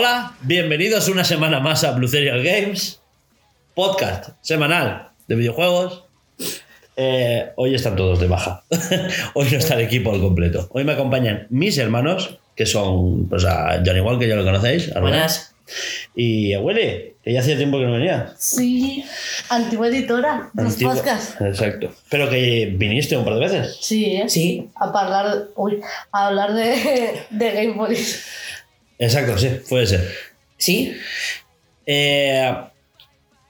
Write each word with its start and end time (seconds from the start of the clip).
Hola, 0.00 0.36
bienvenidos 0.42 1.08
una 1.08 1.24
semana 1.24 1.58
más 1.58 1.82
a 1.82 1.90
Blue 1.90 2.06
Serial 2.06 2.40
Games, 2.44 3.00
podcast 3.74 4.28
semanal 4.42 5.08
de 5.26 5.34
videojuegos. 5.34 6.04
Eh, 6.96 7.50
hoy 7.56 7.74
están 7.74 7.96
todos 7.96 8.20
de 8.20 8.28
baja. 8.28 8.62
hoy 9.34 9.48
no 9.50 9.58
está 9.58 9.74
el 9.74 9.80
equipo 9.80 10.12
al 10.12 10.20
completo. 10.20 10.68
Hoy 10.70 10.84
me 10.84 10.92
acompañan 10.92 11.48
mis 11.50 11.78
hermanos, 11.78 12.38
que 12.54 12.64
son 12.64 13.28
pues 13.28 13.44
a 13.44 13.82
Johnny 13.84 13.98
Wall, 13.98 14.20
que 14.20 14.28
ya 14.28 14.36
lo 14.36 14.44
conocéis. 14.44 14.86
a 14.92 15.00
Rubén, 15.00 15.14
Buenas. 15.14 15.52
Y 16.14 16.54
a 16.54 16.60
Willy, 16.60 17.14
que 17.22 17.32
ya 17.32 17.40
hacía 17.40 17.56
tiempo 17.56 17.78
que 17.78 17.84
no 17.86 17.94
venía. 17.94 18.32
Sí, 18.38 19.04
antigua 19.48 19.88
editora 19.88 20.48
de 20.52 20.62
los 20.62 20.74
Antigua- 20.74 20.94
podcasts. 20.94 21.40
Exacto. 21.40 21.92
Pero 22.08 22.30
que 22.30 22.72
viniste 22.76 23.16
un 23.16 23.24
par 23.24 23.34
de 23.34 23.40
veces. 23.40 23.78
Sí, 23.80 24.04
¿eh? 24.14 24.28
Sí. 24.28 24.70
A 24.76 24.84
hablar, 24.84 25.48
uy, 25.56 25.80
a 26.12 26.28
hablar 26.28 26.54
de, 26.54 27.20
de 27.30 27.52
Game 27.52 27.72
Boy. 27.72 27.98
Exacto, 28.98 29.38
sí, 29.38 29.48
puede 29.68 29.86
ser. 29.86 30.08
Sí. 30.56 30.94
Eh, 31.86 32.54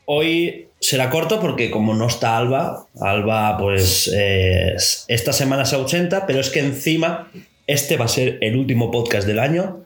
hoy 0.04 0.68
será 0.80 1.10
corto 1.10 1.40
porque 1.40 1.70
como 1.70 1.94
no 1.94 2.06
está 2.06 2.36
Alba, 2.38 2.86
Alba 3.00 3.56
pues 3.58 4.10
eh, 4.14 4.74
esta 5.08 5.32
semana 5.32 5.64
se 5.64 5.76
ausenta, 5.76 6.26
pero 6.26 6.40
es 6.40 6.50
que 6.50 6.60
encima 6.60 7.30
este 7.66 7.96
va 7.96 8.04
a 8.04 8.08
ser 8.08 8.38
el 8.40 8.56
último 8.56 8.90
podcast 8.90 9.26
del 9.26 9.38
año. 9.40 9.84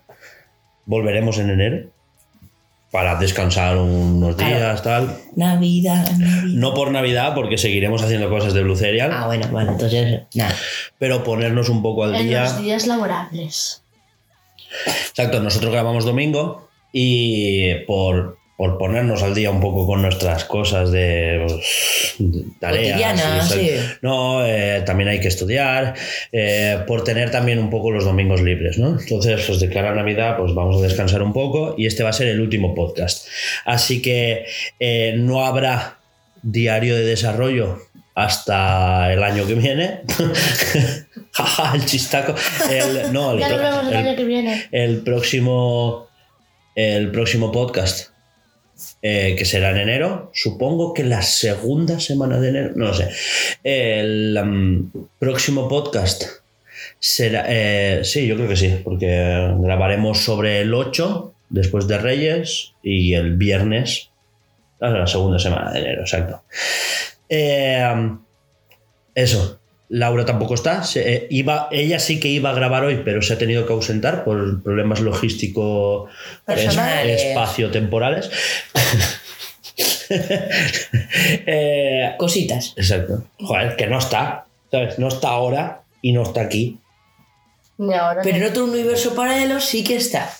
Volveremos 0.84 1.38
en 1.38 1.50
enero 1.50 1.90
para 2.90 3.14
descansar 3.14 3.78
unos 3.78 4.36
Claro. 4.36 4.54
días, 4.56 4.82
tal. 4.82 5.16
Navidad, 5.34 6.10
Navidad. 6.18 6.42
No 6.44 6.74
por 6.74 6.90
Navidad, 6.90 7.34
porque 7.34 7.56
seguiremos 7.56 8.02
haciendo 8.02 8.28
cosas 8.28 8.52
de 8.52 8.62
Blue 8.62 8.76
Cereal, 8.76 9.10
Ah, 9.14 9.26
bueno, 9.26 9.46
bueno, 9.50 9.72
entonces, 9.72 10.22
nada. 10.34 10.54
pero 10.98 11.24
ponernos 11.24 11.70
un 11.70 11.82
poco 11.82 12.04
al 12.04 12.14
En 12.16 12.28
día. 12.28 12.42
los 12.42 12.60
días 12.60 12.86
laborables. 12.86 13.81
Exacto, 14.86 15.40
nosotros 15.40 15.72
grabamos 15.72 16.04
domingo 16.04 16.68
y 16.92 17.74
por, 17.86 18.38
por 18.56 18.78
ponernos 18.78 19.22
al 19.22 19.34
día 19.34 19.50
un 19.50 19.60
poco 19.60 19.86
con 19.86 20.02
nuestras 20.02 20.44
cosas 20.44 20.92
de, 20.92 21.44
pues, 21.46 22.14
tareas. 22.60 23.50
Y 23.50 23.52
sí. 23.52 23.70
No, 24.02 24.44
eh, 24.46 24.82
también 24.84 25.08
hay 25.08 25.20
que 25.20 25.28
estudiar, 25.28 25.94
eh, 26.30 26.78
por 26.86 27.02
tener 27.02 27.30
también 27.30 27.58
un 27.58 27.70
poco 27.70 27.90
los 27.90 28.04
domingos 28.04 28.42
libres, 28.42 28.78
¿no? 28.78 28.98
Entonces, 29.00 29.44
pues 29.46 29.58
de 29.58 29.68
cara 29.68 29.90
a 29.90 29.94
Navidad, 29.94 30.36
pues 30.36 30.54
vamos 30.54 30.80
a 30.80 30.86
descansar 30.86 31.22
un 31.22 31.32
poco 31.32 31.74
y 31.78 31.86
este 31.86 32.02
va 32.02 32.10
a 32.10 32.12
ser 32.12 32.28
el 32.28 32.40
último 32.40 32.74
podcast. 32.74 33.26
Así 33.64 34.02
que 34.02 34.44
eh, 34.78 35.14
no 35.16 35.44
habrá 35.44 35.98
diario 36.42 36.96
de 36.96 37.04
desarrollo 37.04 37.78
hasta 38.14 39.12
el 39.12 39.22
año 39.22 39.46
que 39.46 39.54
viene. 39.54 40.00
Jaja, 41.32 41.74
el 41.74 41.84
chistaco. 41.86 42.34
El- 42.70 43.12
no, 43.12 43.32
el 43.32 43.38
Ya 43.40 43.48
nos 43.48 43.58
pro- 43.58 43.66
vemos 43.70 43.82
el, 43.82 43.88
el- 43.88 43.96
año 43.96 44.16
que 44.16 44.24
viene. 44.24 44.66
el 44.72 45.02
próximo 45.02 46.08
el 46.74 47.10
próximo 47.10 47.52
podcast 47.52 48.10
eh, 49.02 49.34
que 49.36 49.44
será 49.44 49.70
en 49.72 49.76
enero 49.76 50.30
supongo 50.34 50.94
que 50.94 51.04
la 51.04 51.20
segunda 51.20 52.00
semana 52.00 52.40
de 52.40 52.48
enero 52.48 52.72
no 52.76 52.86
lo 52.86 52.94
sé 52.94 53.10
el 53.62 54.38
um, 54.42 54.90
próximo 55.18 55.68
podcast 55.68 56.24
será 56.98 57.44
eh, 57.46 58.00
sí 58.04 58.26
yo 58.26 58.36
creo 58.36 58.48
que 58.48 58.56
sí 58.56 58.80
porque 58.82 59.06
grabaremos 59.58 60.24
sobre 60.24 60.62
el 60.62 60.72
8 60.72 61.34
después 61.50 61.86
de 61.86 61.98
Reyes 61.98 62.72
y 62.82 63.12
el 63.12 63.36
viernes 63.36 64.08
ah, 64.80 64.88
la 64.88 65.06
segunda 65.06 65.38
semana 65.38 65.72
de 65.72 65.80
enero 65.80 66.00
exacto 66.00 66.42
Eh, 67.34 67.82
um, 67.94 68.18
eso 69.14 69.58
Laura 69.88 70.24
tampoco 70.26 70.54
está. 70.54 70.82
Se- 70.84 71.14
eh, 71.14 71.26
iba, 71.30 71.68
ella 71.70 71.98
sí 71.98 72.20
que 72.20 72.28
iba 72.28 72.50
a 72.50 72.54
grabar 72.54 72.84
hoy, 72.84 73.00
pero 73.04 73.22
se 73.22 73.32
ha 73.32 73.38
tenido 73.38 73.66
que 73.66 73.72
ausentar 73.72 74.22
por 74.24 74.62
problemas 74.62 75.00
logísticos 75.00 76.10
Personales. 76.44 77.22
espacio-temporales. 77.22 78.30
Eh, 81.46 82.14
Cositas. 82.18 82.74
exacto. 82.76 83.24
Joder, 83.38 83.76
que 83.76 83.86
no 83.86 83.98
está. 83.98 84.44
¿Sabes? 84.70 84.98
No 84.98 85.08
está 85.08 85.28
ahora 85.28 85.82
y 86.02 86.12
no 86.12 86.22
está 86.22 86.42
aquí. 86.42 86.78
Ni 87.78 87.94
ahora. 87.94 88.20
Pero 88.22 88.36
ni- 88.36 88.44
en 88.44 88.50
otro 88.50 88.64
universo 88.64 89.14
paralelo 89.14 89.60
sí 89.60 89.82
que 89.84 89.96
está. 89.96 90.30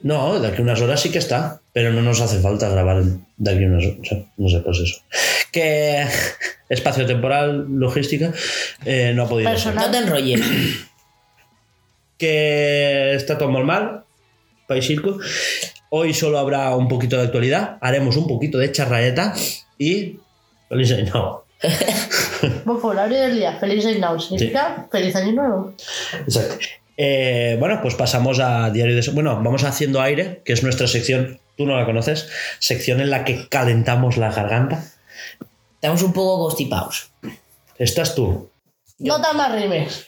No, 0.00 0.38
de 0.38 0.48
aquí 0.48 0.58
a 0.58 0.62
unas 0.62 0.80
horas 0.80 1.00
sí 1.00 1.10
que 1.10 1.18
está. 1.18 1.60
Pero 1.78 1.92
no 1.92 2.02
nos 2.02 2.20
hace 2.20 2.40
falta 2.40 2.68
grabar 2.68 3.04
de 3.04 3.50
aquí 3.52 3.62
a 3.62 3.68
unas 3.68 3.84
horas. 3.84 3.98
O 4.00 4.04
sea, 4.04 4.18
no 4.36 4.48
sé, 4.48 4.58
pues 4.58 4.78
eso. 4.80 5.00
Que 5.52 6.04
espacio-temporal, 6.68 7.66
logística, 7.70 8.32
eh, 8.84 9.12
no 9.14 9.22
ha 9.22 9.28
podido 9.28 9.48
ser. 9.50 9.74
Personal. 9.74 9.86
No 9.86 9.92
te 9.92 9.98
enrolles. 9.98 10.40
que 12.18 13.14
está 13.14 13.38
todo 13.38 13.52
normal, 13.52 14.02
país 14.66 14.88
circo. 14.88 15.20
Hoy 15.90 16.14
solo 16.14 16.40
habrá 16.40 16.74
un 16.74 16.88
poquito 16.88 17.16
de 17.16 17.22
actualidad, 17.22 17.78
haremos 17.80 18.16
un 18.16 18.26
poquito 18.26 18.58
de 18.58 18.72
charraeta 18.72 19.34
y 19.78 20.18
feliz 20.68 20.90
año 20.90 21.12
nuevo. 21.12 21.44
Vocabulario 22.64 23.20
del 23.20 23.36
día. 23.36 23.56
Feliz 23.60 23.86
Año 23.86 24.00
Nuevo. 24.00 24.18
Significa 24.18 24.88
feliz 24.90 25.14
año 25.14 25.32
nuevo. 25.32 25.74
Exacto. 26.26 26.56
Eh, 26.96 27.56
bueno, 27.60 27.78
pues 27.80 27.94
pasamos 27.94 28.40
a 28.40 28.68
diario 28.70 28.96
de... 28.96 29.10
Bueno, 29.12 29.40
vamos 29.40 29.62
haciendo 29.62 30.00
aire, 30.00 30.42
que 30.44 30.52
es 30.52 30.64
nuestra 30.64 30.88
sección, 30.88 31.38
tú 31.58 31.66
no 31.66 31.76
la 31.76 31.84
conoces, 31.84 32.30
sección 32.60 33.00
en 33.00 33.10
la 33.10 33.24
que 33.24 33.48
calentamos 33.48 34.16
la 34.16 34.30
garganta. 34.30 34.84
Estamos 35.74 36.02
un 36.02 36.12
poco 36.12 36.44
constipados. 36.44 37.10
Estás 37.76 38.14
tú. 38.14 38.50
No 38.98 39.20
tan 39.20 39.36
más 39.36 39.52
rimes. 39.52 40.06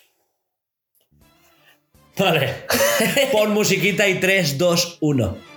Vale. 2.16 2.66
Pon 3.32 3.52
musiquita 3.52 4.08
y 4.08 4.20
3, 4.20 4.58
2, 4.58 4.98
1. 5.00 5.49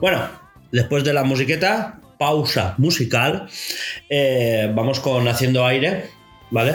Bueno, 0.00 0.28
después 0.72 1.04
de 1.04 1.12
la 1.12 1.22
musiqueta, 1.22 2.00
pausa 2.18 2.74
musical, 2.78 3.48
eh, 4.08 4.70
vamos 4.74 5.00
con 5.00 5.28
Haciendo 5.28 5.64
Aire, 5.64 6.10
¿vale? 6.50 6.74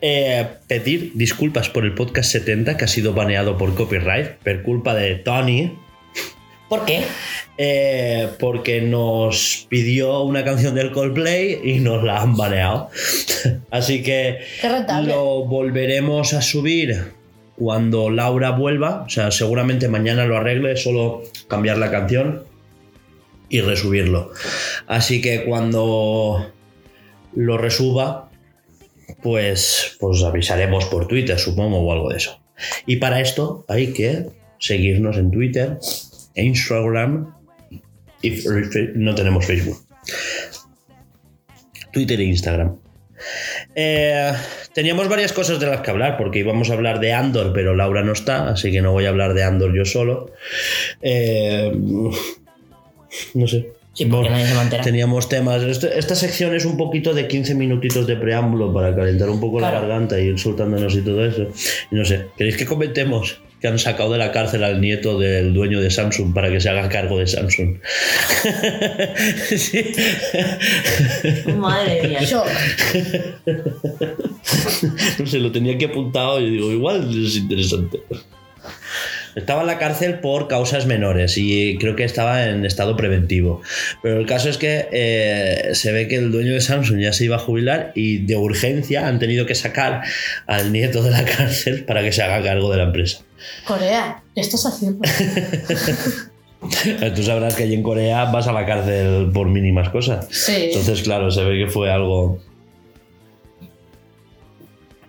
Eh, 0.00 0.46
pedir 0.68 1.12
disculpas 1.14 1.68
por 1.68 1.84
el 1.84 1.94
podcast 1.94 2.30
70 2.32 2.76
que 2.76 2.84
ha 2.84 2.88
sido 2.88 3.14
baneado 3.14 3.56
por 3.56 3.74
copyright, 3.74 4.32
por 4.42 4.62
culpa 4.62 4.94
de 4.94 5.14
Tony, 5.16 5.72
¿Por 6.68 6.84
qué? 6.84 7.02
eh, 7.58 8.28
porque 8.40 8.80
nos 8.80 9.66
pidió 9.68 10.22
una 10.22 10.44
canción 10.44 10.74
del 10.74 10.90
Coldplay 10.90 11.60
y 11.62 11.78
nos 11.78 12.02
la 12.02 12.20
han 12.20 12.36
baneado. 12.36 12.90
Así 13.70 14.02
que 14.02 14.40
lo 15.04 15.44
volveremos 15.44 16.32
a 16.34 16.42
subir 16.42 17.12
cuando 17.56 18.10
Laura 18.10 18.50
vuelva. 18.50 19.04
O 19.06 19.08
sea, 19.08 19.30
seguramente 19.30 19.88
mañana 19.88 20.26
lo 20.26 20.36
arregle, 20.36 20.76
solo 20.76 21.22
cambiar 21.48 21.78
la 21.78 21.90
canción 21.90 22.44
y 23.48 23.60
resubirlo. 23.60 24.32
Así 24.88 25.20
que 25.20 25.44
cuando 25.44 26.52
lo 27.34 27.58
resuba, 27.58 28.28
pues, 29.22 29.96
pues 30.00 30.22
avisaremos 30.22 30.86
por 30.86 31.06
Twitter, 31.08 31.38
supongo, 31.38 31.78
o 31.78 31.92
algo 31.92 32.10
de 32.10 32.18
eso. 32.18 32.40
Y 32.86 32.96
para 32.96 33.20
esto 33.20 33.64
hay 33.68 33.92
que 33.92 34.26
seguirnos 34.58 35.16
en 35.16 35.30
Twitter, 35.30 35.78
e 36.34 36.44
Instagram 36.44 37.34
no 38.94 39.14
tenemos 39.14 39.46
Facebook. 39.46 39.78
Twitter 41.92 42.20
e 42.20 42.24
Instagram. 42.24 42.76
Eh, 43.74 44.32
teníamos 44.72 45.08
varias 45.08 45.32
cosas 45.32 45.58
de 45.58 45.66
las 45.66 45.80
que 45.80 45.90
hablar, 45.90 46.16
porque 46.16 46.40
íbamos 46.40 46.70
a 46.70 46.74
hablar 46.74 47.00
de 47.00 47.12
Andor, 47.12 47.52
pero 47.52 47.74
Laura 47.74 48.02
no 48.02 48.12
está, 48.12 48.50
así 48.50 48.70
que 48.70 48.82
no 48.82 48.92
voy 48.92 49.06
a 49.06 49.10
hablar 49.10 49.34
de 49.34 49.44
Andor 49.44 49.74
yo 49.74 49.84
solo. 49.84 50.32
Eh, 51.00 51.72
no 53.34 53.46
sé. 53.46 53.75
Sí, 53.96 54.04
porque 54.04 54.28
nadie 54.28 54.46
se 54.46 54.54
va 54.54 54.60
a 54.60 54.64
enterar. 54.64 54.84
Teníamos 54.84 55.26
temas. 55.28 55.62
Este- 55.62 55.98
esta 55.98 56.14
sección 56.14 56.54
es 56.54 56.66
un 56.66 56.76
poquito 56.76 57.14
de 57.14 57.26
15 57.26 57.54
minutitos 57.54 58.06
de 58.06 58.16
preámbulo 58.16 58.70
para 58.72 58.94
calentar 58.94 59.30
un 59.30 59.40
poco 59.40 59.58
la 59.58 59.70
garganta 59.70 60.20
y 60.20 60.24
ir 60.24 60.38
soltándonos 60.38 60.94
y 60.94 61.00
todo 61.00 61.24
eso. 61.24 61.48
Y 61.90 61.94
no 61.94 62.04
sé, 62.04 62.26
¿queréis 62.36 62.58
que 62.58 62.66
comentemos 62.66 63.40
que 63.58 63.68
han 63.68 63.78
sacado 63.78 64.12
de 64.12 64.18
la 64.18 64.32
cárcel 64.32 64.64
al 64.64 64.82
nieto 64.82 65.18
del 65.18 65.54
dueño 65.54 65.80
de 65.80 65.90
Samsung 65.90 66.34
para 66.34 66.50
que 66.50 66.60
se 66.60 66.68
haga 66.68 66.90
cargo 66.90 67.18
de 67.18 67.26
Samsung? 67.26 67.78
sí. 69.56 69.92
Madre 71.56 72.06
mía. 72.06 72.20
Shock. 72.22 72.46
no 75.20 75.26
sé, 75.26 75.38
lo 75.38 75.50
tenía 75.52 75.74
aquí 75.74 75.86
apuntado 75.86 76.38
y 76.38 76.50
digo, 76.50 76.70
igual 76.70 77.08
es 77.24 77.36
interesante. 77.36 78.00
Estaba 79.36 79.60
en 79.60 79.66
la 79.66 79.78
cárcel 79.78 80.20
por 80.20 80.48
causas 80.48 80.86
menores 80.86 81.36
y 81.36 81.76
creo 81.76 81.94
que 81.94 82.04
estaba 82.04 82.46
en 82.46 82.64
estado 82.64 82.96
preventivo. 82.96 83.60
Pero 84.02 84.18
el 84.18 84.26
caso 84.26 84.48
es 84.48 84.56
que 84.56 84.88
eh, 84.90 85.74
se 85.74 85.92
ve 85.92 86.08
que 86.08 86.16
el 86.16 86.32
dueño 86.32 86.54
de 86.54 86.62
Samsung 86.62 87.00
ya 87.00 87.12
se 87.12 87.26
iba 87.26 87.36
a 87.36 87.38
jubilar 87.38 87.92
y 87.94 88.24
de 88.24 88.36
urgencia 88.36 89.06
han 89.06 89.18
tenido 89.18 89.44
que 89.44 89.54
sacar 89.54 90.00
al 90.46 90.72
nieto 90.72 91.02
de 91.02 91.10
la 91.10 91.22
cárcel 91.24 91.84
para 91.84 92.02
que 92.02 92.12
se 92.12 92.22
haga 92.22 92.42
cargo 92.42 92.70
de 92.70 92.78
la 92.78 92.84
empresa. 92.84 93.18
Corea, 93.66 94.22
¿qué 94.34 94.40
estás 94.40 94.64
haciendo? 94.64 95.06
Tú 97.14 97.22
sabrás 97.22 97.54
que 97.54 97.64
allí 97.64 97.74
en 97.74 97.82
Corea 97.82 98.24
vas 98.24 98.48
a 98.48 98.52
la 98.52 98.64
cárcel 98.64 99.30
por 99.34 99.48
mínimas 99.48 99.90
cosas. 99.90 100.26
Sí. 100.30 100.70
Entonces, 100.70 101.02
claro, 101.02 101.30
se 101.30 101.44
ve 101.44 101.66
que 101.66 101.70
fue 101.70 101.92
algo... 101.92 102.38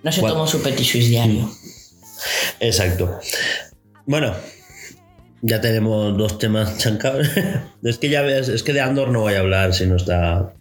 No 0.03 0.11
se 0.11 0.19
tomó 0.19 0.45
su 0.45 0.61
petit 0.61 0.85
suisse 0.85 1.09
diario. 1.09 1.49
Exacto. 2.59 3.19
Bueno, 4.07 4.33
ya 5.41 5.59
tenemos 5.59 6.17
dos 6.17 6.39
temas 6.39 6.77
chancados. 6.77 7.27
es 7.83 7.97
que 7.97 8.09
ya 8.09 8.21
ves, 8.21 8.47
es 8.47 8.63
que 8.63 8.71
de 8.73 8.79
Andor 8.81 9.09
no 9.09 9.19
voy 9.21 9.33
a 9.33 9.39
hablar 9.39 9.73
si 9.73 9.85
no 9.85 9.97
está. 9.97 10.53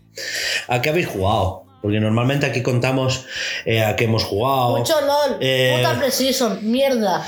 ¿A 0.68 0.82
qué 0.82 0.90
habéis 0.90 1.06
jugado? 1.06 1.64
Porque 1.80 2.00
normalmente 2.00 2.46
aquí 2.46 2.62
contamos 2.62 3.26
eh, 3.64 3.84
a 3.84 3.94
qué 3.94 4.06
hemos 4.06 4.24
jugado. 4.24 4.78
Mucho 4.78 5.00
LOL, 5.00 5.36
Eh. 5.40 5.76
puta 5.78 5.96
Precision, 6.00 6.58
mierda. 6.68 7.24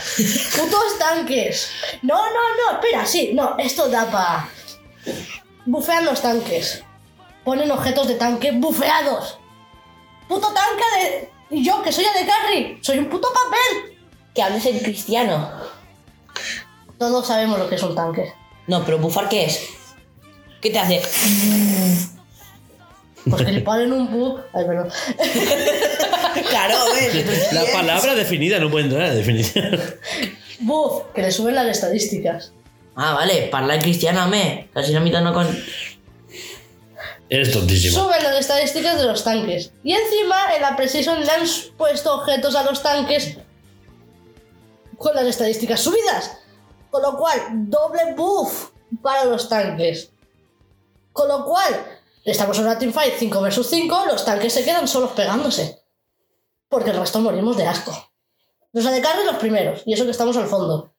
Putos 0.56 0.98
tanques. 0.98 1.70
No, 2.02 2.16
no, 2.16 2.72
no, 2.72 2.80
espera, 2.80 3.06
sí, 3.06 3.30
no, 3.34 3.56
esto 3.56 3.88
da 3.88 4.10
pa. 4.10 4.48
Bufean 5.66 6.04
los 6.04 6.20
tanques. 6.20 6.82
Ponen 7.44 7.70
objetos 7.70 8.08
de 8.08 8.14
tanque 8.16 8.50
bufeados. 8.50 9.38
Puto 10.28 10.48
tanque 10.48 10.84
de. 10.98 11.30
Y 11.56 11.64
yo, 11.64 11.80
que 11.82 11.92
soy 11.92 12.04
de 12.04 12.26
carry, 12.26 12.78
soy 12.82 12.98
un 12.98 13.08
puto 13.08 13.28
papel. 13.32 13.96
Que 14.34 14.42
hables 14.42 14.66
en 14.66 14.80
cristiano. 14.80 15.77
Todos 16.98 17.26
sabemos 17.26 17.58
lo 17.58 17.68
que 17.68 17.76
es 17.76 17.82
un 17.82 17.94
tanque. 17.94 18.32
No, 18.66 18.84
pero 18.84 18.98
bufar, 18.98 19.28
¿qué 19.28 19.44
es? 19.44 19.60
¿Qué 20.60 20.70
te 20.70 20.78
hace? 20.78 21.02
Pues 23.28 23.42
que 23.42 23.52
le 23.52 23.60
ponen 23.60 23.92
un 23.92 24.10
bu. 24.10 24.38
Ay, 24.52 24.64
perdón. 24.64 24.90
claro, 26.50 26.76
ves. 26.94 27.52
La 27.52 27.64
palabra 27.72 28.14
definida 28.14 28.58
no 28.58 28.70
puede 28.70 28.84
entrar 28.84 29.02
en 29.02 29.08
la 29.08 29.14
definición. 29.14 29.80
Buff, 30.60 31.04
que 31.14 31.22
le 31.22 31.30
suben 31.30 31.54
las 31.54 31.66
estadísticas. 31.66 32.52
Ah, 32.96 33.14
vale, 33.14 33.48
parla 33.50 33.76
en 33.76 33.80
cristiano 33.80 34.20
a 34.20 34.26
me. 34.26 34.68
Casi 34.74 34.92
la 34.92 35.00
mitad 35.00 35.22
no 35.22 35.32
con. 35.32 35.46
Eres 37.30 37.52
tontísimo. 37.52 37.94
Suben 37.94 38.22
las 38.22 38.40
estadísticas 38.40 38.98
de 38.98 39.06
los 39.06 39.22
tanques. 39.22 39.72
Y 39.84 39.92
encima 39.92 40.54
en 40.56 40.62
la 40.62 40.74
Precision 40.74 41.20
le 41.20 41.30
han 41.30 41.46
puesto 41.76 42.14
objetos 42.14 42.56
a 42.56 42.64
los 42.64 42.82
tanques 42.82 43.36
con 44.96 45.14
las 45.14 45.26
estadísticas 45.26 45.80
subidas. 45.80 46.38
Con 46.90 47.02
lo 47.02 47.16
cual, 47.16 47.40
doble 47.68 48.14
buff 48.14 48.70
para 49.02 49.24
los 49.24 49.48
tanques. 49.48 50.10
Con 51.12 51.28
lo 51.28 51.44
cual, 51.44 51.74
estamos 52.24 52.58
en 52.58 52.64
una 52.64 52.78
teamfight 52.78 53.14
5 53.18 53.40
vs 53.40 53.66
5, 53.66 54.04
los 54.06 54.24
tanques 54.24 54.52
se 54.52 54.64
quedan 54.64 54.88
solos 54.88 55.12
pegándose. 55.12 55.80
Porque 56.68 56.90
el 56.90 56.98
resto 56.98 57.20
morimos 57.20 57.56
de 57.56 57.66
asco. 57.66 58.12
Los 58.72 58.84
carry 58.84 59.24
los 59.24 59.36
primeros, 59.36 59.82
y 59.86 59.94
eso 59.94 60.04
que 60.04 60.10
estamos 60.10 60.36
al 60.36 60.46
fondo. 60.46 60.92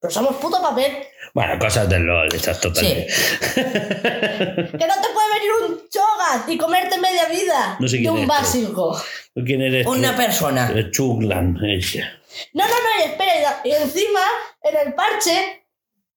Pero 0.00 0.12
somos 0.12 0.36
puto 0.36 0.60
papel. 0.62 0.92
Bueno, 1.34 1.58
cosas 1.58 1.88
del 1.88 2.02
LOL, 2.04 2.28
estás 2.34 2.60
totalmente. 2.60 3.06
Que 3.56 4.86
no 4.86 4.94
te 4.94 5.08
puede 5.12 5.32
venir 5.34 5.50
un 5.68 5.88
Chogat 5.88 6.48
y 6.48 6.56
comerte 6.56 6.98
media 6.98 7.26
vida 7.28 7.76
No 7.78 7.88
sé 7.88 7.98
de 7.98 8.10
un 8.10 8.20
es, 8.20 8.26
básico. 8.26 9.00
¿Quién 9.34 9.62
eres? 9.62 9.86
Una 9.86 10.12
tú? 10.12 10.16
persona. 10.16 10.72
Chuglan. 10.90 11.58
ese. 11.64 12.04
No, 12.52 12.66
no, 12.66 12.74
no, 12.74 12.98
y 12.98 13.02
espera, 13.10 13.60
y 13.64 13.72
encima 13.72 14.20
en 14.62 14.76
el 14.76 14.94
parche 14.94 15.66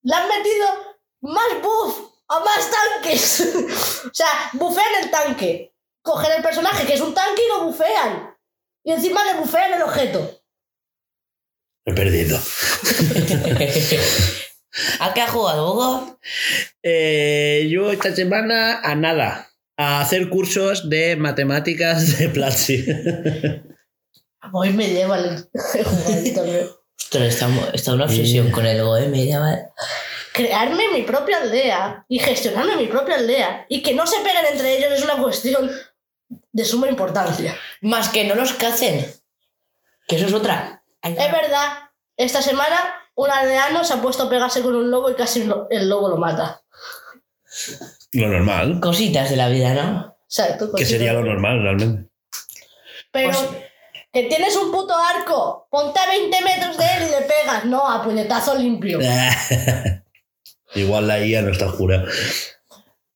le 0.01 0.16
han 0.16 0.27
metido 0.27 0.68
más 1.21 1.62
buff 1.62 2.12
a 2.27 2.39
más 2.39 2.69
tanques. 2.71 3.42
o 4.06 4.13
sea, 4.13 4.50
bufean 4.54 5.04
el 5.04 5.12
tanque. 5.12 5.74
Cogen 6.01 6.31
el 6.38 6.42
personaje 6.42 6.86
que 6.86 6.94
es 6.94 7.01
un 7.01 7.13
tanque 7.13 7.42
y 7.45 7.50
lo 7.50 7.66
bufean. 7.66 8.36
Y 8.83 8.92
encima 8.94 9.24
le 9.25 9.39
bufean 9.39 9.74
el 9.74 9.81
objeto. 9.81 10.42
He 11.86 11.94
perdido. 11.94 12.39
¿A 15.00 15.13
qué 15.13 15.21
ha 15.21 15.27
jugado, 15.27 15.74
Hugo? 15.74 16.19
Eh, 16.83 17.68
yo 17.69 17.92
esta 17.92 18.16
semana 18.16 18.80
a 18.81 18.95
nada. 18.95 19.51
A 19.77 20.01
hacer 20.01 20.30
cursos 20.30 20.89
de 20.89 21.16
matemáticas 21.16 22.18
de 22.18 22.30
Platzi. 22.30 22.86
Hoy 24.53 24.71
me 24.71 24.88
lleva 24.88 25.18
el 25.18 25.47
el 25.74 25.86
jugadito 25.86 26.44
mío. 26.44 26.80
Ostras, 26.97 27.24
está, 27.27 27.50
está 27.74 27.94
una 27.94 28.06
obsesión 28.06 28.51
con 28.51 28.65
el 28.65 28.83
Goe 28.83 29.07
media, 29.07 29.39
¿vale? 29.39 29.69
Crearme 30.33 30.89
mi 30.94 31.01
propia 31.03 31.38
aldea 31.41 32.06
y 32.07 32.19
gestionarme 32.19 32.75
mi 32.75 32.88
propia 32.88 33.15
aldea 33.15 33.65
y 33.68 33.81
que 33.81 33.94
no 33.94 34.06
se 34.06 34.18
peguen 34.18 34.45
entre 34.51 34.77
ellos 34.77 34.94
es 34.94 35.03
una 35.03 35.18
cuestión 35.18 35.71
de 36.51 36.65
suma 36.65 36.88
importancia. 36.88 37.57
Más 37.81 38.09
que 38.09 38.25
no 38.25 38.36
los 38.36 38.53
cacen. 38.53 39.06
Que 40.07 40.15
eso 40.18 40.27
es 40.27 40.33
otra. 40.33 40.83
Ay, 41.01 41.13
Es 41.18 41.31
verdad, 41.31 41.89
esta 42.15 42.42
semana 42.42 42.77
un 43.15 43.30
aldeano 43.31 43.83
se 43.83 43.94
ha 43.94 44.01
puesto 44.01 44.24
a 44.24 44.30
pegarse 44.30 44.62
con 44.62 44.75
un 44.75 44.92
lobo 44.92 45.09
y 45.09 45.15
casi 45.15 45.50
el 45.71 45.89
lobo 45.89 46.09
lo 46.09 46.18
mata. 46.18 46.62
Lo 48.13 48.27
normal. 48.27 48.80
Cositas 48.80 49.30
de 49.30 49.35
la 49.35 49.50
vida, 49.50 49.74
¿no? 49.74 50.07
O 50.07 50.15
sea, 50.27 50.57
tú 50.57 50.71
Que 50.74 50.85
sería 50.85 51.13
lo 51.13 51.24
normal, 51.24 51.62
realmente. 51.63 52.09
Pero 53.12 53.30
Pues- 53.31 53.69
que 54.11 54.23
tienes 54.23 54.56
un 54.56 54.71
puto 54.71 54.94
arco, 54.97 55.67
ponte 55.69 56.00
a 56.00 56.07
20 56.09 56.38
metros 56.44 56.77
de 56.77 56.85
él 56.85 57.03
y 57.07 57.11
le 57.11 57.21
pegas. 57.27 57.65
No, 57.65 57.89
a 57.89 58.03
puñetazo 58.03 58.56
limpio. 58.56 59.00
Igual 60.75 61.07
la 61.07 61.23
IA 61.23 61.42
no 61.42 61.51
está 61.51 61.68
oscura. 61.68 62.06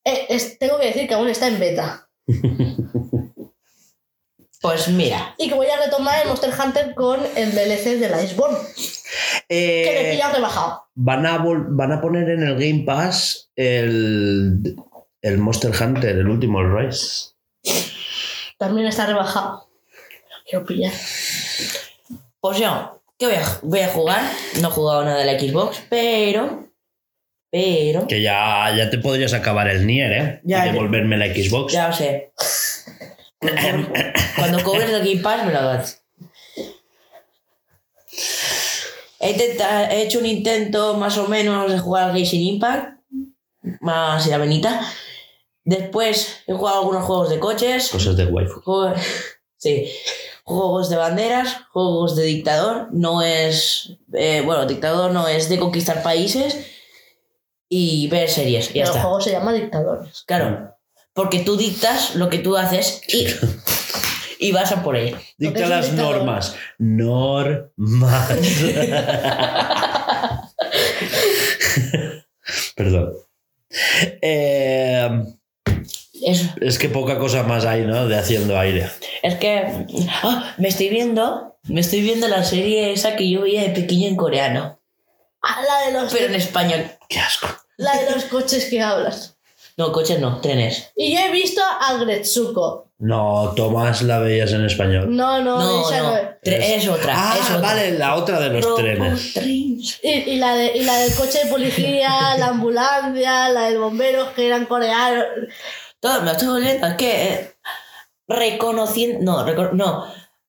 Eh, 0.06 0.26
es- 0.30 0.58
tengo 0.60 0.80
que 0.80 0.88
decir 0.88 1.08
que 1.08 1.14
aún 1.14 1.30
está 1.30 1.48
en 1.48 1.60
beta. 1.60 2.10
Pues 4.62 4.88
mira. 4.88 5.36
Y 5.38 5.50
que 5.50 5.56
voy 5.56 5.68
a 5.68 5.76
retomar 5.78 6.22
el 6.22 6.30
Monster 6.30 6.54
Hunter 6.58 6.96
con 6.96 7.20
el 7.36 7.52
DLC 7.54 7.98
de 8.00 8.08
la 8.08 8.24
Iceborne, 8.24 8.58
que 9.50 9.92
me 9.94 10.10
Eh, 10.10 10.12
pilla 10.14 10.32
rebajado. 10.32 10.86
van, 10.96 11.26
a 11.26 11.38
van 11.44 11.92
a 11.92 12.00
poner 12.00 12.30
en 12.30 12.44
el 12.44 12.54
Game 12.54 12.84
Pass 12.86 13.52
el, 13.58 14.76
el 15.22 15.38
Monster 15.40 15.72
Hunter, 15.78 16.12
el 16.18 16.30
último, 16.30 16.62
el 16.62 16.74
Rise. 16.74 17.32
También 18.58 18.88
está 18.88 19.06
rebajado. 19.06 19.63
Quiero 20.46 20.66
pillar. 20.66 20.94
Pues 22.40 22.58
yo, 22.58 23.02
¿qué 23.18 23.28
voy 23.28 23.36
a, 23.36 23.60
voy 23.62 23.80
a 23.80 23.88
jugar? 23.90 24.22
No 24.62 24.68
he 24.68 24.72
jugado 24.72 25.06
nada 25.06 25.20
de 25.24 25.26
la 25.26 25.40
Xbox, 25.40 25.82
pero. 25.90 26.70
Pero. 27.50 28.08
Que 28.08 28.22
ya, 28.22 28.74
ya 28.76 28.90
te 28.90 28.98
podrías 28.98 29.34
acabar 29.34 29.68
el 29.70 29.86
Nier, 29.86 30.12
¿eh? 30.12 30.42
Ya, 30.44 30.68
y 30.68 30.72
devolverme 30.72 31.18
la 31.18 31.28
Xbox. 31.28 31.72
Ya 31.74 31.88
lo 31.88 31.94
sé. 31.94 32.34
Cuando, 33.40 33.90
cuando 34.38 34.64
cobres 34.64 34.90
el 34.90 35.00
Game 35.00 35.22
Pass 35.22 35.46
me 35.46 35.54
lo 35.54 35.62
das. 35.62 36.04
He, 39.20 40.02
hecho 40.02 40.20
un 40.20 40.26
intento 40.26 40.96
más 40.96 41.18
o 41.18 41.28
menos 41.28 41.72
de 41.72 41.80
jugar 41.80 42.10
al 42.10 42.16
Genshin 42.16 42.42
Impact. 42.42 43.00
Más 43.80 44.28
y 44.28 44.30
la 44.30 44.38
venita. 44.38 44.82
Después 45.64 46.44
he 46.46 46.54
jugado 46.54 46.80
algunos 46.80 47.06
juegos 47.06 47.30
de 47.30 47.40
coches. 47.40 47.90
Cosas 47.90 48.18
de 48.18 48.26
waifu. 48.26 48.62
Juego- 48.62 48.94
sí. 49.58 49.90
Juegos 50.46 50.90
de 50.90 50.98
banderas, 50.98 51.58
juegos 51.72 52.16
de 52.16 52.24
dictador. 52.24 52.90
No 52.92 53.22
es. 53.22 53.94
eh, 54.14 54.42
bueno, 54.46 54.66
dictador 54.66 55.12
no 55.12 55.28
es 55.28 55.50
de 55.50 55.60
conquistar 55.60 56.04
países. 56.04 56.58
Y 57.70 58.08
ver 58.10 58.30
series. 58.30 58.72
Ya 58.74 58.84
el 58.84 58.90
está. 58.90 59.02
juego 59.02 59.22
se 59.22 59.32
llama 59.32 59.54
Dictadores. 59.54 60.24
Claro. 60.28 60.76
Porque 61.14 61.40
tú 61.40 61.58
dictas 61.58 62.16
lo 62.16 62.30
que 62.30 62.40
tú 62.40 62.56
haces 62.58 63.02
y, 63.08 63.28
y 64.40 64.52
vas 64.52 64.72
a 64.72 64.84
por 64.84 64.96
ello. 64.96 65.18
Dicta 65.38 65.66
las 65.68 65.88
dictador. 65.88 66.18
normas. 66.18 66.56
Normas. 66.78 68.30
Perdón. 72.76 73.14
Eh, 74.22 75.10
Eso. 76.26 76.46
es 76.62 76.78
que 76.80 76.90
poca 76.90 77.18
cosa 77.18 77.44
más 77.44 77.66
hay, 77.66 77.82
¿no? 77.82 78.08
De 78.08 78.18
haciendo 78.18 78.58
aire. 78.60 78.90
Es 79.22 79.36
que. 79.36 79.86
ah, 80.24 80.54
me 80.58 80.68
estoy 80.70 80.90
viendo. 80.90 81.58
Me 81.64 81.82
estoy 81.82 82.02
viendo 82.02 82.28
la 82.28 82.44
serie 82.44 82.92
esa 82.94 83.16
que 83.16 83.30
yo 83.30 83.42
veía 83.42 83.62
de 83.64 83.70
pequeño 83.70 84.08
en 84.08 84.16
coreano. 84.16 84.80
Ah, 85.42 85.60
la 85.68 85.88
de 85.88 85.94
los, 86.02 86.14
Pero 86.14 86.26
en 86.28 86.36
español. 86.36 86.86
Qué 87.10 87.20
asco. 87.20 87.48
la 87.78 87.96
de 88.02 88.12
los 88.12 88.26
coches 88.26 88.66
que 88.66 88.82
hablas. 88.82 89.38
No, 89.76 89.92
coches 89.92 90.20
no, 90.20 90.40
trenes. 90.40 90.92
Y 90.96 91.14
yo 91.16 91.20
he 91.22 91.32
visto 91.32 91.62
a 91.64 91.96
Gretsuko. 91.98 92.92
No, 93.00 93.54
Tomás 93.56 94.02
la 94.04 94.20
veías 94.20 94.52
en 94.54 94.64
español. 94.66 95.14
No, 95.16 95.42
no, 95.42 95.58
No, 95.60 95.90
esa 95.90 95.98
no. 96.04 96.12
no. 96.12 96.20
tre- 96.44 96.76
es 96.78 96.88
otra. 96.88 97.14
Ah, 97.18 97.36
es 97.40 97.46
otra. 97.50 97.60
vale, 97.62 97.92
la 97.98 98.16
otra 98.16 98.40
de 98.40 98.50
los 98.50 98.64
Robo 98.64 98.76
trenes. 98.76 99.36
Y, 99.38 99.82
y 100.04 100.36
la 100.38 100.56
de, 100.56 100.72
y 100.78 100.84
la 100.84 100.96
del 101.00 101.14
coche 101.16 101.40
de 101.44 101.50
policía, 101.50 102.36
la 102.38 102.48
ambulancia, 102.48 103.50
la 103.50 103.64
del 103.70 103.80
bomberos 103.80 104.30
que 104.30 104.46
eran 104.48 104.66
coreanos. 104.66 105.26
Todo, 106.04 106.20
me 106.20 106.26
lo 106.26 106.32
estoy 106.34 106.48
volviendo. 106.50 106.86
Es 106.88 106.94
que. 106.96 107.24
eh, 107.34 107.50
reconociendo. 108.28 109.20
No, 109.22 109.48
reco- 109.48 109.72
no. 109.72 110.06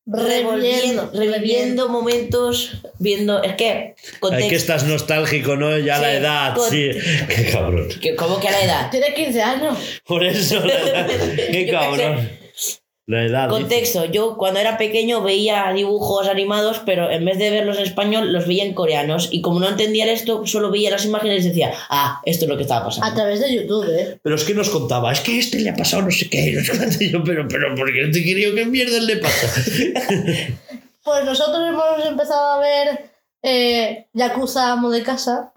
revolviendo, 0.06 1.10
reviviendo 1.14 1.88
momentos, 1.88 2.72
viendo. 2.98 3.40
Es 3.42 3.54
que. 3.54 3.94
Ay, 4.32 4.48
que 4.48 4.56
estás 4.56 4.82
nostálgico, 4.84 5.54
¿no? 5.56 5.78
Ya 5.78 5.98
la 5.98 6.10
Sí, 6.10 6.16
edad, 6.16 6.54
con- 6.56 6.70
sí. 6.70 6.90
Qué 7.28 7.50
cabrón. 7.52 7.88
¿Cómo 8.18 8.40
que 8.40 8.48
a 8.48 8.50
la 8.50 8.62
edad? 8.64 8.90
Tiene 8.90 9.14
15 9.14 9.42
años. 9.42 9.78
Por 10.04 10.24
eso, 10.24 10.60
la 10.60 10.74
edad. 10.74 11.06
Qué 11.36 11.68
cabrón. 11.70 12.43
La 13.06 13.22
edad. 13.24 13.48
dice. 13.48 13.60
Contexto, 13.60 14.04
yo 14.06 14.36
cuando 14.38 14.60
era 14.60 14.78
pequeño 14.78 15.22
veía 15.22 15.70
dibujos 15.74 16.26
animados, 16.26 16.80
pero 16.86 17.10
en 17.10 17.24
vez 17.24 17.38
de 17.38 17.50
verlos 17.50 17.76
en 17.76 17.82
español, 17.84 18.32
los 18.32 18.46
veía 18.46 18.64
en 18.64 18.72
coreanos. 18.72 19.28
Y 19.30 19.42
como 19.42 19.60
no 19.60 19.68
entendía 19.68 20.10
esto, 20.10 20.46
solo 20.46 20.70
veía 20.70 20.90
las 20.90 21.04
imágenes 21.04 21.44
y 21.44 21.48
decía, 21.48 21.72
ah, 21.90 22.22
esto 22.24 22.46
es 22.46 22.48
lo 22.48 22.56
que 22.56 22.62
estaba 22.62 22.80
A 22.80 22.84
pasando. 22.86 23.14
través 23.14 23.40
de 23.40 23.54
YouTube, 23.54 23.86
¿eh? 23.90 24.18
Pero 24.22 24.36
es 24.36 24.44
que 24.44 24.54
nos 24.54 24.70
contaba, 24.70 25.12
es 25.12 25.20
que 25.20 25.32
a 25.32 25.38
este 25.38 25.60
le 25.60 25.70
ha 25.70 25.74
pasado 25.76 26.02
no 26.04 26.10
sé 26.10 26.30
qué. 26.30 26.52
No 26.52 26.90
sé 26.90 27.10
yo, 27.10 27.22
pero, 27.22 27.46
pero, 27.46 27.74
¿por 27.74 27.92
qué 27.92 28.06
te 28.12 28.24
quería 28.24 28.54
qué 28.54 28.64
mierda 28.64 28.98
le 29.00 29.16
pasa? 29.18 29.48
Pues 31.04 31.22
nosotros 31.26 31.60
hemos 31.68 32.06
empezado 32.06 32.52
a 32.54 32.58
ver 32.60 33.10
eh, 33.42 34.06
Yakuza 34.14 34.72
Amo 34.72 34.88
de 34.88 35.02
Casa. 35.02 35.52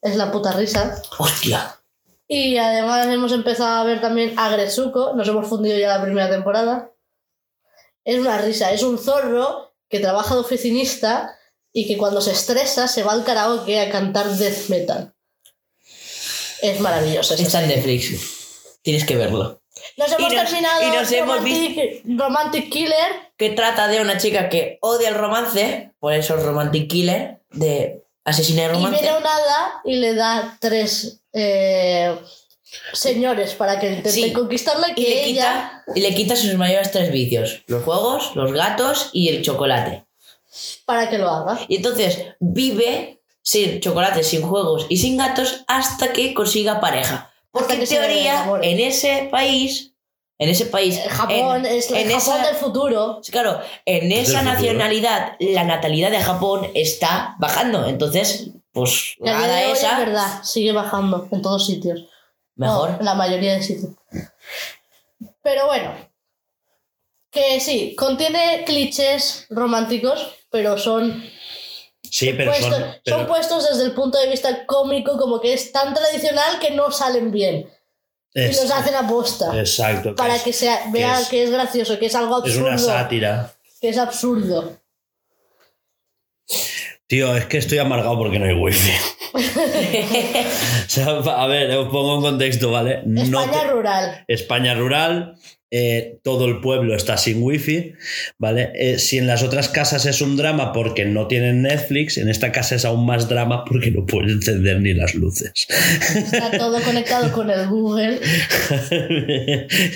Es 0.00 0.16
la 0.16 0.32
puta 0.32 0.52
risa. 0.52 1.02
Hostia. 1.18 1.77
Y 2.28 2.58
además 2.58 3.06
hemos 3.06 3.32
empezado 3.32 3.76
a 3.80 3.84
ver 3.84 4.00
también 4.02 4.38
Agresuko. 4.38 5.14
Nos 5.14 5.26
hemos 5.28 5.48
fundido 5.48 5.78
ya 5.78 5.96
la 5.96 6.02
primera 6.04 6.28
temporada. 6.28 6.92
Es 8.04 8.18
una 8.18 8.38
risa. 8.38 8.70
Es 8.72 8.82
un 8.82 8.98
zorro 8.98 9.74
que 9.88 9.98
trabaja 10.00 10.34
de 10.34 10.40
oficinista 10.42 11.34
y 11.72 11.86
que 11.86 11.96
cuando 11.96 12.20
se 12.20 12.32
estresa 12.32 12.86
se 12.86 13.02
va 13.02 13.12
al 13.12 13.24
karaoke 13.24 13.80
a 13.80 13.90
cantar 13.90 14.26
death 14.28 14.68
metal. 14.68 15.14
Es 16.60 16.80
maravilloso. 16.80 17.34
Está 17.34 17.62
en. 17.62 17.68
Netflix. 17.68 18.78
Tienes 18.82 19.04
que 19.04 19.16
verlo. 19.16 19.62
Nos 19.96 20.12
hemos 20.12 20.32
Y 20.32 20.36
nos- 20.36 20.44
terminado 20.44 20.82
y 20.82 20.86
nos 20.96 21.12
hemos 21.12 21.36
Romantic, 21.38 22.02
Romantic 22.04 22.70
Killer. 22.70 23.32
Que 23.36 23.50
trata 23.50 23.88
de 23.88 24.00
una 24.00 24.18
chica 24.18 24.48
que 24.48 24.78
odia 24.82 25.08
el 25.10 25.14
romance, 25.14 25.92
por 26.00 26.12
eso 26.12 26.36
es 26.36 26.42
Romantic 26.42 26.90
Killer, 26.90 27.40
de 27.52 28.04
asesina 28.28 28.62
de 28.62 28.68
Y 28.68 28.72
romance. 28.72 29.00
viene 29.02 29.16
un 29.16 29.26
hada 29.26 29.80
y 29.84 29.96
le 29.96 30.14
da 30.14 30.56
tres 30.60 31.20
eh, 31.32 32.16
señores 32.92 33.54
para 33.54 33.78
que 33.80 33.88
intente 33.88 34.10
Sí. 34.10 34.32
conquistarla 34.32 34.88
y 34.96 35.02
le, 35.02 35.24
ella... 35.24 35.82
quita, 35.86 35.98
y 35.98 36.00
le 36.00 36.14
quita 36.14 36.36
sus 36.36 36.54
mayores 36.54 36.90
tres 36.92 37.10
vicios: 37.12 37.62
los 37.66 37.82
juegos, 37.84 38.34
los 38.34 38.52
gatos 38.52 39.10
y 39.12 39.28
el 39.28 39.42
chocolate. 39.42 40.04
para 40.86 41.08
que 41.10 41.18
lo 41.18 41.28
haga. 41.28 41.60
Y 41.68 41.76
entonces 41.76 42.18
vive 42.40 43.20
sin 43.42 43.80
chocolate, 43.80 44.22
sin 44.24 44.42
juegos 44.42 44.86
y 44.88 44.96
sin 44.98 45.16
gatos 45.16 45.64
hasta 45.68 46.12
que 46.12 46.34
consiga 46.34 46.80
pareja. 46.80 47.30
Porque 47.50 47.76
que 47.76 47.82
en 47.84 47.88
teoría, 47.88 48.50
en 48.62 48.80
ese 48.80 49.28
país, 49.30 49.87
en 50.38 50.48
ese 50.48 50.66
país, 50.66 50.96
Eh, 50.98 51.08
Japón 51.08 51.66
en, 51.66 51.66
es 51.66 51.90
el 51.90 51.96
en 51.96 52.18
Japón 52.18 52.36
esa- 52.36 52.46
del 52.46 52.54
futuro. 52.56 53.20
Claro, 53.30 53.60
en 53.84 54.12
esa 54.12 54.38
futuro. 54.38 54.52
nacionalidad, 54.54 55.32
la 55.40 55.64
natalidad 55.64 56.10
de 56.10 56.20
Japón 56.20 56.70
está 56.74 57.34
bajando. 57.38 57.86
Entonces, 57.86 58.50
pues 58.72 59.16
Que 59.22 59.28
a 59.30 59.36
día 59.38 59.46
nada 59.46 59.62
esa, 59.64 59.92
es 59.92 59.98
verdad, 60.06 60.42
sigue 60.44 60.72
bajando 60.72 61.26
en 61.32 61.42
todos 61.42 61.66
sitios. 61.66 62.04
mejor. 62.54 62.90
No, 62.90 62.98
en 62.98 63.04
la 63.04 63.14
mayoría 63.14 63.54
de 63.54 63.62
sitios. 63.62 63.92
Pero 65.42 65.66
bueno, 65.66 65.92
que 67.30 67.60
sí, 67.60 67.94
contiene 67.96 68.64
clichés 68.66 69.46
románticos, 69.50 70.34
pero 70.50 70.78
son, 70.78 71.22
Sí, 72.10 72.32
pero 72.36 72.50
puestos, 72.50 72.70
son. 72.74 72.82
son 72.82 73.00
pero- 73.04 73.26
puestos 73.28 73.68
desde 73.68 73.84
el 73.84 73.92
punto 73.92 74.18
de 74.18 74.28
vista 74.28 74.66
cómico, 74.66 75.18
como 75.18 75.40
que 75.40 75.52
es 75.52 75.72
tan 75.72 75.94
tradicional 75.94 76.58
que 76.58 76.70
no 76.72 76.90
salen 76.90 77.30
bien. 77.30 77.70
Y 78.34 78.40
es- 78.42 78.62
los 78.62 78.70
hacen 78.70 78.94
aposta. 78.94 79.58
Exacto. 79.58 80.14
para 80.14 80.36
es- 80.36 80.42
que 80.42 80.52
sea, 80.52 80.84
vea 80.92 81.20
es- 81.20 81.28
que 81.28 81.42
es 81.44 81.50
gracioso, 81.50 81.98
que 81.98 82.06
es 82.06 82.14
algo 82.14 82.38
Es 82.38 82.44
absurdo. 82.52 82.68
una 82.68 82.78
sátira. 82.78 83.52
que 83.80 83.88
es 83.90 83.98
absurdo. 83.98 84.76
Tío, 87.06 87.34
es 87.36 87.46
que 87.46 87.56
estoy 87.58 87.78
amargado 87.78 88.18
porque 88.18 88.38
no 88.38 88.44
hay 88.44 88.52
wifi. 88.54 88.90
o 89.34 90.88
sea, 90.88 91.06
a 91.06 91.46
ver, 91.46 91.70
os 91.76 91.88
pongo 91.88 92.16
en 92.16 92.20
contexto, 92.22 92.70
¿vale? 92.70 93.02
No 93.06 93.22
España 93.22 93.62
te- 93.62 93.66
rural. 93.70 94.24
España 94.28 94.74
rural, 94.74 95.36
eh, 95.70 96.18
todo 96.22 96.46
el 96.46 96.60
pueblo 96.60 96.94
está 96.94 97.18
sin 97.18 97.42
wifi, 97.42 97.92
¿vale? 98.38 98.70
Eh, 98.74 98.98
si 98.98 99.18
en 99.18 99.26
las 99.26 99.42
otras 99.42 99.68
casas 99.68 100.06
es 100.06 100.22
un 100.22 100.38
drama 100.38 100.72
porque 100.72 101.04
no 101.04 101.26
tienen 101.26 101.60
Netflix, 101.60 102.16
en 102.16 102.30
esta 102.30 102.52
casa 102.52 102.76
es 102.76 102.86
aún 102.86 103.04
más 103.04 103.28
drama 103.28 103.66
porque 103.66 103.90
no 103.90 104.06
pueden 104.06 104.30
encender 104.30 104.80
ni 104.80 104.94
las 104.94 105.14
luces. 105.14 105.52
Está 106.16 106.50
todo 106.56 106.80
conectado 106.80 107.30
con 107.32 107.50
el 107.50 107.66
Google. 107.66 108.18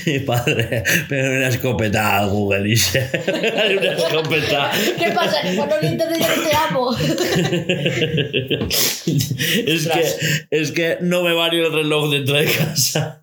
Mi 0.04 0.18
padre, 0.26 0.82
pero 1.08 1.38
una 1.38 1.48
escopeta 1.48 2.18
a 2.18 2.26
Google 2.26 2.70
y 2.70 2.76
se... 2.76 3.00
Una 3.32 3.92
escopeta. 3.94 4.70
¿Qué 4.98 5.10
pasa? 5.12 5.38
Cuando 5.56 5.80
no 5.80 5.88
yo 5.88 5.98
te 5.98 6.56
amo. 6.68 6.94
es, 9.66 9.88
que, 9.88 10.04
es 10.50 10.72
que 10.72 10.98
no 11.00 11.22
me 11.22 11.32
va 11.32 11.48
ni 11.48 11.58
el 11.58 11.72
reloj 11.72 12.10
dentro 12.10 12.36
de 12.36 12.44
casa. 12.44 13.21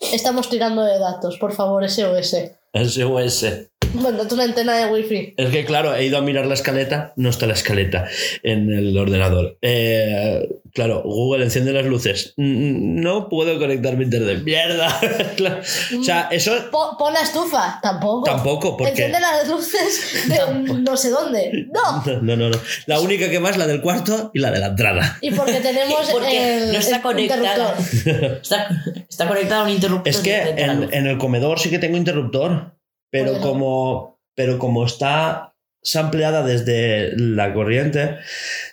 Estamos 0.00 0.48
tirando 0.48 0.82
de 0.82 0.98
datos, 0.98 1.36
por 1.38 1.52
favor, 1.52 1.88
SOS. 1.88 2.34
SOS. 2.74 3.69
Bueno, 4.00 4.26
tú 4.26 4.34
una 4.36 4.44
antena 4.44 4.76
de 4.76 4.86
wifi. 4.86 5.34
Es 5.36 5.50
que, 5.50 5.64
claro, 5.64 5.94
he 5.94 6.04
ido 6.06 6.16
a 6.18 6.20
mirar 6.20 6.46
la 6.46 6.54
escaleta, 6.54 7.12
no 7.16 7.28
está 7.28 7.46
la 7.46 7.54
escaleta 7.54 8.06
en 8.42 8.72
el 8.72 8.96
ordenador. 8.96 9.58
Eh, 9.62 10.48
claro, 10.72 11.02
Google 11.04 11.44
enciende 11.44 11.72
las 11.72 11.84
luces. 11.86 12.32
Mm, 12.36 13.00
No 13.00 13.28
puedo 13.28 13.58
conectar 13.58 13.96
mi 13.96 14.04
internet. 14.04 14.42
¡Mierda! 14.44 14.98
Claro, 15.36 15.60
O 15.98 16.02
sea, 16.04 16.28
eso 16.30 16.52
Po- 16.70 16.96
pon 16.98 17.12
la 17.14 17.20
estufa. 17.22 17.78
Tampoco. 17.82 18.24
tampoco, 18.24 18.76
porque. 18.76 18.90
Enciende 18.92 19.18
las 19.20 19.48
luces 19.48 20.28
de 20.28 20.74
no 20.82 20.96
sé 20.96 21.10
dónde. 21.10 21.66
No. 21.72 22.20
No, 22.22 22.36
no, 22.36 22.48
no. 22.50 22.58
La 22.86 23.00
única 23.00 23.28
que 23.30 23.40
más, 23.40 23.56
la 23.56 23.66
del 23.66 23.80
cuarto 23.80 24.30
y 24.34 24.38
la 24.40 24.50
de 24.50 24.58
la 24.60 24.66
entrada. 24.68 25.18
Y 25.20 25.30
porque 25.32 25.60
tenemos 25.60 26.08
Porque 26.10 26.58
el, 26.64 26.72
no 26.72 26.78
está 26.78 27.02
conectada. 27.02 27.74
interruptor. 27.78 28.38
Está, 28.42 28.68
está 29.08 29.28
conectado 29.28 29.62
a 29.62 29.64
un 29.64 29.70
interruptor. 29.70 30.08
Es 30.08 30.18
que 30.18 30.38
en 30.40 31.06
el 31.06 31.18
comedor 31.18 31.58
sí 31.58 31.70
que 31.70 31.78
tengo 31.78 31.96
interruptor, 31.96 32.74
pero 33.10 33.32
Bueno. 33.32 33.46
como, 33.46 34.20
pero 34.34 34.58
como 34.58 34.84
está 34.86 35.54
sampleada 35.82 36.42
desde 36.44 37.12
la 37.16 37.52
corriente, 37.54 38.16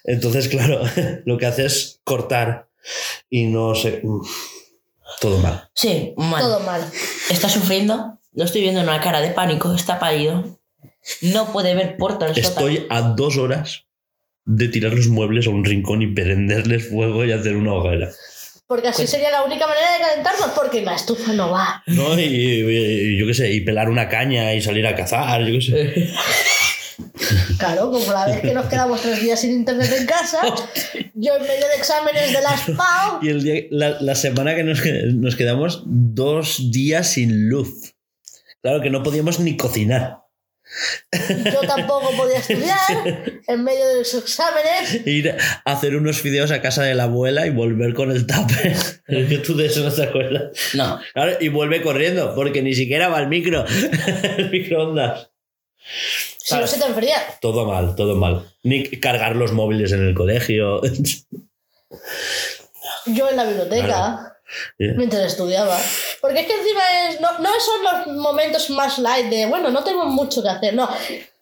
entonces, 0.03 0.47
claro, 0.49 0.81
lo 1.25 1.37
que 1.37 1.45
hace 1.45 1.65
es 1.65 1.99
cortar 2.03 2.69
y 3.29 3.45
no 3.47 3.75
sé. 3.75 4.01
uf, 4.03 4.29
todo 5.19 5.39
mal. 5.39 5.69
Sí, 5.73 6.13
mal. 6.17 6.41
Todo 6.41 6.59
mal. 6.61 6.81
Está 7.29 7.49
sufriendo. 7.49 8.19
Lo 8.33 8.43
estoy 8.43 8.61
viendo 8.61 8.81
en 8.81 8.87
una 8.87 9.01
cara 9.01 9.19
de 9.21 9.31
pánico. 9.31 9.73
Está 9.73 9.99
pálido. 9.99 10.59
No 11.21 11.51
puede 11.51 11.73
ver 11.73 11.97
puerta 11.97 12.27
sótano. 12.27 12.47
Estoy 12.47 12.85
a 12.89 13.01
dos 13.01 13.37
horas 13.37 13.85
de 14.45 14.67
tirar 14.67 14.93
los 14.93 15.07
muebles 15.07 15.47
a 15.47 15.49
un 15.49 15.65
rincón 15.65 16.01
y 16.01 16.07
prenderles 16.07 16.89
fuego 16.89 17.25
y 17.25 17.31
hacer 17.31 17.55
una 17.55 17.73
hoguera. 17.73 18.11
Porque 18.67 18.89
así 18.89 19.07
sería 19.07 19.31
la 19.31 19.43
única 19.43 19.65
manera 19.65 19.93
de 19.93 19.99
calentarnos, 20.01 20.49
porque 20.49 20.81
la 20.81 20.95
estufa 20.95 21.31
no 21.33 21.51
va. 21.51 21.81
¿No? 21.87 22.19
Y, 22.19 22.23
y- 22.25 23.17
yo 23.17 23.25
qué 23.25 23.33
sé, 23.33 23.51
y 23.51 23.61
pelar 23.61 23.89
una 23.89 24.09
caña 24.09 24.53
y 24.53 24.61
salir 24.61 24.85
a 24.85 24.95
cazar, 24.95 25.41
yo 25.45 25.53
qué 25.53 25.61
sé. 25.61 26.09
Claro, 27.59 27.91
como 27.91 28.11
la 28.11 28.25
vez 28.25 28.41
que 28.41 28.53
nos 28.53 28.65
quedamos 28.67 29.01
tres 29.01 29.21
días 29.21 29.41
sin 29.41 29.51
internet 29.51 29.91
en 29.99 30.05
casa, 30.05 30.41
yo 31.13 31.35
en 31.35 31.41
medio 31.43 31.67
de 31.67 31.75
exámenes 31.77 32.31
de 32.33 32.41
las 32.41 32.61
PAO, 32.77 33.19
Y 33.21 33.29
el 33.29 33.43
día, 33.43 33.61
la, 33.71 33.97
la 34.01 34.15
semana 34.15 34.55
que 34.55 34.63
nos, 34.63 34.79
nos 35.13 35.35
quedamos 35.35 35.83
dos 35.85 36.71
días 36.71 37.07
sin 37.09 37.49
luz. 37.49 37.93
Claro 38.61 38.81
que 38.81 38.89
no 38.89 39.03
podíamos 39.03 39.39
ni 39.39 39.57
cocinar. 39.57 40.19
Yo 41.51 41.61
tampoco 41.61 42.11
podía 42.15 42.39
estudiar, 42.39 43.41
en 43.47 43.63
medio 43.63 43.87
de 43.87 43.97
los 43.99 44.13
exámenes. 44.13 45.05
Ir 45.07 45.35
a 45.65 45.71
hacer 45.71 45.95
unos 45.95 46.21
fideos 46.21 46.51
a 46.51 46.61
casa 46.61 46.83
de 46.83 46.95
la 46.95 47.03
abuela 47.03 47.47
y 47.47 47.49
volver 47.49 47.93
con 47.93 48.11
el 48.11 48.25
tupper. 48.27 48.75
Que 49.07 49.37
tú 49.39 49.55
de 49.55 49.67
eso 49.67 49.83
no 49.83 49.91
te 49.91 50.03
acuerdas. 50.03 50.51
No. 50.73 50.99
Claro, 51.13 51.37
y 51.39 51.47
vuelve 51.47 51.81
corriendo, 51.81 52.35
porque 52.35 52.61
ni 52.61 52.73
siquiera 52.73 53.07
va 53.07 53.17
al 53.17 53.29
micro. 53.29 53.65
el 54.37 54.51
microondas. 54.51 55.31
Si 56.37 56.55
no 56.55 56.67
se 56.67 56.79
te 56.79 56.85
enfría. 56.85 57.17
Todo 57.41 57.65
mal, 57.65 57.95
todo 57.95 58.15
mal. 58.15 58.45
Ni 58.63 58.83
cargar 58.83 59.35
los 59.35 59.53
móviles 59.53 59.91
en 59.93 60.05
el 60.05 60.13
colegio. 60.13 60.81
Yo 63.05 63.29
en 63.29 63.35
la 63.37 63.45
biblioteca, 63.45 63.85
Claro. 63.85 64.36
Mientras 64.77 65.25
estudiaba. 65.25 65.79
Porque 66.21 66.41
es 66.41 66.47
que 66.47 66.53
encima 66.53 66.81
es, 67.09 67.21
no, 67.21 67.39
no 67.39 67.49
son 67.59 68.07
los 68.07 68.17
momentos 68.17 68.69
más 68.71 68.97
light 68.99 69.27
de, 69.27 69.45
bueno, 69.45 69.69
no 69.69 69.83
tengo 69.83 70.05
mucho 70.05 70.41
que 70.43 70.49
hacer. 70.49 70.73
No, 70.73 70.89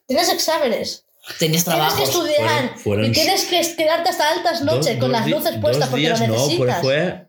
tienes 0.07 0.29
exámenes. 0.29 1.03
Tienes 1.39 1.63
trabajo. 1.65 1.97
que 1.97 2.03
estudiar 2.03 2.37
Fueron- 2.37 2.77
fueron- 2.79 3.05
y 3.05 3.11
tienes 3.11 3.45
que 3.45 3.75
quedarte 3.75 4.09
hasta 4.09 4.29
altas 4.31 4.61
noches 4.61 4.85
Dos- 4.93 4.99
con 4.99 5.11
dos 5.11 5.11
las 5.11 5.27
luces 5.27 5.51
dos 5.53 5.61
puestas 5.61 5.89
porque 5.89 6.09
lo 6.09 6.15
días 6.17 6.27
no, 6.29 6.35
fue- 6.35 6.43
necesitas. 6.43 6.81
fue 6.81 7.27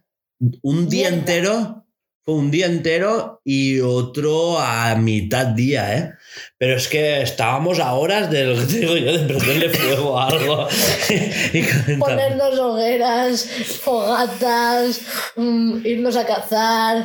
un 0.62 0.88
día 0.88 1.08
Mierda. 1.10 1.16
entero. 1.18 1.82
Fue 2.26 2.34
un 2.34 2.50
día 2.50 2.66
entero 2.66 3.40
y 3.44 3.78
otro 3.80 4.58
a 4.58 4.96
mitad 4.96 5.46
día, 5.46 5.96
¿eh? 5.96 6.12
Pero 6.58 6.76
es 6.76 6.88
que 6.88 7.22
estábamos 7.22 7.78
a 7.80 7.92
horas 7.94 8.30
de 8.30 8.44
lo 8.44 8.54
que 8.58 8.64
te 8.66 8.78
digo 8.80 8.96
yo, 8.96 9.12
de 9.16 9.24
prenderle 9.26 9.68
fuego 9.70 10.18
a 10.18 10.28
algo 10.28 10.68
y. 11.52 11.96
Ponernos 11.98 12.58
hogueras, 12.58 13.44
fogatas, 13.80 15.00
mm, 15.36 15.84
irnos 15.84 16.16
a 16.16 16.24
cazar. 16.26 17.04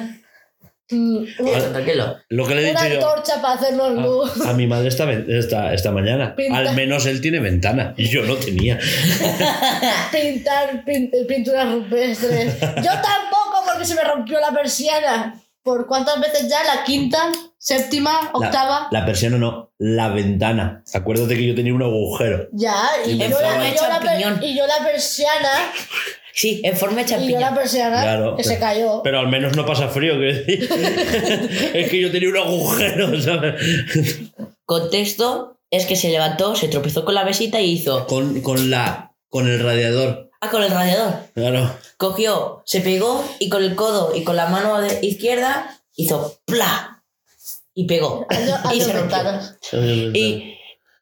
mm, 0.89 1.23
Tranquilo. 1.71 2.17
Lo 2.29 2.45
que 2.47 2.55
le 2.55 2.67
he 2.67 2.71
una 2.71 2.83
dicho 2.83 2.99
yo 2.99 3.09
antorcha 3.09 3.41
para 3.41 3.53
hacernos 3.55 3.91
luz. 3.93 4.41
a, 4.45 4.49
a 4.49 4.53
mi 4.53 4.67
madre 4.67 4.87
esta, 4.89 5.09
esta, 5.11 5.73
esta 5.73 5.91
mañana. 5.91 6.35
Pinta. 6.35 6.57
Al 6.57 6.75
menos 6.75 7.05
él 7.05 7.21
tiene 7.21 7.39
ventana 7.39 7.93
y 7.97 8.09
yo 8.09 8.23
no 8.23 8.35
tenía. 8.35 8.77
Pintar 10.11 10.83
pin- 10.85 11.11
pinturas 11.27 11.71
rupestres. 11.71 12.59
Yo 12.59 12.91
tampoco, 12.91 13.63
porque 13.65 13.85
se 13.85 13.95
me 13.95 14.03
rompió 14.03 14.39
la 14.39 14.51
persiana. 14.51 15.39
¿Por 15.63 15.85
cuántas 15.87 16.19
veces 16.19 16.49
ya? 16.49 16.63
¿La 16.63 16.83
quinta? 16.83 17.31
¿Séptima? 17.63 18.31
¿Octava? 18.33 18.87
La, 18.91 19.01
la 19.01 19.05
persiana 19.05 19.37
no, 19.37 19.71
la 19.77 20.09
ventana. 20.09 20.83
Acuérdate 20.95 21.35
que 21.35 21.45
yo 21.45 21.53
tenía 21.53 21.75
un 21.75 21.83
agujero. 21.83 22.47
Ya, 22.53 22.75
y 23.05 23.19
yo, 23.19 23.29
la, 23.39 23.69
y 23.69 23.75
yo 23.75 23.87
la 23.87 23.99
champiñón. 23.99 24.39
y 24.43 24.57
yo 24.57 24.65
la 24.65 24.83
persiana, 24.83 25.71
Sí, 26.33 26.59
en 26.63 26.75
forma 26.75 27.03
de 27.03 27.03
y 27.03 27.05
yo 27.05 27.11
la 27.11 27.17
champiñón. 27.19 27.53
persiana 27.55 28.01
Claro, 28.01 28.35
que 28.35 28.43
se 28.43 28.49
pero- 28.55 28.61
cayó. 28.61 29.01
Pero 29.03 29.19
al 29.19 29.27
menos 29.27 29.55
no 29.55 29.63
pasa 29.67 29.89
frío, 29.89 30.17
decir. 30.17 30.67
es 31.75 31.89
que 31.91 32.01
yo 32.01 32.11
tenía 32.11 32.29
un 32.29 32.37
agujero, 32.37 33.21
¿sabes? 33.21 33.61
Contexto 34.65 35.59
es 35.69 35.85
que 35.85 35.95
se 35.95 36.09
levantó, 36.09 36.55
se 36.55 36.67
tropezó 36.67 37.05
con 37.05 37.13
la 37.13 37.25
mesita 37.25 37.61
y 37.61 37.71
hizo. 37.73 38.07
Con, 38.07 38.41
con 38.41 38.71
la. 38.71 39.13
con 39.29 39.47
el 39.47 39.59
radiador. 39.63 40.31
Ah, 40.41 40.49
con 40.49 40.63
el 40.63 40.71
radiador. 40.71 41.13
Claro. 41.35 41.75
Cogió, 41.97 42.63
se 42.65 42.81
pegó 42.81 43.23
y 43.37 43.49
con 43.49 43.63
el 43.63 43.75
codo 43.75 44.15
y 44.15 44.23
con 44.23 44.35
la 44.35 44.47
mano 44.47 44.81
de 44.81 44.97
izquierda 45.05 45.77
hizo 45.95 46.39
¡pla! 46.45 47.00
Y 47.73 47.85
pegó. 47.85 48.25
Año- 48.29 48.73
y 48.73 48.81
se 48.81 48.93
rompió. 48.93 49.17
Y 50.13 50.55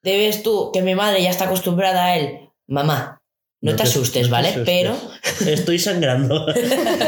te 0.03 0.17
ves 0.17 0.43
tú 0.43 0.71
que 0.73 0.81
mi 0.81 0.95
madre 0.95 1.21
ya 1.23 1.29
está 1.29 1.45
acostumbrada 1.45 2.05
a 2.05 2.17
él. 2.17 2.39
Mamá, 2.67 3.21
no, 3.61 3.75
te 3.75 3.83
asustes, 3.83 4.23
no 4.23 4.27
te 4.27 4.31
¿vale? 4.31 4.47
asustes. 4.49 4.65
Pero 4.65 4.95
Estoy 5.51 5.79
sangrando. 5.79 6.45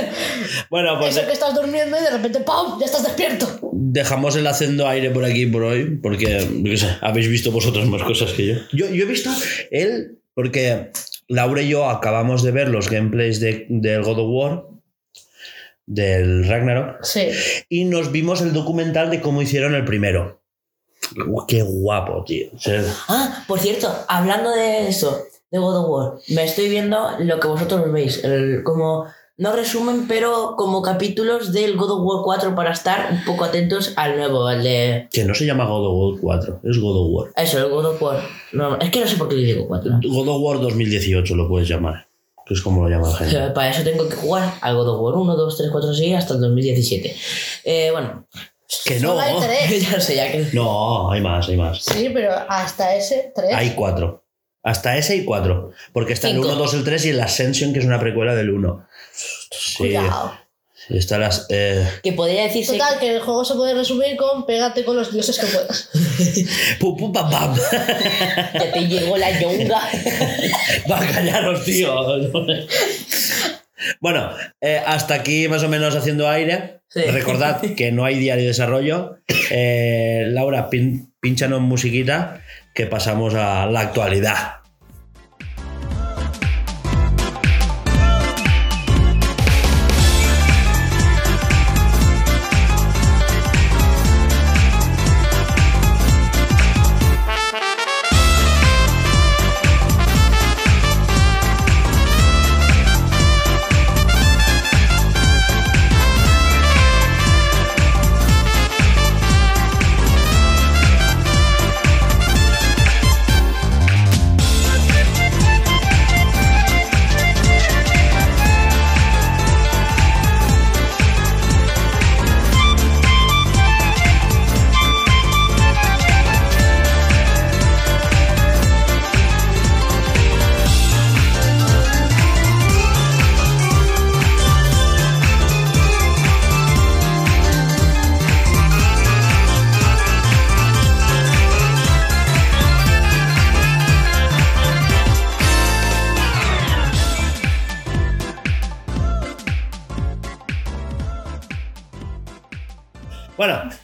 bueno, 0.69 0.97
pues 0.99 1.15
Eso 1.15 1.25
que 1.27 1.33
estás 1.33 1.53
durmiendo 1.55 1.97
y 1.97 2.01
de 2.03 2.09
repente 2.09 2.39
¡pum! 2.41 2.79
Ya 2.79 2.85
estás 2.85 3.03
despierto. 3.03 3.47
dejamos 3.71 4.35
el 4.35 4.47
haciendo 4.47 4.87
aire 4.87 5.09
por 5.11 5.23
aquí 5.25 5.45
por 5.45 5.63
hoy, 5.63 5.97
porque 6.01 6.47
qué 6.65 6.77
sé, 6.77 6.87
habéis 7.01 7.27
visto 7.29 7.51
vosotros 7.51 7.85
más 7.87 8.03
cosas 8.03 8.31
que 8.33 8.47
yo. 8.47 8.55
Yo, 8.73 8.89
yo 8.89 9.03
he 9.03 9.07
visto 9.07 9.29
él, 9.69 10.19
porque 10.33 10.91
Laura 11.27 11.61
y 11.61 11.69
yo 11.69 11.89
acabamos 11.89 12.43
de 12.43 12.51
ver 12.51 12.69
los 12.69 12.89
gameplays 12.89 13.39
de, 13.39 13.65
del 13.69 14.03
God 14.03 14.19
of 14.19 14.27
War, 14.29 14.63
del 15.85 16.47
Ragnarok, 16.47 17.03
Sí. 17.03 17.29
y 17.69 17.85
nos 17.85 18.11
vimos 18.11 18.41
el 18.41 18.53
documental 18.53 19.09
de 19.09 19.21
cómo 19.21 19.41
hicieron 19.41 19.75
el 19.75 19.85
primero. 19.85 20.41
Qué 21.47 21.61
guapo, 21.63 22.23
tío. 22.25 22.47
Sea, 22.57 22.83
Ah, 23.09 23.43
por 23.47 23.59
cierto, 23.59 23.91
hablando 24.07 24.51
de 24.51 24.87
eso, 24.87 25.23
de 25.51 25.59
God 25.59 25.77
of 25.77 25.89
War, 25.89 26.13
me 26.29 26.43
estoy 26.45 26.69
viendo 26.69 26.97
lo 27.19 27.39
que 27.39 27.47
vosotros 27.47 27.91
veis, 27.91 28.23
el- 28.23 28.63
como, 28.63 29.05
no 29.37 29.53
resumen, 29.53 30.05
pero 30.07 30.53
como 30.55 30.81
capítulos 30.81 31.51
del 31.51 31.75
God 31.75 31.91
of 31.91 32.01
War 32.03 32.21
4 32.23 32.55
para 32.55 32.71
estar 32.71 33.09
un 33.11 33.25
poco 33.25 33.43
atentos 33.43 33.91
al 33.97 34.15
nuevo, 34.15 34.47
al 34.47 34.63
de... 34.63 35.09
que 35.11 35.25
no 35.25 35.33
se 35.33 35.45
llama 35.45 35.65
God 35.65 35.87
of 35.87 36.19
War 36.21 36.39
4, 36.39 36.59
es 36.63 36.77
God 36.79 36.95
of 36.97 37.07
War. 37.11 37.31
Eso, 37.35 37.57
el 37.57 37.69
God 37.69 37.85
of 37.87 38.01
War. 38.01 38.21
No, 38.53 38.77
es 38.79 38.91
que 38.91 38.99
no 39.01 39.07
sé 39.07 39.17
por 39.17 39.27
qué 39.27 39.35
le 39.35 39.45
digo 39.47 39.67
4. 39.67 39.99
God 40.03 40.27
of 40.29 40.37
War 40.41 40.59
2018 40.61 41.35
lo 41.35 41.49
puedes 41.49 41.67
llamar, 41.67 42.07
que 42.51 42.57
es 42.57 42.61
como 42.61 42.83
lo 42.83 42.89
llama 42.89 43.09
la 43.09 43.15
gente. 43.15 43.49
Para 43.51 43.69
eso 43.69 43.83
tengo 43.83 44.09
que 44.09 44.15
jugar 44.15 44.53
al 44.59 44.75
God 44.75 44.89
of 44.89 45.01
War 45.01 45.15
1, 45.15 45.35
2, 45.37 45.57
3, 45.57 45.69
4, 45.71 45.93
6 45.93 46.15
hasta 46.15 46.33
el 46.33 46.41
2017. 46.41 47.15
Eh, 47.63 47.89
bueno, 47.91 48.27
Que 48.85 48.99
no. 48.99 49.09
Solo 49.09 49.21
hay 49.21 49.35
tres. 49.39 49.91
ya 49.91 50.01
sé, 50.01 50.15
ya 50.15 50.31
que... 50.31 50.47
No, 50.53 51.11
hay 51.11 51.21
más, 51.21 51.47
hay 51.47 51.55
más. 51.57 51.81
Sí, 51.83 52.09
pero 52.13 52.33
hasta 52.49 52.93
ese, 52.95 53.31
tres. 53.33 53.53
Hay 53.53 53.71
cuatro. 53.71 54.25
Hasta 54.63 54.97
ese 54.97 55.13
hay 55.13 55.25
cuatro. 55.25 55.71
Porque 55.93 56.13
está 56.13 56.27
Cinco. 56.27 56.43
el 56.47 56.55
1, 56.55 56.59
2, 56.63 56.73
el 56.75 56.83
3 56.83 57.05
y 57.05 57.09
el 57.09 57.21
Ascension, 57.21 57.73
que 57.73 57.79
es 57.79 57.85
una 57.85 57.99
precuela 57.99 58.35
del 58.35 58.51
1. 58.51 58.85
Sí. 59.13 59.77
Cuidado. 59.77 60.33
Está 60.89 61.17
las. 61.17 61.45
eh, 61.49 61.87
Que 62.03 62.13
podría 62.13 62.43
decirse... 62.43 62.73
Total, 62.73 62.99
que 62.99 63.15
el 63.15 63.21
juego 63.21 63.45
se 63.45 63.53
puede 63.55 63.73
resumir 63.73 64.15
con 64.17 64.45
pégate 64.45 64.83
con 64.83 64.95
los 64.97 65.13
dioses 65.13 65.39
que 65.39 65.45
puedas. 65.47 65.89
pu, 66.79 66.97
pu, 66.97 67.11
pam, 67.13 67.29
pam. 67.29 67.55
que 68.53 68.65
te 68.73 68.87
llegó 68.87 69.17
la 69.17 69.39
yonga. 69.39 69.79
Va 70.91 70.99
a 70.99 71.07
callaros, 71.07 71.63
tío. 71.63 71.95
Bueno, 73.99 74.31
eh, 74.59 74.81
hasta 74.85 75.15
aquí 75.15 75.47
más 75.47 75.63
o 75.63 75.69
menos 75.69 75.95
haciendo 75.95 76.29
aire. 76.29 76.81
Sí. 76.89 77.01
Recordad 77.03 77.61
que 77.61 77.91
no 77.91 78.03
hay 78.03 78.19
diario 78.19 78.43
de 78.43 78.49
desarrollo. 78.49 79.17
Eh, 79.49 80.25
Laura, 80.27 80.69
pin, 80.69 81.13
pínchanos 81.21 81.61
musiquita 81.61 82.41
que 82.73 82.85
pasamos 82.85 83.33
a 83.33 83.65
la 83.67 83.79
actualidad. 83.81 84.60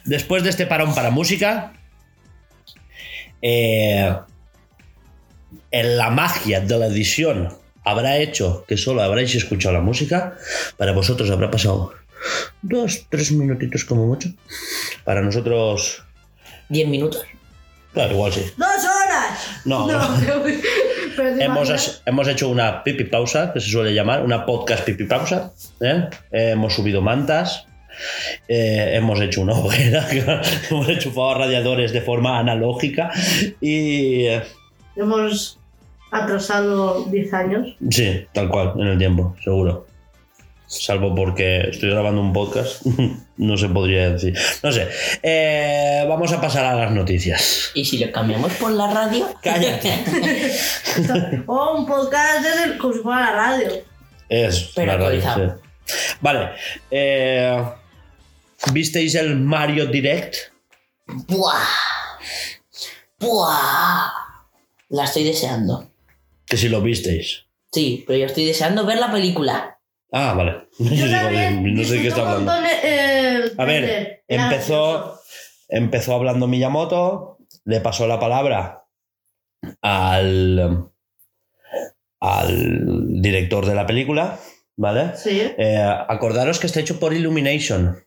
Después 0.08 0.42
de 0.42 0.50
este 0.50 0.66
parón 0.66 0.94
para 0.94 1.10
música, 1.10 1.74
eh, 3.42 4.12
en 5.70 5.96
la 5.96 6.10
magia 6.10 6.60
de 6.60 6.78
la 6.78 6.86
edición 6.86 7.54
habrá 7.84 8.16
hecho 8.16 8.64
que 8.66 8.76
solo 8.76 9.02
habréis 9.02 9.34
escuchado 9.34 9.74
la 9.74 9.80
música. 9.80 10.36
Para 10.76 10.92
vosotros 10.92 11.30
habrá 11.30 11.50
pasado 11.50 11.92
dos, 12.62 13.06
tres 13.08 13.32
minutitos 13.32 13.84
como 13.84 14.06
mucho. 14.06 14.30
Para 15.04 15.20
nosotros, 15.20 16.02
10 16.70 16.88
minutos. 16.88 17.22
claro, 17.92 18.14
igual 18.14 18.32
sí. 18.32 18.42
¡Dos 18.56 18.68
horas! 18.68 19.62
No, 19.64 19.86
pero 21.16 21.36
te 21.36 21.44
Hemos, 21.44 22.02
hemos 22.04 22.28
hecho 22.28 22.48
una 22.48 22.82
pipi 22.82 23.04
pausa, 23.04 23.52
que 23.52 23.60
se 23.60 23.70
suele 23.70 23.94
llamar, 23.94 24.22
una 24.22 24.44
podcast 24.44 24.84
pipi 24.84 25.04
pausa. 25.04 25.52
Eh, 25.80 26.08
hemos 26.32 26.74
subido 26.74 27.00
mantas, 27.00 27.67
eh, 28.48 28.92
hemos 28.94 29.20
hecho 29.20 29.40
una 29.40 29.54
hoguera, 29.54 30.06
hemos 30.70 30.88
enchufado 30.88 31.34
radiadores 31.34 31.92
de 31.92 32.00
forma 32.00 32.38
analógica 32.38 33.10
y 33.60 34.24
eh, 34.26 34.42
Hemos 34.96 35.58
atrasado 36.10 37.04
10 37.04 37.34
años. 37.34 37.76
sí, 37.90 38.26
tal 38.32 38.48
cual, 38.48 38.72
en 38.78 38.86
el 38.88 38.98
tiempo, 38.98 39.36
seguro. 39.42 39.86
Salvo 40.70 41.14
porque 41.14 41.68
estoy 41.70 41.88
grabando 41.90 42.20
un 42.20 42.32
podcast, 42.34 42.84
no 43.38 43.56
se 43.56 43.68
podría 43.70 44.10
decir. 44.10 44.36
No 44.62 44.70
sé, 44.70 44.86
Eh, 45.22 46.04
vamos 46.06 46.30
a 46.32 46.40
pasar 46.42 46.66
a 46.66 46.74
las 46.74 46.90
noticias. 46.92 47.70
Y 47.74 47.84
si 47.86 47.96
lo 48.04 48.12
cambiamos 48.12 48.52
por 48.54 48.72
la 48.72 48.90
radio, 48.92 49.26
Cállate. 49.42 49.92
O 51.46 51.78
un 51.78 51.86
podcast 51.86 52.42
desde, 52.42 52.76
como 52.76 52.92
si 52.92 53.00
fuera 53.00 53.20
la 53.20 53.32
radio. 53.32 53.68
Es 54.28 54.72
Pero 54.74 54.92
la 54.92 54.98
radio, 54.98 55.22
sí. 55.22 55.94
Vale. 56.20 56.50
eh, 56.90 57.62
¿Visteis 58.72 59.14
el 59.14 59.36
Mario 59.36 59.86
Direct? 59.86 60.34
¡buah! 61.06 61.64
¡buah! 63.20 64.10
La 64.90 65.04
estoy 65.04 65.24
deseando. 65.24 65.90
Que 66.46 66.56
si 66.56 66.68
lo 66.68 66.80
visteis. 66.80 67.44
Sí, 67.72 68.04
pero 68.06 68.18
yo 68.18 68.26
estoy 68.26 68.46
deseando 68.46 68.84
ver 68.86 68.98
la 68.98 69.12
película. 69.12 69.78
Ah, 70.10 70.32
vale. 70.32 70.68
Yo 70.78 70.88
Digo, 70.88 71.06
también 71.10 71.74
no 71.74 71.84
sé 71.84 71.96
de 71.96 72.02
qué 72.02 72.08
está 72.08 72.22
hablando. 72.22 72.52
eh, 72.82 73.52
A 73.58 73.64
ver, 73.66 74.24
empezó, 74.26 75.20
empezó 75.68 76.14
hablando 76.14 76.46
Miyamoto, 76.46 77.36
le 77.66 77.80
pasó 77.82 78.06
la 78.06 78.18
palabra 78.18 78.86
al, 79.82 80.90
al 82.20 83.20
director 83.20 83.66
de 83.66 83.74
la 83.74 83.86
película, 83.86 84.38
¿vale? 84.76 85.14
Sí. 85.14 85.42
Eh, 85.58 85.76
acordaros 86.08 86.58
que 86.58 86.66
está 86.68 86.80
hecho 86.80 86.98
por 86.98 87.12
Illumination. 87.12 88.02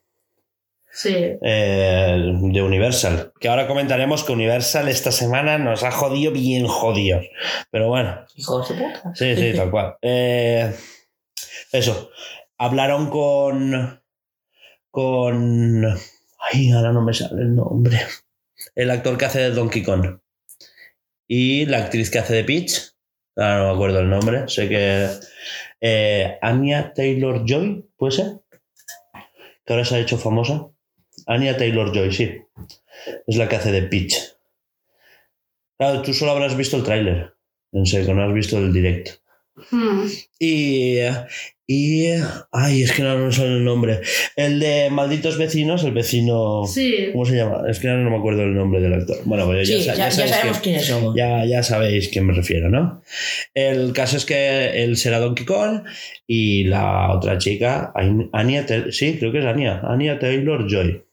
Sí. 0.93 1.15
eh, 1.41 2.17
de 2.41 2.61
Universal. 2.61 3.31
Que 3.39 3.47
ahora 3.47 3.67
comentaremos 3.67 4.23
que 4.23 4.33
Universal 4.33 4.87
esta 4.89 5.11
semana 5.11 5.57
nos 5.57 5.83
ha 5.83 5.91
jodido 5.91 6.31
bien 6.31 6.67
jodidos. 6.67 7.25
Pero 7.71 7.87
bueno, 7.87 8.25
Hijos 8.35 8.67
de 8.69 8.75
puta. 8.75 9.11
sí, 9.15 9.35
sí, 9.35 9.53
tal 9.55 9.71
cual. 9.71 9.95
Eh, 10.01 10.73
eso. 11.71 12.09
Hablaron 12.57 13.09
con. 13.09 14.01
Con. 14.89 15.85
Ay, 16.51 16.71
ahora 16.71 16.91
no 16.91 17.01
me 17.01 17.13
sale 17.13 17.41
el 17.41 17.55
nombre. 17.55 17.99
El 18.75 18.91
actor 18.91 19.17
que 19.17 19.25
hace 19.25 19.39
de 19.39 19.51
Donkey 19.51 19.83
Kong. 19.83 20.19
Y 21.27 21.65
la 21.67 21.77
actriz 21.77 22.11
que 22.11 22.19
hace 22.19 22.33
de 22.35 22.43
Peach. 22.43 22.91
Ahora 23.37 23.57
no 23.59 23.67
me 23.69 23.73
acuerdo 23.73 23.99
el 24.01 24.09
nombre. 24.09 24.47
Sé 24.49 24.67
que. 24.67 25.07
eh, 25.79 26.37
Anya 26.41 26.93
Taylor 26.93 27.43
Joy, 27.45 27.87
¿puede 27.95 28.11
ser? 28.11 28.25
Que 29.65 29.73
ahora 29.73 29.85
se 29.85 29.95
ha 29.95 29.99
hecho 29.99 30.17
famosa. 30.17 30.67
Anya 31.33 31.57
Taylor 31.57 31.91
Joy, 31.93 32.11
sí. 32.11 32.31
Es 33.27 33.35
la 33.37 33.47
que 33.49 33.55
hace 33.55 33.71
de 33.71 33.83
Peach. 33.83 34.15
Claro, 35.77 36.01
tú 36.01 36.13
solo 36.13 36.31
habrás 36.31 36.55
visto 36.55 36.77
el 36.77 36.83
tráiler. 36.83 37.33
En 37.71 37.85
serio, 37.85 38.13
no 38.13 38.23
has 38.23 38.33
visto 38.33 38.57
el 38.57 38.71
directo. 38.73 39.11
Hmm. 39.71 40.03
Y, 40.39 40.97
y. 41.67 42.07
Ay, 42.51 42.83
es 42.83 42.91
que 42.91 43.01
no 43.03 43.17
me 43.17 43.31
sale 43.31 43.49
el 43.57 43.63
nombre. 43.63 44.01
El 44.35 44.59
de 44.59 44.89
Malditos 44.91 45.37
Vecinos, 45.37 45.83
el 45.83 45.91
vecino. 45.93 46.63
Sí. 46.67 47.09
¿Cómo 47.11 47.25
se 47.25 47.35
llama? 47.35 47.63
Es 47.69 47.79
que 47.79 47.87
ahora 47.89 48.01
no 48.03 48.11
me 48.11 48.17
acuerdo 48.17 48.43
el 48.43 48.53
nombre 48.53 48.81
del 48.81 48.93
actor. 48.93 49.17
Bueno, 49.25 49.45
pues 49.45 49.67
ya, 49.67 49.77
Sí, 49.77 49.83
ya, 49.85 49.95
ya 49.95 50.11
sabéis 50.11 50.31
sabemos 50.35 50.59
quién- 50.59 50.75
quiénes 50.75 50.85
somos. 50.85 51.15
ya, 51.15 51.45
ya 51.45 51.63
sabéis 51.63 52.09
quién 52.09 52.25
me 52.27 52.33
refiero, 52.33 52.69
¿no? 52.69 53.01
El 53.53 53.93
caso 53.93 54.17
es 54.17 54.25
que 54.25 54.83
él 54.83 54.97
será 54.97 55.19
Donkey 55.19 55.45
Kong 55.45 55.83
y 56.27 56.65
la 56.65 57.11
otra 57.13 57.37
chica, 57.37 57.91
Anya, 58.33 58.65
sí, 58.91 59.17
creo 59.19 59.31
que 59.31 59.39
es 59.39 59.45
Anya, 59.45 59.81
Anya 59.83 60.19
Taylor 60.19 60.67
Joy, 60.69 61.03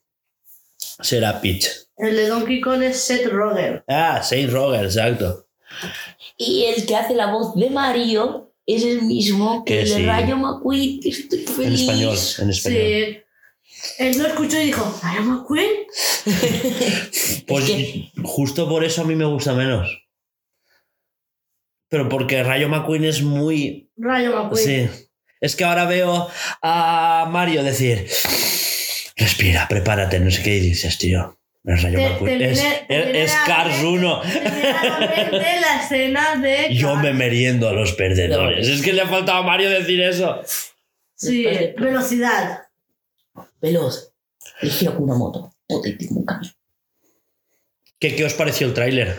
será 1.00 1.40
Peach. 1.40 1.66
El 1.96 2.14
de 2.16 2.28
Donkey 2.28 2.60
Kong 2.60 2.82
es 2.82 3.00
Seth 3.00 3.26
Rogen. 3.26 3.82
Ah, 3.88 4.22
Saint 4.22 4.52
Roger, 4.52 4.84
exacto. 4.84 5.48
Y 6.36 6.64
el 6.64 6.86
que 6.86 6.96
hace 6.96 7.14
la 7.14 7.32
voz 7.32 7.54
de 7.56 7.70
Mario 7.70 8.52
es 8.66 8.84
el 8.84 9.02
mismo 9.02 9.64
que 9.64 9.74
Que 9.74 9.82
el 9.82 9.88
de. 9.94 10.06
Rayo 10.06 10.36
McQueen. 10.36 11.00
Estoy 11.04 11.40
En 11.40 11.46
feliz. 11.48 11.80
español, 11.80 12.16
en 12.38 12.50
español. 12.50 12.80
Sí. 12.80 13.18
Él 13.98 14.18
lo 14.18 14.26
escuchó 14.26 14.58
y 14.60 14.66
dijo, 14.66 15.00
¿Rayo 15.02 15.22
McQueen? 15.22 15.70
Pues 17.46 17.64
Es 17.64 17.70
que- 17.70 18.10
justo 18.24 18.68
por 18.68 18.84
eso 18.84 19.02
a 19.02 19.04
mí 19.04 19.14
me 19.14 19.24
gusta 19.24 19.54
menos. 19.54 19.88
Pero 21.88 22.08
porque 22.08 22.42
Rayo 22.42 22.68
McQueen 22.68 23.04
es 23.04 23.22
muy... 23.22 23.90
Rayo 23.96 24.32
McQueen. 24.36 24.90
Sí. 24.92 25.08
Es 25.40 25.56
que 25.56 25.64
ahora 25.64 25.86
veo 25.86 26.28
a 26.60 27.26
Mario 27.30 27.62
decir, 27.62 28.06
respira, 29.18 29.66
prepárate, 29.68 30.20
no 30.20 30.30
sé 30.30 30.42
qué 30.42 30.56
y 30.56 30.60
dices, 30.60 30.96
tío. 30.98 31.34
Es 31.64 31.82
Rayo 31.82 31.98
Te- 31.98 32.50
es, 32.50 32.60
te 32.86 33.22
es- 33.24 33.30
es 33.30 33.36
Cars 33.46 33.82
mente- 33.82 33.86
1. 33.88 34.20
te 34.22 34.28
viene 35.30 35.48
a 35.48 35.60
la 35.60 35.82
escena 35.82 36.36
de... 36.36 36.74
Yo 36.74 36.94
me 36.96 37.12
meriendo 37.12 37.68
a 37.68 37.72
los 37.72 37.92
perdedores. 37.92 38.66
No. 38.66 38.74
Es 38.74 38.80
que 38.82 38.92
le 38.94 39.02
ha 39.02 39.06
faltado 39.08 39.38
a 39.38 39.42
Mario 39.42 39.68
decir 39.68 40.00
eso. 40.00 40.40
Sí, 41.14 41.44
velocidad. 41.76 42.62
Veloz. 43.60 44.12
Ligero 44.62 44.94
como 44.94 45.04
una 45.06 45.14
moto. 45.16 45.52
Potente 45.66 46.06
como 46.08 46.20
un 46.20 46.26
camión. 46.26 46.52
¿Qué, 47.98 48.14
qué 48.16 48.24
os 48.24 48.34
pareció 48.34 48.66
el 48.68 48.74
tráiler? 48.74 49.14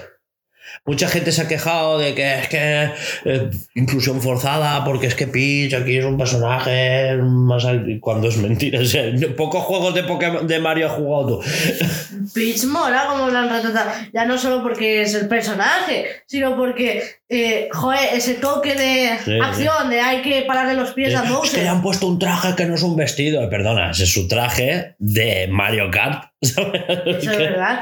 Mucha 0.85 1.07
gente 1.07 1.31
se 1.31 1.41
ha 1.41 1.47
quejado 1.47 1.97
de 1.99 2.13
que 2.15 2.39
es 2.39 2.47
que 2.47 2.89
eh, 3.25 3.49
inclusión 3.75 4.21
forzada, 4.21 4.83
porque 4.83 5.07
es 5.07 5.15
que 5.15 5.27
Peach 5.27 5.73
aquí 5.73 5.97
es 5.97 6.05
un 6.05 6.17
personaje 6.17 7.15
más 7.17 7.65
al- 7.65 7.99
cuando 7.99 8.27
es 8.29 8.37
mentira. 8.37 8.79
O 8.81 8.85
sea, 8.85 9.03
pocos 9.37 9.63
juegos 9.63 9.93
de, 9.93 10.03
Pokémon- 10.05 10.45
de 10.47 10.59
Mario 10.59 10.87
has 10.87 10.93
jugado 10.93 11.39
tú. 11.39 11.43
Peach 12.33 12.63
mola 12.65 13.05
como 13.09 13.29
lo 13.29 13.37
han 13.37 13.49
retratado. 13.49 13.91
Ya 14.13 14.25
no 14.25 14.37
solo 14.37 14.61
porque 14.63 15.01
es 15.01 15.13
el 15.13 15.27
personaje, 15.27 16.05
sino 16.25 16.55
porque, 16.55 17.03
eh, 17.29 17.67
joder, 17.71 18.09
ese 18.13 18.35
toque 18.35 18.73
de 18.75 19.09
Sí, 19.23 19.37
acción, 19.41 19.89
de 19.89 19.99
hay 20.01 20.21
que 20.21 20.41
pararle 20.43 20.73
los 20.75 20.91
pies 20.91 21.13
a 21.15 21.19
es 21.19 21.23
que 21.23 21.29
Bowser. 21.33 21.63
le 21.63 21.69
han 21.69 21.81
puesto 21.81 22.07
un 22.07 22.19
traje 22.19 22.55
que 22.55 22.65
no 22.65 22.75
es 22.75 22.83
un 22.83 22.95
vestido. 22.95 23.47
Perdona, 23.49 23.91
ese 23.91 24.03
es 24.03 24.13
su 24.13 24.27
traje 24.27 24.95
de 24.99 25.47
Mario 25.49 25.89
Kart. 25.91 26.25
¿sabes? 26.41 26.81
Eso 27.05 27.31
es 27.31 27.37
verdad. 27.37 27.81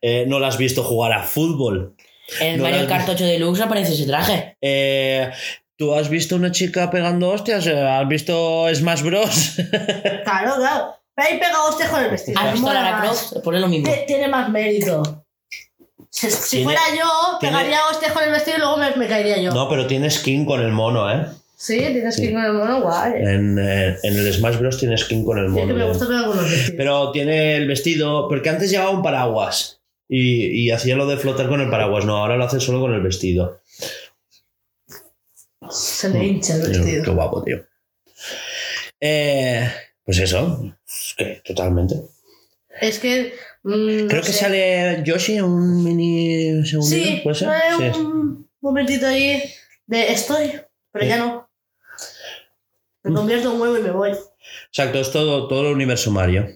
Eh, 0.00 0.24
no 0.28 0.38
lo 0.38 0.46
has 0.46 0.56
visto 0.58 0.82
jugar 0.82 1.12
a 1.12 1.22
fútbol. 1.22 1.94
En 2.40 2.52
el 2.54 2.56
No 2.58 2.64
Mario 2.64 2.86
Kart 2.86 3.08
8 3.08 3.24
Deluxe 3.24 3.60
aparece 3.62 3.94
ese 3.94 4.06
traje. 4.06 4.56
Eh, 4.60 5.30
¿Tú 5.76 5.94
has 5.94 6.08
visto 6.08 6.36
una 6.36 6.50
chica 6.50 6.90
pegando 6.90 7.28
hostias? 7.30 7.66
¿Has 7.66 8.08
visto 8.08 8.66
Smash 8.74 9.02
Bros? 9.02 9.56
Claro, 10.24 10.56
claro. 10.56 10.94
Pero 11.14 11.28
ahí 11.30 11.38
pega 11.38 11.64
hostias 11.64 11.88
con 11.88 12.04
el 12.04 12.10
vestido. 12.10 12.38
¿Has 12.40 12.52
visto 12.52 12.68
a 12.70 12.74
Lara. 12.74 13.00
Croft? 13.00 13.32
Pone 13.42 13.60
lo 13.60 13.68
mismo. 13.68 13.88
Tie- 13.92 14.06
Tiene 14.06 14.28
más 14.28 14.48
mérito. 14.50 15.24
Si, 16.10 16.30
si 16.30 16.50
Tiene- 16.50 16.64
fuera 16.64 16.80
yo, 16.96 17.38
tiene- 17.40 17.56
pegaría 17.56 17.78
hostias 17.90 18.12
con 18.12 18.22
el 18.24 18.30
vestido 18.30 18.56
y 18.56 18.60
luego 18.60 18.76
me, 18.76 18.96
me 18.96 19.06
caería 19.08 19.38
yo. 19.38 19.52
No, 19.52 19.68
pero 19.68 19.86
tiene 19.86 20.10
skin 20.10 20.44
con 20.46 20.60
el 20.60 20.72
mono, 20.72 21.10
¿eh? 21.10 21.26
Sí, 21.56 21.76
tienes 21.76 22.16
que 22.16 22.26
ir 22.26 22.32
con 22.34 22.44
el 22.44 22.52
mono 22.52 22.80
guay. 22.82 23.12
En, 23.16 23.58
eh, 23.58 23.96
en 24.02 24.16
el 24.18 24.32
Smash 24.32 24.56
Bros. 24.58 24.78
tiene 24.78 24.96
skin 24.96 25.24
con 25.24 25.38
el 25.38 25.46
Sí, 25.52 25.58
es 25.58 25.66
que 25.66 25.72
mono. 25.72 25.74
me 25.78 25.84
¿eh? 25.84 25.88
gusta 25.88 26.06
pegar 26.06 26.26
con 26.26 26.36
los 26.36 26.48
vestidos. 26.50 26.74
Pero 26.76 27.10
tiene 27.10 27.56
el 27.56 27.66
vestido, 27.66 28.28
porque 28.28 28.48
antes 28.50 28.70
llevaba 28.70 28.90
un 28.90 29.02
paraguas 29.02 29.77
y, 30.08 30.46
y 30.64 30.70
hacía 30.70 30.96
lo 30.96 31.06
de 31.06 31.16
flotar 31.18 31.48
con 31.48 31.60
el 31.60 31.70
paraguas. 31.70 32.04
No, 32.04 32.16
ahora 32.16 32.36
lo 32.36 32.44
hace 32.44 32.60
solo 32.60 32.80
con 32.80 32.94
el 32.94 33.02
vestido. 33.02 33.60
Se 35.70 36.08
le 36.10 36.24
hincha 36.24 36.54
el 36.56 36.62
Tío, 36.62 36.70
vestido. 36.82 37.04
Qué 37.04 37.10
guapo, 37.10 37.42
tío. 37.44 37.64
Eh, 39.00 39.70
pues 40.04 40.18
eso, 40.18 40.64
es 40.86 41.14
que 41.16 41.42
totalmente. 41.44 41.96
Es 42.80 42.98
que. 42.98 43.34
mm, 43.64 44.02
no 44.02 44.08
Creo 44.08 44.22
que 44.22 44.32
sé. 44.32 44.40
sale 44.40 45.02
Yoshi 45.04 45.36
en 45.36 45.44
un 45.44 45.84
mini 45.84 46.64
segundo. 46.64 46.88
Sí, 46.96 47.20
¿puede 47.22 47.36
ser? 47.36 47.48
hay 47.48 47.92
Sí. 47.92 47.98
un 48.00 48.48
momentito 48.60 49.06
ahí 49.06 49.42
de 49.86 50.12
estoy, 50.12 50.52
pero 50.92 51.04
Sí. 51.04 51.08
ya 51.08 51.16
no. 51.18 51.48
Me 53.02 53.14
convierto 53.14 53.52
en 53.52 53.60
huevo 53.60 53.78
y 53.78 53.82
me 53.82 53.90
voy. 53.90 54.12
Exacto, 54.68 54.98
es 55.00 55.10
todo, 55.12 55.48
todo 55.48 55.68
el 55.68 55.74
universo 55.74 56.10
Mario. 56.10 56.48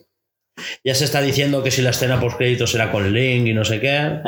Ya 0.85 0.95
se 0.95 1.05
está 1.05 1.21
diciendo 1.21 1.63
que 1.63 1.71
si 1.71 1.83
la 1.83 1.91
escena 1.91 2.21
post 2.21 2.37
créditos 2.37 2.71
será 2.71 2.91
con 2.91 3.13
Link 3.13 3.47
y 3.47 3.55
no 3.55 3.65
sé 3.65 3.81
qué. 3.81 3.89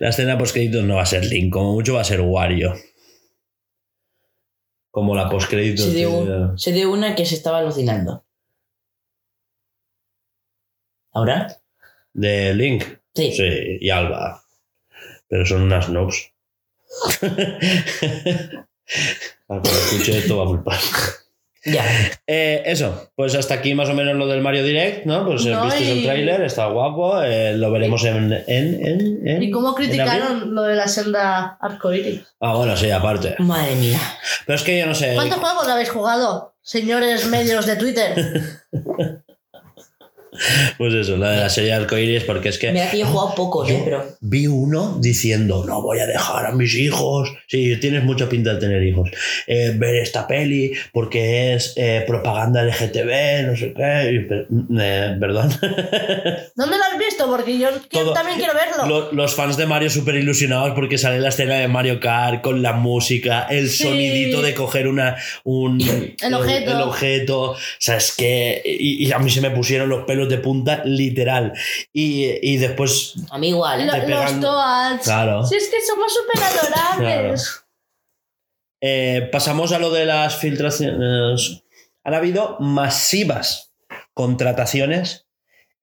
la 0.00 0.08
escena 0.08 0.38
post 0.38 0.52
créditos 0.52 0.84
no 0.84 0.96
va 0.96 1.02
a 1.02 1.06
ser 1.06 1.24
Link, 1.24 1.52
como 1.52 1.72
mucho 1.72 1.94
va 1.94 2.02
a 2.02 2.04
ser 2.04 2.20
Wario. 2.20 2.74
Como 4.90 5.14
la 5.14 5.28
post 5.28 5.50
créditos. 5.50 5.86
Se 5.86 5.92
dio, 5.92 6.56
se 6.56 6.72
dio 6.72 6.92
una 6.92 7.14
que 7.14 7.26
se 7.26 7.34
estaba 7.34 7.58
alucinando. 7.58 8.24
¿Ahora? 11.12 11.58
De 12.12 12.54
Link. 12.54 12.84
Sí. 13.14 13.32
Sí, 13.32 13.78
y 13.80 13.90
Alba. 13.90 14.42
Pero 15.28 15.46
son 15.46 15.62
unas 15.62 15.88
noobs. 15.88 16.32
Cuando 19.46 19.70
escuche 19.70 20.18
esto 20.18 20.38
va 20.38 20.44
a 20.44 20.48
flipar. 20.48 20.78
Ya. 21.66 21.84
Eh, 22.26 22.62
eso, 22.66 23.10
pues 23.16 23.34
hasta 23.34 23.54
aquí 23.54 23.74
más 23.74 23.88
o 23.88 23.94
menos 23.94 24.16
lo 24.16 24.26
del 24.26 24.42
Mario 24.42 24.62
Direct, 24.64 25.06
¿no? 25.06 25.24
Pues 25.26 25.46
No, 25.46 25.64
visteis 25.64 25.88
el 25.88 26.02
tráiler, 26.04 26.42
está 26.42 26.66
guapo, 26.66 27.22
eh, 27.22 27.54
lo 27.56 27.70
veremos 27.72 28.04
en, 28.04 28.32
en, 28.46 28.86
en- 28.86 29.28
en- 29.28 29.42
¿Y 29.42 29.50
cómo 29.50 29.74
criticaron 29.74 30.54
lo 30.54 30.62
de 30.64 30.76
la 30.76 30.88
senda 30.88 31.56
arcoíris? 31.60 32.20
Ah, 32.40 32.54
bueno, 32.54 32.76
sí, 32.76 32.90
aparte. 32.90 33.34
Madre 33.38 33.74
mía. 33.76 33.98
Pero 34.46 34.56
es 34.56 34.62
que 34.62 34.78
yo 34.78 34.86
no 34.86 34.94
sé. 34.94 35.14
¿Cuántos 35.14 35.38
juegos 35.38 35.66
habéis 35.68 35.88
jugado, 35.90 36.54
señores 36.62 37.26
medios 37.28 37.64
de 37.66 37.76
Twitter? 37.76 38.14
Pues 40.78 40.94
eso, 40.94 41.16
la 41.16 41.30
de 41.30 41.36
la 41.40 41.48
serie 41.48 41.72
Arcoiris, 41.72 42.24
porque 42.24 42.48
es 42.48 42.58
que 42.58 42.72
Mira 42.72 42.90
que 42.90 42.98
yo 42.98 43.06
he 43.06 43.08
jugado 43.08 43.34
pocos, 43.34 43.68
Yo- 43.68 43.74
¿eh? 43.76 43.82
Pero. 43.84 44.04
vi 44.20 44.46
uno 44.46 44.98
diciendo, 45.00 45.64
no 45.66 45.80
voy 45.82 46.00
a 46.00 46.06
dejar 46.06 46.46
a 46.46 46.52
mis 46.52 46.74
hijos. 46.74 47.30
Sí, 47.46 47.76
tienes 47.80 48.02
mucha 48.04 48.28
pinta 48.28 48.54
de 48.54 48.60
tener 48.60 48.82
hijos. 48.82 49.10
eh, 49.46 49.72
ver 49.76 49.96
esta 49.96 50.26
peli 50.26 50.72
porque 50.92 51.54
es 51.54 51.74
eh, 51.76 52.04
propaganda 52.06 52.62
LGTB, 52.62 53.46
no 53.46 53.56
sé 53.56 53.72
qué. 53.74 54.26
per- 54.28 54.46
eh, 54.80 55.16
perdón. 55.20 55.48
¿Dónde 56.56 56.76
lo 56.78 56.84
has 56.84 56.98
visto? 56.98 57.26
Porque 57.28 57.58
yo 57.58 57.68
quiero- 57.88 58.06
Todo. 58.06 58.14
también 58.14 58.38
quiero 58.38 58.52
verlo. 58.54 58.86
Lo- 58.86 59.12
los 59.12 59.34
fans 59.34 59.56
de 59.56 59.66
Mario 59.66 59.90
súper 59.90 60.16
ilusionados 60.16 60.72
porque 60.74 60.98
sale 60.98 61.18
la 61.20 61.28
escena 61.28 61.56
de 61.58 61.68
Mario 61.68 62.00
Kart 62.00 62.42
con 62.42 62.62
la 62.62 62.72
música, 62.72 63.46
el 63.50 63.68
Sí. 63.68 63.84
sonidito 63.84 64.42
de 64.42 64.54
coger 64.54 64.88
una, 64.88 65.16
un, 65.44 65.80
El 66.22 66.34
objeto. 66.34 66.70
el 66.72 66.80
objeto. 66.82 67.40
O 67.52 67.56
sea, 67.78 67.96
es 67.96 68.14
que. 68.16 68.62
Y, 68.64 69.06
y 69.06 69.12
a 69.12 69.18
mí 69.18 69.30
se 69.30 69.40
me 69.40 69.50
pusieron 69.50 69.88
los 69.88 70.04
pelos 70.04 70.23
de 70.28 70.38
punta, 70.38 70.82
literal. 70.84 71.52
Y, 71.92 72.38
y 72.42 72.56
después. 72.58 73.14
A 73.30 73.38
mí 73.38 73.48
igual, 73.48 73.82
¿eh? 73.82 74.08
Los 74.08 74.40
Toads. 74.40 75.04
Claro. 75.04 75.44
Si 75.46 75.56
es 75.56 75.68
que 75.68 75.80
somos 75.86 76.12
súper 76.12 76.42
adorables. 76.42 77.64
Eh, 78.80 79.28
pasamos 79.32 79.72
a 79.72 79.78
lo 79.78 79.90
de 79.90 80.04
las 80.04 80.36
filtraciones. 80.36 81.62
Han 82.04 82.14
habido 82.14 82.58
masivas 82.60 83.72
contrataciones 84.12 85.26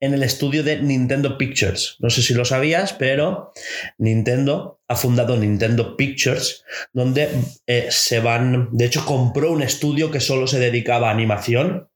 en 0.02 0.14
el 0.14 0.24
estudio 0.24 0.64
de 0.64 0.82
Nintendo 0.82 1.38
Pictures. 1.38 1.96
No 2.00 2.10
sé 2.10 2.24
si 2.24 2.34
lo 2.34 2.44
sabías, 2.44 2.94
pero 2.94 3.54
Nintendo 3.98 4.82
ha 4.88 4.96
fundado 4.96 5.38
Nintendo 5.38 5.96
Pictures, 5.96 6.66
donde 6.92 7.30
eh, 7.68 7.88
se 7.90 8.20
van. 8.20 8.70
De 8.72 8.86
hecho, 8.86 9.06
compró 9.06 9.52
un 9.52 9.62
estudio 9.62 10.12
que 10.12 10.20
solo 10.20 10.48
se 10.48 10.60
dedicaba 10.60 11.10
a 11.10 11.14
animación. 11.14 11.88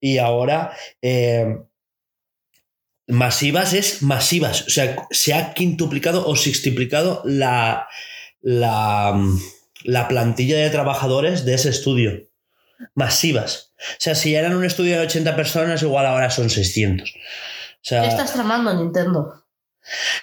Y 0.00 0.18
ahora 0.18 0.72
eh, 1.02 1.58
masivas 3.06 3.72
es 3.72 4.02
masivas. 4.02 4.62
O 4.66 4.70
sea, 4.70 4.96
se 5.10 5.34
ha 5.34 5.54
quintuplicado 5.54 6.26
o 6.26 6.36
sextuplicado 6.36 7.22
la, 7.24 7.88
la, 8.40 9.18
la 9.84 10.08
plantilla 10.08 10.58
de 10.58 10.70
trabajadores 10.70 11.44
de 11.44 11.54
ese 11.54 11.70
estudio. 11.70 12.28
Masivas. 12.94 13.72
O 13.78 13.96
sea, 13.98 14.14
si 14.14 14.34
eran 14.34 14.54
un 14.54 14.64
estudio 14.64 14.98
de 14.98 15.06
80 15.06 15.34
personas, 15.34 15.82
igual 15.82 16.06
ahora 16.06 16.30
son 16.30 16.50
600. 16.50 17.10
O 17.10 17.14
sea, 17.82 18.02
¿Qué 18.02 18.08
estás 18.08 18.32
tramando, 18.32 18.72
Nintendo? 18.74 19.44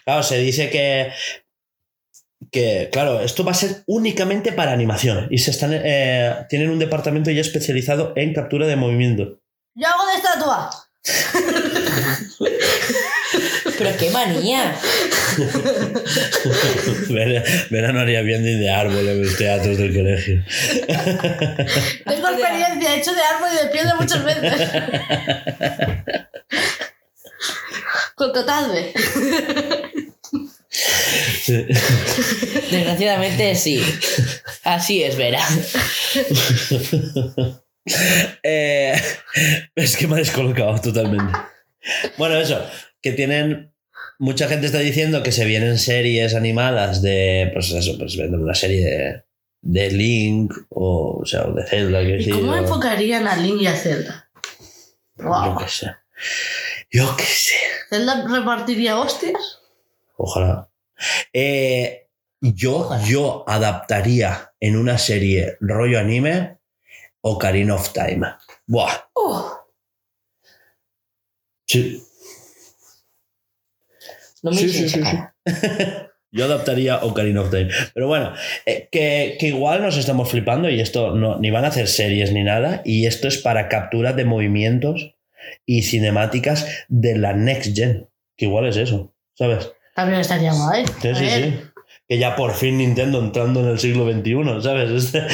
Claro, 0.04 0.24
se 0.24 0.38
dice 0.38 0.70
que. 0.70 1.12
Que, 2.52 2.90
claro, 2.92 3.22
esto 3.22 3.44
va 3.44 3.52
a 3.52 3.56
ser 3.56 3.84
únicamente 3.88 4.52
para 4.52 4.72
animación. 4.72 5.28
Y 5.32 5.40
se 5.40 5.52
están. 5.52 5.72
eh, 5.74 6.46
tienen 6.48 6.70
un 6.70 6.80
departamento 6.80 7.32
ya 7.32 7.42
especializado 7.42 8.14
en 8.16 8.34
captura 8.34 8.68
de 8.68 8.76
movimiento. 8.76 9.42
¡Yo 9.76 9.88
hago 9.88 10.06
de 10.08 10.14
estatua! 10.16 10.70
Pero 13.78 13.98
qué 13.98 14.10
manía. 14.10 14.80
Vera, 17.10 17.44
Vera 17.70 17.92
no 17.92 18.00
haría 18.00 18.22
bien 18.22 18.44
ni 18.44 18.58
de 18.58 18.72
árbol 18.72 19.08
en 19.08 19.22
los 19.22 19.36
teatros 19.38 19.78
del 19.78 19.94
colegio. 19.94 20.44
Tengo 22.06 22.30
experiencia, 22.30 22.96
he 22.96 23.00
hecho 23.00 23.14
de 23.14 23.22
árbol 23.22 23.50
y 23.52 23.58
de 23.64 23.70
piedra 23.72 23.96
muchas 23.96 24.24
veces. 24.24 24.72
Contratadme. 28.16 28.94
Sí. 31.44 31.66
Desgraciadamente 32.72 33.56
sí. 33.56 33.84
Así 34.64 35.04
es, 35.04 35.18
Vera. 35.18 35.46
Eh, 38.44 39.00
es 39.76 39.98
que 39.98 40.08
me 40.08 40.16
ha 40.16 40.18
descolocado 40.18 40.80
totalmente. 40.80 41.38
Bueno, 42.18 42.36
eso, 42.36 42.66
que 43.02 43.12
tienen. 43.12 43.74
Mucha 44.18 44.48
gente 44.48 44.66
está 44.66 44.80
diciendo 44.80 45.24
que 45.24 45.32
se 45.32 45.46
vienen 45.46 45.78
series 45.78 46.36
animadas 46.36 47.02
de. 47.02 47.52
Pues 47.54 47.72
eso, 47.72 47.98
pues 47.98 48.18
venden 48.18 48.42
una 48.42 48.56
serie 48.56 48.82
de, 48.86 49.24
de 49.62 49.92
Link 49.92 50.54
o, 50.70 51.20
o 51.22 51.26
sea, 51.26 51.44
de 51.44 51.66
Zelda. 51.66 52.02
quiero 52.02 52.22
¿Y 52.22 52.30
cómo 52.30 52.56
enfocarían 52.56 53.28
a 53.28 53.36
Link 53.36 53.62
y 53.62 53.68
a 53.68 53.76
Zelda? 53.76 54.30
Yo 55.18 55.56
qué 55.60 55.68
sé. 55.68 55.92
Yo 56.92 57.16
qué 57.18 57.24
sé. 57.24 57.56
¿Zelda 57.90 58.26
repartiría 58.28 58.98
hostias? 58.98 59.60
Ojalá. 60.18 60.70
Eh, 61.34 62.08
yo, 62.42 62.78
Ojalá. 62.78 63.04
yo 63.04 63.44
adaptaría 63.48 64.54
en 64.60 64.78
una 64.78 64.98
serie 64.98 65.58
rollo 65.60 66.00
anime 66.00 66.58
Ocarina 67.26 67.74
of 67.76 67.92
Time. 67.92 68.26
Buah. 68.68 68.94
Uh, 69.16 69.66
Sí. 71.68 72.04
No 74.44 74.52
me 74.52 74.58
Sí, 74.58 74.70
sí, 74.70 74.90
sí. 74.90 75.02
Yo 76.32 76.46
adaptaría 76.46 76.98
Ocarina 76.98 77.42
of 77.42 77.50
Time. 77.50 77.70
Pero 77.94 78.08
bueno, 78.08 78.34
eh, 78.66 78.90
que, 78.92 79.38
que 79.40 79.48
igual 79.48 79.82
nos 79.82 79.98
estamos 79.98 80.30
flipando 80.30 80.70
y 80.70 80.80
esto 80.80 81.16
no, 81.16 81.40
ni 81.40 81.50
van 81.50 81.66
a 81.66 81.70
hacer 81.70 81.88
series 81.88 82.32
ni 82.32 82.44
nada. 82.44 82.82
Y 82.86 83.08
esto 83.08 83.28
es 83.28 83.38
para 83.40 83.70
captura 83.70 84.14
de 84.14 84.26
movimientos 84.26 85.16
y 85.66 85.84
cinemáticas 85.84 86.86
de 86.90 87.18
la 87.18 87.34
Next 87.34 87.76
Gen. 87.76 88.10
Que 88.38 88.46
igual 88.46 88.68
es 88.68 88.78
eso, 88.78 89.16
¿sabes? 89.34 89.72
también 89.96 90.20
estaría 90.20 90.54
guay. 90.54 90.86
Sí, 91.02 91.16
sí, 91.16 91.30
sí. 91.30 91.62
Que 92.08 92.20
ya 92.20 92.36
por 92.36 92.54
fin 92.54 92.78
Nintendo 92.78 93.20
entrando 93.20 93.62
en 93.62 93.68
el 93.68 93.80
siglo 93.80 94.06
XXI, 94.12 94.62
¿sabes? 94.62 94.92
Este- 95.16 95.28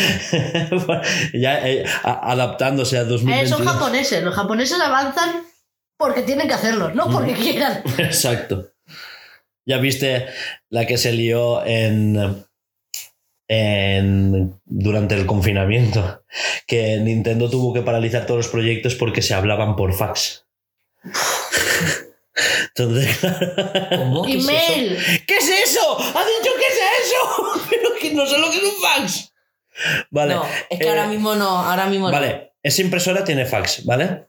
ya 1.34 1.68
eh, 1.68 1.86
adaptándose 2.04 2.98
a 2.98 3.02
eh, 3.02 3.06
2021. 3.06 3.58
son 3.58 3.66
japoneses. 3.66 4.24
Los 4.24 4.36
japoneses 4.36 4.80
avanzan 4.80 5.44
porque 5.98 6.24
tienen 6.24 6.48
que 6.48 6.54
hacerlo, 6.54 6.94
no 6.94 7.10
porque 7.12 7.34
quieran. 7.34 7.84
Exacto. 7.98 8.72
Ya 9.66 9.78
viste 9.78 10.28
la 10.70 10.88
que 10.88 10.98
se 10.98 11.12
lió 11.14 11.64
en, 11.66 12.44
en 13.48 14.60
durante 14.66 15.16
el 15.16 15.26
confinamiento, 15.28 16.24
que 16.66 16.98
Nintendo 16.98 17.50
tuvo 17.50 17.74
que 17.74 17.82
paralizar 17.82 18.26
todos 18.26 18.40
los 18.40 18.48
proyectos 18.48 18.96
porque 18.96 19.22
se 19.22 19.34
hablaban 19.36 19.76
por 19.76 19.94
fax. 19.94 20.48
Entonces, 22.76 23.18
claro, 23.18 23.90
¿Cómo? 23.98 24.24
¿Qué 24.26 24.38
es 24.38 24.44
eso? 24.48 24.52
Email. 24.52 24.98
¿qué 25.28 25.38
es 25.38 25.50
eso? 25.50 25.98
¿Ha 26.00 26.26
dicho 26.26 26.52
qué 26.58 26.66
es 26.68 26.80
eso? 27.06 27.62
Pero 27.70 27.90
que 28.00 28.14
no 28.14 28.26
sé 28.26 28.38
lo 28.38 28.50
que 28.50 28.58
es 28.58 28.64
un 28.64 28.82
fax. 28.82 29.34
Vale. 30.12 30.36
No, 30.36 30.46
es 30.70 30.80
que 30.80 30.86
eh, 30.86 30.90
ahora 30.90 31.08
mismo 31.08 31.36
no, 31.36 31.48
ahora 31.50 31.88
mismo 31.88 32.08
no. 32.08 32.14
Vale, 32.14 32.54
esa 32.64 32.82
impresora 32.82 33.24
tiene 33.24 33.46
fax, 33.46 33.86
¿vale? 33.86 34.28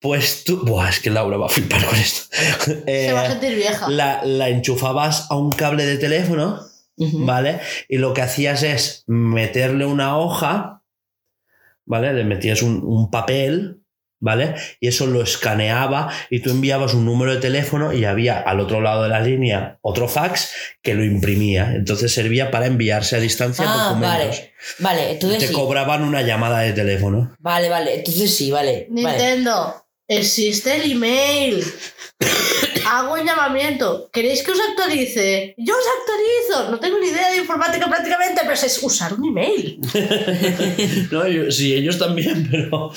Pues 0.00 0.44
tú. 0.44 0.64
Buah, 0.64 0.90
es 0.90 1.00
que 1.00 1.10
Laura 1.10 1.36
va 1.36 1.46
a 1.46 1.48
flipar 1.48 1.84
con 1.84 1.96
esto. 1.96 2.26
Se 2.86 3.12
va 3.12 3.20
a 3.22 3.26
Eh, 3.26 3.30
sentir 3.30 3.54
vieja. 3.54 3.88
la, 3.88 4.22
la 4.24 4.48
enchufabas 4.48 5.30
a 5.30 5.36
un 5.36 5.50
cable 5.50 5.86
de 5.86 5.96
teléfono. 5.98 6.60
¿vale? 6.96 7.58
Y 7.88 7.98
lo 7.98 8.14
que 8.14 8.22
hacías 8.22 8.62
es 8.62 9.02
meterle 9.08 9.84
una 9.84 10.16
hoja, 10.16 10.82
¿vale? 11.86 12.12
Le 12.12 12.22
metías 12.22 12.62
un, 12.62 12.82
un 12.84 13.10
papel, 13.10 13.80
¿vale? 14.24 14.54
Y 14.80 14.88
eso 14.88 15.06
lo 15.06 15.22
escaneaba 15.22 16.08
y 16.30 16.40
tú 16.40 16.50
enviabas 16.50 16.94
un 16.94 17.04
número 17.04 17.34
de 17.34 17.40
teléfono 17.40 17.92
y 17.92 18.04
había 18.06 18.40
al 18.40 18.58
otro 18.58 18.80
lado 18.80 19.02
de 19.02 19.10
la 19.10 19.20
línea 19.20 19.78
otro 19.82 20.08
fax 20.08 20.50
que 20.82 20.94
lo 20.94 21.04
imprimía. 21.04 21.72
Entonces 21.74 22.12
servía 22.12 22.50
para 22.50 22.66
enviarse 22.66 23.16
a 23.16 23.20
distancia 23.20 23.66
Ah, 23.68 23.88
documentos. 23.90 24.18
vale. 24.38 24.52
Vale, 24.78 25.10
entonces 25.12 25.38
Te 25.40 25.46
sí. 25.48 25.52
cobraban 25.52 26.02
una 26.02 26.22
llamada 26.22 26.60
de 26.60 26.72
teléfono. 26.72 27.36
Vale, 27.38 27.68
vale, 27.68 27.96
entonces 27.96 28.34
sí, 28.34 28.50
vale. 28.50 28.86
vale. 28.88 29.10
Nintendo, 29.18 29.84
existe 30.08 30.74
el 30.76 30.92
email. 30.92 31.62
Hago 32.86 33.16
el 33.16 33.26
llamamiento. 33.26 34.08
¿Queréis 34.12 34.42
que 34.42 34.50
os 34.52 34.58
actualice? 34.70 35.54
Yo 35.58 35.74
os 35.74 35.84
actualizo. 35.98 36.70
No 36.70 36.78
tengo 36.80 36.98
ni 37.00 37.08
idea 37.08 37.30
de 37.30 37.38
informática 37.38 37.88
prácticamente, 37.88 38.40
pero 38.42 38.54
es 38.54 38.82
usar 38.82 39.14
un 39.14 39.24
email. 39.26 39.80
No, 41.10 41.26
yo- 41.26 41.50
sí, 41.50 41.74
ellos 41.74 41.98
también, 41.98 42.48
pero, 42.50 42.92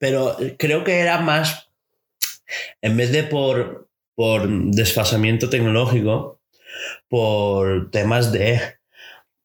pero 0.00 0.36
creo 0.58 0.82
que 0.82 0.98
era 0.98 1.18
más, 1.20 1.68
en 2.82 2.96
vez 2.96 3.12
de 3.12 3.22
por, 3.22 3.86
por 4.16 4.48
desfasamiento 4.48 5.48
tecnológico, 5.50 6.40
por 7.08 7.90
temas 7.90 8.32
de, 8.32 8.60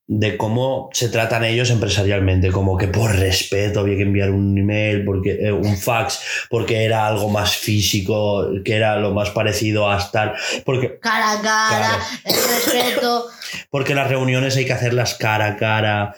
de 0.07 0.37
cómo 0.37 0.89
se 0.93 1.09
tratan 1.09 1.43
ellos 1.43 1.69
empresarialmente, 1.71 2.51
como 2.51 2.77
que 2.77 2.87
por 2.87 3.13
respeto 3.15 3.81
había 3.81 3.97
que 3.97 4.03
enviar 4.03 4.31
un 4.31 4.57
email, 4.57 5.03
porque, 5.03 5.31
eh, 5.47 5.51
un 5.51 5.77
fax, 5.77 6.21
porque 6.49 6.85
era 6.85 7.05
algo 7.05 7.29
más 7.29 7.55
físico, 7.57 8.47
que 8.63 8.75
era 8.75 8.97
lo 8.97 9.11
más 9.11 9.31
parecido 9.31 9.89
a 9.91 9.97
estar, 9.97 10.35
porque, 10.63 10.99
Cara 10.99 11.33
a 11.33 11.41
cara, 11.41 11.77
Claro. 11.89 12.03
el 12.23 12.33
respeto. 12.35 13.25
porque 13.69 13.93
las 13.93 14.07
reuniones 14.07 14.55
hay 14.55 14.65
que 14.65 14.73
hacerlas 14.73 15.15
cara 15.15 15.47
a 15.47 15.57
cara. 15.57 16.15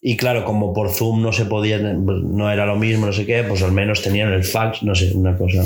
Y 0.00 0.16
claro, 0.16 0.44
como 0.44 0.72
por 0.72 0.90
Zoom 0.90 1.22
no 1.22 1.32
se 1.32 1.44
podía, 1.44 1.78
no 1.78 2.50
era 2.50 2.66
lo 2.66 2.76
mismo, 2.76 3.06
no 3.06 3.12
sé 3.12 3.26
qué, 3.26 3.42
pues 3.42 3.62
al 3.62 3.72
menos 3.72 4.02
tenían 4.02 4.32
el 4.32 4.44
fax, 4.44 4.82
no 4.82 4.94
sé, 4.94 5.12
una 5.14 5.36
cosa. 5.36 5.64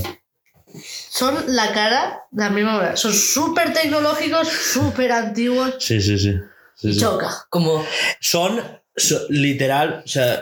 Son 1.11 1.35
la 1.49 1.73
cara 1.73 2.23
de 2.31 2.45
la 2.45 2.51
misma 2.51 2.73
manera. 2.77 2.97
Son 2.97 3.13
súper 3.13 3.73
tecnológicos, 3.75 4.49
súper 4.49 5.13
antiguos. 5.13 5.75
Sí, 5.79 6.01
sí, 6.01 6.19
sí. 6.19 6.35
sí, 6.75 6.95
sí. 6.95 7.01
Choca. 7.01 7.29
Como, 7.51 7.85
Son, 8.21 8.59
so- 8.97 9.27
literal, 9.29 10.03
o 10.05 10.09
sea, 10.09 10.41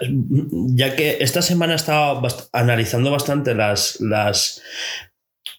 ya 0.69 0.95
que 0.95 1.19
esta 1.21 1.43
semana 1.43 1.75
estaba 1.75 2.21
bast- 2.23 2.49
analizando 2.53 3.11
bastante 3.11 3.55
las, 3.57 4.01
las, 4.01 4.63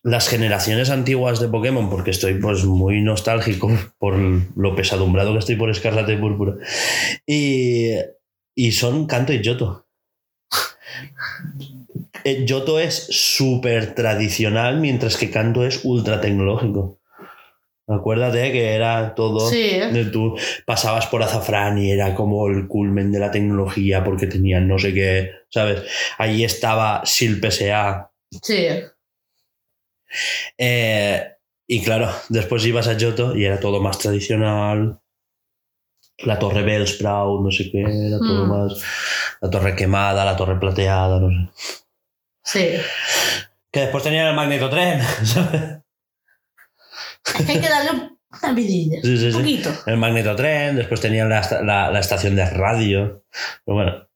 las 0.04 0.28
generaciones 0.28 0.90
antiguas 0.90 1.40
de 1.40 1.48
Pokémon, 1.48 1.90
porque 1.90 2.12
estoy 2.12 2.36
pues 2.36 2.66
muy 2.66 3.02
nostálgico 3.02 3.70
por 4.00 4.18
lo 4.18 4.76
pesadumbrado 4.76 5.34
que 5.34 5.40
estoy 5.40 5.56
por 5.56 5.70
Escarlata 5.70 6.12
y 6.12 6.18
Púrpura. 6.18 6.56
Y, 7.26 7.92
y 8.56 8.72
son 8.72 9.06
Kanto 9.08 9.34
y 9.34 9.42
Yoto. 9.42 9.88
Eh, 12.24 12.46
Yoto 12.46 12.80
es 12.80 13.08
súper 13.10 13.96
tradicional, 13.96 14.80
mientras 14.80 15.18
que 15.18 15.32
Kanto 15.32 15.66
es 15.66 15.84
ultra 15.84 16.22
tecnológico. 16.22 17.00
Acuérdate 17.88 18.52
que 18.52 18.76
era 18.76 19.16
todo. 19.16 19.50
Sí, 19.50 19.72
¿eh? 19.72 19.92
de 19.92 20.06
Tú 20.06 20.38
pasabas 20.66 21.08
por 21.08 21.24
Azafrán 21.24 21.78
y 21.78 21.92
era 21.92 22.14
como 22.14 22.48
el 22.48 22.68
culmen 22.68 23.12
de 23.12 23.20
la 23.20 23.32
tecnología 23.32 24.04
porque 24.04 24.28
tenían 24.28 24.68
no 24.68 24.78
sé 24.78 24.94
qué, 24.94 25.32
¿sabes? 25.50 25.82
Ahí 26.18 26.44
estaba 26.44 27.02
Sil 27.10 27.42
PSA. 27.42 28.12
Sí. 28.42 28.68
Eh, 30.58 31.28
y 31.68 31.84
claro, 31.84 32.12
después 32.30 32.66
ibas 32.66 32.88
a 32.88 32.94
Yoto 32.98 33.36
y 33.36 33.46
era 33.46 33.60
todo 33.60 33.82
más 33.82 33.98
tradicional. 34.00 35.00
La 36.20 36.38
torre 36.38 36.62
Bellsprout, 36.64 37.42
no 37.44 37.50
sé 37.52 37.72
qué, 37.72 37.82
era 37.82 38.18
todo 38.20 38.46
Hmm. 38.46 38.50
más. 38.50 38.74
La 39.42 39.50
torre 39.50 39.76
quemada, 39.76 40.24
la 40.26 40.36
torre 40.36 40.60
plateada, 40.60 41.20
no 41.20 41.30
sé. 41.30 41.50
Sí. 42.44 42.82
Que 43.72 43.80
después 43.82 44.04
tenían 44.04 44.28
el 44.28 44.36
magnetotren, 44.36 45.02
¿sabes? 45.26 45.62
Hay 47.48 47.60
que 47.60 47.70
darle 47.70 47.92
una 48.44 48.54
vidilla. 48.54 49.00
Sí, 49.02 49.18
sí, 49.18 49.26
Un 49.28 49.32
sí. 49.32 49.38
poquito. 49.40 49.74
El 49.88 49.98
magnetotren, 49.98 50.76
después 50.76 51.00
tenían 51.02 51.30
la, 51.30 51.42
la- 51.64 51.92
la 51.92 52.00
estación 52.00 52.36
de 52.36 52.46
radio. 52.50 53.24
Pero 53.66 53.76
bueno, 53.76 54.08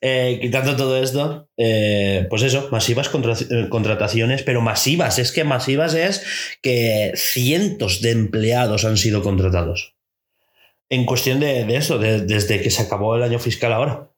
Eh, 0.00 0.38
quitando 0.40 0.76
todo 0.76 1.02
esto, 1.02 1.48
eh, 1.56 2.26
pues 2.30 2.42
eso, 2.42 2.68
masivas 2.70 3.08
contra- 3.08 3.32
eh, 3.34 3.68
contrataciones, 3.68 4.44
pero 4.44 4.60
masivas, 4.60 5.18
es 5.18 5.32
que 5.32 5.42
masivas 5.42 5.94
es 5.94 6.24
que 6.62 7.12
cientos 7.16 8.00
de 8.00 8.12
empleados 8.12 8.84
han 8.84 8.96
sido 8.96 9.22
contratados. 9.24 9.96
En 10.88 11.04
cuestión 11.04 11.40
de, 11.40 11.64
de 11.64 11.76
eso, 11.76 11.98
de- 11.98 12.20
desde 12.20 12.62
que 12.62 12.70
se 12.70 12.82
acabó 12.82 13.16
el 13.16 13.24
año 13.24 13.38
fiscal 13.40 13.72
ahora. 13.72 14.08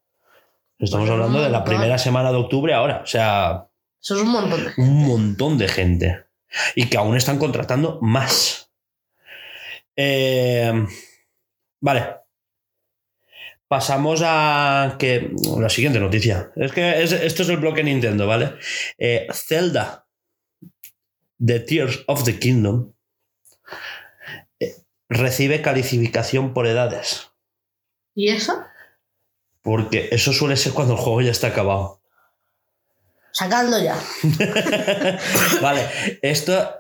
Estamos 0.79 1.09
Pues 1.09 1.13
hablando 1.19 1.43
de 1.43 1.51
la 1.51 1.65
primera 1.65 1.99
semana 1.99 2.31
de 2.31 2.37
octubre 2.39 2.73
ahora, 2.75 3.01
o 3.03 3.07
sea, 3.07 3.67
Eso 4.03 4.17
es 4.17 4.23
un 4.23 4.31
montón 4.33 4.65
de 4.65 4.71
un 4.79 5.07
montón 5.07 5.59
de 5.59 5.69
gente. 5.69 6.25
Y 6.75 6.87
que 6.87 6.97
aún 6.97 7.17
están 7.17 7.39
contratando 7.39 7.99
más. 8.03 8.71
Eh, 9.97 10.73
vale. 11.81 12.20
Pasamos 13.71 14.21
a 14.25 14.97
que 14.99 15.31
la 15.57 15.69
siguiente 15.69 16.01
noticia. 16.01 16.51
Es 16.57 16.73
que 16.73 17.05
es- 17.05 17.13
esto 17.13 17.45
es 17.45 17.49
el 17.51 17.59
bloque 17.59 17.85
Nintendo, 17.85 18.27
¿vale? 18.27 18.55
Eh, 18.99 19.29
Zelda, 19.33 20.09
The 21.39 21.61
Tears 21.61 22.03
of 22.09 22.25
the 22.25 22.41
Kingdom, 22.41 22.93
eh, 24.59 24.75
recibe 25.09 25.63
calificación 25.63 26.53
por 26.53 26.67
edades. 26.67 27.31
¿Y 28.17 28.31
eso? 28.31 28.61
Porque 29.63 30.09
eso 30.11 30.33
suele 30.33 30.57
ser 30.57 30.73
cuando 30.73 30.95
el 30.95 30.99
juego 31.01 31.21
ya 31.21 31.31
está 31.31 31.47
acabado. 31.47 32.03
Sacando 33.31 33.81
ya. 33.81 33.97
Vale, 35.63 35.89
esto 36.23 36.75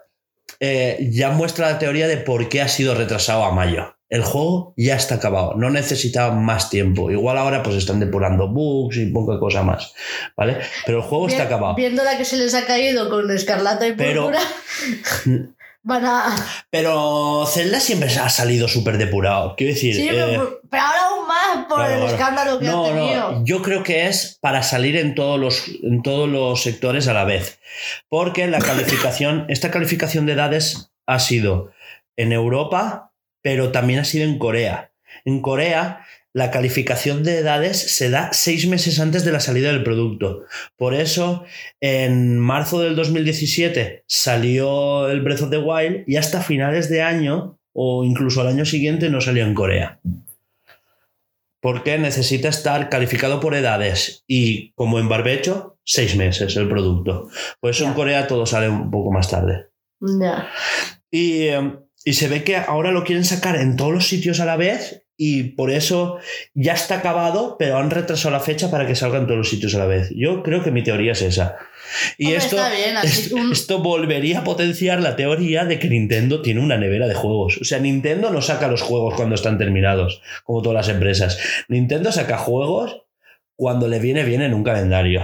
eh, 0.58 1.08
ya 1.12 1.30
muestra 1.30 1.70
la 1.70 1.78
teoría 1.78 2.08
de 2.08 2.16
por 2.16 2.48
qué 2.48 2.60
ha 2.62 2.66
sido 2.68 2.96
retrasado 2.96 3.44
a 3.44 3.52
mayo. 3.52 3.96
El 4.10 4.22
juego 4.24 4.74
ya 4.76 4.96
está 4.96 5.14
acabado, 5.14 5.54
no 5.56 5.70
necesitaba 5.70 6.34
más 6.34 6.68
tiempo. 6.68 7.10
Igual 7.12 7.38
ahora 7.38 7.62
pues 7.62 7.76
están 7.76 8.00
depurando 8.00 8.48
bugs 8.48 8.96
y 8.96 9.06
poca 9.06 9.38
cosa 9.38 9.62
más, 9.62 9.94
¿vale? 10.36 10.58
Pero 10.84 10.98
el 10.98 11.04
juego 11.04 11.28
está 11.28 11.44
acabado. 11.44 11.76
Viendo 11.76 12.02
la 12.04 12.18
que 12.18 12.24
se 12.24 12.36
les 12.36 12.52
ha 12.54 12.66
caído 12.66 13.08
con 13.08 13.30
escarlata 13.30 13.86
y 13.86 13.92
Pero- 13.92 14.24
púrpura, 14.24 14.42
van 15.82 16.04
a... 16.04 16.34
Pero 16.70 17.44
Zelda 17.46 17.78
siempre 17.80 18.08
ha 18.18 18.28
salido 18.28 18.68
súper 18.68 18.98
depurado. 18.98 19.54
Quiero 19.56 19.74
decir, 19.74 19.94
Sí, 19.94 20.08
eh, 20.08 20.12
pero, 20.12 20.60
pero 20.68 20.82
ahora 20.82 21.00
aún 21.08 21.28
más 21.28 21.66
por 21.66 21.78
claro, 21.78 21.94
el 22.06 22.10
escándalo 22.12 22.58
que 22.58 22.66
no, 22.66 22.84
ha 22.84 22.88
tenido. 22.88 23.32
no, 23.32 23.44
yo 23.44 23.62
creo 23.62 23.82
que 23.82 24.06
es 24.08 24.38
para 24.40 24.62
salir 24.64 24.96
en 24.96 25.14
todos 25.14 25.38
los, 25.38 25.68
en 25.82 26.02
todos 26.02 26.28
los 26.28 26.62
sectores 26.62 27.06
a 27.08 27.12
la 27.14 27.24
vez. 27.24 27.60
Porque 28.08 28.46
la 28.48 28.58
calificación, 28.58 29.46
esta 29.48 29.70
calificación 29.70 30.26
de 30.26 30.32
edades 30.32 30.90
ha 31.06 31.18
sido 31.20 31.70
en 32.16 32.32
Europa, 32.32 33.09
pero 33.42 33.72
también 33.72 34.00
ha 34.00 34.04
sido 34.04 34.24
en 34.24 34.38
Corea. 34.38 34.92
En 35.24 35.40
Corea, 35.40 36.06
la 36.32 36.50
calificación 36.50 37.24
de 37.24 37.38
edades 37.38 37.76
se 37.78 38.10
da 38.10 38.30
seis 38.32 38.66
meses 38.66 39.00
antes 39.00 39.24
de 39.24 39.32
la 39.32 39.40
salida 39.40 39.72
del 39.72 39.82
producto. 39.82 40.44
Por 40.76 40.94
eso, 40.94 41.44
en 41.80 42.38
marzo 42.38 42.80
del 42.80 42.96
2017 42.96 44.04
salió 44.06 45.08
el 45.08 45.22
Breath 45.22 45.42
of 45.42 45.50
the 45.50 45.58
Wild 45.58 46.04
y 46.06 46.16
hasta 46.16 46.42
finales 46.42 46.88
de 46.88 47.02
año, 47.02 47.58
o 47.72 48.04
incluso 48.04 48.40
al 48.40 48.48
año 48.48 48.64
siguiente, 48.64 49.10
no 49.10 49.20
salió 49.20 49.44
en 49.44 49.54
Corea 49.54 50.00
porque 51.60 51.98
necesita 51.98 52.48
estar 52.48 52.88
calificado 52.88 53.38
por 53.38 53.54
edades 53.54 54.24
y 54.26 54.72
como 54.72 54.98
en 54.98 55.08
barbecho, 55.08 55.78
seis 55.84 56.16
meses 56.16 56.56
el 56.56 56.68
producto. 56.68 57.28
Por 57.60 57.70
eso 57.70 57.86
en. 57.86 57.92
Corea 57.92 58.26
todo 58.26 58.46
sale 58.46 58.68
un 58.68 58.90
poco 58.90 59.12
más 59.12 59.30
tarde. 59.30 59.68
Ya. 60.00 60.48
Y, 61.10 61.42
eh, 61.42 61.78
y 62.04 62.14
se 62.14 62.28
ve 62.28 62.44
que 62.44 62.56
ahora 62.56 62.92
lo 62.92 63.04
quieren 63.04 63.24
sacar 63.24 63.56
en 63.56 63.76
todos 63.76 63.92
los 63.92 64.06
sitios 64.08 64.40
a 64.40 64.44
la 64.44 64.56
vez 64.56 65.04
y 65.16 65.42
por 65.54 65.70
eso 65.70 66.16
ya 66.54 66.72
está 66.72 66.96
acabado, 66.96 67.56
pero 67.58 67.76
han 67.76 67.90
retrasado 67.90 68.30
la 68.32 68.40
fecha 68.40 68.70
para 68.70 68.86
que 68.86 68.94
salga 68.94 69.18
en 69.18 69.26
todos 69.26 69.36
los 69.36 69.50
sitios 69.50 69.74
a 69.74 69.78
la 69.78 69.84
vez. 69.86 70.08
Yo 70.16 70.42
creo 70.42 70.62
que 70.64 70.70
mi 70.70 70.82
teoría 70.82 71.12
es 71.12 71.20
esa. 71.20 71.56
Y 72.16 72.26
Hombre, 72.28 72.38
esto, 72.38 72.56
está 72.56 72.70
bien, 72.74 72.96
así 72.96 73.22
esto, 73.24 73.36
un- 73.36 73.52
esto 73.52 73.78
volvería 73.82 74.38
a 74.38 74.44
potenciar 74.44 75.00
la 75.02 75.16
teoría 75.16 75.66
de 75.66 75.78
que 75.78 75.88
Nintendo 75.90 76.40
tiene 76.40 76.60
una 76.60 76.78
nevera 76.78 77.06
de 77.06 77.14
juegos. 77.14 77.58
O 77.60 77.64
sea, 77.64 77.78
Nintendo 77.80 78.30
no 78.30 78.40
saca 78.40 78.68
los 78.68 78.80
juegos 78.80 79.14
cuando 79.14 79.34
están 79.34 79.58
terminados, 79.58 80.22
como 80.44 80.62
todas 80.62 80.86
las 80.86 80.94
empresas. 80.94 81.38
Nintendo 81.68 82.12
saca 82.12 82.38
juegos 82.38 83.02
cuando 83.56 83.88
le 83.88 83.98
viene 83.98 84.24
bien 84.24 84.40
en 84.40 84.54
un 84.54 84.64
calendario. 84.64 85.22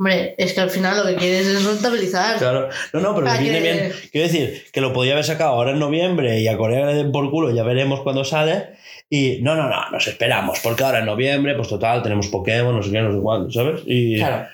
Hombre, 0.00 0.34
es 0.38 0.54
que 0.54 0.60
al 0.62 0.70
final 0.70 0.96
lo 0.96 1.04
que 1.04 1.16
quieres 1.16 1.46
es 1.46 1.62
rentabilizar. 1.62 2.38
Claro. 2.38 2.70
No, 2.94 3.00
no, 3.00 3.14
pero 3.14 3.26
le 3.26 3.30
Para 3.32 3.42
viene 3.42 3.58
que- 3.60 3.72
bien. 3.72 3.92
Quiero 4.10 4.26
decir, 4.28 4.64
que 4.72 4.80
lo 4.80 4.94
podía 4.94 5.12
haber 5.12 5.24
sacado 5.26 5.50
ahora 5.50 5.72
en 5.72 5.78
noviembre 5.78 6.40
y 6.40 6.48
a 6.48 6.56
Corea 6.56 6.86
le 6.86 6.94
den 6.94 7.12
por 7.12 7.30
culo, 7.30 7.50
ya 7.54 7.62
veremos 7.64 8.00
cuándo 8.00 8.24
sale. 8.24 8.70
Y 9.10 9.40
no, 9.42 9.54
no, 9.56 9.68
no, 9.68 9.90
nos 9.90 10.06
esperamos, 10.08 10.58
porque 10.62 10.84
ahora 10.84 11.00
en 11.00 11.04
noviembre, 11.04 11.54
pues 11.54 11.68
total, 11.68 12.02
tenemos 12.02 12.28
Pokémon, 12.28 12.74
no 12.74 12.82
sé 12.82 12.90
qué, 12.90 13.02
no 13.02 13.12
sé 13.14 13.20
cuándo, 13.20 13.50
¿sabes? 13.50 13.82
Y 13.84 14.16
Claro. 14.16 14.48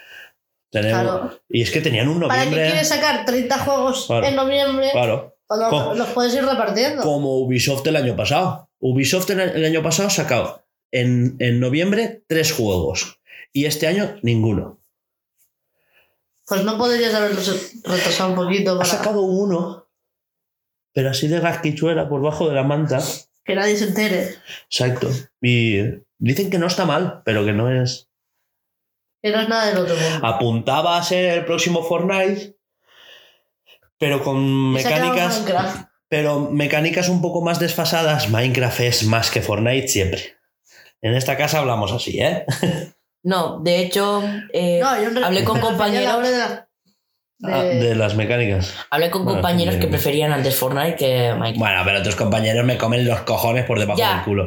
tenemos. 0.73 1.03
Claro. 1.03 1.41
Y 1.49 1.63
es 1.63 1.71
que 1.71 1.81
tenían 1.81 2.09
un 2.09 2.21
¿Para 2.23 2.41
qué 2.41 2.47
noviembre. 2.47 2.71
quieres 2.71 2.89
sacar 2.89 3.25
30 3.25 3.59
juegos 3.59 4.07
Claro. 4.09 4.27
en 4.27 4.35
noviembre 4.35 4.89
Claro. 4.91 5.37
cuando 5.47 5.69
Co- 5.71 5.95
los 5.95 6.09
puedes 6.09 6.35
ir 6.35 6.45
repartiendo? 6.45 7.03
Como 7.05 7.39
Ubisoft 7.39 7.87
el 7.87 7.95
año 7.97 8.17
pasado. 8.17 8.69
Ubisoft 8.81 9.31
el, 9.31 9.39
el 9.41 9.65
año 9.65 9.83
pasado 9.83 10.09
ha 10.09 10.11
sacado 10.11 10.65
en, 10.91 11.37
en 11.39 11.61
noviembre 11.61 12.23
tres 12.27 12.53
juegos. 12.53 13.21
Y 13.53 13.67
este 13.67 13.87
año 13.87 14.17
ninguno. 14.23 14.76
Pues 16.47 16.65
no 16.65 16.79
podrías 16.79 17.13
haberlos 17.15 17.73
retrasado 17.83 18.31
un 18.31 18.37
poquito 18.37 18.73
Ha 18.73 18.79
para 18.79 18.89
sacado 18.89 19.23
uno, 19.23 19.89
pero 20.93 21.11
así 21.11 21.29
de 21.29 21.41
rasquichuela 21.41 22.09
por 22.09 22.23
bajo 22.23 22.49
de 22.49 22.55
la 22.55 22.63
manta. 22.63 23.01
que 23.45 23.55
nadie 23.55 23.77
se 23.77 23.85
entere. 23.85 24.35
Exacto. 24.71 25.11
Y 25.43 25.79
dicen 26.19 26.49
que 26.49 26.59
no 26.59 26.67
está 26.67 26.87
mal, 26.87 27.23
pero 27.25 27.45
que 27.45 27.53
no 27.53 27.71
es. 27.71 28.09
Que 29.23 29.31
no 29.31 29.41
es 29.41 29.49
nada 29.49 29.67
del 29.67 29.79
otro 29.79 29.97
mundo. 29.97 30.27
Apuntaba 30.27 30.97
a 30.97 31.03
ser 31.03 31.39
el 31.39 31.45
próximo 31.45 31.83
Fortnite, 31.83 32.57
pero 33.99 34.23
con 34.23 34.37
ha 34.39 34.73
mecánicas. 34.73 35.45
Pero 36.09 36.51
mecánicas 36.51 37.09
un 37.09 37.21
poco 37.21 37.43
más 37.43 37.59
desfasadas. 37.59 38.31
Minecraft 38.31 38.81
es 38.81 39.05
más 39.05 39.31
que 39.31 39.43
Fortnite 39.43 39.89
siempre. 39.89 40.37
En 41.03 41.15
esta 41.15 41.37
casa 41.37 41.59
hablamos 41.59 41.93
así, 41.93 42.21
¿eh? 42.21 42.47
No, 43.27 43.59
de 43.61 43.81
hecho, 43.81 44.23
eh, 44.53 44.79
No, 44.81 44.97
yo 45.03 45.09
en 45.09 45.17
re- 45.17 45.25
hablé 45.25 45.43
con 45.45 45.61
compañeros, 45.69 46.15
hora 46.15 46.31
de 46.31 46.39
la- 46.39 46.69
de- 47.39 47.53
Ah, 47.53 47.63
de 47.65 47.95
las 47.97 48.15
mecánicas. 48.15 48.73
hablé 48.89 49.11
con 49.11 49.25
Bueno, 49.25 49.41
compañeros 49.41 49.75
que 49.77 49.89
preferían 49.89 50.33
antes 50.33 50.55
Fortnite 50.57 50.95
que 50.97 51.33
Minecraft. 51.33 51.59
Bueno, 51.59 51.83
pero 51.85 52.03
tus 52.03 52.15
compañeros 52.15 52.65
me 52.65 52.79
comen 52.79 53.05
los 53.05 53.21
cojones 53.23 53.65
por 53.67 53.79
debajo 53.79 53.99
Ya. 53.99 54.15
del 54.17 54.25
culo. 54.25 54.47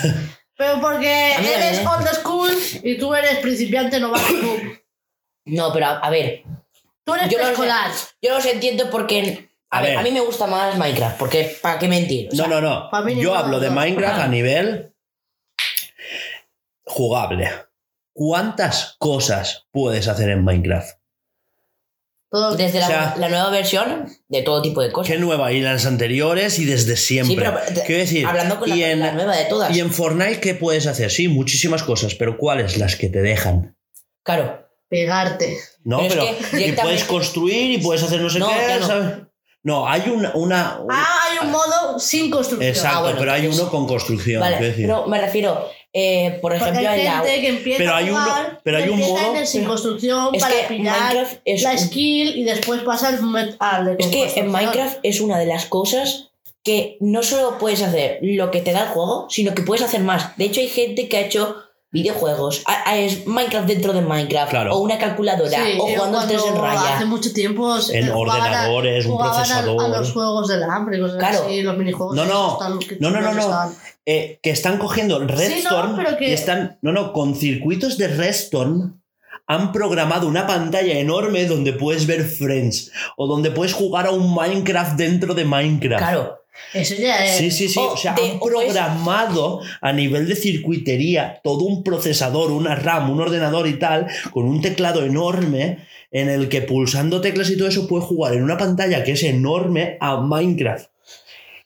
Pero 0.56 0.80
porque 0.80 1.32
eres 1.32 1.80
¿eh? 1.80 1.84
old 1.86 2.06
school 2.14 2.50
y 2.84 2.96
tú 2.96 3.12
eres 3.14 3.38
principiante 3.38 3.98
novato. 4.00 4.24
Tú, 4.28 4.56
No, 5.46 5.72
pero 5.72 5.86
a, 5.86 5.98
a 5.98 6.10
ver, 6.10 6.44
tú 7.04 7.12
eres 7.14 7.28
Yo 7.28 7.38
no 7.38 7.44
preescolar. 7.44 7.90
yo 8.22 8.34
los 8.34 8.46
entiendo 8.46 8.88
porque 8.88 9.48
a, 9.70 9.78
A 9.78 9.82
ver, 9.82 9.90
ver. 9.90 9.98
a 9.98 10.02
mí 10.02 10.12
me 10.12 10.20
gusta 10.20 10.46
más 10.46 10.78
Minecraft, 10.78 11.18
porque 11.18 11.56
¿para 11.60 11.78
qué 11.80 11.88
mentir? 11.88 12.28
O 12.32 12.36
sea, 12.36 12.46
no, 12.46 12.60
no, 12.60 12.90
no. 12.90 13.10
Yo 13.20 13.34
hablo 13.34 13.58
de 13.60 13.66
los. 13.66 13.74
Minecraft 13.74 14.20
Ah. 14.20 14.24
a 14.24 14.28
nivel 14.28 14.94
jugable. 16.84 17.50
¿Cuántas 18.14 18.96
cosas 18.98 19.66
puedes 19.70 20.08
hacer 20.08 20.30
en 20.30 20.42
Minecraft? 20.44 20.96
Todo- 22.30 22.56
Desde 22.56 22.80
la, 22.80 22.86
o 22.86 22.88
sea- 22.88 23.14
la 23.18 23.28
nueva 23.28 23.50
versión, 23.50 24.08
de 24.28 24.42
todo 24.42 24.60
tipo 24.62 24.80
de 24.82 24.90
cosas. 24.90 25.12
¿Qué 25.12 25.18
nueva? 25.20 25.52
Y 25.52 25.60
las 25.60 25.86
anteriores 25.86 26.58
y 26.58 26.64
desde 26.64 26.96
siempre. 26.96 27.34
Sí, 27.34 27.40
pero 27.40 27.82
Quiero 27.86 28.00
decir, 28.00 28.26
hablando 28.26 28.58
con 28.58 28.68
la, 28.68 28.76
y 28.76 28.82
en, 28.82 29.00
la 29.00 29.12
nueva 29.12 29.36
de 29.36 29.44
todas. 29.44 29.76
y 29.76 29.78
en 29.80 29.92
Fortnite, 29.92 30.40
¿qué 30.40 30.54
puedes 30.54 30.86
hacer? 30.88 31.10
Sí, 31.12 31.28
muchísimas 31.28 31.82
cosas, 31.84 32.14
pero 32.16 32.36
¿cuáles? 32.38 32.76
Las 32.78 32.96
que 32.96 33.08
te 33.08 33.20
dejan. 33.22 33.76
Claro, 34.24 34.62
Pegarte. 34.88 35.58
No, 35.82 35.98
Pero 36.08 36.22
es 36.22 36.36
pero. 36.50 36.62
que 36.62 36.68
y 36.68 36.72
puedes 36.72 37.04
construir 37.04 37.70
y 37.72 37.78
puedes 37.78 38.02
hacer 38.02 38.20
no 38.20 38.30
sé 38.30 38.38
No, 38.38 38.48
qué, 38.48 38.78
no. 38.80 38.86
¿sabes? 38.86 39.12
No, 39.64 39.88
hay 39.88 40.02
una. 40.08 40.32
una 40.34 40.80
Ah, 40.90 41.18
hay 41.30 41.38
un 41.46 41.50
modo 41.52 41.98
sin 41.98 42.30
construcción. 42.30 42.68
exacto, 42.70 42.98
Ah, 42.98 43.00
bueno, 43.02 43.18
pero 43.18 43.32
hay 43.32 43.46
uno 43.46 43.68
con 43.70 43.86
construcción. 43.88 44.40
vale, 44.40 44.72
pero 44.76 45.06
me 45.08 45.20
refiero, 45.20 45.68
eh, 45.96 46.38
por 46.42 46.52
ejemplo, 46.52 46.88
hay 46.88 47.00
en 47.00 47.04
la, 47.06 47.12
gente 47.20 47.40
que 47.40 47.48
empieza 47.48 47.78
Pero 47.78 47.94
hay 47.94 48.08
a 48.08 48.12
uno- 48.12 48.20
jugar 48.24 48.60
pero 48.64 48.76
hay 48.78 48.88
un 48.88 48.98
modo- 48.98 49.36
en 49.36 49.46
sin 49.46 49.64
construcción 49.64 50.34
es 50.34 50.42
para 50.42 50.54
que 50.56 50.64
pillar 50.74 51.40
es, 51.44 51.62
la 51.62 51.70
un- 51.72 51.78
skill 51.78 52.36
y 52.36 52.42
después 52.44 52.80
pasa 52.82 53.08
al, 53.08 53.56
al 53.60 53.96
es 53.98 54.06
que 54.08 54.32
en. 54.40 54.50
Minecraft 54.50 54.98
es 55.04 55.20
una 55.20 55.38
de 55.38 55.46
las 55.46 55.66
cosas 55.66 56.30
que 56.64 56.96
no 57.00 57.22
solo 57.22 57.58
puedes 57.58 57.80
hacer 57.82 58.18
lo 58.22 58.50
que 58.50 58.60
te 58.60 58.72
da 58.72 58.84
el 58.84 58.88
juego, 58.88 59.26
sino 59.30 59.54
que 59.54 59.62
puedes 59.62 59.84
hacer 59.84 60.00
más. 60.00 60.36
De 60.36 60.46
hecho, 60.46 60.60
hay 60.60 60.68
gente 60.68 61.08
que 61.08 61.18
ha 61.18 61.20
hecho 61.20 61.56
videojuegos, 61.94 62.62
a- 62.66 62.90
a- 62.90 62.98
es 62.98 63.26
Minecraft 63.26 63.66
dentro 63.66 63.92
de 63.94 64.02
Minecraft, 64.02 64.50
Claro. 64.50 64.74
o 64.74 64.78
una 64.80 64.98
calculadora, 64.98 65.48
Sí, 65.64 65.78
o 65.78 65.86
jugando 65.86 66.26
3 66.26 66.42
en 66.46 66.56
raya. 66.60 66.96
Hace 66.96 67.04
mucho 67.06 67.32
tiempo 67.32 67.80
se- 67.80 67.98
En 68.00 68.10
ordenadores, 68.10 69.06
un 69.06 69.14
a- 69.22 69.24
procesador. 69.32 69.80
A, 69.84 69.88
los 69.88 70.12
juegos 70.12 70.48
del 70.48 70.64
hambre, 70.64 71.00
cosas 71.00 71.16
Claro. 71.18 71.44
así, 71.46 71.62
los 71.62 71.78
minijuegos. 71.78 72.16
No, 72.16 72.24
no. 72.26 72.58
No, 73.00 73.10
no, 73.10 73.20
no. 73.32 73.72
Eh, 74.04 74.38
que 74.42 74.50
están 74.50 74.76
cogiendo 74.78 75.18
Redstone 75.20 75.94
pero 75.96 76.16
que- 76.18 76.28
y 76.28 76.32
están. 76.34 76.78
No, 76.82 76.92
no, 76.92 77.12
con 77.14 77.34
circuitos 77.34 77.96
de 77.96 78.08
Redstone 78.08 78.90
han 79.46 79.72
programado 79.72 80.26
una 80.26 80.46
pantalla 80.46 80.94
enorme 80.98 81.46
donde 81.46 81.72
puedes 81.72 82.06
ver 82.06 82.24
Friends 82.24 82.90
o 83.16 83.26
donde 83.26 83.50
puedes 83.50 83.72
jugar 83.72 84.06
a 84.06 84.10
un 84.10 84.34
Minecraft 84.34 84.96
dentro 84.96 85.32
de 85.34 85.44
Minecraft. 85.44 86.02
Claro, 86.04 86.38
Eso 86.72 86.94
ya 86.96 87.24
es. 87.24 87.32
Sí, 87.36 87.50
sí, 87.50 87.68
sí. 87.68 87.78
O 87.78 87.92
O 87.92 87.96
sea, 87.96 88.14
de- 88.14 88.30
han 88.32 88.38
programado 88.40 89.60
a 89.80 89.92
nivel 89.92 90.28
de 90.28 90.36
circuitería 90.36 91.40
todo 91.42 91.64
un 91.64 91.82
procesador, 91.82 92.50
una 92.50 92.74
RAM, 92.74 93.10
un 93.10 93.20
ordenador 93.20 93.66
y 93.68 93.78
tal, 93.78 94.06
con 94.32 94.44
un 94.46 94.60
teclado 94.60 95.04
enorme 95.04 95.86
en 96.10 96.28
el 96.28 96.48
que 96.48 96.62
pulsando 96.62 97.20
teclas 97.20 97.50
y 97.50 97.56
todo 97.58 97.68
eso 97.68 97.88
puedes 97.88 98.06
jugar 98.06 98.34
en 98.34 98.42
una 98.42 98.56
pantalla 98.56 99.02
que 99.04 99.12
es 99.12 99.22
enorme 99.24 99.96
a 100.00 100.16
Minecraft. 100.18 100.88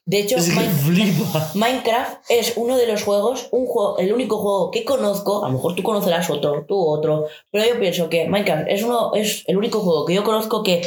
De 0.07 0.21
hecho, 0.21 0.37
Es 0.37 0.49
que 0.49 0.59
Min- 0.59 0.71
flipa. 0.71 1.51
Minecraft 1.55 2.17
es 2.31 2.55
uno 2.57 2.79
de 2.79 2.87
los 2.87 3.03
juegos, 3.03 3.49
un 3.51 3.67
juego, 3.67 3.99
el 3.99 4.11
único 4.11 4.39
juego 4.39 4.71
que 4.71 4.83
conozco, 4.85 5.45
a 5.45 5.49
lo 5.49 5.55
mejor 5.55 5.75
tú 5.75 5.83
conocerás 5.83 6.31
otro, 6.31 6.65
tú 6.67 6.79
otro, 6.83 7.27
pero 7.51 7.67
yo 7.67 7.79
pienso 7.79 8.09
que 8.09 8.27
Minecraft 8.27 8.69
es 8.69 8.83
uno, 8.83 9.13
es 9.15 9.45
el 9.47 9.59
único 9.59 9.81
juego 9.81 10.07
que 10.07 10.15
yo 10.15 10.25
conozco 10.25 10.63
que 10.63 10.81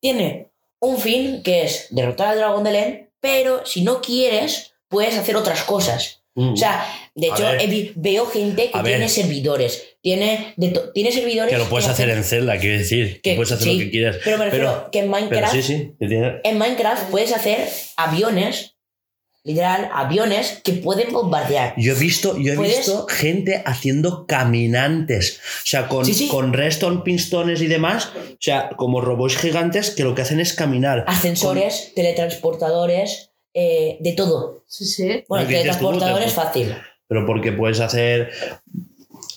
tiene 0.00 0.48
un 0.80 0.98
fin, 0.98 1.42
que 1.44 1.62
es 1.62 1.86
derrotar 1.90 2.28
al 2.30 2.38
dragón 2.38 2.64
de 2.64 2.72
Len, 2.72 3.03
pero 3.24 3.64
si 3.64 3.82
no 3.82 4.02
quieres, 4.02 4.74
puedes 4.88 5.16
hacer 5.16 5.34
otras 5.34 5.62
cosas. 5.64 6.20
O 6.36 6.56
sea, 6.56 6.84
de 7.14 7.30
Mm. 7.30 7.32
Hecho, 7.34 7.42
ver. 7.44 7.92
veo 7.94 8.26
gente 8.26 8.70
que 8.70 8.76
ver. 8.82 8.84
tiene 8.96 9.08
servidores, 9.08 9.96
tiene, 10.02 10.52
de 10.56 10.78
tiene 10.92 11.10
servidores 11.12 11.50
que 11.52 11.58
lo 11.58 11.68
puedes 11.68 11.86
que 11.86 11.92
hacer 11.92 12.10
en 12.10 12.24
Zelda, 12.24 12.58
quiero 12.58 12.76
decir. 12.78 13.20
Que, 13.22 13.30
que- 13.30 13.36
puedes 13.36 13.52
hacer 13.52 13.64
sí, 13.68 13.72
lo 13.78 13.84
que 13.84 13.90
quieras. 13.90 14.16
Pero 14.24 14.38
me 14.38 14.44
refiero 14.46 14.88
que 14.92 14.98
en 14.98 15.10
pero 15.12 15.26
Minecraft 15.26 15.54
sí, 15.54 15.62
sí. 15.62 15.92
que 15.98 16.06
tiene- 16.08 16.40
en 16.42 16.58
Minecraft 16.58 17.08
puedes 17.10 17.32
hacer 17.32 17.68
aviones, 17.96 18.73
literal, 19.44 19.90
aviones 19.92 20.60
que 20.64 20.72
pueden 20.72 21.12
bombardear. 21.12 21.74
Yo 21.76 21.92
he 21.92 21.98
visto, 21.98 22.36
yo 22.38 22.54
he 22.54 22.56
¿Puedes? 22.56 22.78
visto 22.78 23.06
gente 23.08 23.62
haciendo 23.66 24.26
caminantes. 24.26 25.38
O 25.62 25.66
sea, 25.66 25.86
con, 25.88 26.04
Sí, 26.06 26.14
sí. 26.14 26.28
con 26.28 26.52
redstone, 26.52 27.02
pinstones 27.04 27.60
y 27.60 27.66
demás. 27.66 28.06
O 28.16 28.36
sea, 28.40 28.70
como 28.76 29.00
robots 29.02 29.36
gigantes 29.36 29.90
que 29.90 30.02
lo 30.02 30.14
que 30.14 30.22
hacen 30.22 30.40
es 30.40 30.54
caminar. 30.54 31.04
Ascensores, 31.06 31.92
teletransportadores, 31.94 33.30
eh, 33.52 33.98
de 34.00 34.12
todo. 34.12 34.64
Sí, 34.66 34.84
sí. 34.86 35.24
Bueno, 35.28 35.44
Lo 35.44 35.48
que 35.50 35.58
dices 35.58 35.78
tú, 35.78 35.86
teletransportadores 35.86 36.28
te- 36.34 36.40
fácil. 36.40 36.76
Pero 37.06 37.26
porque 37.26 37.52
puedes 37.52 37.80
hacer. 37.80 38.30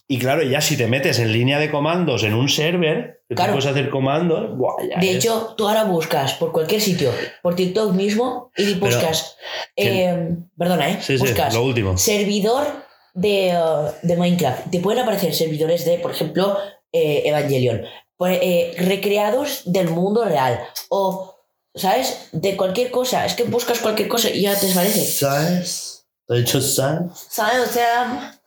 Y 0.09 0.19
claro, 0.19 0.41
ya 0.41 0.61
si 0.61 0.77
te 0.77 0.87
metes 0.87 1.19
en 1.19 1.33
línea 1.33 1.59
de 1.59 1.69
comandos 1.69 2.23
en 2.23 2.33
un 2.33 2.47
server, 2.47 3.23
que 3.27 3.35
tú 3.35 3.43
puedes 3.43 3.65
hacer 3.65 3.89
comandos. 3.89 4.57
buah, 4.57 4.75
ya 4.89 4.99
De 4.99 5.09
es- 5.11 5.17
hecho, 5.17 5.53
tú 5.57 5.67
ahora 5.67 5.83
buscas 5.83 6.33
por 6.35 6.51
cualquier 6.53 6.79
sitio, 6.79 7.11
por 7.41 7.55
TikTok 7.55 7.93
mismo, 7.93 8.51
y 8.55 8.75
buscas. 8.75 9.35
eh, 9.75 10.29
perdona, 10.57 10.89
¿eh? 10.91 10.97
Sí, 11.01 11.17
sí, 11.17 11.23
buscas 11.23 11.53
lo 11.53 11.63
último. 11.63 11.97
servidor 11.97 12.65
de, 13.13 13.53
uh, 13.57 13.91
de 14.07 14.15
Minecraft. 14.15 14.69
Te 14.71 14.79
pueden 14.79 15.01
aparecer 15.01 15.33
servidores 15.35 15.83
de, 15.83 15.97
por 15.99 16.11
ejemplo, 16.11 16.57
eh, 16.93 17.23
Evangelion. 17.25 17.81
Pues, 18.15 18.39
eh, 18.41 18.75
recreados 18.77 19.63
del 19.65 19.89
mundo 19.89 20.23
real. 20.23 20.59
O, 20.89 21.35
¿sabes? 21.75 22.29
De 22.31 22.55
cualquier 22.55 22.91
cosa. 22.91 23.25
Es 23.25 23.33
que 23.33 23.43
buscas 23.43 23.79
cualquier 23.79 24.07
cosa 24.07 24.29
y 24.29 24.41
ya 24.43 24.57
te 24.57 24.71
aparece. 24.71 25.01
¿Sabes? 25.05 26.05
¿Te 26.27 26.35
he 26.35 26.37
dicho 26.39 26.61
sabes? 26.61 27.11
¿Sabes? 27.29 27.67
O 27.67 27.71
sea. 27.73 28.39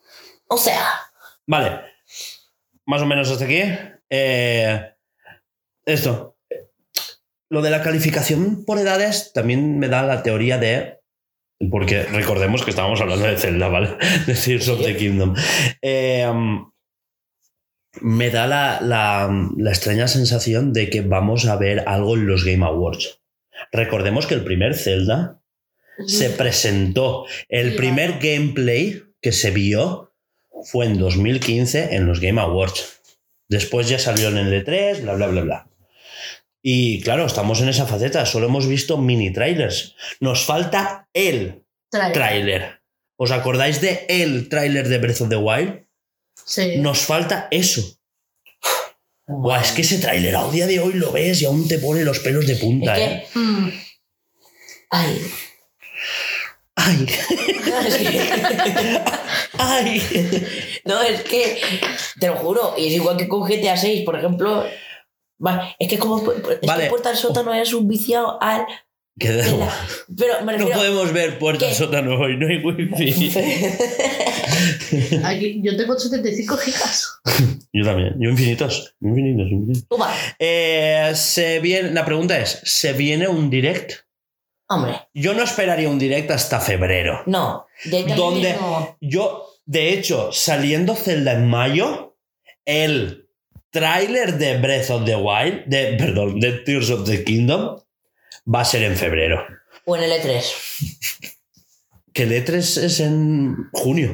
O 0.48 0.56
sea. 0.56 0.82
Vale. 1.46 1.80
Más 2.86 3.02
o 3.02 3.06
menos 3.06 3.30
hasta 3.30 3.44
aquí. 3.44 3.60
Eh, 4.08 4.80
esto. 5.84 6.36
Lo 7.48 7.62
de 7.62 7.70
la 7.70 7.82
calificación 7.82 8.64
por 8.64 8.78
edades 8.78 9.32
también 9.32 9.78
me 9.78 9.88
da 9.88 10.02
la 10.02 10.22
teoría 10.22 10.58
de. 10.58 10.98
Porque 11.70 12.04
recordemos 12.04 12.64
que 12.64 12.70
estábamos 12.70 13.00
hablando 13.00 13.26
de 13.26 13.36
Zelda, 13.36 13.68
¿vale? 13.68 13.96
De 14.26 14.34
Tears 14.34 14.68
of 14.68 14.82
the 14.82 14.96
Kingdom. 14.96 15.34
Eh, 15.82 16.26
um, 16.30 16.70
me 18.00 18.30
da 18.30 18.46
la, 18.46 18.80
la- 18.80 19.30
la 19.56 19.70
extraña 19.70 20.08
sensación 20.08 20.72
de 20.72 20.88
que 20.88 21.00
vamos 21.02 21.46
a 21.46 21.56
ver 21.56 21.84
algo 21.86 22.14
en 22.16 22.26
los 22.26 22.44
Game 22.44 22.64
Awards. 22.64 23.20
Recordemos 23.72 24.26
que 24.26 24.34
el 24.34 24.44
primer 24.44 24.74
Zelda 24.74 25.42
se 26.06 26.30
presentó. 26.30 27.26
El 27.48 27.74
primer 27.76 28.18
gameplay 28.20 29.02
que 29.20 29.32
se 29.32 29.50
vio 29.50 30.09
fue 30.64 30.86
en 30.86 30.98
2015 30.98 31.94
en 31.94 32.06
los 32.06 32.20
Game 32.20 32.40
Awards. 32.40 33.00
Después 33.48 33.88
ya 33.88 33.98
salió 33.98 34.28
en 34.28 34.38
el 34.38 34.64
E3, 34.64 35.02
bla, 35.02 35.14
bla, 35.14 35.26
bla, 35.26 35.40
bla. 35.42 35.66
Y 36.62 37.00
claro, 37.00 37.26
estamos 37.26 37.60
en 37.60 37.68
esa 37.68 37.86
faceta. 37.86 38.26
Solo 38.26 38.46
hemos 38.46 38.66
visto 38.68 38.98
mini 38.98 39.32
trailers. 39.32 39.94
Nos 40.20 40.44
falta 40.44 41.08
el 41.14 41.64
Trae. 41.90 42.12
tráiler. 42.12 42.80
¿Os 43.16 43.30
acordáis 43.30 43.80
de 43.80 44.06
el 44.08 44.48
tráiler 44.48 44.88
de 44.88 44.98
Breath 44.98 45.22
of 45.22 45.28
the 45.30 45.36
Wild? 45.36 45.86
Sí. 46.44 46.76
Nos 46.78 47.00
falta 47.00 47.48
eso. 47.50 47.82
Buah, 49.26 49.60
es 49.62 49.72
que 49.72 49.82
ese 49.82 49.98
tráiler 49.98 50.34
a 50.36 50.50
día 50.50 50.66
de 50.66 50.80
hoy 50.80 50.94
lo 50.94 51.12
ves 51.12 51.40
y 51.40 51.44
aún 51.44 51.68
te 51.68 51.78
pone 51.78 52.02
los 52.04 52.18
pelos 52.20 52.46
de 52.46 52.56
punta, 52.56 52.96
Es 52.98 53.08
¿eh? 53.08 53.26
que. 53.32 53.38
Mm. 53.38 53.72
Ay. 54.90 55.20
¡Ay! 56.82 57.06
¡Ay! 59.58 60.02
No, 60.84 61.02
es 61.02 61.22
que, 61.22 61.60
te 62.18 62.26
lo 62.28 62.36
juro, 62.36 62.74
y 62.78 62.86
es 62.88 62.92
igual 62.94 63.16
que 63.16 63.28
con 63.28 63.42
GTA 63.48 63.76
6, 63.76 64.02
por 64.04 64.16
ejemplo. 64.18 64.64
Va, 65.44 65.74
es 65.78 65.88
que 65.88 65.98
como 65.98 66.18
es 66.32 66.60
Vale. 66.66 66.84
que 66.84 66.90
Puerta 66.90 67.10
al 67.10 67.16
Sótano 67.16 67.54
es 67.54 67.72
un 67.72 67.88
viciado 67.88 68.38
al. 68.42 68.66
Que 69.18 69.32
da 69.32 69.44
de 69.44 69.56
la- 69.58 69.74
pero 70.16 70.44
me 70.44 70.56
No 70.56 70.68
podemos 70.68 71.12
ver 71.12 71.38
puertas 71.38 71.68
¿Qué? 71.70 71.74
sótano 71.74 72.14
hoy, 72.18 72.36
no 72.38 72.46
hay 72.46 72.58
wifi. 72.64 73.30
Aquí, 75.24 75.60
yo 75.62 75.76
tengo 75.76 75.98
75 75.98 76.56
gigas. 76.56 77.20
Yo 77.72 77.84
también, 77.84 78.14
yo 78.18 78.30
infinitos, 78.30 78.94
infinitos, 79.00 79.48
infinitos. 79.50 79.86
Toma, 79.88 80.12
Eh, 80.40 81.12
se 81.14 81.60
viene, 81.60 81.92
la 81.92 82.04
pregunta 82.04 82.36
es, 82.38 82.60
¿se 82.64 82.92
viene 82.94 83.28
un 83.28 83.48
direct? 83.48 83.92
Hombre, 84.70 85.08
Yo 85.12 85.34
no 85.34 85.42
esperaría 85.42 85.88
un 85.88 85.98
direct 85.98 86.30
hasta 86.30 86.60
febrero. 86.60 87.22
no. 87.26 87.66
De 87.84 88.04
¿Dónde? 88.14 88.54
no. 88.54 88.96
Yo, 89.00 89.46
de 89.66 89.92
hecho, 89.92 90.32
saliendo 90.32 90.94
Zelda 90.94 91.32
en 91.32 91.48
mayo, 91.48 92.16
el 92.64 93.28
tráiler 93.70 94.38
de 94.38 94.58
Breath 94.58 94.90
of 94.90 95.04
the 95.04 95.16
Wild, 95.16 95.64
de, 95.66 95.94
perdón, 95.98 96.40
de 96.40 96.52
Tears 96.52 96.90
of 96.90 97.06
the 97.08 97.24
Kingdom, 97.24 97.80
va 98.52 98.60
a 98.60 98.64
ser 98.64 98.82
en 98.82 98.96
febrero. 98.96 99.44
O 99.86 99.96
en 99.96 100.02
el 100.04 100.12
E3. 100.12 100.42
Que 102.12 102.24
el 102.24 102.32
E3 102.32 102.56
es 102.58 102.98
en 103.00 103.56
junio. 103.72 104.12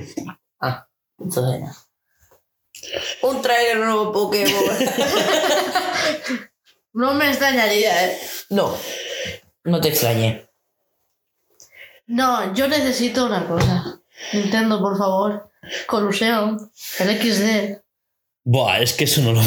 Ah, 0.60 0.86
entonces 1.18 1.60
no. 1.60 3.28
Un 3.30 3.40
trailer 3.42 3.78
nuevo 3.78 4.12
Pokémon. 4.12 4.52
No 6.92 7.12
me 7.14 7.28
extrañaría, 7.28 8.06
¿eh? 8.06 8.18
no, 8.50 8.74
no 9.64 9.80
te 9.82 9.88
extrañe. 9.88 10.45
No, 12.06 12.54
yo 12.54 12.68
necesito 12.68 13.26
una 13.26 13.46
cosa. 13.46 14.00
Nintendo, 14.32 14.80
por 14.80 14.96
favor. 14.96 15.50
Colusión. 15.86 16.70
El 17.00 17.18
XD. 17.20 17.78
Buah, 18.44 18.80
es 18.80 18.92
que 18.92 19.04
eso 19.04 19.22
no 19.22 19.32
lo... 19.32 19.42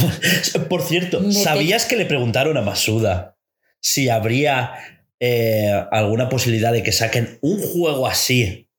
Por 0.70 0.82
cierto, 0.82 1.22
Me 1.22 1.34
te- 1.34 1.42
¿sabías 1.44 1.86
que 1.86 1.96
le 1.96 2.06
preguntaron 2.06 2.58
a 2.58 2.62
Masuda 2.62 3.38
si 3.80 4.10
habría 4.10 4.74
eh, 5.22 5.72
alguna 5.92 6.28
posibilidad 6.28 6.74
de 6.74 6.84
que 6.84 6.92
saquen 6.92 7.40
un 7.42 7.62
juego 7.62 8.08
así 8.08 8.70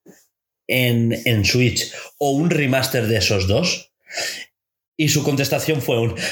en, 0.69 1.17
en 1.25 1.45
Switch 1.47 1.91
o 2.19 2.33
un 2.33 2.51
remaster 2.51 3.07
de 3.07 3.17
esos 3.17 3.49
dos? 3.49 3.93
Y 4.99 5.09
su 5.09 5.23
contestación 5.25 5.81
fue 5.81 5.99
un... 5.99 6.15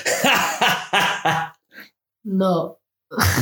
No. 2.24 2.78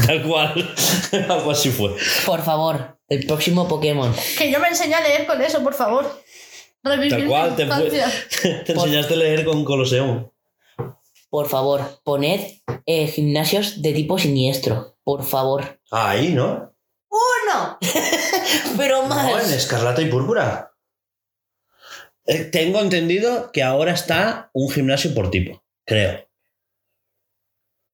Tal 0.06 0.22
cual. 0.22 0.74
Algo 1.28 1.50
así 1.50 1.70
fue. 1.70 1.96
Por 2.24 2.42
favor, 2.44 2.95
el 3.08 3.26
próximo 3.26 3.66
Pokémon. 3.68 4.14
Que 4.38 4.50
yo 4.50 4.58
me 4.60 4.68
enseñé 4.68 4.94
a 4.94 5.00
leer 5.00 5.26
con 5.26 5.40
eso, 5.42 5.62
por 5.62 5.74
favor. 5.74 6.22
Revivir 6.82 7.10
Tal 7.10 7.22
mi 7.22 7.28
cual, 7.28 7.56
te, 7.56 7.66
fue- 7.66 7.84
infancia. 7.86 8.12
te 8.64 8.72
enseñaste 8.72 9.14
a 9.14 9.16
leer 9.16 9.44
con 9.44 9.64
Colosseum. 9.64 10.28
Por 11.28 11.48
favor, 11.48 12.00
poned 12.04 12.40
eh, 12.86 13.06
gimnasios 13.08 13.82
de 13.82 13.92
tipo 13.92 14.18
siniestro. 14.18 14.96
Por 15.04 15.24
favor. 15.24 15.80
Ahí, 15.90 16.28
¿no? 16.32 16.72
¡Uno! 17.08 17.78
Pero 18.76 19.02
No, 19.02 19.08
más. 19.08 19.48
en 19.50 19.56
Escarlata 19.58 20.02
y 20.02 20.06
Púrpura. 20.06 20.72
Eh, 22.26 22.44
tengo 22.44 22.80
entendido 22.80 23.50
que 23.52 23.62
ahora 23.62 23.92
está 23.92 24.50
un 24.52 24.70
gimnasio 24.70 25.14
por 25.14 25.30
tipo, 25.30 25.62
creo. 25.84 26.28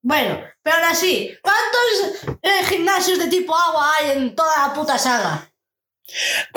Bueno, 0.03 0.41
pero 0.63 0.77
aún 0.77 0.85
así, 0.87 1.31
¿cuántos 1.43 2.39
eh, 2.43 2.65
gimnasios 2.69 3.19
de 3.19 3.27
tipo 3.29 3.55
agua 3.57 3.91
hay 3.99 4.11
en 4.19 4.35
toda 4.35 4.69
la 4.69 4.75
puta 4.75 4.99
saga? 4.99 5.49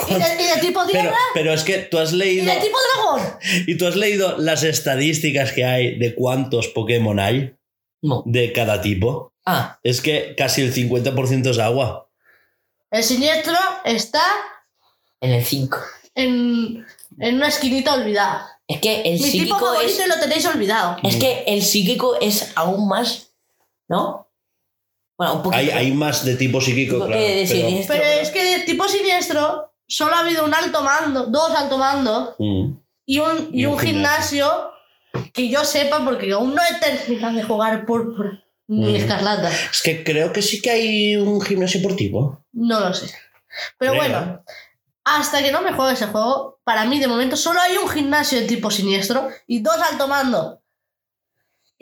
¿Y 0.09 0.13
de, 0.13 0.43
y 0.43 0.47
de 0.47 0.57
tipo 0.61 0.85
tierra? 0.87 1.15
pero 1.33 1.53
es 1.53 1.63
que 1.63 1.77
tú 1.79 1.97
has 1.97 2.11
¿Y 2.13 2.17
leído 2.17 2.45
de 2.53 2.59
tipo 2.59 2.77
dragón? 2.95 3.37
y 3.67 3.77
tú 3.77 3.87
has 3.87 3.95
leído 3.95 4.37
las 4.37 4.63
estadísticas 4.63 5.51
que 5.51 5.63
hay 5.65 5.97
de 5.97 6.13
cuántos 6.15 6.67
Pokémon 6.69 7.19
hay 7.19 7.55
No. 8.01 8.23
de 8.25 8.51
cada 8.53 8.81
tipo. 8.81 9.31
Ah, 9.45 9.79
Es 9.83 10.01
que 10.01 10.33
casi 10.35 10.61
el 10.63 10.73
50% 10.73 11.49
es 11.51 11.59
agua. 11.59 12.09
El 12.91 13.03
siniestro 13.03 13.53
está 13.83 14.23
en 15.21 15.31
el 15.31 15.43
5. 15.45 15.77
en, 16.15 16.85
en 17.19 17.35
una 17.35 17.47
esquinita 17.47 17.93
olvidada. 17.93 18.59
Es 18.67 18.81
que 18.81 19.01
el 19.01 19.13
Mi 19.13 19.19
tipo 19.19 19.31
psíquico 19.31 19.59
favorito 19.59 19.85
es. 20.01 20.05
y 20.05 20.09
lo 20.09 20.19
tenéis 20.19 20.45
olvidado. 20.47 20.97
Es 21.03 21.17
que 21.17 21.43
el 21.45 21.61
psíquico 21.61 22.17
es 22.19 22.51
aún 22.55 22.87
más. 22.87 23.24
¿No? 23.87 24.27
Bueno, 25.17 25.35
un 25.35 25.43
poquito. 25.43 25.59
Hay, 25.59 25.69
hay 25.69 25.91
más 25.93 26.25
de 26.25 26.35
tipo 26.35 26.59
psíquico, 26.59 26.95
Eh, 26.95 27.07
claro. 27.07 27.11
de 27.21 27.85
pero- 27.87 28.03
es 28.03 28.29
que 28.31 28.43
de 28.43 28.65
tipo 28.65 28.87
siniestro 28.87 29.71
solo 29.87 30.15
ha 30.15 30.19
habido 30.19 30.43
un 30.43 30.53
alto 30.53 30.81
mando, 30.81 31.27
dos 31.27 31.51
alto 31.51 31.77
mando 31.77 32.35
Mm. 32.39 32.73
y 33.05 33.19
un, 33.19 33.49
y 33.53 33.61
Y 33.61 33.65
un 33.65 33.73
un 33.73 33.79
gimnasio 33.79 34.71
que 35.33 35.47
yo 35.47 35.63
sepa 35.63 36.03
porque 36.03 36.31
aún 36.33 36.53
no 36.55 36.61
he 36.61 36.79
terminado 36.79 37.35
de 37.37 37.43
jugar 37.43 37.85
púrpura 37.85 38.43
ni 38.67 38.91
Mm. 38.93 38.95
escarlata. 38.95 39.49
Es 39.71 39.81
que 39.83 40.03
creo 40.03 40.33
que 40.33 40.41
sí 40.41 40.61
que 40.61 40.71
hay 40.71 41.15
un 41.15 41.39
gimnasio 41.41 41.81
por 41.81 41.95
tipo. 41.95 42.43
No 42.51 42.79
lo 42.79 42.93
sé. 42.93 43.13
Pero 43.77 43.93
Creo. 43.93 44.03
bueno, 44.03 44.43
hasta 45.05 45.41
que 45.41 45.51
no 45.53 45.61
me 45.61 45.71
juegue 45.71 45.93
ese 45.93 46.07
juego, 46.07 46.59
para 46.65 46.83
mí 46.85 46.99
de 46.99 47.07
momento 47.07 47.37
solo 47.37 47.61
hay 47.61 47.77
un 47.77 47.87
gimnasio 47.87 48.41
de 48.41 48.47
tipo 48.47 48.69
siniestro 48.71 49.29
y 49.47 49.59
dos 49.61 49.77
alto 49.77 50.07
mando. 50.09 50.61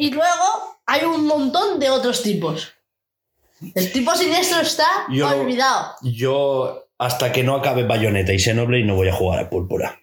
Y 0.04 0.12
luego 0.12 0.80
hay 0.86 1.06
un 1.06 1.26
montón 1.26 1.80
de 1.80 1.90
otros 1.90 2.22
tipos. 2.24 2.74
El 3.74 3.90
tipo 3.94 4.14
siniestro 4.16 4.60
está 4.60 4.86
Yo- 5.10 5.30
olvidado. 5.30 5.96
Yo, 6.02 6.88
hasta 6.98 7.32
que 7.32 7.42
no 7.44 7.56
acabe 7.56 7.84
Bayonetta 7.86 8.34
y 8.34 8.40
Xenoblade, 8.40 8.84
no 8.84 8.96
voy 8.96 9.08
a 9.08 9.14
jugar 9.14 9.40
a 9.40 9.50
Púrpura. 9.50 9.98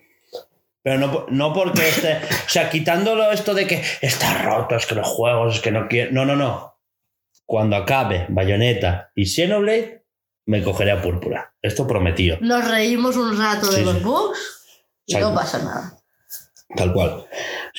Pero 0.83 0.97
no, 0.99 1.27
no 1.29 1.53
porque 1.53 1.87
esté. 1.87 2.17
O 2.47 2.49
sea, 2.49 2.71
quitándolo 2.71 3.31
esto 3.31 3.53
de 3.53 3.67
que 3.67 3.85
está 4.01 4.43
roto, 4.43 4.75
es 4.77 4.87
que 4.87 4.95
los 4.95 5.07
juegos, 5.07 5.57
es 5.57 5.61
que 5.61 5.71
no 5.71 5.87
quiero. 5.87 6.13
No, 6.13 6.25
no, 6.25 6.35
no. 6.35 6.79
Cuando 7.45 7.77
acabe 7.77 8.25
Bayonetta 8.31 9.11
y 9.15 9.27
Xenoblade, 9.27 10.07
me 10.47 10.63
cogeré 10.63 10.93
a 10.93 11.03
Púrpura. 11.03 11.53
Esto 11.61 11.87
prometido. 11.87 12.39
Nos 12.41 12.67
reímos 12.67 13.17
un 13.17 13.39
rato 13.39 13.71
de 13.71 13.81
Sí, 13.81 13.85
los 13.85 14.03
bugs 14.03 14.39
y 15.05 15.13
Exacto. 15.13 15.29
no 15.29 15.35
pasa 15.39 15.59
nada. 15.59 15.99
Tal 16.75 16.93
cual. 16.95 17.27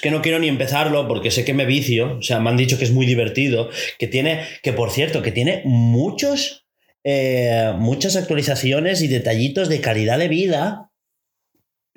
Es 0.01 0.03
que 0.03 0.09
no 0.09 0.23
quiero 0.23 0.39
ni 0.39 0.47
empezarlo 0.47 1.07
porque 1.07 1.29
sé 1.29 1.45
que 1.45 1.53
me 1.53 1.67
vicio. 1.67 2.17
O 2.17 2.23
sea, 2.23 2.39
me 2.39 2.49
han 2.49 2.57
dicho 2.57 2.79
que 2.79 2.85
es 2.85 2.91
muy 2.91 3.05
divertido. 3.05 3.69
Que 3.99 4.07
tiene, 4.07 4.43
que 4.63 4.73
por 4.73 4.89
cierto, 4.89 5.21
que 5.21 5.31
tiene 5.31 5.61
muchos, 5.63 6.65
eh, 7.03 7.71
muchas 7.77 8.15
actualizaciones 8.15 9.03
y 9.03 9.07
detallitos 9.07 9.69
de 9.69 9.79
calidad 9.79 10.17
de 10.17 10.27
vida. 10.27 10.91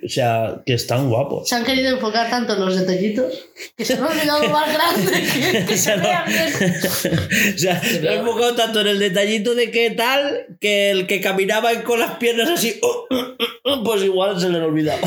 O 0.05 0.09
sea, 0.11 0.61
que 0.67 0.75
están 0.75 1.09
guapos. 1.09 1.49
Se 1.49 1.55
han 1.55 1.65
querido 1.65 1.95
enfocar 1.95 2.29
tanto 2.29 2.53
en 2.53 2.67
los 2.67 2.79
detallitos 2.79 3.49
que 3.75 3.87
se 3.87 3.95
han 3.95 4.03
olvidado 4.03 4.43
lo 4.43 4.51
más 4.51 4.71
grande 4.71 5.11
que, 5.11 5.65
que 5.67 5.77
se 5.79 5.97
vean 5.97 6.25
bien. 6.27 6.53
o 7.55 7.59
sea, 7.59 7.81
me 8.03 8.09
he 8.09 8.15
enfocado 8.17 8.55
tanto 8.55 8.83
en 8.83 8.89
el 8.89 8.99
detallito 8.99 9.55
de 9.55 9.71
qué 9.71 9.93
tal 9.93 10.59
que 10.61 10.91
el 10.91 11.07
que 11.07 11.23
caminaba 11.23 11.73
con 11.85 12.01
las 12.01 12.19
piernas 12.19 12.51
así, 12.51 12.79
pues 13.83 14.03
igual 14.03 14.39
se 14.39 14.51
le 14.51 14.59
han 14.59 14.65
olvidado. 14.65 15.01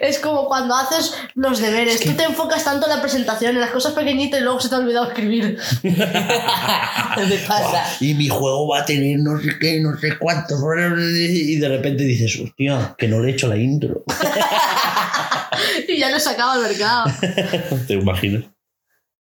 Es 0.00 0.18
como 0.18 0.46
cuando 0.46 0.74
haces 0.74 1.14
los 1.34 1.60
deberes. 1.60 2.00
Tú 2.00 2.12
te 2.12 2.24
enfocas 2.24 2.64
tanto 2.64 2.86
en 2.86 2.96
la 2.96 3.00
presentación, 3.00 3.54
en 3.54 3.60
las 3.60 3.70
cosas 3.70 3.92
pequeñitas 3.92 4.40
y 4.40 4.42
luego 4.42 4.60
se 4.60 4.68
te 4.68 4.74
ha 4.74 4.78
olvidado 4.78 5.08
escribir. 5.08 5.58
Pasa. 7.46 7.84
Y 8.00 8.14
mi 8.14 8.28
juego 8.28 8.68
va 8.68 8.80
a 8.80 8.84
tener 8.84 9.18
no 9.18 9.40
sé 9.40 9.58
qué, 9.58 9.80
no 9.80 9.96
sé 9.98 10.18
cuántos. 10.18 10.60
Y 10.60 11.56
de 11.56 11.68
repente 11.68 12.04
dices, 12.04 12.40
hostia, 12.40 12.94
que 12.98 13.08
no 13.08 13.20
le 13.20 13.30
he 13.30 13.32
hecho 13.32 13.48
la 13.48 13.56
intro. 13.56 14.04
y 15.88 15.98
ya 15.98 16.10
lo 16.10 16.16
he 16.16 16.20
sacado 16.20 16.52
al 16.52 16.62
mercado. 16.62 17.04
¿Te 17.86 17.94
imaginas? 17.94 18.44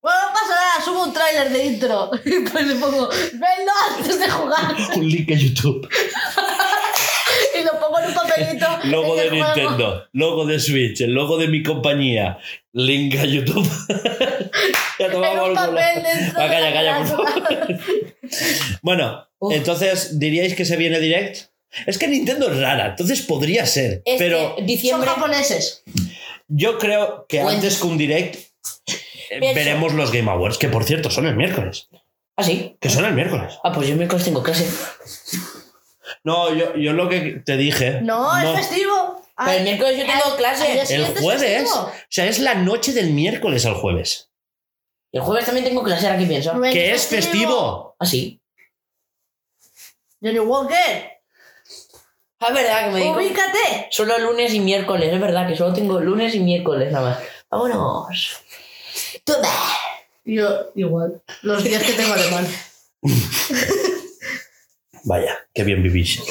Bueno, 0.02 0.18
no 0.28 0.32
pasa 0.32 0.54
nada, 0.54 0.84
subo 0.84 1.04
un 1.04 1.12
tráiler 1.12 1.50
de 1.50 1.66
intro. 1.66 2.10
Y 2.24 2.40
pues 2.40 2.66
le 2.66 2.74
pongo, 2.76 3.08
venlo 3.32 3.72
antes 3.98 4.18
de 4.18 4.30
jugar. 4.30 4.74
Un 4.96 5.08
link 5.08 5.30
a 5.30 5.34
YouTube. 5.34 5.88
Papelito. 8.30 8.66
Logo 8.84 9.16
de 9.16 9.22
el 9.24 9.28
juego. 9.30 9.44
Nintendo, 9.46 10.04
logo 10.12 10.46
de 10.46 10.58
Switch, 10.60 11.00
el 11.02 11.12
logo 11.12 11.36
de 11.38 11.48
mi 11.48 11.62
compañía, 11.62 12.38
link 12.72 13.16
a 13.16 13.24
YouTube. 13.24 13.68
ya 14.98 15.10
tomamos 15.10 15.48
el 15.50 15.54
papel 15.54 15.76
Va, 15.76 16.42
de 16.42 16.48
calla, 16.48 16.60
la 16.60 16.72
calla, 16.72 16.98
por 16.98 17.06
favor. 17.06 17.78
Bueno, 18.82 19.26
Uf. 19.40 19.52
entonces, 19.54 20.18
¿diríais 20.20 20.54
que 20.54 20.64
se 20.64 20.76
viene 20.76 21.00
direct? 21.00 21.48
Es 21.86 21.98
que 21.98 22.06
Nintendo 22.08 22.50
es 22.50 22.58
rara, 22.60 22.86
entonces 22.90 23.22
podría 23.22 23.66
ser. 23.66 24.02
Es 24.04 24.18
pero 24.18 24.54
que 24.54 24.60
Son 24.60 24.66
diciembre. 24.66 25.08
japoneses. 25.08 25.82
yo 26.48 26.78
creo 26.78 27.26
que 27.28 27.40
antes 27.40 27.78
que 27.78 27.86
un 27.86 27.98
direct 27.98 28.36
eh, 28.36 29.38
Pienso- 29.40 29.54
veremos 29.54 29.94
los 29.94 30.10
Game 30.12 30.30
Awards, 30.30 30.58
que 30.58 30.68
por 30.68 30.84
cierto 30.84 31.10
son 31.10 31.26
el 31.26 31.36
miércoles. 31.36 31.88
¿Ah, 32.36 32.42
sí? 32.42 32.76
Que 32.80 32.88
son 32.88 33.04
el 33.04 33.12
miércoles. 33.14 33.54
Ah, 33.62 33.70
pues 33.72 33.88
yo 33.88 33.94
miércoles 33.96 34.24
tengo 34.24 34.42
clase. 34.42 34.66
No, 36.24 36.52
yo, 36.54 36.74
yo 36.76 36.92
lo 36.92 37.08
que 37.08 37.42
te 37.44 37.56
dije. 37.56 38.00
No, 38.02 38.36
es 38.38 38.66
festivo. 38.66 39.22
Pero 39.36 39.50
el 39.52 39.62
miércoles 39.64 39.98
yo 39.98 40.04
tengo 40.06 40.36
clase. 40.36 40.80
El 40.80 40.86
siguiente 40.86 41.18
es 41.18 41.24
jueves. 41.24 41.70
O 41.74 41.92
sea, 42.10 42.26
es 42.26 42.38
la 42.40 42.54
noche 42.54 42.92
del 42.92 43.10
miércoles 43.10 43.64
al 43.64 43.74
jueves. 43.74 44.28
El 45.12 45.22
jueves 45.22 45.46
también 45.46 45.64
tengo 45.64 45.82
clase, 45.82 46.06
ahora 46.06 46.18
que 46.18 46.26
pienso. 46.26 46.52
Rubén, 46.52 46.72
Que 46.72 46.92
es 46.92 47.06
festivo. 47.06 47.96
Ah, 47.98 48.06
sí. 48.06 48.40
Johnny 50.22 50.38
Walker, 50.38 51.10
Ah, 52.42 52.48
es 52.48 52.54
verdad 52.54 52.84
que 52.86 52.90
me 52.92 53.00
digo. 53.00 53.16
ubícate. 53.16 53.88
Solo 53.90 54.18
lunes 54.18 54.52
y 54.54 54.60
miércoles, 54.60 55.12
es 55.12 55.20
verdad 55.20 55.46
que 55.48 55.56
solo 55.56 55.74
tengo 55.74 56.00
lunes 56.00 56.34
y 56.34 56.40
miércoles 56.40 56.90
nada 56.92 57.10
más. 57.10 57.18
Vámonos. 57.50 58.36
Toma. 59.24 59.48
Yo, 60.24 60.70
igual. 60.74 61.20
Los 61.42 61.64
días 61.64 61.82
que 61.82 61.92
tengo 61.94 62.12
alemán. 62.14 62.46
Vaya, 65.04 65.38
qué 65.54 65.64
bien 65.64 65.82
vivís. 65.82 66.22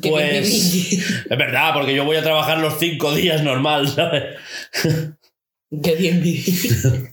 Qué 0.00 0.10
bien 0.10 0.28
Pues 0.30 0.92
es 1.30 1.38
verdad, 1.38 1.72
porque 1.74 1.94
yo 1.94 2.04
voy 2.04 2.16
a 2.16 2.22
trabajar 2.22 2.58
los 2.58 2.78
cinco 2.78 3.14
días 3.14 3.42
normal, 3.42 3.88
¿sabes? 3.88 4.36
Qué 5.82 5.94
bien 5.94 6.22
viví. 6.22 6.44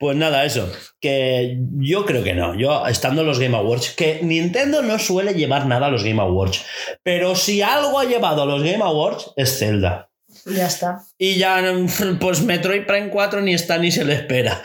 Pues 0.00 0.16
nada, 0.16 0.44
eso. 0.44 0.68
Que 1.00 1.58
yo 1.78 2.04
creo 2.04 2.24
que 2.24 2.34
no. 2.34 2.56
Yo, 2.56 2.88
estando 2.88 3.20
en 3.20 3.28
los 3.28 3.38
Game 3.38 3.56
Awards, 3.56 3.90
que 3.90 4.20
Nintendo 4.22 4.82
no 4.82 4.98
suele 4.98 5.34
llevar 5.34 5.66
nada 5.66 5.86
a 5.86 5.90
los 5.90 6.02
Game 6.02 6.20
Awards. 6.20 6.64
Pero 7.04 7.36
si 7.36 7.62
algo 7.62 8.00
ha 8.00 8.04
llevado 8.04 8.42
a 8.42 8.46
los 8.46 8.64
Game 8.64 8.82
Awards, 8.82 9.32
es 9.36 9.58
Zelda. 9.58 10.10
Ya 10.44 10.66
está. 10.66 11.04
Y 11.18 11.36
ya, 11.36 11.62
pues 12.20 12.42
Metroid 12.42 12.84
Prime 12.84 13.10
4 13.10 13.42
ni 13.42 13.54
está 13.54 13.78
ni 13.78 13.92
se 13.92 14.04
le 14.04 14.14
espera. 14.14 14.60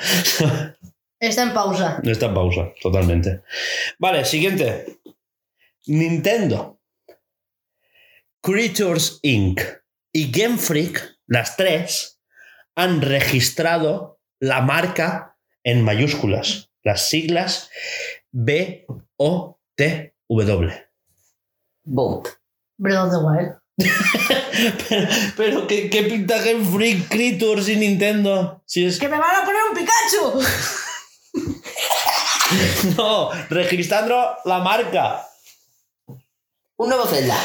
Está 1.19 1.43
en 1.43 1.53
pausa. 1.53 2.01
Está 2.03 2.27
en 2.27 2.33
pausa, 2.33 2.69
totalmente. 2.81 3.41
Vale, 3.99 4.23
siguiente. 4.25 4.98
Nintendo, 5.89 6.79
Creatures 8.43 9.19
Inc. 9.23 9.59
y 10.13 10.31
Game 10.31 10.57
Freak, 10.57 11.17
las 11.25 11.57
tres, 11.57 12.21
han 12.75 13.01
registrado 13.01 14.21
la 14.39 14.61
marca 14.61 15.35
en 15.63 15.83
mayúsculas, 15.83 16.71
las 16.83 17.09
siglas 17.09 17.71
B-O-T-W. 18.31 18.87
Boom. 21.85 22.23
Breath 22.77 22.97
of 22.97 23.09
the 23.09 23.17
Wild. 23.17 23.55
Pero, 24.87 25.07
pero 25.37 25.67
¿qué, 25.67 25.89
qué 25.89 26.03
pinta 26.03 26.37
Game 26.37 26.63
Freak, 26.65 27.09
Creatures 27.09 27.67
y 27.67 27.77
Nintendo? 27.77 28.61
Si 28.67 28.85
es 28.85 28.99
¡Que 28.99 29.09
me 29.09 29.17
van 29.17 29.35
a 29.35 29.43
poner 29.43 29.61
un 29.69 29.75
Pikachu! 29.75 30.39
no, 32.97 33.31
registrando 33.49 34.37
la 34.45 34.59
marca. 34.59 35.25
Un 36.79 36.89
nuevo 36.89 37.05
Zelda. 37.05 37.35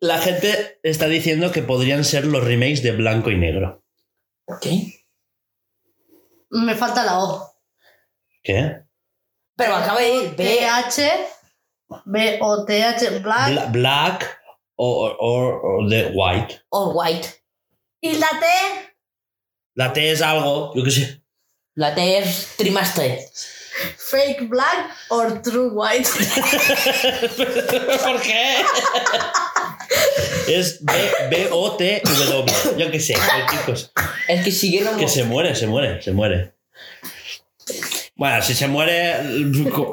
La 0.00 0.18
gente 0.18 0.78
está 0.84 1.06
diciendo 1.08 1.50
que 1.50 1.62
podrían 1.62 2.04
ser 2.04 2.24
los 2.26 2.44
remakes 2.44 2.82
de 2.82 2.92
blanco 2.92 3.30
y 3.30 3.36
negro. 3.36 3.84
¿Qué? 4.60 5.04
Me 6.50 6.74
falta 6.76 7.04
la 7.04 7.18
O. 7.18 7.54
¿Qué? 8.42 8.82
Pero 9.56 9.74
acaba 9.74 10.00
de 10.00 10.14
ir. 10.14 10.30
B. 10.36 10.44
T-H. 10.44 11.26
B-O-T-H. 12.04 13.18
Black. 13.20 13.48
Bla- 13.50 13.66
black 13.72 14.40
o, 14.76 15.06
o, 15.06 15.82
o 15.84 15.88
the 15.88 16.12
white. 16.14 16.62
O 16.70 16.92
White. 16.92 17.28
Y 18.00 18.14
la 18.18 18.28
T. 18.30 18.46
La 19.74 19.92
T 19.92 20.10
es 20.12 20.22
algo, 20.22 20.72
yo 20.74 20.84
qué 20.84 20.90
sé. 20.90 21.22
La 21.74 21.94
T 21.94 22.18
es 22.18 22.54
Trimaster. 22.58 23.18
Fake 23.96 24.48
black 24.48 24.90
or 25.08 25.40
true 25.42 25.70
white. 25.72 26.08
¿Por 28.04 28.20
qué? 28.20 28.56
es 30.48 30.84
B- 30.84 31.12
B-O-T-W. 31.30 32.52
Yo 32.78 32.90
qué 32.90 33.00
sé, 33.00 33.14
cosa. 33.66 33.90
Es 34.28 34.44
que 34.44 34.52
siguieron. 34.52 34.98
Que 34.98 35.08
se 35.08 35.24
muere, 35.24 35.54
se 35.54 35.66
muere, 35.66 36.02
se 36.02 36.12
muere. 36.12 36.52
Bueno, 38.14 38.42
si 38.42 38.54
se 38.54 38.68
muere, 38.68 39.16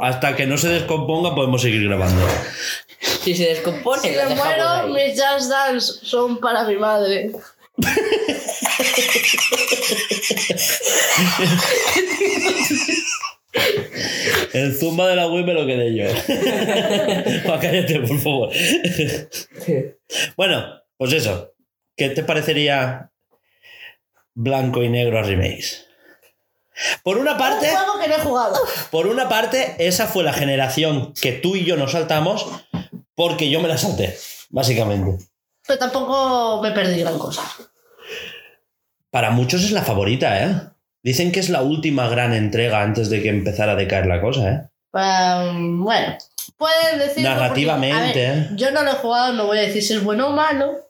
hasta 0.02 0.36
que 0.36 0.46
no 0.46 0.58
se 0.58 0.68
descomponga, 0.70 1.34
podemos 1.36 1.62
seguir 1.62 1.88
grabando. 1.88 2.22
Si 3.24 3.34
se 3.36 3.46
descompone, 3.46 4.02
Si 4.02 4.10
me 4.10 4.36
muero, 4.36 4.68
ahí. 4.68 4.92
mis 4.92 5.22
Just 5.22 5.50
Dance 5.50 5.94
son 6.04 6.40
para 6.40 6.64
mi 6.66 6.76
madre. 6.76 7.32
El 14.54 14.76
zumba 14.78 15.08
de 15.08 15.16
la 15.16 15.28
Wii 15.28 15.44
me 15.44 15.54
lo 15.54 15.66
quedé 15.66 15.96
yo. 15.96 16.06
Va, 17.50 17.60
cállate, 17.60 18.00
por 18.02 18.20
favor. 18.20 18.50
Bueno, 20.38 20.66
pues 20.98 21.14
eso. 21.14 21.54
¿Qué 21.96 22.10
te 22.10 22.24
parecería 22.24 23.12
blanco 24.34 24.84
y 24.84 24.90
negro 24.90 25.20
a 25.20 25.24
remakes? 25.24 25.86
Por 27.04 27.18
una 27.18 27.34
Un 27.34 27.38
parte, 27.38 27.68
juego 27.70 28.00
que 28.00 28.08
no 28.08 28.16
he 28.16 28.20
jugado. 28.20 28.56
por 28.90 29.08
una 29.08 29.28
parte, 29.28 29.76
esa 29.80 30.08
fue 30.08 30.24
la 30.24 30.32
generación 30.32 31.14
que 31.22 31.34
tú 31.34 31.58
y 31.58 31.66
yo 31.66 31.76
nos 31.76 31.92
saltamos 31.92 32.46
porque 33.16 33.50
yo 33.50 33.60
me 33.60 33.68
la 33.68 33.78
salté, 33.78 34.18
básicamente. 34.50 35.26
Pero 35.68 35.78
tampoco 35.78 36.62
me 36.62 36.72
perdí 36.72 37.02
gran 37.02 37.20
cosa. 37.20 37.44
Para 39.12 39.32
muchos 39.32 39.62
es 39.64 39.72
la 39.72 39.82
favorita, 39.84 40.42
¿eh? 40.42 40.56
Dicen 41.02 41.32
que 41.32 41.40
es 41.40 41.50
la 41.50 41.62
última 41.62 42.10
gran 42.10 42.34
entrega 42.34 42.82
antes 42.82 43.10
de 43.10 43.22
que 43.22 43.30
empezara 43.30 43.74
a 43.74 43.76
decaer 43.76 44.06
la 44.06 44.22
cosa, 44.22 44.52
¿eh? 44.52 44.70
Um, 44.92 45.84
bueno, 45.84 46.18
pueden 46.58 47.00
decir. 47.00 47.24
Narrativamente. 47.24 48.50
yo 48.56 48.72
no 48.72 48.84
lo 48.84 48.92
he 48.92 48.96
jugado, 48.96 49.34
no 49.34 49.46
voy 49.46 49.60
a 49.60 49.62
decir 49.62 49.84
si 49.84 49.94
es 49.94 50.04
bueno 50.04 50.28
o 50.28 50.32
malo. 50.32 50.90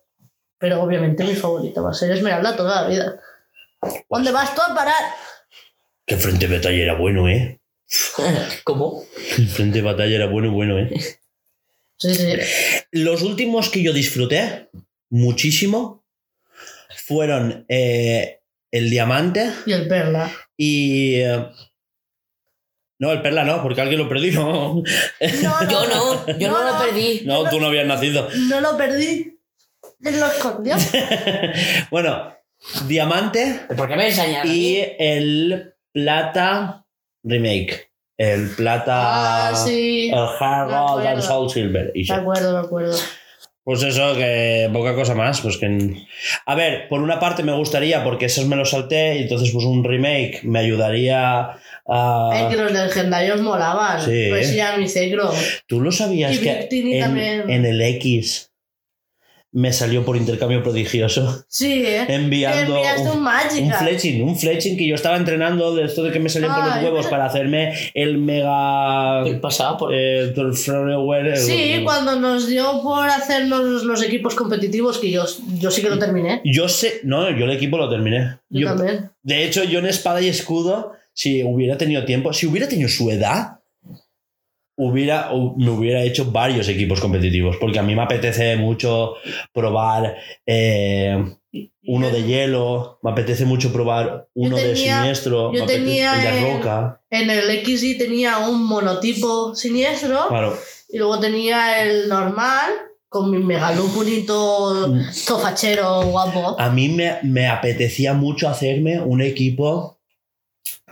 Pero 0.57 0.81
obviamente 0.81 1.23
mi 1.23 1.35
favorito 1.35 1.83
va 1.83 1.91
a 1.91 1.93
ser 1.93 2.11
Esmeralda 2.11 2.55
toda 2.55 2.81
la 2.81 2.87
vida. 2.87 3.19
¿Dónde 4.09 4.31
vas 4.31 4.53
tú 4.55 4.61
a 4.61 4.75
parar? 4.75 5.03
Que 6.05 6.15
el 6.15 6.21
frente 6.21 6.47
de 6.47 6.57
batalla 6.57 6.83
era 6.83 6.95
bueno, 6.95 7.29
¿eh? 7.29 7.59
¿Cómo? 8.63 9.03
El 9.37 9.47
frente 9.47 9.79
de 9.79 9.85
batalla 9.85 10.15
era 10.15 10.27
bueno, 10.27 10.51
bueno, 10.51 10.77
¿eh? 10.77 10.89
Sí, 12.01 12.15
sí. 12.15 12.33
Los 12.91 13.23
últimos 13.23 13.67
que 13.67 13.83
yo 13.83 13.91
disfruté 13.91 14.69
muchísimo 15.09 16.05
fueron 16.95 17.65
eh, 17.67 18.38
el 18.71 18.89
diamante 18.89 19.51
Y 19.65 19.71
el 19.73 19.87
Perla. 19.87 20.31
y... 20.57 21.15
eh, 21.15 21.45
no, 23.01 23.13
el 23.13 23.21
perla 23.21 23.45
no, 23.45 23.63
porque 23.63 23.79
alguien 23.79 23.97
lo 24.01 24.09
perdió. 24.09 24.41
No, 24.43 24.83
No, 24.83 24.83
Yo 25.69 25.87
no, 25.87 26.37
yo 26.37 26.49
no, 26.51 26.63
No, 26.63 26.71
lo 26.73 26.79
perdí. 26.85 27.21
no 27.23 27.49
tú 27.49 27.59
no 27.61 27.67
habías 27.67 27.87
nacido. 27.87 28.27
No 28.49 28.59
lo 28.59 28.75
perdí. 28.75 29.39
Él 30.03 30.19
lo 30.19 30.25
escondió. 30.27 30.75
bueno, 31.91 32.33
diamante 32.87 33.61
¿Por 33.77 33.87
qué 33.87 33.95
me 33.95 34.07
enseñan? 34.09 34.45
y 34.45 34.79
el 34.99 35.75
plata 35.93 36.85
remake. 37.23 37.89
El 38.17 38.49
plata... 38.49 39.47
Ah, 39.49 39.55
sí. 39.55 40.09
El 40.09 40.19
Hard 40.37 40.69
Gold 40.69 41.05
and. 41.07 41.21
Soul 41.21 41.49
Silver. 41.49 41.91
y. 41.95 42.03
Me 42.11 42.15
acuerdo, 42.17 42.51
me 42.59 42.65
acuerdo. 42.67 42.97
Pues 43.63 43.83
eso, 43.83 44.15
que 44.15 44.69
poca 44.73 44.95
cosa 44.95 45.13
más. 45.15 45.41
Pues 45.41 45.57
que. 45.57 45.95
A 46.45 46.55
ver, 46.55 46.87
por 46.87 47.01
una 47.01 47.19
parte 47.19 47.43
me 47.43 47.53
gustaría, 47.53 48.03
porque 48.03 48.25
esos 48.25 48.45
me 48.45 48.55
los 48.55 48.71
salté, 48.71 49.17
y 49.17 49.21
entonces, 49.23 49.51
pues 49.51 49.65
un 49.65 49.83
remake 49.83 50.41
me 50.43 50.59
ayudaría 50.59 51.51
a. 51.87 52.29
Es 52.33 52.55
que 52.55 52.61
los 52.61 52.71
legendarios 52.71 53.41
molaban. 53.41 54.01
Sí. 54.01 54.27
Pues 54.29 54.53
ya 54.53 54.77
mi. 54.77 54.85
¿Tú 55.67 55.81
lo 55.81 55.91
sabías 55.91 56.35
Y 56.35 56.39
que 56.39 56.67
en, 56.71 56.99
también. 56.99 57.49
en 57.49 57.65
el 57.65 57.81
X 57.81 58.48
me 59.51 59.73
salió 59.73 60.05
por 60.05 60.15
intercambio 60.15 60.61
prodigioso? 60.61 61.43
Sí, 61.47 61.83
¿eh? 61.85 62.05
Enviando 62.07 62.79
un, 62.79 63.17
un 63.17 63.73
fletching, 63.73 64.21
un 64.21 64.37
fletching 64.37 64.77
que 64.77 64.87
yo 64.87 64.95
estaba 64.95 65.17
entrenando 65.17 65.75
de 65.75 65.85
esto 65.85 66.03
de 66.03 66.11
que 66.11 66.19
me 66.19 66.29
salían 66.29 66.53
por 66.53 66.65
los 66.65 66.83
huevos 66.83 67.07
para 67.07 67.25
hacerme 67.25 67.73
el 67.93 68.17
mega. 68.17 69.23
¿Qué 69.25 69.35
pasaba 69.35 69.77
por.? 69.77 69.93
Eh, 69.93 70.33
Thrower, 70.35 71.37
Sí, 71.37 71.81
cuando 71.83 72.19
nos 72.19 72.47
dio 72.47 72.81
por 72.83 73.09
hacernos 73.09 73.83
los 73.83 74.03
equipos 74.03 74.35
competitivos, 74.35 74.97
que 74.99 75.11
yo, 75.11 75.25
yo 75.59 75.71
sí 75.71 75.81
que 75.81 75.89
lo 75.89 75.99
terminé. 75.99 76.41
Yo 76.45 76.69
sé, 76.69 77.01
no, 77.03 77.29
yo 77.31 77.45
el 77.45 77.51
equipo 77.51 77.77
lo 77.77 77.89
terminé. 77.89 78.37
Yo, 78.49 78.61
Yo- 78.61 78.75
también. 78.75 79.11
De 79.23 79.45
hecho, 79.45 79.63
yo 79.63 79.79
en 79.79 79.87
espada 79.87 80.21
y 80.21 80.27
escudo, 80.27 80.93
si 81.13 81.43
hubiera 81.43 81.77
tenido 81.77 82.05
tiempo, 82.05 82.33
si 82.33 82.45
hubiera 82.47 82.67
tenido 82.67 82.89
su 82.89 83.09
edad, 83.11 83.58
hubiera, 84.79 85.31
hu- 85.31 85.55
me 85.57 85.69
hubiera 85.69 86.01
hecho 86.03 86.31
varios 86.31 86.67
equipos 86.69 86.99
competitivos, 87.01 87.57
porque 87.57 87.79
a 87.79 87.83
mí 87.83 87.93
me 87.95 88.01
apetece 88.03 88.55
mucho 88.55 89.15
probar 89.53 90.15
eh, 90.45 91.21
uno 91.83 92.09
de 92.09 92.23
hielo, 92.23 92.99
me 93.03 93.11
apetece 93.11 93.43
mucho 93.45 93.73
probar 93.73 94.27
uno 94.35 94.55
de 94.55 94.75
siniestro, 94.75 95.51
yo 95.53 95.65
me 95.65 95.65
apetece- 95.65 95.79
tenía 95.85 96.13
el 96.15 96.21
de 96.21 96.39
en- 96.39 96.57
roca. 96.57 97.01
En 97.09 97.29
el 97.29 97.49
XY 97.65 97.97
tenía 97.97 98.37
un 98.39 98.65
monotipo 98.65 99.53
siniestro 99.55 100.27
Claro, 100.29 100.57
y 100.89 100.97
luego 100.97 101.19
tenía 101.19 101.81
el 101.83 102.07
normal 102.07 102.71
con 103.09 103.31
mi 103.31 103.39
megalupulito 103.39 104.87
Mm. 104.87 105.01
tofachero 105.27 106.03
guapo. 106.03 106.55
a 106.59 106.69
mí 106.69 106.89
me, 106.89 107.17
me 107.23 107.47
apetecía 107.47 108.13
mucho 108.13 108.47
hacerme 108.47 109.01
un 109.01 109.21
equipo 109.21 109.97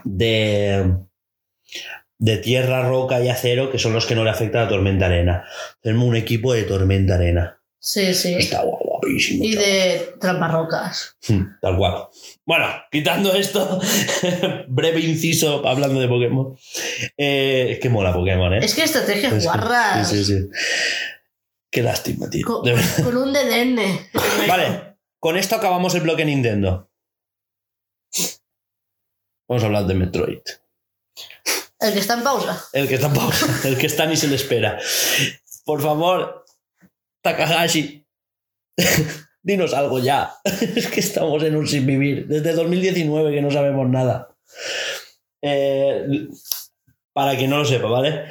de, 0.04 0.94
de 2.20 2.38
tierra, 2.38 2.88
roca 2.88 3.22
y 3.24 3.30
acero, 3.30 3.72
que 3.72 3.80
son 3.80 3.94
los 3.94 4.06
que 4.06 4.16
no 4.16 4.24
le 4.24 4.30
afecta 4.32 4.60
a 4.60 4.64
la 4.64 4.70
tormenta 4.70 5.06
arena. 5.06 5.46
Hacerme 5.80 6.04
un 6.04 6.16
equipo 6.16 6.54
de 6.54 6.64
tormenta 6.64 7.16
arena. 7.16 7.62
Sí, 7.80 8.14
sí. 8.16 8.34
Está 8.34 8.64
guapísimo. 8.64 9.46
Y 9.46 9.54
chaval. 9.54 9.66
de 9.68 10.14
tramparrocas. 10.20 11.16
Hmm, 11.28 11.44
Tal 11.62 11.78
cual. 11.78 12.08
Bueno, 12.46 12.66
quitando 12.92 13.34
esto, 13.34 13.80
breve 14.68 15.00
inciso 15.02 15.66
hablando 15.68 16.00
de 16.00 16.08
Pokémon. 16.08 16.58
Eh, 17.16 17.68
es 17.74 17.80
que 17.80 17.90
mola 17.90 18.12
Pokémon, 18.14 18.54
¿eh? 18.56 18.60
Es 18.64 18.74
que 18.74 18.84
estrategias 18.84 19.32
Es 19.34 19.40
que- 19.40 19.46
guarras. 19.46 20.10
Sí, 20.10 20.24
sí, 20.24 20.34
sí. 20.40 20.50
Qué 21.70 21.84
lástima, 21.84 22.30
tío. 22.30 22.46
Con, 22.48 22.64
De 22.64 22.76
con 23.04 23.16
un 23.16 23.32
DDN. 23.32 23.80
Vale, 24.48 24.96
con 25.20 25.38
esto 25.38 25.56
acabamos 25.56 25.94
el 25.96 26.02
bloque 26.02 26.26
Nintendo. 26.26 26.90
Vamos 29.48 29.64
a 29.64 29.68
hablar 29.68 29.86
de 29.86 29.94
Metroid. 29.94 30.40
El 31.80 31.94
que 31.94 32.00
está 32.00 32.16
en 32.16 32.24
pausa. 32.24 32.66
El 32.74 32.88
que 32.88 32.96
está 32.96 33.08
en 33.08 33.14
pausa, 33.14 33.68
el 33.68 33.78
que 33.78 33.86
está 33.86 34.06
ni 34.06 34.16
se 34.16 34.28
le 34.28 34.36
espera. 34.36 34.80
Por 35.64 35.82
favor, 35.82 36.46
Takahashi, 37.22 38.06
dinos 39.44 39.74
algo 39.74 40.00
ya. 40.00 40.34
Es 40.76 40.88
que 40.88 41.00
estamos 41.00 41.44
en 41.44 41.56
un 41.56 41.68
sin 41.68 41.86
vivir. 41.86 42.28
Desde 42.28 42.54
2019 42.54 43.34
que 43.34 43.42
no 43.42 43.52
sabemos 43.52 43.88
nada. 43.90 44.36
Eh, 45.42 46.28
para 47.14 47.38
quien 47.38 47.50
no 47.50 47.60
lo 47.60 47.66
sepa, 47.66 47.88
¿vale? 47.88 48.26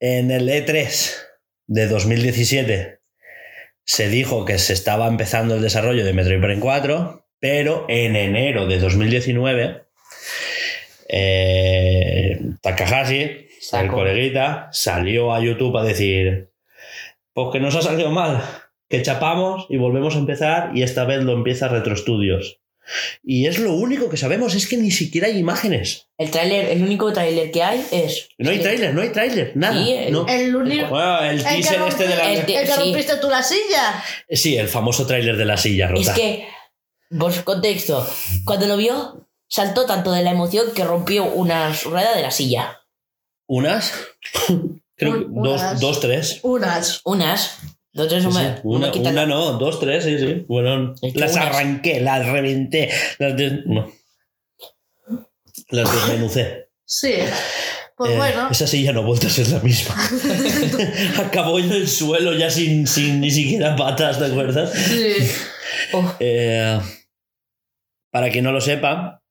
En 0.00 0.30
el 0.30 0.48
E3 0.48 1.14
de 1.68 1.88
2017 1.88 3.00
se 3.84 4.08
dijo 4.08 4.44
que 4.44 4.58
se 4.58 4.72
estaba 4.72 5.06
empezando 5.06 5.54
el 5.54 5.62
desarrollo 5.62 6.04
de 6.04 6.12
Metroid 6.12 6.40
Prime 6.40 6.60
4, 6.60 7.26
pero 7.38 7.86
en 7.88 8.16
enero 8.16 8.66
de 8.66 8.78
2019 8.78 9.85
eh, 11.08 12.40
Takahashi, 12.62 13.20
el 13.22 13.46
Sacó. 13.60 13.94
coleguita, 13.96 14.68
salió 14.72 15.32
a 15.34 15.40
YouTube 15.40 15.76
a 15.76 15.84
decir, 15.84 16.50
pues 17.32 17.48
que 17.52 17.60
nos 17.60 17.74
ha 17.76 17.82
salido 17.82 18.10
mal, 18.10 18.42
que 18.88 19.02
chapamos 19.02 19.66
y 19.68 19.76
volvemos 19.76 20.14
a 20.14 20.18
empezar 20.18 20.70
y 20.74 20.82
esta 20.82 21.04
vez 21.04 21.22
lo 21.22 21.32
empieza 21.32 21.68
Retro 21.68 21.96
Studios. 21.96 22.60
Y 23.24 23.46
es 23.46 23.58
lo 23.58 23.72
único 23.72 24.08
que 24.08 24.16
sabemos, 24.16 24.54
es 24.54 24.68
que 24.68 24.76
ni 24.76 24.92
siquiera 24.92 25.26
hay 25.26 25.36
imágenes. 25.38 26.06
El 26.18 26.30
tráiler, 26.30 26.66
el 26.70 26.84
único 26.84 27.12
tráiler 27.12 27.50
que 27.50 27.60
hay 27.60 27.84
es. 27.90 28.28
No 28.38 28.48
hay 28.50 28.60
tráiler, 28.60 28.94
no 28.94 29.02
hay 29.02 29.08
tráiler, 29.08 29.52
nada. 29.56 29.74
Sí, 29.84 29.92
el- 29.92 30.12
no. 30.12 30.24
El 30.28 30.54
único. 30.54 30.86
Bueno, 30.90 31.20
el 31.24 31.38
El 31.38 31.42
teaser 31.42 31.80
este 31.88 32.06
de 32.06 32.16
la... 32.16 32.30
el 32.32 32.46
de- 32.46 32.54
El 32.58 32.64
que 32.64 32.72
sí. 32.72 32.78
rompiste 32.80 33.16
tú 33.16 33.28
la 33.28 33.42
silla. 33.42 34.04
Sí, 34.30 34.56
el 34.56 34.68
famoso 34.68 35.04
tráiler 35.04 35.36
de 35.36 35.44
la 35.44 35.56
silla 35.56 35.88
rota. 35.88 36.00
Es 36.00 36.10
que. 36.10 36.46
Vos, 37.10 37.40
contexto. 37.42 38.08
Cuando 38.44 38.66
lo 38.68 38.76
vio, 38.76 39.25
saltó 39.48 39.86
tanto 39.86 40.12
de 40.12 40.22
la 40.22 40.30
emoción 40.30 40.66
que 40.74 40.84
rompió 40.84 41.24
una 41.24 41.72
rueda 41.84 42.14
de 42.14 42.22
la 42.22 42.30
silla. 42.30 42.80
¿Unas? 43.46 43.92
Creo 44.96 45.12
que 45.18 45.24
Un- 45.26 45.42
dos, 45.42 45.80
dos, 45.80 46.00
tres. 46.00 46.40
Unas. 46.42 47.00
Unas. 47.04 47.58
Dos, 47.92 48.08
tres, 48.08 48.22
Sí, 48.24 48.28
no 48.28 48.34
sí. 48.38 48.46
Una, 48.64 48.92
una 48.92 49.26
no, 49.26 49.52
dos, 49.52 49.80
tres, 49.80 50.04
sí, 50.04 50.18
sí. 50.18 50.44
Bueno, 50.48 50.94
Es 51.00 51.14
que 51.14 51.18
las 51.20 51.32
unas- 51.32 51.46
arranqué, 51.46 52.00
las 52.00 52.26
reventé, 52.26 52.90
las 53.18 53.36
des- 53.36 53.64
no. 53.66 53.90
Las 55.70 55.90
desmenucé. 55.92 56.68
Sí. 56.84 57.14
Pues 57.96 58.12
Eh, 58.12 58.16
bueno. 58.16 58.48
Esa 58.50 58.66
silla 58.66 58.92
no 58.92 59.00
ha 59.00 59.04
vuelto 59.04 59.26
a 59.26 59.30
ser 59.30 59.48
la 59.48 59.60
misma. 59.60 59.94
Acabó 61.24 61.58
en 61.58 61.72
el 61.72 61.88
suelo 61.88 62.34
ya 62.34 62.50
sin, 62.50 62.86
sin 62.86 63.20
ni 63.20 63.30
siquiera 63.30 63.74
patas, 63.76 64.18
¿te 64.18 64.26
acuerdas? 64.26 64.72
Sí. 64.72 65.14
Oh, 65.92 66.14
Eh, 66.20 66.80
para 68.10 68.30
quien 68.30 68.44
no 68.44 68.50
lo 68.52 68.60
sepa, 68.60 69.22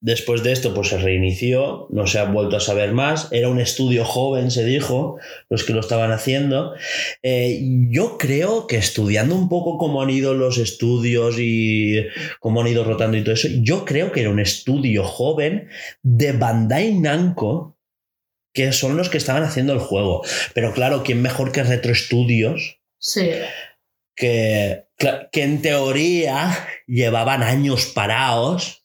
después 0.00 0.42
de 0.42 0.52
esto 0.52 0.74
pues 0.74 0.88
se 0.88 0.98
reinició, 0.98 1.88
no 1.90 2.06
se 2.06 2.18
ha 2.18 2.24
vuelto 2.24 2.56
a 2.56 2.60
saber 2.60 2.92
más. 2.92 3.28
Era 3.32 3.48
un 3.48 3.60
estudio 3.60 4.04
joven, 4.04 4.50
se 4.50 4.64
dijo, 4.64 5.18
los 5.48 5.64
que 5.64 5.72
lo 5.72 5.80
estaban 5.80 6.12
haciendo. 6.12 6.74
Eh, 7.22 7.60
yo 7.90 8.18
creo 8.18 8.66
que 8.66 8.76
estudiando 8.76 9.34
un 9.34 9.48
poco 9.48 9.78
cómo 9.78 10.02
han 10.02 10.10
ido 10.10 10.34
los 10.34 10.58
estudios 10.58 11.36
y 11.38 12.06
cómo 12.40 12.60
han 12.60 12.68
ido 12.68 12.84
rotando 12.84 13.16
y 13.16 13.22
todo 13.22 13.34
eso, 13.34 13.48
yo 13.60 13.84
creo 13.84 14.12
que 14.12 14.20
era 14.20 14.30
un 14.30 14.40
estudio 14.40 15.04
joven 15.04 15.68
de 16.02 16.32
Bandai 16.32 16.94
Namco 16.94 17.76
que 18.52 18.72
son 18.72 18.96
los 18.96 19.08
que 19.08 19.18
estaban 19.18 19.44
haciendo 19.44 19.72
el 19.72 19.78
juego. 19.78 20.24
Pero 20.54 20.72
claro, 20.72 21.02
¿quién 21.04 21.22
mejor 21.22 21.52
que 21.52 21.62
Retro 21.62 21.94
Studios? 21.94 22.80
Sí. 23.00 23.30
que, 24.16 24.86
que 25.30 25.42
en 25.42 25.62
teoría 25.62 26.66
llevaban 26.88 27.44
años 27.44 27.86
parados. 27.86 28.77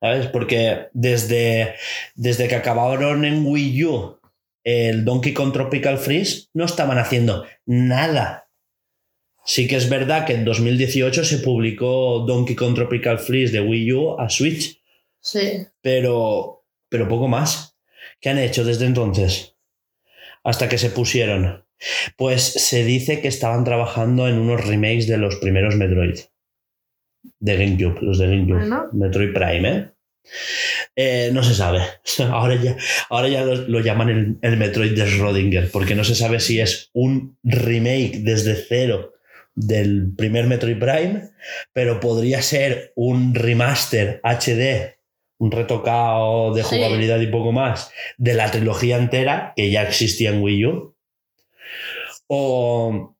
¿Sabes? 0.00 0.26
Porque 0.28 0.88
desde, 0.92 1.74
desde 2.14 2.48
que 2.48 2.54
acabaron 2.54 3.24
en 3.24 3.46
Wii 3.46 3.84
U 3.84 4.20
el 4.66 5.04
Donkey 5.04 5.32
Kong 5.32 5.52
Tropical 5.52 5.96
Freeze 5.96 6.48
no 6.52 6.64
estaban 6.64 6.98
haciendo 6.98 7.46
nada. 7.66 8.50
Sí 9.44 9.68
que 9.68 9.76
es 9.76 9.88
verdad 9.88 10.26
que 10.26 10.32
en 10.34 10.44
2018 10.44 11.24
se 11.24 11.38
publicó 11.38 12.24
Donkey 12.26 12.56
Kong 12.56 12.74
Tropical 12.74 13.20
Freeze 13.20 13.52
de 13.52 13.60
Wii 13.60 13.92
U 13.92 14.18
a 14.18 14.28
Switch. 14.28 14.82
Sí. 15.20 15.66
pero, 15.80 16.64
pero 16.88 17.08
poco 17.08 17.28
más. 17.28 17.76
¿Qué 18.20 18.28
han 18.28 18.38
hecho 18.38 18.64
desde 18.64 18.86
entonces? 18.86 19.56
Hasta 20.42 20.68
que 20.68 20.78
se 20.78 20.90
pusieron. 20.90 21.64
Pues 22.16 22.42
se 22.42 22.84
dice 22.84 23.20
que 23.20 23.28
estaban 23.28 23.64
trabajando 23.64 24.28
en 24.28 24.38
unos 24.38 24.64
remakes 24.64 25.06
de 25.06 25.18
los 25.18 25.36
primeros 25.36 25.76
Metroid. 25.76 26.18
De 27.38 27.56
GameCube, 27.56 27.98
los 28.02 28.18
de 28.18 28.26
GameCube. 28.28 28.88
Metroid 28.92 29.32
Prime, 29.32 29.68
¿eh? 29.68 29.90
Eh, 30.96 31.30
no 31.32 31.42
se 31.42 31.54
sabe. 31.54 31.82
Ahora 32.30 32.56
ya, 32.56 32.76
ahora 33.10 33.28
ya 33.28 33.44
lo, 33.44 33.54
lo 33.54 33.80
llaman 33.80 34.08
el, 34.08 34.38
el 34.42 34.56
Metroid 34.56 34.92
de 34.96 35.04
Schrödinger, 35.06 35.70
porque 35.70 35.94
no 35.94 36.02
se 36.04 36.14
sabe 36.14 36.40
si 36.40 36.58
es 36.60 36.90
un 36.94 37.38
remake 37.44 38.18
desde 38.22 38.54
cero 38.56 39.12
del 39.54 40.12
primer 40.16 40.46
Metroid 40.46 40.78
Prime, 40.78 41.30
pero 41.72 42.00
podría 42.00 42.42
ser 42.42 42.92
un 42.96 43.34
remaster 43.34 44.20
HD, 44.24 44.96
un 45.38 45.50
retocado 45.52 46.52
de 46.54 46.64
Sí. 46.64 46.76
jugabilidad 46.76 47.20
y 47.20 47.26
poco 47.28 47.52
más, 47.52 47.90
de 48.18 48.34
la 48.34 48.50
trilogía 48.50 48.96
entera 48.96 49.52
que 49.54 49.70
ya 49.70 49.82
existía 49.84 50.30
en 50.30 50.42
Wii 50.42 50.66
U. 50.66 50.96
O. 52.26 53.16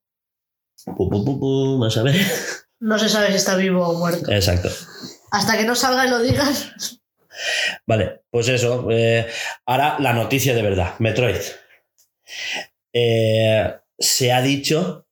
Pu, 0.84 1.08
pu, 1.10 1.24
pu, 1.24 1.38
pu, 1.40 1.78
Vamos 1.78 1.96
a 1.98 2.02
ver. 2.02 2.16
No 2.80 2.98
se 2.98 3.08
sabe 3.08 3.28
si 3.28 3.36
está 3.36 3.56
vivo 3.56 3.86
o 3.88 3.98
muerto. 3.98 4.30
Exacto. 4.30 4.70
Hasta 5.30 5.56
que 5.56 5.64
no 5.64 5.74
salga 5.74 6.06
y 6.06 6.10
lo 6.10 6.20
digas. 6.20 7.00
Vale, 7.86 8.22
pues 8.30 8.48
eso. 8.48 8.88
eh, 8.90 9.26
ahora 9.66 9.96
la 9.98 10.12
noticia 10.12 10.54
de 10.54 10.62
verdad. 10.62 10.94
Metroid. 10.98 11.40
Eh, 12.92 13.74
se 13.98 14.32
ha 14.32 14.40
dicho 14.42 15.06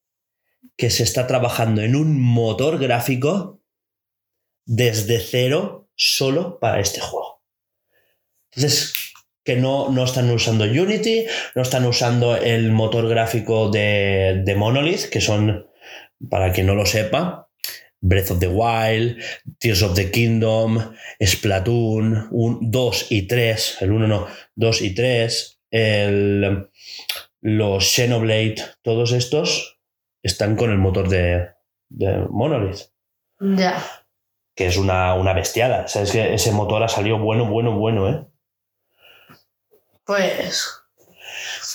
que 0.77 0.91
se 0.91 1.03
está 1.03 1.27
trabajando 1.27 1.83
en 1.83 1.97
un 1.97 2.21
motor 2.21 2.79
gráfico 2.79 3.61
desde 4.67 5.21
cero 5.21 5.89
solo 5.95 6.59
para 6.59 6.81
este 6.81 7.01
juego. 7.01 7.43
Entonces, 8.51 8.95
que 9.45 9.57
no, 9.57 9.91
no 9.91 10.05
están 10.05 10.31
usando 10.31 10.65
Unity, 10.65 11.27
no 11.55 11.63
están 11.63 11.85
usando 11.85 12.37
el 12.37 12.73
motor 12.73 13.09
gráfico 13.09 13.69
de, 13.71 14.43
de 14.45 14.55
Monolith, 14.55 15.11
que 15.11 15.21
son, 15.21 15.69
para 16.31 16.53
quien 16.53 16.67
no 16.67 16.75
lo 16.75 16.87
sepa, 16.87 17.44
Breath 18.07 18.31
of 18.33 18.39
the 18.39 18.49
Wild, 18.49 19.17
Tears 19.59 19.83
of 19.83 19.95
the 19.95 20.11
Kingdom, 20.11 20.95
Splatoon 21.19 22.29
2 22.61 23.07
y 23.11 23.27
3, 23.27 23.79
el 23.81 23.93
1 23.93 24.07
no, 24.07 24.27
2 24.57 24.83
y 24.83 24.95
3, 24.95 25.61
el, 25.71 26.69
los 27.41 27.85
Xenoblade, 27.95 28.57
todos 28.83 29.13
estos 29.13 29.79
están 30.23 30.55
con 30.55 30.71
el 30.71 30.77
motor 30.79 31.09
de, 31.09 31.49
de 31.89 32.27
Monolith, 32.29 32.91
Ya. 33.41 33.83
que 34.55 34.67
es 34.67 34.77
una, 34.77 35.15
una 35.15 35.33
bestiada. 35.33 35.89
Sabes 35.89 36.13
que 36.13 36.35
ese 36.35 36.53
motor 36.53 36.83
ha 36.83 36.89
salido 36.89 37.19
bueno, 37.19 37.47
bueno, 37.47 37.73
bueno, 37.79 38.09
¿eh? 38.11 38.27
Pues. 40.05 40.69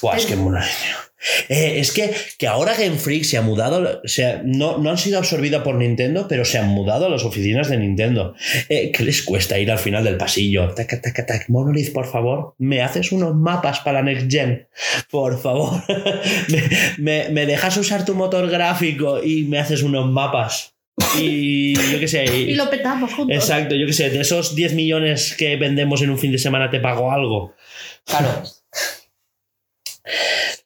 Buah, 0.02 0.16
es 0.18 0.26
que 0.28 0.36
Monolith. 0.36 1.09
Eh, 1.50 1.80
es 1.80 1.92
que, 1.92 2.12
que 2.38 2.48
ahora 2.48 2.74
Game 2.76 2.98
Freak 2.98 3.24
se 3.24 3.38
ha 3.38 3.42
mudado, 3.42 4.02
se 4.06 4.26
ha- 4.26 4.42
no, 4.46 4.78
no 4.78 4.90
han 4.90 4.98
sido 4.98 5.18
absorbidas 5.18 5.64
por 5.64 5.76
Nintendo, 5.76 6.28
pero 6.30 6.46
se 6.46 6.58
han 6.58 6.68
mudado 6.70 7.08
a 7.08 7.10
las 7.10 7.24
oficinas 7.26 7.70
de 7.70 7.78
Nintendo. 7.78 8.36
Eh, 8.70 8.92
¿Qué 8.92 9.04
les 9.04 9.22
cuesta 9.24 9.60
ir 9.60 9.70
al 9.72 9.80
final 9.80 10.04
del 10.04 10.18
pasillo? 10.18 10.74
Tac, 10.74 11.02
tac, 11.02 11.26
tac. 11.26 11.50
Monolith, 11.50 11.92
por 11.94 12.06
favor, 12.10 12.56
¿me 12.58 12.82
haces 12.82 13.12
unos 13.12 13.36
mapas 13.36 13.80
para 13.82 14.02
Next 14.02 14.32
Gen? 14.32 14.68
Por 15.12 15.42
favor, 15.42 15.82
¿Me, 16.48 16.64
me, 16.98 17.30
me 17.30 17.46
dejas 17.46 17.76
usar 17.78 18.06
tu 18.06 18.16
motor 18.16 18.50
gráfico 18.50 19.22
y 19.24 19.44
me 19.44 19.60
haces 19.60 19.84
unos 19.84 20.10
mapas? 20.10 20.74
Y 21.18 21.74
yo 21.92 22.00
qué 22.00 22.08
sé. 22.08 22.26
Y 22.50 22.56
lo 22.56 22.70
petamos 22.70 23.14
juntos. 23.14 23.36
Exacto, 23.36 23.76
yo 23.76 23.86
qué 23.86 23.94
sé, 23.94 24.10
de 24.10 24.20
esos 24.22 24.56
10 24.56 24.74
millones 24.74 25.34
que 25.38 25.56
vendemos 25.56 26.02
en 26.02 26.10
un 26.10 26.18
fin 26.18 26.32
de 26.32 26.38
semana 26.38 26.70
te 26.70 26.80
pago 26.80 27.12
algo. 27.12 27.56
Claro. 28.06 28.44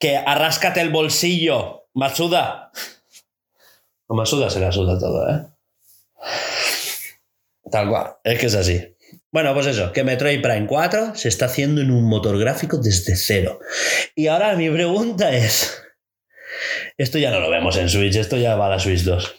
Que 0.03 0.17
arráscate 0.17 0.81
el 0.81 0.89
bolsillo, 0.89 1.87
Matsuda. 1.93 2.73
A 4.09 4.13
Matsuda 4.13 4.49
se 4.49 4.59
la 4.59 4.69
suda 4.69 4.99
todo, 4.99 5.29
¿eh? 5.29 5.45
Tal 7.71 7.87
cual, 7.87 8.17
es 8.25 8.37
que 8.37 8.47
es 8.47 8.55
así. 8.55 8.97
Bueno, 9.31 9.53
pues 9.53 9.67
eso, 9.67 9.93
que 9.93 10.03
Metroid 10.03 10.41
Prime 10.41 10.67
4 10.67 11.15
se 11.15 11.29
está 11.29 11.45
haciendo 11.45 11.79
en 11.79 11.89
un 11.89 12.03
motor 12.03 12.37
gráfico 12.37 12.79
desde 12.79 13.15
cero. 13.15 13.61
Y 14.13 14.27
ahora 14.27 14.57
mi 14.57 14.69
pregunta 14.69 15.31
es... 15.31 15.81
Esto 16.97 17.17
ya 17.17 17.31
no 17.31 17.39
lo 17.39 17.49
vemos 17.49 17.77
en 17.77 17.87
Switch, 17.87 18.17
esto 18.17 18.35
ya 18.35 18.57
va 18.57 18.65
a 18.65 18.71
la 18.71 18.79
Switch 18.79 19.03
2. 19.03 19.35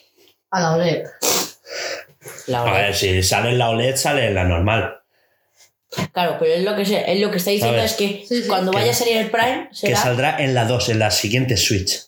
A 0.50 0.60
la 0.62 0.76
OLED. 0.76 1.04
La 2.46 2.62
A 2.62 2.64
verdad. 2.64 2.80
ver, 2.80 2.94
si 2.94 3.22
sale 3.22 3.50
en 3.50 3.58
la 3.58 3.68
OLED, 3.68 3.96
sale 3.96 4.28
en 4.28 4.34
la 4.34 4.44
normal. 4.44 5.03
Claro, 6.12 6.36
pero 6.38 6.52
es 6.54 6.62
lo 6.64 6.74
que, 6.76 6.84
se- 6.84 7.12
es 7.12 7.20
lo 7.20 7.30
que 7.30 7.38
está 7.38 7.50
diciendo 7.50 7.76
¿Sabes? 7.78 7.92
es 7.92 7.96
que 7.96 8.24
Sí, 8.28 8.42
sí. 8.42 8.48
cuando 8.48 8.70
Que- 8.70 8.78
vaya 8.78 8.90
a 8.92 8.94
salir 8.94 9.16
el 9.16 9.30
Prime 9.30 9.68
Que 9.70 9.76
será. 9.76 9.96
saldrá 9.96 10.42
en 10.42 10.54
la 10.54 10.64
2, 10.64 10.88
en 10.90 10.98
la 10.98 11.10
siguiente 11.10 11.56
Switch. 11.56 12.06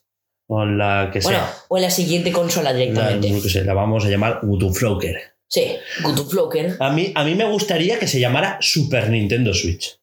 O 0.49 0.63
en 0.63 0.79
la 0.79 1.11
que 1.13 1.19
Bueno, 1.21 1.39
sea. 1.41 1.55
o 1.69 1.77
en 1.77 1.83
la 1.83 1.91
siguiente 1.91 2.31
consola 2.33 2.73
La, 2.73 2.79
directamente. 2.79 3.31
yo 3.31 3.43
qué 3.43 3.49
sé, 3.49 3.65
la 3.65 3.75
vamos 3.75 4.05
a 4.05 4.09
llamar 4.09 4.41
Utufloker. 4.43 5.35
Sí, 5.49 5.77
Good 6.03 6.17
to 6.17 6.25
Floker. 6.27 6.77
A 6.81 6.91
mí, 6.91 7.13
a 7.15 7.25
mí 7.25 7.35
me 7.35 7.49
gustaría 7.51 7.99
que 7.99 8.07
se 8.09 8.19
llamara 8.21 8.59
Super 8.61 9.09
Nintendo 9.11 9.53
Switch. 9.55 9.99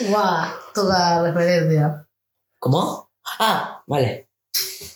Guau, 0.00 0.50
toda 0.74 1.22
referencia. 1.22 2.06
¿Cómo? 2.58 3.10
Ah, 3.38 3.82
vale. 3.86 4.28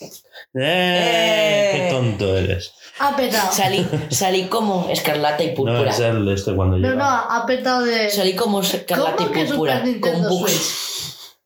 ¡Eh! 0.01 0.11
¡Eh! 0.55 1.71
¡Qué 1.75 1.89
tonto 1.91 2.37
eres! 2.37 2.73
Ha 2.99 3.15
petado. 3.17 3.53
Salí, 3.53 3.87
salí 4.11 4.47
como 4.47 4.89
escarlata 4.91 5.43
y 5.43 5.49
No, 5.49 5.55
púrpura. 5.55 5.91
es 5.91 6.01
el 6.01 6.29
este 6.29 6.55
cuando 6.55 6.79
No, 6.79 6.89
llega. 6.89 6.99
no, 6.99 7.05
ha 7.07 7.45
petado 7.47 7.85
de. 7.85 8.09
Salí 8.11 8.35
como 8.35 8.61
escarlata 8.63 9.17
¿Cómo 9.17 9.29
y 9.31 9.33
que 9.33 9.45
púrpura. 9.47 9.75
Super 9.79 9.93
Nintendo 9.93 10.29
bugs. 10.31 10.53
Switch? 10.53 11.37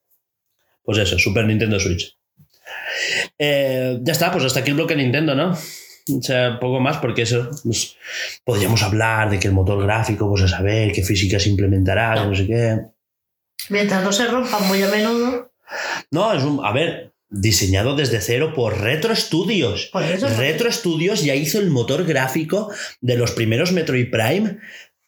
Pues 0.84 0.98
eso, 0.98 1.18
Super 1.18 1.44
Nintendo 1.46 1.78
Switch. 1.80 2.16
Eh, 3.38 3.98
ya 4.02 4.12
está, 4.12 4.30
pues 4.32 4.44
hasta 4.44 4.60
aquí 4.60 4.70
el 4.70 4.76
bloque 4.76 4.94
Nintendo, 4.96 5.34
¿no? 5.34 5.50
O 5.52 6.22
sea, 6.22 6.58
poco 6.60 6.80
más, 6.80 6.98
porque 6.98 7.22
eso. 7.22 7.48
pues, 7.64 7.96
podríamos 8.44 8.82
hablar 8.82 9.30
de 9.30 9.38
que 9.38 9.48
el 9.48 9.54
motor 9.54 9.82
gráfico, 9.82 10.28
pues 10.28 10.42
a 10.42 10.48
saber 10.48 10.92
qué 10.92 11.02
física 11.02 11.38
se 11.38 11.48
implementará, 11.48 12.24
no 12.24 12.34
sé 12.34 12.46
qué. 12.46 12.78
Mientras 13.68 14.02
no 14.02 14.12
se 14.12 14.26
rompan 14.26 14.66
muy 14.68 14.82
a 14.82 14.88
menudo. 14.88 15.52
No, 16.10 16.32
es 16.32 16.42
un. 16.42 16.64
A 16.64 16.72
ver, 16.72 17.09
diseñado 17.30 17.96
desde 17.96 18.20
cero 18.20 18.52
por 18.54 18.80
Retro 18.80 19.14
Studios. 19.14 19.86
Por 19.92 20.02
eso. 20.02 20.28
Retro 20.36 20.70
Studios 20.70 21.22
ya 21.22 21.34
hizo 21.34 21.58
el 21.58 21.70
motor 21.70 22.04
gráfico 22.04 22.70
de 23.00 23.16
los 23.16 23.32
primeros 23.32 23.72
Metroid 23.72 24.10
Prime 24.10 24.58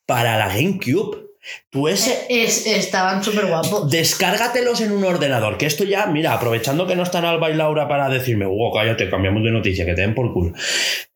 para 0.06 0.38
la 0.38 0.48
GameCube. 0.48 1.22
Tú 1.70 1.88
ese. 1.88 2.26
Es, 2.28 2.66
estaban 2.66 3.24
súper 3.24 3.46
guapos. 3.46 3.90
Descárgatelos 3.90 4.80
en 4.80 4.92
un 4.92 5.02
ordenador, 5.02 5.58
que 5.58 5.66
esto 5.66 5.82
ya, 5.82 6.06
mira, 6.06 6.34
aprovechando 6.34 6.86
que 6.86 6.94
no 6.94 7.02
están 7.02 7.24
Alba 7.24 7.50
y 7.50 7.54
Laura 7.54 7.88
para 7.88 8.08
decirme, 8.08 8.46
wow, 8.46 8.72
cállate, 8.72 9.10
cambiamos 9.10 9.42
de 9.42 9.50
noticia, 9.50 9.84
que 9.84 9.94
te 9.94 10.02
den 10.02 10.14
por 10.14 10.32
culo. 10.32 10.54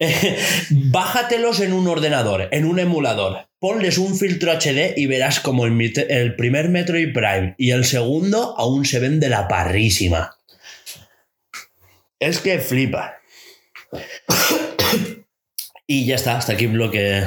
Eh, 0.01 0.37
bájatelos 0.71 1.61
en 1.61 1.73
un 1.73 1.87
ordenador, 1.87 2.49
en 2.51 2.65
un 2.65 2.81
emulador, 2.81 3.47
ponles 3.61 3.99
un 3.99 4.19
filtro 4.19 4.51
HD 4.51 4.95
y 4.97 5.07
verás 5.07 5.39
como 5.39 5.65
el, 5.65 5.93
el 6.09 6.35
primer 6.35 6.71
Metroid 6.71 7.13
Prime 7.13 7.55
y 7.57 7.71
el 7.71 7.85
segundo 7.85 8.57
aún 8.59 8.85
se 8.85 8.99
ven 8.99 9.21
de 9.21 9.29
la 9.29 9.47
parrísima. 9.47 10.37
Es 12.19 12.41
que 12.41 12.59
flipa. 12.59 13.19
y 15.87 16.07
ya 16.07 16.15
está, 16.17 16.39
hasta 16.39 16.55
aquí 16.55 16.67
un 16.67 16.75
bloque. 16.75 17.25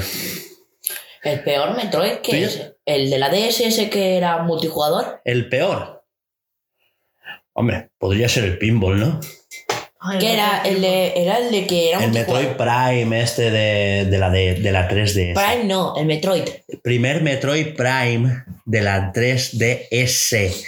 El 1.24 1.44
peor 1.44 1.76
Metroid 1.76 2.18
que 2.20 2.44
es 2.46 2.74
el 2.86 3.10
de 3.10 3.20
la 3.20 3.30
DS 3.30 3.62
ese 3.62 3.90
que 3.90 4.18
era 4.18 4.40
multijugador. 4.44 5.22
El 5.26 5.50
peor. 5.50 6.04
Hombre, 7.54 7.90
podría 7.98 8.30
ser 8.30 8.46
el 8.46 8.58
pinball, 8.58 9.00
¿no? 9.00 9.20
Ay, 10.02 10.18
Que 10.18 10.34
era 10.34 10.62
el 10.64 10.80
de, 10.82 11.14
era 11.22 11.40
el 11.40 11.52
de 11.52 11.68
que 11.68 11.90
era 11.90 12.02
El 12.02 12.12
Metroid. 12.14 12.56
Prime 12.56 13.22
este 13.22 13.52
de, 13.52 14.06
de 14.06 14.18
la, 14.18 14.30
de, 14.30 14.56
de 14.56 14.72
la 14.72 14.88
3DS. 14.88 15.34
Prime 15.34 15.66
no, 15.66 15.94
el 15.98 16.06
Metroid. 16.06 16.48
Primer 16.82 17.22
Metroid 17.22 17.76
Prime 17.76 18.46
de 18.64 18.82
la 18.82 19.12
3DS. 19.12 20.66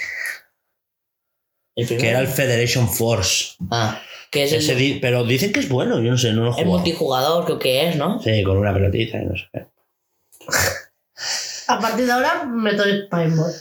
El 1.74 1.88
Que 1.88 2.08
era 2.10 2.18
el 2.18 2.28
Federation 2.28 2.86
Force. 2.92 3.54
Ah, 3.70 4.02
que 4.32 4.42
es 4.44 4.52
el, 4.52 4.58
Ese 4.58 4.74
di- 4.74 4.98
pero 5.00 5.22
dicen 5.24 5.52
que 5.52 5.60
es 5.60 5.68
bueno, 5.68 6.00
yo 6.02 6.10
no 6.10 6.18
sé, 6.18 6.32
no 6.32 6.40
lo 6.40 6.46
he 6.46 6.48
el 6.48 6.54
jugado. 6.54 6.70
multijugador, 6.72 7.44
creo 7.44 7.58
que 7.60 7.88
es, 7.88 7.96
¿no? 7.96 8.20
Sí, 8.20 8.42
con 8.42 8.56
una 8.56 8.72
pelotita 8.74 9.18
y 9.22 9.26
no 9.26 9.36
sé 9.36 9.44
qué. 9.52 9.66
A 11.68 11.78
partir 11.78 12.06
de 12.06 12.12
ahora, 12.12 12.44
Metroid 12.44 13.08
Prime 13.08 13.36
Ball. 13.36 13.52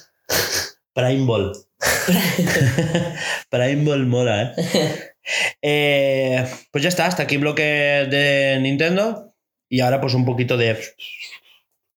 Prime 0.94 1.26
Ball. 1.26 1.54
Prime 3.50 3.84
Ball 3.86 4.06
mola, 4.06 4.54
¿eh? 4.58 5.14
Eh, 5.62 6.48
Pues 6.72 6.84
ya 6.84 6.90
está, 6.90 7.06
hasta 7.06 7.24
aquí 7.24 7.38
bloque 7.38 7.62
de 7.64 8.58
Nintendo. 8.62 9.34
Y 9.70 9.80
ahora 9.82 10.02
pues 10.02 10.14
un 10.16 10.26
poquito 10.26 10.58
de... 10.58 10.78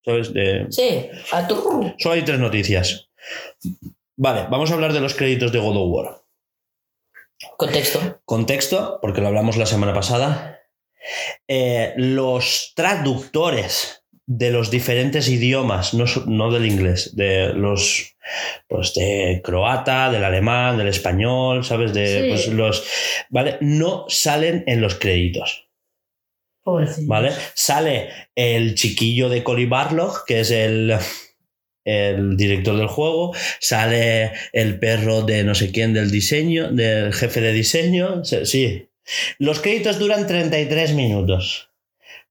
¿Sabes? 0.05 0.33
De, 0.33 0.67
Sí, 0.69 1.07
a 1.31 1.47
tu. 1.47 1.93
Solo 1.97 2.15
hay 2.15 2.21
tres 2.23 2.39
noticias. 2.39 3.09
Vale, 4.15 4.45
vamos 4.49 4.69
a 4.71 4.75
hablar 4.75 4.93
de 4.93 5.01
los 5.01 5.13
créditos 5.15 5.51
de 5.51 5.59
God 5.59 5.75
of 5.77 5.87
War. 5.91 6.21
Contexto. 7.57 8.21
Contexto, 8.25 8.99
porque 9.01 9.21
lo 9.21 9.27
hablamos 9.27 9.57
la 9.57 9.65
semana 9.65 9.93
pasada. 9.93 10.61
Eh, 11.47 11.93
los 11.97 12.73
traductores 12.75 14.03
de 14.27 14.49
los 14.49 14.71
diferentes 14.71 15.29
idiomas, 15.29 15.93
no, 15.93 16.05
no 16.25 16.51
del 16.51 16.65
inglés, 16.65 17.15
de 17.15 17.53
los 17.53 18.15
pues 18.67 18.93
de 18.95 19.41
croata, 19.43 20.09
del 20.09 20.23
alemán, 20.23 20.77
del 20.79 20.87
español, 20.87 21.63
¿sabes? 21.63 21.93
De 21.93 22.21
Sí. 22.23 22.29
pues, 22.29 22.47
los 22.47 22.83
¿vale? 23.29 23.57
No 23.61 24.05
salen 24.07 24.63
en 24.65 24.81
los 24.81 24.95
créditos, 24.95 25.67
Pobrecillo. 26.63 27.07
¿vale? 27.07 27.33
Sale 27.53 28.09
el 28.33 28.73
chiquillo 28.73 29.29
de 29.29 29.43
Cory 29.43 29.67
Barlog, 29.67 30.25
que 30.25 30.39
es 30.39 30.49
el 30.49 30.95
el 31.85 32.35
director 32.35 32.75
del 32.77 32.87
juego, 32.87 33.33
sale 33.61 34.33
el 34.51 34.79
perro 34.79 35.21
de 35.21 35.43
no 35.43 35.55
sé 35.55 35.71
quién 35.71 35.93
del 35.93 36.11
diseño, 36.11 36.71
del 36.71 37.13
jefe 37.13 37.39
de 37.41 37.53
diseño, 37.53 38.25
se- 38.25 38.45
sí. 38.45 38.89
Los 39.37 39.59
créditos 39.61 39.99
duran 39.99 40.25
33 40.27 40.93
minutos, 40.93 41.69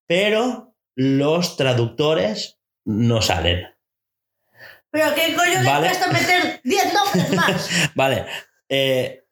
pero 0.07 0.75
los 0.97 1.57
traductores 1.57 2.59
no 2.85 3.23
salen. 3.23 3.69
Pero 4.91 5.15
¿qué 5.15 5.35
coño 5.35 5.61
le 5.63 5.65
Vale. 5.69 5.87
cuesta 5.89 6.13
meter 6.13 6.61
10 6.63 6.93
nombres 6.93 7.31
más? 7.33 7.69
Vale, 7.95 8.27
eh, 8.69 9.25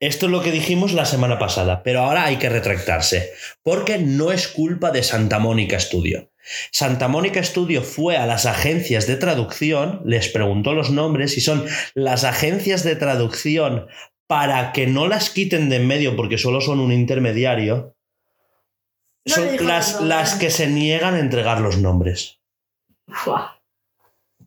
esto 0.00 0.26
es 0.26 0.32
lo 0.32 0.42
que 0.42 0.50
dijimos 0.52 0.92
la 0.92 1.04
semana 1.04 1.38
pasada, 1.38 1.82
pero 1.82 2.00
ahora 2.02 2.24
hay 2.24 2.36
que 2.36 2.48
retractarse, 2.48 3.32
porque 3.62 3.98
no 3.98 4.30
es 4.32 4.46
culpa 4.48 4.90
de 4.90 5.02
Santa 5.02 5.38
Mónica 5.38 5.78
Studio. 5.80 6.30
Santa 6.72 7.08
Mónica 7.08 7.42
Studio 7.42 7.82
fue 7.82 8.16
a 8.16 8.26
las 8.26 8.46
agencias 8.46 9.06
de 9.06 9.16
traducción, 9.16 10.02
les 10.04 10.28
preguntó 10.28 10.74
los 10.74 10.90
nombres 10.90 11.36
y 11.36 11.40
son 11.40 11.64
las 11.94 12.24
agencias 12.24 12.84
de 12.84 12.96
traducción 12.96 13.86
para 14.26 14.72
que 14.72 14.86
no 14.86 15.08
las 15.08 15.30
quiten 15.30 15.68
de 15.70 15.76
en 15.76 15.86
medio 15.86 16.16
porque 16.16 16.38
solo 16.38 16.60
son 16.60 16.80
un 16.80 16.92
intermediario. 16.92 17.94
No 19.24 19.34
Son 19.34 19.66
las, 19.66 20.00
las 20.00 20.34
que 20.36 20.50
se 20.50 20.68
niegan 20.68 21.14
a 21.14 21.20
entregar 21.20 21.60
los 21.60 21.78
nombres. 21.78 22.38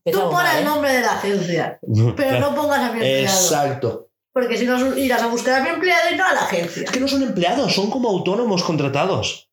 Tú 0.04 0.20
pon 0.30 0.46
el 0.58 0.66
nombre 0.66 0.94
de 0.94 1.02
la 1.02 1.14
agencia, 1.14 1.80
pero 2.16 2.40
no 2.40 2.56
pongas 2.56 2.80
a 2.80 2.94
mi 2.94 3.00
empleado. 3.02 3.24
Exacto. 3.24 4.08
Porque 4.34 4.58
si 4.58 4.66
no 4.66 4.98
irás 4.98 5.22
a 5.22 5.28
buscar 5.28 5.62
a 5.62 5.64
mi 5.64 5.70
empleado 5.70 6.14
y 6.14 6.16
no 6.16 6.26
a 6.26 6.34
la 6.34 6.42
agencia. 6.42 6.84
Es 6.84 6.92
que 6.92 7.00
no 7.00 7.08
son 7.08 7.22
empleados, 7.24 7.74
son 7.76 7.90
como 7.90 8.10
autónomos 8.10 8.64
contratados. 8.64 9.51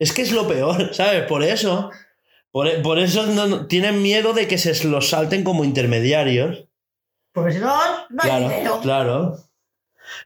Es 0.00 0.12
que 0.12 0.22
es 0.22 0.32
lo 0.32 0.48
peor, 0.48 0.92
¿sabes? 0.94 1.22
Por 1.26 1.44
eso. 1.44 1.90
Por, 2.50 2.82
por 2.82 2.98
eso 2.98 3.26
no- 3.26 3.46
no- 3.46 3.66
tienen 3.68 4.02
miedo 4.02 4.32
de 4.32 4.48
que 4.48 4.58
se 4.58 4.88
los 4.88 5.10
salten 5.10 5.44
como 5.44 5.62
intermediarios. 5.64 6.64
Porque 7.32 7.52
si 7.52 7.58
no, 7.60 7.68
no 8.08 8.22
hay 8.22 8.28
Claro, 8.28 8.48
dinero. 8.48 8.80
claro. 8.82 9.38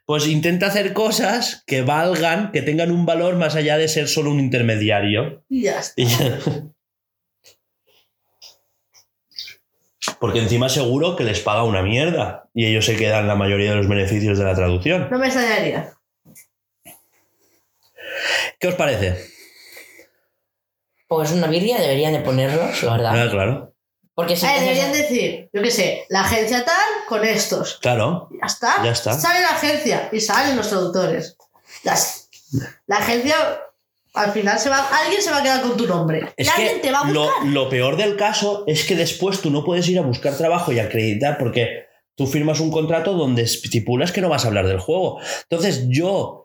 Pues 0.07 0.27
intenta 0.27 0.69
hacer 0.69 0.95
cosas 0.95 1.63
que 1.67 1.83
valgan, 1.83 2.51
que 2.53 2.63
tengan 2.63 2.91
un 2.91 3.05
valor 3.05 3.37
más 3.37 3.55
allá 3.55 3.77
de 3.77 3.89
ser 3.89 4.09
solo 4.09 4.31
un 4.31 4.41
intermediario. 4.41 5.45
Y 5.51 5.63
ya 5.65 5.81
está. 5.81 6.01
Y 6.01 6.07
ya. 6.07 6.39
Porque 10.19 10.39
encima 10.39 10.69
seguro 10.71 11.17
que 11.17 11.25
les 11.25 11.41
paga 11.41 11.65
una 11.65 11.83
mierda 11.83 12.49
y 12.55 12.67
ellos 12.67 12.85
se 12.87 12.97
quedan 12.97 13.27
la 13.29 13.37
mayoría 13.37 13.71
de 13.71 13.77
los 13.77 13.89
beneficios 13.89 14.39
de 14.39 14.45
la 14.45 14.55
traducción. 14.55 15.09
No 15.11 15.19
me 15.19 15.27
extrañaría. 15.27 15.93
¿Qué 18.59 18.69
os 18.69 18.75
parece? 18.75 19.34
Pues 21.09 21.31
una 21.33 21.47
birria 21.47 21.79
deberían 21.81 22.13
de 22.13 22.21
ponerlos, 22.21 22.83
la 22.83 22.93
verdad. 22.93 23.27
Ah, 23.27 23.31
claro. 23.31 23.75
Porque 24.15 24.37
si 24.37 24.47
Eh, 24.47 24.61
deberían 24.61 24.91
a- 24.91 24.93
decir, 24.93 25.51
yo 25.53 25.61
qué 25.63 25.71
sé, 25.71 26.05
la 26.09 26.21
agencia 26.21 26.65
tal 26.65 26.77
con 27.09 27.25
estos. 27.25 27.79
Claro. 27.83 28.29
Ya 28.31 28.47
está. 28.47 28.85
Ya 28.85 28.91
está. 28.93 29.13
Sale 29.13 29.41
la 29.41 29.49
agencia 29.51 30.09
y 30.13 30.21
salen 30.21 30.57
los 30.57 30.69
traductores. 30.69 31.37
Las- 31.83 32.29
La 32.87 32.99
agencia, 32.99 33.35
al 34.15 34.31
final, 34.31 34.59
se 34.61 34.71
va, 34.71 34.87
alguien 35.03 35.21
se 35.21 35.31
va 35.33 35.39
a 35.39 35.43
quedar 35.43 35.61
con 35.63 35.77
tu 35.77 35.87
nombre. 35.89 36.33
Es 36.37 36.47
y 36.47 36.51
alguien 36.51 36.75
que 36.77 36.81
te 36.83 36.93
va 36.93 37.01
a 37.01 37.11
lo, 37.11 37.25
buscar. 37.25 37.47
lo 37.47 37.69
peor 37.69 37.97
del 37.97 38.17
caso 38.17 38.63
es 38.69 38.85
que 38.85 38.95
después 38.95 39.41
tú 39.41 39.51
no 39.51 39.65
puedes 39.65 39.89
ir 39.89 39.99
a 39.99 40.03
buscar 40.03 40.37
trabajo 40.37 40.71
y 40.71 40.79
acreditar 40.79 41.37
porque 41.37 41.87
tú 42.15 42.29
firmas 42.29 42.61
un 42.61 42.71
contrato 42.71 43.15
donde 43.15 43.43
estipulas 43.43 44.13
que 44.13 44.21
no 44.21 44.29
vas 44.29 44.45
a 44.45 44.49
hablar 44.49 44.69
del 44.69 44.79
juego. 44.79 45.19
Entonces 45.51 45.87
yo, 45.89 46.44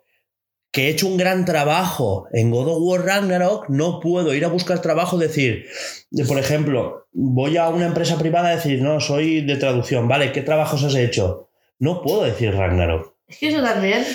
que 0.71 0.85
he 0.85 0.89
hecho 0.89 1.07
un 1.07 1.17
gran 1.17 1.45
trabajo 1.45 2.27
en 2.31 2.51
God 2.51 2.67
of 2.67 2.77
War 2.81 3.05
Ragnarok, 3.05 3.69
no 3.69 3.99
puedo 3.99 4.33
ir 4.33 4.45
a 4.45 4.49
buscar 4.49 4.81
trabajo 4.81 5.17
decir, 5.17 5.65
de, 6.11 6.25
por 6.25 6.37
ejemplo, 6.37 7.07
voy 7.11 7.57
a 7.57 7.69
una 7.69 7.87
empresa 7.87 8.17
privada 8.17 8.49
a 8.49 8.55
decir, 8.55 8.81
no, 8.81 8.99
soy 8.99 9.41
de 9.41 9.55
traducción, 9.55 10.07
vale, 10.07 10.31
¿qué 10.31 10.41
trabajos 10.41 10.83
has 10.83 10.95
hecho? 10.95 11.49
No 11.79 12.01
puedo 12.01 12.23
decir 12.23 12.53
Ragnarok. 12.53 13.15
Es 13.27 13.37
que 13.37 13.49
eso 13.49 13.61
también. 13.61 14.05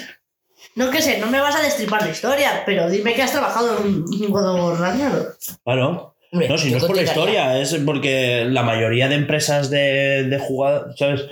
No 0.76 0.90
que 0.90 1.02
sé, 1.02 1.18
no 1.18 1.28
me 1.28 1.40
vas 1.40 1.54
a 1.56 1.62
destripar 1.62 2.02
la 2.02 2.10
historia, 2.10 2.62
pero 2.66 2.90
dime 2.90 3.14
que 3.14 3.22
has 3.22 3.32
trabajado 3.32 3.78
en 3.78 4.04
un 4.04 4.30
God 4.30 4.54
of 4.54 4.60
War 4.60 4.80
Ragnarok. 4.80 5.36
Claro. 5.64 6.16
Hombre, 6.32 6.48
No, 6.48 6.58
si 6.58 6.70
no 6.70 6.78
es 6.78 6.84
por 6.84 6.96
la 6.96 7.02
historia, 7.02 7.60
es 7.60 7.74
porque 7.86 8.44
la 8.48 8.62
mayoría 8.64 9.08
de 9.08 9.14
empresas 9.14 9.70
de, 9.70 10.24
de 10.24 10.38
jugadores, 10.38 10.96
¿sabes? 10.98 11.26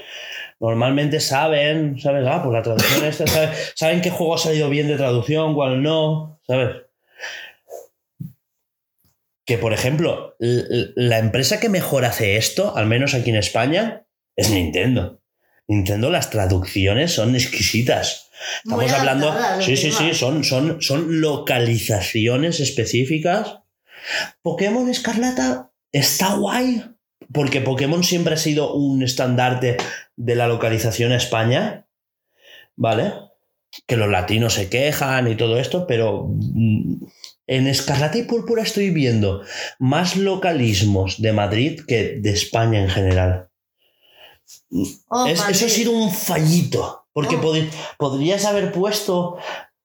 Normalmente 0.63 1.19
saben, 1.19 1.99
¿sabes? 1.99 2.25
Ah, 2.25 2.41
pues 2.41 2.53
la 2.55 2.63
traducción 2.63 3.05
esta, 3.05 3.27
¿sabes? 3.27 3.73
Saben 3.75 4.01
qué 4.01 4.11
juego 4.11 4.37
ha 4.37 4.39
salido 4.39 4.71
bien 4.71 4.87
de 4.87 4.97
traducción, 4.97 5.55
cuál 5.55 5.83
no, 5.83 6.41
¿sabes? 6.47 6.85
Que, 9.45 9.59
por 9.59 9.73
ejemplo, 9.73 10.37
la 10.39 11.19
empresa 11.19 11.59
que 11.59 11.69
mejor 11.69 12.05
hace 12.05 12.37
esto, 12.37 12.77
al 12.77 12.87
menos 12.87 13.13
aquí 13.13 13.31
en 13.31 13.37
España, 13.37 14.07
es 14.37 14.51
Nintendo. 14.51 15.21
Nintendo, 15.67 16.11
las 16.11 16.31
traducciones 16.31 17.13
son 17.13 17.35
exquisitas. 17.35 18.31
Muy 18.65 18.85
Estamos 18.85 19.01
hablando. 19.01 19.35
Sí, 19.63 19.77
sí, 19.77 19.91
sí, 19.91 20.15
son, 20.15 20.45
son, 20.45 20.81
son 20.81 21.21
localizaciones 21.21 22.61
específicas. 22.61 23.59
Pokémon 24.43 24.89
Escarlata 24.89 25.73
está 25.91 26.35
guay. 26.35 26.85
Porque 27.33 27.61
Pokémon 27.61 28.03
siempre 28.05 28.35
ha 28.35 28.39
sido 28.39 28.75
un 28.75 29.03
estandarte 29.03 29.77
de 30.17 30.35
la 30.35 30.49
localización 30.49 31.13
a 31.13 31.17
España. 31.17 31.87
¿Vale? 32.77 33.13
Que 33.87 33.97
los 33.97 34.09
latinos 34.09 34.55
se 34.55 34.69
quejan 34.69 35.29
y 35.31 35.37
todo 35.37 35.59
esto, 35.59 35.87
pero 35.87 36.27
mm, 36.29 37.05
en 37.47 37.67
Escarlata 37.67 38.19
y 38.19 38.23
Púrpura 38.25 38.63
estoy 38.63 38.91
viendo 38.91 39.43
más 39.79 40.17
localismos 40.17 41.21
de 41.21 41.33
Madrid 41.33 41.81
que 41.87 42.19
de 42.21 42.31
España 42.31 42.81
en 42.83 42.89
general. 42.89 43.49
Oh, 45.09 45.27
Es- 45.27 45.47
eso 45.49 45.67
ha 45.67 45.69
sido 45.69 45.93
un 45.93 46.11
fallito. 46.13 47.07
Porque 47.13 47.37
Oh. 47.37 47.41
pod- 47.43 47.69
podrías 47.99 48.45
haber 48.47 48.73
puesto 48.73 49.37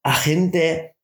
a 0.04 0.14
gente 0.14 0.95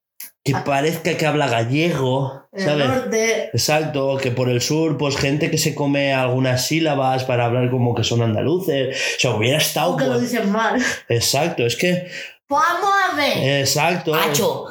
que 0.43 0.53
Ah. 0.55 0.63
parezca 0.65 1.15
que 1.17 1.25
habla 1.25 1.47
gallego, 1.47 2.47
¿sabes? 2.55 2.87
norte. 2.87 3.45
Exacto, 3.53 4.17
que 4.17 4.31
por 4.31 4.49
el 4.49 4.61
sur, 4.61 4.97
pues 4.97 5.15
gente 5.17 5.49
que 5.49 5.57
se 5.57 5.73
come 5.73 6.13
algunas 6.13 6.67
sílabas 6.67 7.23
para 7.23 7.45
hablar 7.45 7.69
como 7.71 7.95
que 7.95 8.03
son 8.03 8.21
andaluces. 8.21 8.95
O 9.17 9.19
sea, 9.19 9.31
hubiera 9.35 9.57
estado. 9.57 9.91
Aunque 9.91 10.05
lo 10.05 10.19
dicen 10.19 10.51
mal. 10.51 10.81
Exacto, 11.09 11.65
es 11.65 11.75
que. 11.77 12.07
¡Vamos 12.49 12.91
a 13.11 13.15
ver! 13.15 13.59
Exacto. 13.61 14.13
¡Hacho! 14.13 14.65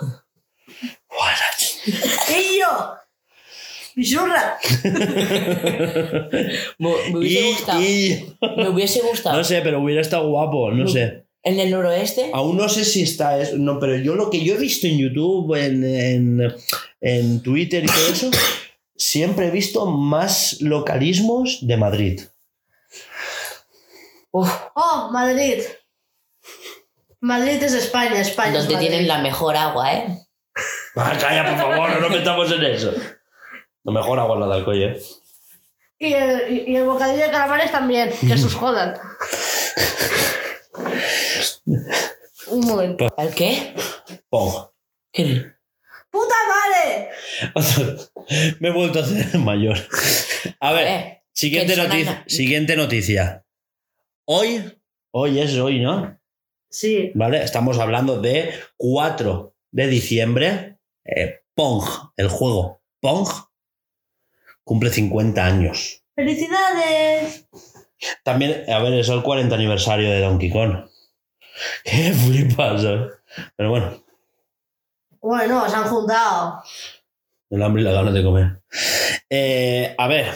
¡Y 2.28 2.58
yo! 2.60 2.94
¡Pisurra! 3.94 4.56
Me, 6.78 6.90
me 7.10 7.18
hubiese 7.18 7.40
Y, 7.40 7.52
gustado. 7.52 7.80
y- 7.82 8.36
Me 8.56 8.68
hubiese 8.68 9.00
gustado. 9.00 9.36
no 9.36 9.44
sé, 9.44 9.60
pero 9.62 9.80
hubiera 9.80 10.00
estado 10.00 10.28
guapo, 10.28 10.70
no 10.70 10.84
No. 10.84 10.88
sé. 10.88 11.24
En 11.44 11.58
el 11.58 11.70
noroeste. 11.70 12.30
Aún 12.32 12.56
no 12.56 12.68
sé 12.68 12.84
si 12.84 13.02
está 13.02 13.38
eso, 13.38 13.56
no, 13.56 13.78
pero 13.80 13.96
yo 13.96 14.14
lo 14.14 14.30
que 14.30 14.44
yo 14.44 14.54
he 14.54 14.58
visto 14.58 14.86
en 14.86 14.98
YouTube, 14.98 15.54
en, 15.56 15.82
en, 15.84 16.54
en 17.00 17.42
Twitter 17.42 17.82
y 17.82 17.86
todo 17.88 18.06
eso, 18.12 18.30
siempre 18.96 19.48
he 19.48 19.50
visto 19.50 19.86
más 19.86 20.60
localismos 20.60 21.58
de 21.66 21.76
Madrid. 21.76 22.20
Uf, 24.30 24.50
¡Oh, 24.74 25.10
Madrid! 25.12 25.62
Madrid 27.20 27.62
es 27.62 27.72
España, 27.74 28.20
España 28.20 28.58
es 28.60 28.64
donde 28.68 28.78
tienen 28.80 29.06
la 29.08 29.18
mejor 29.18 29.56
agua, 29.56 29.92
¿eh? 29.94 30.18
Ah, 30.96 31.16
calla, 31.20 31.48
por 31.50 31.58
favor, 31.58 31.90
no 31.90 32.00
nos 32.00 32.10
metamos 32.10 32.50
en 32.52 32.64
eso. 32.64 32.92
Lo 33.84 33.92
mejor 33.92 34.18
agua 34.20 34.38
la 34.38 34.46
de 34.46 34.54
Alcoy, 34.54 34.84
¿eh? 34.84 35.00
Y 35.98 36.12
el, 36.14 36.52
y- 36.52 36.72
y 36.72 36.76
el 36.76 36.84
bocadillo 36.84 37.24
de 37.24 37.30
calamares 37.30 37.70
también, 37.72 38.10
que 38.26 38.36
sus 38.38 38.54
jodan. 38.54 38.94
Un 41.66 42.66
momento. 42.66 43.08
¿El 43.16 43.34
qué? 43.34 43.74
Pong. 44.28 44.68
¿Qué? 45.12 45.44
¡Puta 46.10 46.34
madre! 46.48 47.08
Me 48.60 48.68
he 48.68 48.72
vuelto 48.72 48.98
a 48.98 49.02
hacer 49.02 49.38
mayor. 49.38 49.78
A 50.60 50.72
ver, 50.72 50.86
Eh, 50.86 51.22
siguiente, 51.32 51.76
noticia, 51.76 52.24
siguiente 52.26 52.76
noticia. 52.76 53.46
Hoy, 54.26 54.78
hoy 55.12 55.40
es 55.40 55.54
hoy, 55.56 55.80
¿no? 55.80 56.18
Sí. 56.70 57.12
¿Vale? 57.14 57.42
Estamos 57.42 57.78
hablando 57.78 58.20
de 58.20 58.52
4 58.76 59.54
de 59.70 59.86
diciembre. 59.86 60.78
eh, 61.04 61.40
Pong, 61.54 61.84
el 62.16 62.28
juego 62.28 62.82
Pong, 63.00 63.28
cumple 64.64 64.90
50 64.90 65.44
años. 65.44 66.02
¡Felicidades! 66.14 67.46
También, 68.24 68.64
a 68.70 68.78
ver, 68.82 68.94
es 68.94 69.08
el 69.08 69.22
40 69.22 69.54
aniversario 69.54 70.10
de 70.10 70.20
Donkey 70.20 70.50
Kong. 70.50 70.86
¡Qué 71.84 72.12
flipas! 72.12 72.82
eh. 72.84 73.08
Pero 73.56 73.70
bueno, 73.70 74.04
Bueno, 75.20 75.68
se 75.68 75.76
han 75.76 75.84
juntado. 75.84 76.62
El 77.50 77.62
hambre 77.62 77.82
y 77.82 77.84
la 77.84 77.92
ganas 77.92 78.14
de 78.14 78.22
comer. 78.22 78.62
Eh, 79.28 79.94
a 79.98 80.08
ver. 80.08 80.26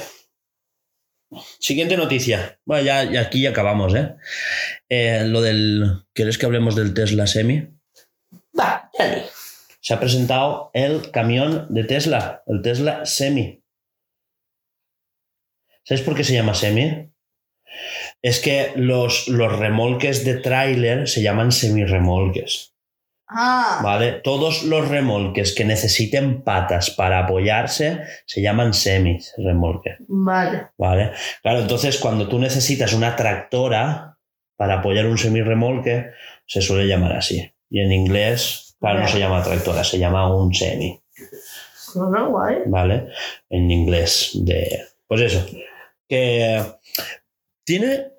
Siguiente 1.58 1.96
noticia. 1.96 2.58
Bueno, 2.64 2.84
ya, 2.84 3.04
ya 3.04 3.20
aquí 3.22 3.42
ya 3.42 3.50
acabamos, 3.50 3.94
¿eh? 3.94 4.14
Eh, 4.88 5.24
Lo 5.26 5.40
del. 5.40 6.04
¿Quieres 6.12 6.38
que 6.38 6.46
hablemos 6.46 6.76
del 6.76 6.94
Tesla 6.94 7.26
Semi? 7.26 7.68
Va, 8.58 8.90
dale. 8.98 9.24
Se 9.80 9.94
ha 9.94 10.00
presentado 10.00 10.70
el 10.72 11.10
camión 11.10 11.66
de 11.70 11.84
Tesla, 11.84 12.42
el 12.46 12.62
Tesla 12.62 13.04
Semi. 13.06 13.62
¿Sabes 15.84 16.02
por 16.02 16.14
qué 16.16 16.24
se 16.24 16.34
llama 16.34 16.54
Semi? 16.54 17.10
Es 18.26 18.40
que 18.40 18.72
los, 18.74 19.28
los 19.28 19.56
remolques 19.56 20.24
de 20.24 20.34
tráiler 20.34 21.06
se 21.08 21.22
llaman 21.22 21.52
semirremolques. 21.52 22.74
Ah, 23.28 23.78
¿Vale? 23.84 24.14
Todos 24.14 24.64
los 24.64 24.88
remolques 24.88 25.54
que 25.54 25.64
necesiten 25.64 26.42
patas 26.42 26.90
para 26.90 27.20
apoyarse 27.20 28.02
se 28.24 28.42
llaman 28.42 28.74
semirremolques. 28.74 29.98
vale. 30.08 30.70
¿Vale? 30.76 31.12
Claro, 31.40 31.60
entonces 31.60 31.98
cuando 31.98 32.26
tú 32.26 32.40
necesitas 32.40 32.94
una 32.94 33.14
tractora 33.14 34.18
para 34.56 34.80
apoyar 34.80 35.06
un 35.06 35.18
semirremolque, 35.18 36.10
se 36.46 36.60
suele 36.60 36.88
llamar 36.88 37.12
así. 37.12 37.48
Y 37.70 37.78
en 37.80 37.92
inglés, 37.92 38.76
claro, 38.80 39.02
no 39.02 39.06
se 39.06 39.20
llama 39.20 39.44
tractora, 39.44 39.84
se 39.84 40.00
llama 40.00 40.34
un 40.34 40.52
semi. 40.52 41.00
Bueno, 41.94 42.30
guay. 42.30 42.56
¿vale? 42.66 43.06
En 43.48 43.70
inglés 43.70 44.32
de... 44.34 44.82
Pues 45.06 45.20
eso, 45.20 45.46
que 46.08 46.60
tiene 47.64 48.15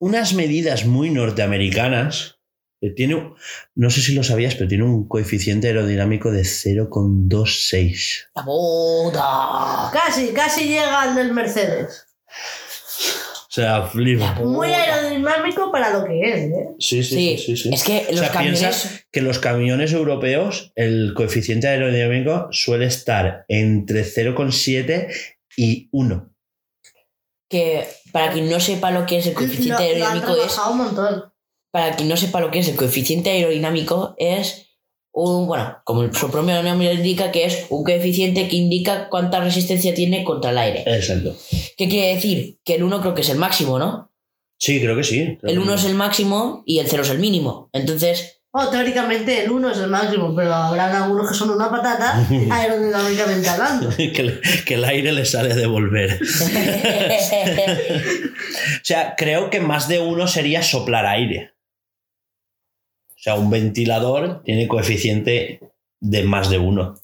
unas 0.00 0.34
medidas 0.34 0.84
muy 0.86 1.10
norteamericanas. 1.10 2.38
que 2.80 2.90
Tiene, 2.90 3.34
no 3.74 3.90
sé 3.90 4.00
si 4.00 4.14
lo 4.14 4.24
sabías, 4.24 4.54
pero 4.56 4.66
tiene 4.68 4.84
un 4.84 5.06
coeficiente 5.06 5.68
aerodinámico 5.68 6.32
de 6.32 6.42
0,26. 6.42 8.30
La 8.34 8.42
boda. 8.42 9.90
Casi, 9.92 10.28
casi 10.32 10.64
llega 10.64 11.02
al 11.02 11.14
del 11.14 11.32
Mercedes. 11.32 12.06
O 13.50 13.52
sea, 13.52 13.82
flipa. 13.82 14.34
Muy 14.34 14.68
aerodinámico 14.68 15.70
para 15.72 15.90
lo 15.98 16.04
que 16.06 16.20
es, 16.20 16.40
¿eh? 16.52 16.68
Sí, 16.78 17.02
sí, 17.02 17.14
Sí, 17.14 17.38
sí, 17.38 17.56
sí, 17.56 17.62
sí. 17.64 17.70
es 17.74 17.82
que 17.82 18.06
O 18.08 18.12
los 18.12 18.20
sea, 18.20 18.30
camiones... 18.30 19.06
que 19.10 19.20
los 19.22 19.38
camiones 19.40 19.92
europeos, 19.92 20.72
el 20.76 21.12
coeficiente 21.14 21.66
aerodinámico 21.66 22.46
suele 22.52 22.86
estar 22.86 23.44
entre 23.48 24.04
0,7 24.04 25.08
y 25.56 25.88
1. 25.90 26.30
Que 27.50 27.86
para 28.12 28.32
quien 28.32 28.48
no 28.48 28.58
sepa 28.60 28.90
lo 28.90 29.04
que 29.04 29.18
es 29.18 29.26
el 29.26 29.34
coeficiente 29.34 29.92
Lo- 29.92 29.98
lo 29.98 30.06
han 30.06 30.12
aerodinámico 30.22 30.42
es 30.46 30.58
un 30.70 30.78
montón. 30.78 31.24
para 31.70 31.94
quien 31.96 32.08
no 32.08 32.16
sepa 32.16 32.40
lo 32.40 32.50
que 32.50 32.60
es 32.60 32.68
el 32.68 32.76
coeficiente 32.76 33.30
aerodinámico 33.30 34.14
es 34.16 34.66
un 35.12 35.46
bueno 35.48 35.78
como 35.84 36.12
su 36.14 36.30
propio 36.30 36.62
nombre 36.62 36.94
indica 36.94 37.32
que 37.32 37.44
es 37.44 37.66
un 37.68 37.82
coeficiente 37.84 38.48
que 38.48 38.56
indica 38.56 39.08
cuánta 39.08 39.40
resistencia 39.40 39.92
tiene 39.94 40.22
contra 40.24 40.50
el 40.52 40.58
aire 40.58 40.84
Exacto. 40.86 41.36
qué 41.76 41.88
quiere 41.88 42.14
decir 42.14 42.60
que 42.64 42.76
el 42.76 42.84
1 42.84 43.00
creo 43.00 43.14
que 43.14 43.22
es 43.22 43.28
el 43.28 43.38
máximo 43.38 43.78
no 43.78 44.08
Sí, 44.62 44.78
creo 44.80 44.94
que 44.94 45.04
sí. 45.04 45.38
el 45.42 45.58
1 45.58 45.74
es 45.74 45.84
el 45.86 45.94
máximo 45.94 46.62
y 46.66 46.78
el 46.78 46.86
0 46.86 47.02
es 47.02 47.10
el 47.10 47.18
mínimo 47.18 47.68
entonces 47.72 48.39
Bueno, 48.52 48.68
teóricamente 48.70 49.44
el 49.44 49.50
1 49.52 49.70
es 49.70 49.78
el 49.78 49.88
máximo, 49.90 50.34
pero 50.34 50.52
habrán 50.52 50.94
algunos 50.94 51.28
que 51.28 51.34
son 51.36 51.50
una 51.50 51.70
patata 51.70 52.18
aerodinámicamente 52.50 53.48
hablando. 53.48 53.90
que, 53.96 54.40
que 54.66 54.74
el 54.74 54.84
aire 54.84 55.12
le 55.12 55.24
sale 55.24 55.52
a 55.52 55.56
devolver. 55.56 56.18
O 58.82 58.82
sea, 58.84 59.14
creo 59.16 59.50
que 59.50 59.60
más 59.60 59.86
de 59.88 60.00
uno 60.00 60.26
sería 60.26 60.62
soplar 60.62 61.06
aire. 61.06 61.52
O 63.10 63.22
sea, 63.22 63.34
un 63.34 63.50
ventilador 63.50 64.42
tiene 64.44 64.66
coeficiente 64.66 65.60
de 66.00 66.22
más 66.24 66.50
de 66.50 66.58
uno. 66.58 66.94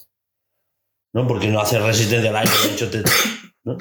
¿No? 1.13 1.27
Porque 1.27 1.49
no 1.49 1.61
hace 1.61 1.79
resistencia 1.79 2.31
al 2.31 2.37
aire. 2.37 2.51
De 2.67 2.73
hecho, 2.73 2.91
te- 2.91 3.03
¿no? 3.65 3.77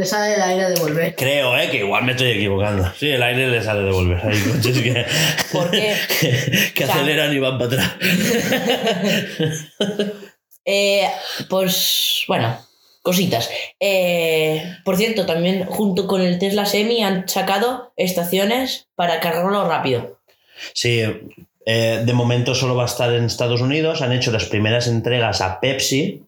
Le 0.00 0.06
sale 0.06 0.32
el 0.34 0.40
aire 0.40 0.64
a 0.64 0.70
devolver. 0.70 1.14
Creo, 1.14 1.54
¿eh? 1.58 1.68
Que 1.70 1.76
igual 1.76 2.04
me 2.06 2.12
estoy 2.12 2.30
equivocando. 2.30 2.90
Sí, 2.98 3.10
el 3.10 3.22
aire 3.22 3.48
le 3.48 3.62
sale 3.62 3.80
a 3.80 3.84
devolver. 3.84 4.18
Hay 4.24 4.40
coches 4.40 4.78
que, 4.78 5.04
¿Por 5.52 5.70
qué? 5.70 5.94
que, 6.18 6.70
que 6.74 6.84
O 6.84 6.86
sea- 6.86 6.96
aceleran 6.96 7.30
y 7.34 7.38
van 7.38 7.58
para 7.58 7.66
atrás. 7.66 7.90
Eh, 10.64 11.08
pues 11.48 12.24
bueno, 12.28 12.58
cositas. 13.02 13.50
Eh, 13.80 14.62
por 14.84 14.96
cierto, 14.96 15.26
también 15.26 15.64
junto 15.66 16.06
con 16.06 16.20
el 16.20 16.38
Tesla 16.38 16.66
Semi 16.66 17.02
han 17.02 17.28
sacado 17.28 17.92
estaciones 17.96 18.88
para 18.94 19.20
cargarlo 19.20 19.66
rápido. 19.68 20.20
Sí, 20.74 21.02
eh, 21.66 22.02
de 22.04 22.12
momento 22.12 22.54
solo 22.54 22.76
va 22.76 22.84
a 22.84 22.86
estar 22.86 23.12
en 23.12 23.24
Estados 23.24 23.60
Unidos. 23.62 24.02
Han 24.02 24.12
hecho 24.12 24.30
las 24.32 24.44
primeras 24.44 24.86
entregas 24.86 25.40
a 25.40 25.60
Pepsi. 25.60 26.22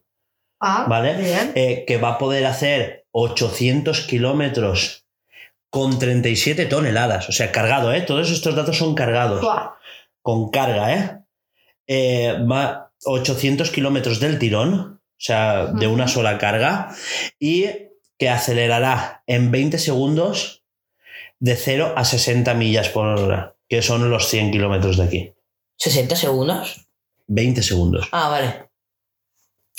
Ah, 0.65 0.87
¿Vale? 0.89 1.15
Bien. 1.17 1.53
eh, 1.57 1.85
que 1.87 1.97
va 1.97 2.11
a 2.11 2.19
poder 2.19 2.47
hacer 2.47 3.05
800 3.11 4.03
kilómetros 4.03 5.05
con 5.71 5.99
37 5.99 6.67
toneladas. 6.67 7.29
O 7.29 7.33
sea, 7.33 7.51
cargado, 7.51 7.93
¿eh? 7.93 8.03
Todos 8.03 8.31
estos 8.31 8.55
datos 8.55 8.79
son 8.79 8.95
cargados. 8.95 9.45
Con 10.23 10.51
carga, 10.51 10.95
¿eh? 10.95 11.19
Eh, 11.89 12.37
va 12.49 12.93
800 13.05 13.71
kilómetros 13.71 14.21
del 14.21 14.39
tirón, 14.39 15.01
o 15.01 15.01
sea, 15.19 15.67
de 15.67 15.89
una 15.89 16.07
sola 16.07 16.39
carga, 16.39 16.95
y 17.41 17.67
que 18.17 18.29
acelerará 18.29 19.25
en 19.27 19.51
20 19.51 19.79
segundos 19.79 20.63
de 21.41 21.57
0 21.57 21.95
a 21.97 22.05
60 22.05 22.55
millas 22.55 22.89
por 22.89 23.07
hora, 23.07 23.57
que 23.69 23.83
son 23.83 24.09
los 24.11 24.29
100 24.29 24.53
kilómetros 24.53 24.97
de 24.97 25.03
aquí. 25.03 25.35
¿60 25.83 26.15
segundos? 26.15 26.87
20 27.27 27.63
segundos. 27.65 28.09
Ah, 28.13 28.29
vale. 28.29 28.72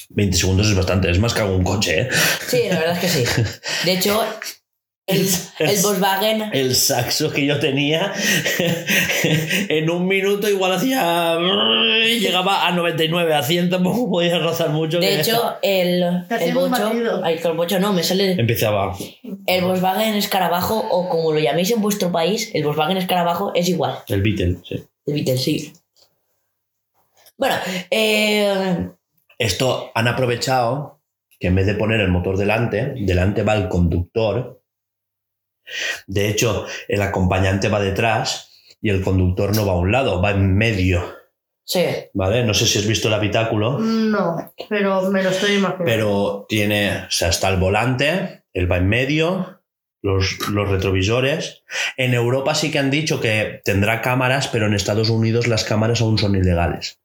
20 0.10 0.38
segundos 0.38 0.68
es 0.70 0.76
bastante, 0.76 1.10
es 1.10 1.20
más 1.20 1.34
que 1.34 1.42
algún 1.42 1.64
coche, 1.64 2.02
¿eh? 2.02 2.10
Sí, 2.48 2.64
la 2.70 2.80
verdad 2.80 2.96
es 2.96 3.00
que 3.00 3.08
sí. 3.08 3.44
De 3.86 3.94
hecho, 3.94 4.24
el, 5.06 5.28
el 5.60 5.82
Volkswagen... 5.82 6.50
el 6.54 6.76
saxo 6.76 7.30
que 7.30 7.46
yo 7.46 7.60
tenía 7.60 8.14
en 9.24 9.90
un 9.90 10.08
minuto 10.08 10.48
igual 10.48 10.72
hacía 10.72 11.38
llegaba 12.20 12.66
a 12.66 12.72
99 12.72 13.34
a 13.34 13.44
100 13.44 13.70
tampoco 13.70 14.10
podía 14.10 14.40
rozar 14.40 14.70
mucho 14.70 15.00
De 15.00 15.08
que 15.08 15.20
hecho, 15.20 15.58
el, 15.62 16.04
el 16.30 16.58
un 16.58 16.72
bocho... 16.72 17.22
Ay, 17.22 17.38
el 17.44 17.52
bocho 17.52 17.80
no, 17.82 17.92
me 17.92 18.02
sale... 18.02 18.32
empezaba 18.32 18.96
El 19.46 19.66
Volkswagen 19.66 20.16
Escarabajo, 20.16 20.80
o 20.90 21.10
como 21.10 21.34
lo 21.34 21.40
llaméis 21.40 21.72
en 21.72 21.82
vuestro 21.82 22.12
país, 22.14 22.50
el 22.54 22.64
Volkswagen 22.64 22.96
Escarabajo 22.96 23.52
es 23.56 23.68
igual. 23.68 23.98
el 24.08 24.22
Beetle 24.22 24.58
sí. 24.64 24.86
El 25.06 25.14
Beetle, 25.16 25.38
sí. 25.38 25.74
Bueno, 27.38 27.56
eh, 27.92 28.88
esto 29.44 29.92
han 29.96 30.08
aprovechado 30.08 31.02
que 31.40 31.48
en 31.48 31.56
vez 31.56 31.66
de 31.66 31.76
poner 31.76 32.00
el 32.00 32.12
motor 32.12 32.38
delante 32.38 32.94
delante 32.98 33.44
va 33.44 33.56
el 33.56 33.68
conductor 33.68 34.62
de 36.08 36.30
hecho 36.30 36.66
el 36.88 37.02
acompañante 37.02 37.70
va 37.70 37.80
detrás 37.80 38.52
y 38.82 38.90
el 38.90 39.02
conductor 39.02 39.56
no 39.56 39.66
va 39.66 39.74
a 39.74 39.78
un 39.78 39.92
lado 39.92 40.22
va 40.22 40.32
en 40.32 40.56
medio 40.56 41.04
sí. 41.64 41.86
vale 42.14 42.44
no 42.44 42.54
sé 42.54 42.66
si 42.66 42.80
has 42.80 42.88
visto 42.88 43.08
el 43.08 43.14
habitáculo 43.14 43.80
No, 43.80 44.54
pero 44.70 45.10
me 45.10 45.24
lo 45.24 45.30
estoy 45.30 45.56
imaginando. 45.56 45.86
pero 45.86 46.46
tiene, 46.48 47.06
o 47.08 47.12
sea, 47.12 47.30
está 47.30 47.50
el 47.50 47.58
volante, 47.58 48.44
él 48.54 48.72
va 48.72 48.78
en 48.78 48.88
medio, 48.88 49.64
los, 50.04 50.50
los 50.50 50.70
retrovisores. 50.70 51.64
En 51.98 52.14
Europa 52.14 52.54
sí 52.54 52.70
que 52.70 52.78
han 52.78 52.92
dicho 52.92 53.20
que 53.20 53.62
tendrá 53.64 54.02
cámaras, 54.02 54.48
pero 54.50 54.68
en 54.68 54.74
Estados 54.74 55.10
Unidos 55.10 55.48
las 55.48 55.64
cámaras 55.64 56.02
aún 56.02 56.18
son 56.20 56.36
ilegales. 56.36 57.00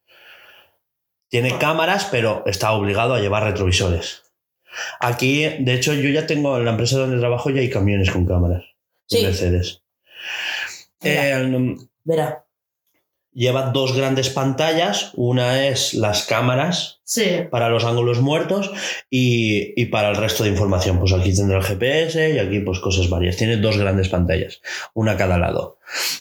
Tiene 1.28 1.58
cámaras, 1.58 2.06
pero 2.10 2.42
está 2.46 2.72
obligado 2.72 3.14
a 3.14 3.20
llevar 3.20 3.44
retrovisores. 3.44 4.22
Aquí, 5.00 5.44
de 5.60 5.74
hecho, 5.74 5.92
yo 5.94 6.08
ya 6.10 6.26
tengo 6.26 6.56
en 6.56 6.64
la 6.64 6.70
empresa 6.72 6.98
donde 6.98 7.18
trabajo 7.18 7.50
ya 7.50 7.60
hay 7.60 7.70
camiones 7.70 8.10
con 8.10 8.26
cámaras. 8.26 8.64
Sí. 9.06 9.22
Mercedes. 9.22 9.82
Eh, 11.02 11.76
Verá. 12.04 12.44
lleva 13.32 13.70
dos 13.70 13.96
grandes 13.96 14.30
pantallas. 14.30 15.12
Una 15.14 15.66
es 15.66 15.94
las 15.94 16.24
cámaras 16.26 17.00
Sí. 17.04 17.24
para 17.50 17.68
los 17.70 17.84
ángulos 17.84 18.20
muertos 18.20 18.70
y, 19.10 19.80
y 19.80 19.86
para 19.86 20.10
el 20.10 20.16
resto 20.16 20.44
de 20.44 20.50
información. 20.50 20.98
Pues 20.98 21.12
aquí 21.12 21.34
tendrá 21.34 21.58
el 21.58 21.64
GPS 21.64 22.30
y 22.34 22.38
aquí 22.38 22.60
pues 22.60 22.80
cosas 22.80 23.08
varias. 23.08 23.36
Tiene 23.36 23.56
dos 23.56 23.78
grandes 23.78 24.08
pantallas, 24.08 24.60
una 24.94 25.12
a 25.12 25.16
cada 25.16 25.38
lado. 25.38 25.78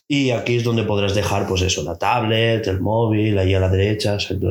Y 0.08 0.32
aquí 0.32 0.58
es 0.58 0.64
donde 0.64 0.84
podrás 0.84 1.16
dejar 1.16 1.48
pues 1.48 1.62
eso, 1.62 1.84
la 1.84 1.98
tablet, 1.98 2.66
el 2.68 2.80
móvil, 2.80 3.38
ahí 3.38 3.54
a 3.54 3.60
la 3.60 3.70
derecha. 3.70 4.14
exacto. 4.16 4.50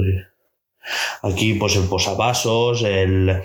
Aquí 1.23 1.55
pues 1.55 1.77
el 1.77 1.85
posavasos, 1.85 2.83
el, 2.83 3.43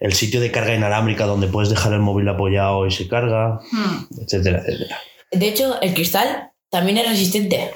el 0.00 0.12
sitio 0.12 0.40
de 0.40 0.50
carga 0.50 0.74
inalámbrica 0.74 1.26
donde 1.26 1.48
puedes 1.48 1.70
dejar 1.70 1.92
el 1.92 2.00
móvil 2.00 2.28
apoyado 2.28 2.86
y 2.86 2.90
se 2.90 3.08
carga, 3.08 3.60
Hmm. 3.72 4.06
etcétera, 4.20 4.60
etcétera. 4.64 4.98
De 5.32 5.48
hecho, 5.48 5.80
el 5.80 5.94
cristal 5.94 6.50
también 6.70 6.98
es 6.98 7.08
resistente. 7.08 7.70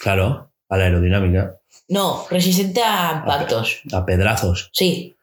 Claro, 0.00 0.50
a 0.68 0.76
la 0.76 0.84
aerodinámica, 0.84 1.56
No, 1.88 2.24
resistente 2.30 2.82
a 2.82 3.14
impactos. 3.22 3.80
a 3.92 4.06
pedrazos. 4.06 4.70
Sí. 4.72 5.16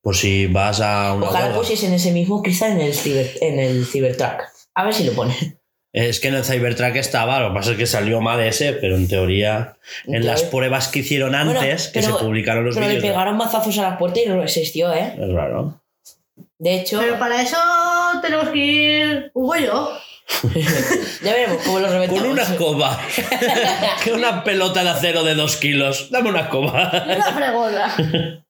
Por 0.00 0.16
si 0.16 0.46
vas 0.46 0.80
a 0.80 1.12
una 1.14 1.26
Ojalá 1.28 1.54
pusiesen 1.54 1.92
ese 1.92 2.10
mismo 2.12 2.42
cristal 2.42 2.72
en 2.72 2.80
el, 2.80 2.94
ciber, 2.94 3.30
en 3.40 3.58
el 3.60 3.86
Cybertruck. 3.86 4.42
A 4.74 4.84
ver 4.84 4.94
si 4.94 5.04
lo 5.04 5.12
ponen. 5.12 5.58
Es 5.92 6.20
que 6.20 6.28
en 6.28 6.34
el 6.36 6.44
Cybertruck 6.44 6.96
estaba, 6.96 7.38
lo 7.40 7.48
que 7.48 7.54
pasa 7.54 7.70
es 7.72 7.76
que 7.76 7.86
salió 7.86 8.20
mal 8.22 8.40
ese, 8.40 8.72
pero 8.72 8.96
en 8.96 9.08
teoría, 9.08 9.76
en 10.06 10.14
En 10.16 10.26
las 10.26 10.42
pruebas 10.42 10.88
que 10.88 11.00
hicieron 11.00 11.32
Bueno, 11.32 11.50
antes, 11.60 11.88
que 11.88 12.00
pero- 12.00 12.16
se 12.18 12.24
publicaron 12.24 12.64
los 12.64 12.74
Pero 12.74 12.86
le 12.88 12.94
vídeos. 12.94 13.10
pegaron 13.12 13.36
mazazos 13.36 13.76
a 13.78 13.82
la 13.82 13.98
puerta 13.98 14.20
y 14.20 14.26
no 14.26 14.42
existió, 14.42 14.90
¿eh? 14.92 15.14
Es 15.20 15.32
raro. 15.32 15.82
De 16.58 16.76
hecho, 16.76 16.98
Pero 17.00 17.18
para 17.18 17.42
eso 17.42 17.58
tenemos 18.22 18.48
que 18.48 18.58
ir 18.58 19.30
Hugo 19.34 19.56
y 19.56 19.64
yo. 19.66 19.92
ya 21.22 21.32
veremos 21.34 21.62
cómo 21.64 21.80
lo 21.80 21.88
reventamos. 21.88 22.22
Con 22.22 22.30
una 22.32 22.42
escoba. 22.42 23.00
que 24.04 24.12
una 24.12 24.44
pelota 24.44 24.82
de 24.84 24.90
acero 24.90 25.24
de 25.24 25.34
dos 25.34 25.56
kilos. 25.56 26.10
Dame 26.10 26.30
una 26.30 26.42
escoba. 26.42 26.90
Una 27.04 27.32
fregona. 27.32 28.44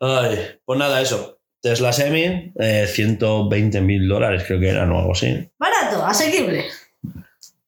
Ay, 0.00 0.38
pues 0.64 0.78
nada, 0.78 1.00
eso. 1.00 1.39
Tesla 1.60 1.92
Semi, 1.92 2.52
eh, 2.58 2.86
120 2.86 3.80
mil 3.80 4.08
dólares 4.08 4.44
creo 4.46 4.60
que 4.60 4.68
eran 4.68 4.90
o 4.92 4.98
algo 4.98 5.12
así. 5.12 5.48
Barato, 5.58 6.04
asequible. 6.04 6.64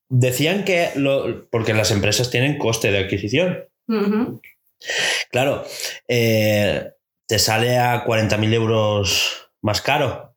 Decían 0.08 0.64
que, 0.64 0.90
lo, 0.96 1.48
porque 1.50 1.74
las 1.74 1.90
empresas 1.90 2.30
tienen 2.30 2.58
coste 2.58 2.90
de 2.90 2.98
adquisición. 2.98 3.64
Claro, 5.30 5.64
eh, 6.08 6.90
te 7.26 7.38
sale 7.38 7.78
a 7.78 8.04
40.000 8.04 8.52
euros 8.54 9.48
más 9.60 9.80
caro, 9.80 10.34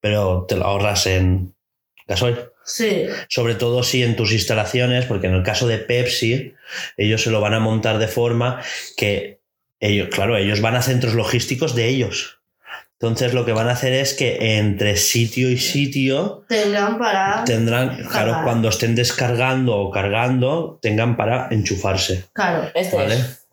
pero 0.00 0.46
te 0.48 0.56
lo 0.56 0.64
ahorras 0.64 1.06
en 1.06 1.54
gasoil. 2.06 2.38
Sí. 2.64 3.06
Sobre 3.28 3.54
todo 3.54 3.82
si 3.82 4.02
en 4.02 4.14
tus 4.14 4.32
instalaciones, 4.32 5.06
porque 5.06 5.26
en 5.26 5.34
el 5.34 5.42
caso 5.42 5.66
de 5.66 5.78
Pepsi, 5.78 6.54
ellos 6.96 7.22
se 7.22 7.30
lo 7.30 7.40
van 7.40 7.54
a 7.54 7.60
montar 7.60 7.98
de 7.98 8.08
forma 8.08 8.62
que 8.96 9.40
ellos, 9.80 10.08
claro, 10.10 10.36
ellos 10.36 10.60
van 10.60 10.76
a 10.76 10.82
centros 10.82 11.14
logísticos 11.14 11.74
de 11.74 11.88
ellos. 11.88 12.37
Entonces 13.00 13.32
lo 13.32 13.44
que 13.44 13.52
van 13.52 13.68
a 13.68 13.72
hacer 13.72 13.92
es 13.92 14.12
que 14.14 14.58
entre 14.58 14.96
sitio 14.96 15.50
y 15.50 15.56
sitio 15.58 16.44
Tengan 16.48 16.98
para. 16.98 17.44
tendrán, 17.44 18.02
claro, 18.08 18.38
cuando 18.42 18.68
estén 18.68 18.96
descargando 18.96 19.76
o 19.78 19.90
cargando, 19.92 20.78
tengan 20.82 21.16
para 21.16 21.46
enchufarse. 21.52 22.24
Claro. 22.32 22.68
Este 22.74 22.96
¿Vale? 22.96 23.14
es. 23.14 23.46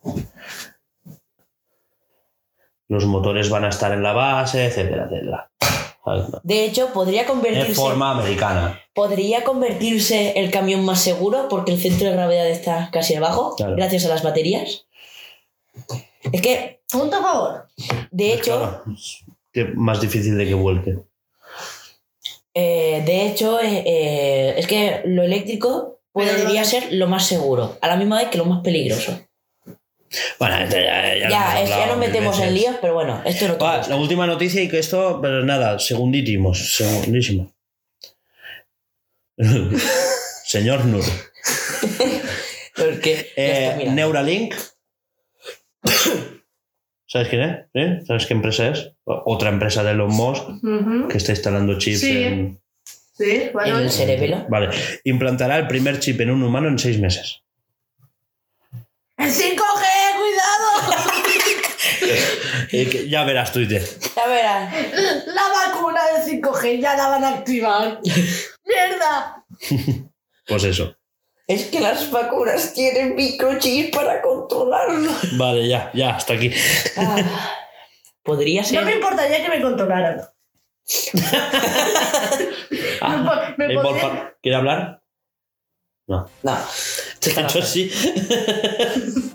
Los 2.88 3.04
motores 3.04 3.48
van 3.50 3.64
a 3.64 3.68
estar 3.68 3.92
en 3.92 4.02
la 4.02 4.12
base, 4.12 4.66
etcétera, 4.66 5.04
etcétera. 5.10 5.50
De 6.44 6.64
hecho, 6.64 6.92
podría 6.92 7.22
De 7.22 7.26
convertirse, 7.28 7.74
forma 7.74 8.12
americana. 8.12 8.80
podría 8.94 9.42
convertirse 9.42 10.38
el 10.38 10.52
camión 10.52 10.84
más 10.84 11.00
seguro 11.00 11.48
porque 11.48 11.72
el 11.72 11.80
centro 11.80 12.06
de 12.08 12.14
gravedad 12.14 12.48
está 12.48 12.90
casi 12.92 13.16
abajo, 13.16 13.54
Claro. 13.56 13.74
gracias 13.74 14.04
a 14.04 14.08
las 14.08 14.22
baterías. 14.22 14.86
Es 16.32 16.40
que, 16.42 16.80
Punto 16.90 17.16
a 17.16 17.22
favor. 17.22 17.66
de 18.12 18.34
hecho, 18.34 18.56
Claro, 18.58 18.84
que 19.56 19.64
más 19.74 20.02
difícil 20.02 20.36
de 20.36 20.46
que 20.46 20.52
vuelque. 20.54 20.98
eh, 22.52 23.02
de 23.06 23.26
hecho, 23.26 23.58
eh, 23.60 23.82
eh, 23.86 24.54
es 24.58 24.66
que 24.66 25.00
lo 25.06 25.22
eléctrico 25.22 26.00
podría 26.12 26.62
ser 26.64 26.92
lo 26.92 27.06
más 27.08 27.26
seguro, 27.26 27.78
a 27.80 27.88
la 27.88 27.96
misma 27.96 28.18
vez 28.18 28.28
que 28.28 28.36
lo 28.38 28.44
más 28.44 28.60
peligroso. 28.62 29.18
Bueno, 30.38 30.56
ya, 30.68 30.68
ya, 30.68 31.28
ya 31.28 31.62
lo 31.62 31.68
Ya, 31.68 31.86
nos 31.86 31.98
metemos 31.98 32.38
en 32.40 32.54
líos, 32.54 32.76
pero 32.80 32.92
bueno, 32.94 33.22
esto 33.24 33.48
no 33.48 33.54
Va, 33.58 33.80
toca. 33.80 33.88
la 33.88 33.96
última 33.96 34.26
noticia 34.26 34.62
y 34.62 34.68
que 34.68 34.78
esto, 34.78 35.18
pero 35.22 35.42
nada, 35.44 35.78
segundísimos, 35.78 36.76
segundísimo. 36.76 37.52
Señor 40.44 40.84
Nur. 40.84 41.04
Porque, 42.76 43.32
Eh. 43.36 43.86
Neuralink. 43.90 44.54
¿Sabes 47.08 47.28
quién 47.28 47.42
es? 47.42 47.56
¿Sí? 47.74 48.06
¿Sabes 48.06 48.26
qué 48.26 48.34
empresa 48.34 48.68
es? 48.68 48.92
Otra 49.08 49.50
empresa 49.50 49.84
de 49.84 49.92
Elon 49.92 50.10
Musk 50.12 50.44
que 51.08 51.16
está 51.18 51.30
instalando 51.32 51.78
chips 51.78 52.00
Sí. 52.00 52.22
en. 52.24 52.60
Sí, 53.16 53.48
bueno. 53.52 53.78
el 53.78 53.90
cerebelo. 53.90 54.44
Vale. 54.50 54.68
Implantará 55.04 55.56
el 55.56 55.66
primer 55.68 56.00
chip 56.00 56.20
en 56.20 56.30
un 56.32 56.42
humano 56.42 56.68
en 56.68 56.78
seis 56.78 56.98
meses. 56.98 57.42
¡El 59.16 59.30
5G! 59.30 59.84
¡Cuidado! 60.16 60.96
Eh, 62.72 63.06
ya 63.08 63.24
verás 63.24 63.52
Twitter. 63.52 63.82
Ya 64.14 64.26
verás. 64.26 64.74
La 65.26 65.42
vacuna 65.66 66.00
del 66.12 66.40
5G 66.42 66.80
ya 66.80 66.96
la 66.96 67.08
van 67.08 67.24
a 67.24 67.28
activar. 67.30 68.00
¡Mierda! 68.64 69.44
Pues 70.48 70.62
eso. 70.64 70.94
Es 71.48 71.64
que 71.66 71.80
las 71.80 72.08
vacunas 72.12 72.72
tienen 72.72 73.16
microchips 73.16 73.96
para 73.96 74.20
controlarlo. 74.22 75.10
Vale, 75.36 75.66
ya, 75.68 75.90
ya, 75.94 76.10
hasta 76.16 76.34
aquí. 76.34 76.52
Ah, 76.96 77.16
podría 78.26 78.62
No 78.72 78.82
me 78.82 78.92
importaría 78.96 79.42
que 79.42 79.48
me 79.48 79.62
controlaran. 79.62 80.20
Ah, 83.00 83.16
Me 83.16 83.24
po- 83.28 83.34
me 83.58 83.64
eh, 83.72 83.74
podría- 83.82 84.00
por- 84.02 84.38
¿Quiere 84.42 84.56
hablar? 84.56 85.02
No. 86.08 86.28
No. 86.42 86.56
Sí. 87.62 87.90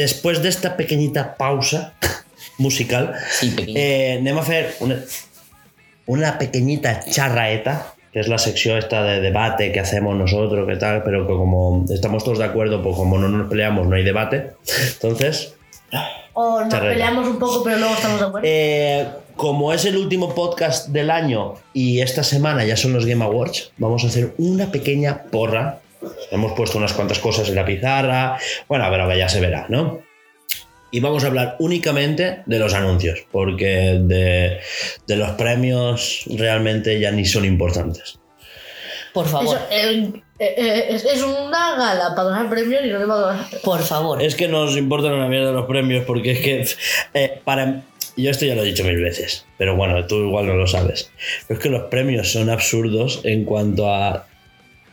después 0.00 0.42
de 0.42 0.48
esta 0.48 0.76
pequeñita 0.76 1.36
pausa 1.36 1.94
musical, 2.58 3.14
Sí, 3.30 3.54
eh, 3.76 4.16
anem 4.18 4.38
a 4.38 4.42
fer 4.42 4.74
una, 4.80 4.96
una 6.06 6.38
pequeñita 6.38 7.00
charraeta, 7.04 7.94
que 8.12 8.20
es 8.20 8.28
la 8.28 8.38
sección 8.38 8.76
esta 8.78 9.02
de 9.04 9.20
debate 9.20 9.70
que 9.72 9.80
hacemos 9.80 10.16
nosotros, 10.16 10.66
que 10.66 10.76
tal, 10.76 11.02
pero 11.04 11.26
que 11.26 11.32
como 11.34 11.84
estamos 11.88 12.24
todos 12.24 12.38
de 12.38 12.44
acuerdo, 12.44 12.82
pues 12.82 12.96
como 12.96 13.18
no 13.18 13.28
nos 13.28 13.48
peleamos, 13.48 13.86
no 13.86 13.94
hay 13.96 14.02
debate. 14.02 14.52
Entonces, 14.94 15.54
O 16.34 16.60
nos 16.64 16.74
peleamos 16.74 17.26
un 17.28 17.38
poco, 17.38 17.62
pero 17.62 17.78
luego 17.78 17.94
estamos 17.94 18.18
de 18.20 18.26
acuerdo. 18.26 18.48
eh, 18.48 19.08
como 19.36 19.72
es 19.72 19.84
el 19.84 19.96
último 19.96 20.34
podcast 20.34 20.88
del 20.88 21.10
año 21.10 21.54
y 21.72 22.00
esta 22.02 22.22
semana 22.22 22.64
ya 22.64 22.76
son 22.76 22.92
los 22.92 23.06
Game 23.06 23.24
Awards, 23.24 23.72
vamos 23.78 24.04
a 24.04 24.08
hacer 24.08 24.34
una 24.38 24.70
pequeña 24.70 25.22
porra 25.30 25.79
Hemos 26.30 26.52
puesto 26.52 26.78
unas 26.78 26.92
cuantas 26.92 27.18
cosas 27.18 27.48
en 27.48 27.54
la 27.54 27.64
pizarra. 27.64 28.38
Bueno, 28.68 28.86
pero 28.90 29.08
que 29.08 29.18
ya 29.18 29.28
se 29.28 29.40
verá, 29.40 29.66
¿no? 29.68 30.02
Y 30.92 31.00
vamos 31.00 31.22
a 31.22 31.28
hablar 31.28 31.56
únicamente 31.60 32.42
de 32.46 32.58
los 32.58 32.74
anuncios, 32.74 33.20
porque 33.30 33.98
de, 34.00 34.60
de 35.06 35.16
los 35.16 35.30
premios 35.32 36.24
realmente 36.36 36.98
ya 36.98 37.12
ni 37.12 37.24
son 37.24 37.44
importantes. 37.44 38.18
Por 39.12 39.26
favor, 39.28 39.56
Eso, 39.56 39.66
eh, 39.70 40.12
eh, 40.38 40.54
eh, 40.56 40.86
es, 40.90 41.04
es 41.04 41.22
una 41.22 41.76
gala 41.76 42.14
para 42.14 42.28
donar 42.28 42.48
premios 42.48 42.82
y 42.84 42.88
no 42.88 42.98
le 42.98 43.04
va 43.06 43.14
a 43.14 43.18
donar. 43.18 43.46
por 43.62 43.80
favor. 43.82 44.22
Es 44.22 44.34
que 44.34 44.48
nos 44.48 44.76
importan 44.76 45.12
una 45.12 45.28
mierda 45.28 45.52
los 45.52 45.66
premios, 45.66 46.04
porque 46.04 46.32
es 46.32 46.40
que 46.40 46.66
eh, 47.14 47.40
para. 47.44 47.82
Yo 48.16 48.30
esto 48.30 48.44
ya 48.44 48.54
lo 48.54 48.62
he 48.62 48.66
dicho 48.66 48.84
mil 48.84 49.00
veces, 49.00 49.46
pero 49.56 49.76
bueno, 49.76 50.06
tú 50.06 50.16
igual 50.16 50.46
no 50.46 50.54
lo 50.54 50.66
sabes. 50.66 51.10
Pero 51.46 51.58
es 51.58 51.62
que 51.62 51.70
los 51.70 51.82
premios 51.84 52.32
son 52.32 52.50
absurdos 52.50 53.20
en 53.24 53.44
cuanto 53.44 53.92
a 53.92 54.26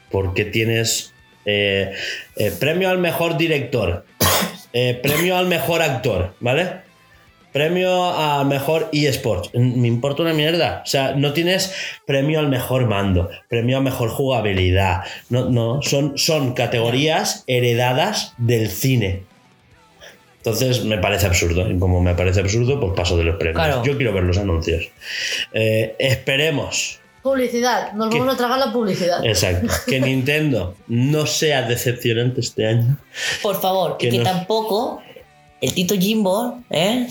por 0.09 0.33
qué 0.33 0.45
tienes 0.45 1.13
eh, 1.49 1.93
eh, 2.35 2.51
premio 2.59 2.89
al 2.89 2.97
mejor 2.97 3.37
director, 3.37 4.03
eh, 4.73 4.99
premio 5.01 5.37
al 5.37 5.47
mejor 5.47 5.81
actor, 5.81 6.33
¿vale? 6.41 6.85
Premio 7.53 8.13
al 8.13 8.45
mejor 8.45 8.89
eSports. 8.91 9.53
Me 9.53 9.87
importa 9.87 10.21
una 10.21 10.33
mierda. 10.33 10.81
O 10.83 10.87
sea, 10.87 11.15
no 11.15 11.31
tienes 11.31 11.73
premio 12.05 12.39
al 12.39 12.49
mejor 12.49 12.85
mando, 12.85 13.29
premio 13.47 13.77
a 13.77 13.81
mejor 13.81 14.09
jugabilidad. 14.09 15.03
No, 15.29 15.49
no, 15.49 15.81
son, 15.81 16.17
son 16.17 16.53
categorías 16.53 17.45
heredadas 17.47 18.33
del 18.37 18.69
cine. 18.69 19.23
Entonces 20.37 20.83
me 20.83 20.97
parece 20.97 21.25
absurdo. 21.25 21.67
Y 21.71 21.79
como 21.79 22.01
me 22.01 22.13
parece 22.13 22.41
absurdo, 22.41 22.79
pues 22.79 22.91
paso 22.93 23.17
de 23.17 23.23
los 23.23 23.37
premios. 23.37 23.65
Claro. 23.65 23.83
Yo 23.83 23.95
quiero 23.95 24.13
ver 24.13 24.23
los 24.23 24.37
anuncios. 24.37 24.89
Esperemos 25.53 26.99
Publicidad, 27.31 27.91
nos 27.93 28.09
vamos 28.09 28.33
a 28.33 28.37
tragar 28.37 28.59
la 28.59 28.71
publicidad. 28.71 29.25
Exacto. 29.25 29.67
Que 29.87 29.99
Nintendo 29.99 30.75
no 30.87 31.25
sea 31.25 31.61
decepcionante 31.63 32.41
este 32.41 32.67
año. 32.67 32.97
Por 33.41 33.59
favor, 33.61 33.97
Que 33.97 34.07
y 34.07 34.11
que 34.11 34.17
no- 34.19 34.23
tampoco 34.23 35.01
el 35.61 35.73
Tito 35.73 35.95
Jimbo, 35.95 36.59
¿eh? 36.69 37.07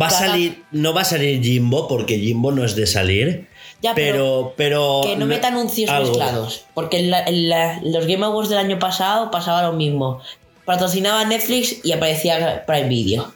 Va 0.00 0.06
a 0.06 0.10
salir, 0.10 0.62
no 0.70 0.92
va 0.94 1.00
a 1.00 1.04
salir 1.04 1.42
Jimbo, 1.42 1.88
porque 1.88 2.18
Jimbo 2.18 2.52
no 2.52 2.64
es 2.64 2.74
de 2.76 2.86
salir. 2.86 3.48
Ya, 3.82 3.94
pero, 3.94 4.52
pero, 4.56 5.00
pero. 5.02 5.10
que 5.14 5.16
no 5.16 5.24
meta 5.26 5.48
anuncios 5.48 5.88
algo. 5.90 6.08
mezclados. 6.10 6.66
Porque 6.74 6.98
en, 7.00 7.10
la- 7.10 7.24
en 7.24 7.48
la- 7.48 7.80
los 7.82 8.06
Game 8.06 8.24
Awards 8.26 8.50
del 8.50 8.58
año 8.58 8.78
pasado 8.78 9.30
pasaba 9.30 9.62
lo 9.62 9.72
mismo. 9.72 10.20
Patrocinaba 10.66 11.24
Netflix 11.24 11.84
y 11.84 11.92
aparecía 11.92 12.64
Prime 12.66 12.88
Video. 12.88 13.32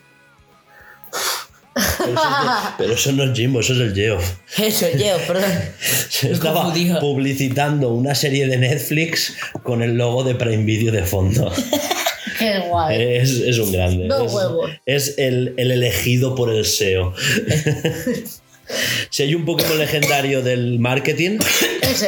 Pero 2.04 2.12
eso, 2.14 2.40
es 2.40 2.44
de- 2.46 2.70
pero 2.78 2.94
eso 2.94 3.12
no 3.12 3.24
es 3.24 3.32
Jimbo, 3.38 3.60
eso 3.60 3.72
es 3.74 3.80
el 3.80 3.94
Geoff. 3.94 4.32
Eso, 4.58 4.86
yo, 4.96 5.16
perdón. 5.26 5.50
Se 6.08 6.32
estaba 6.32 6.72
publicitando 7.00 7.90
una 7.90 8.14
serie 8.14 8.46
de 8.46 8.56
Netflix 8.58 9.34
con 9.62 9.82
el 9.82 9.96
logo 9.96 10.24
de 10.24 10.34
Prime 10.34 10.64
Video 10.64 10.92
de 10.92 11.02
fondo. 11.04 11.50
Qué 12.38 12.60
guay. 12.68 13.00
Es, 13.18 13.30
es 13.30 13.58
un 13.58 13.70
grande. 13.72 14.08
Dos 14.08 14.26
es, 14.26 14.32
huevos. 14.34 14.70
es 14.86 15.14
el, 15.18 15.54
el 15.56 15.70
elegido 15.70 16.34
por 16.34 16.50
el 16.50 16.64
SEO. 16.64 17.14
si 19.10 19.22
hay 19.22 19.34
un 19.34 19.44
Pokémon 19.44 19.78
legendario 19.78 20.42
del 20.42 20.78
marketing, 20.80 21.38
es 21.82 22.02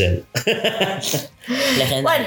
él. 0.00 0.24
Legendario. 1.78 2.02
Bueno, 2.02 2.26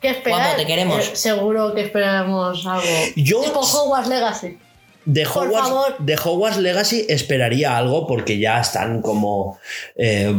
¿qué 0.00 0.10
esperar? 0.10 0.40
Guapo, 0.40 0.56
te 0.56 0.66
queremos. 0.66 1.06
Eh, 1.06 1.10
seguro 1.14 1.74
que 1.74 1.82
esperamos 1.82 2.66
algo. 2.66 2.82
Yo- 3.16 3.40
Tipo 3.42 3.60
Hogwarts 3.60 4.08
Legacy. 4.08 4.58
De 5.04 5.26
Hogwarts, 5.26 5.96
de 5.98 6.16
Hogwarts 6.16 6.58
Legacy 6.58 7.06
esperaría 7.08 7.76
algo 7.76 8.06
porque 8.06 8.38
ya 8.38 8.60
están 8.60 9.02
como 9.02 9.58
eh, 9.96 10.34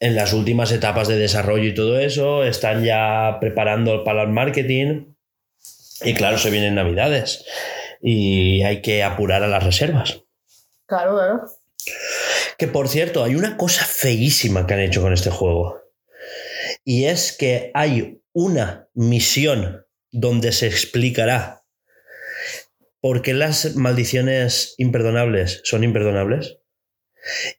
en 0.00 0.14
las 0.14 0.32
últimas 0.32 0.72
etapas 0.72 1.08
de 1.08 1.18
desarrollo 1.18 1.68
y 1.68 1.74
todo 1.74 1.98
eso, 1.98 2.44
están 2.44 2.84
ya 2.84 3.38
preparando 3.40 4.02
para 4.04 4.22
el 4.22 4.28
marketing 4.28 5.14
y 6.02 6.14
claro, 6.14 6.38
se 6.38 6.50
vienen 6.50 6.74
navidades 6.74 7.44
y 8.00 8.62
hay 8.62 8.80
que 8.80 9.02
apurar 9.02 9.42
a 9.42 9.48
las 9.48 9.62
reservas. 9.62 10.22
Claro, 10.86 11.14
claro. 11.16 11.40
Que 12.56 12.66
por 12.66 12.88
cierto, 12.88 13.22
hay 13.22 13.34
una 13.34 13.56
cosa 13.56 13.84
feísima 13.84 14.66
que 14.66 14.74
han 14.74 14.80
hecho 14.80 15.02
con 15.02 15.12
este 15.12 15.30
juego. 15.30 15.80
Y 16.84 17.04
es 17.04 17.32
que 17.32 17.70
hay 17.74 18.22
una 18.32 18.88
misión 18.94 19.84
donde 20.10 20.52
se 20.52 20.66
explicará 20.66 21.59
por 23.00 23.22
qué 23.22 23.34
las 23.34 23.76
maldiciones 23.76 24.74
imperdonables 24.78 25.60
son 25.64 25.84
imperdonables. 25.84 26.58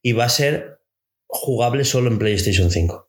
Y 0.02 0.14
va 0.14 0.26
a 0.26 0.30
ser 0.30 0.80
jugable 1.28 1.84
solo 1.86 2.10
en 2.10 2.18
PlayStation 2.20 2.72
5. 2.72 3.08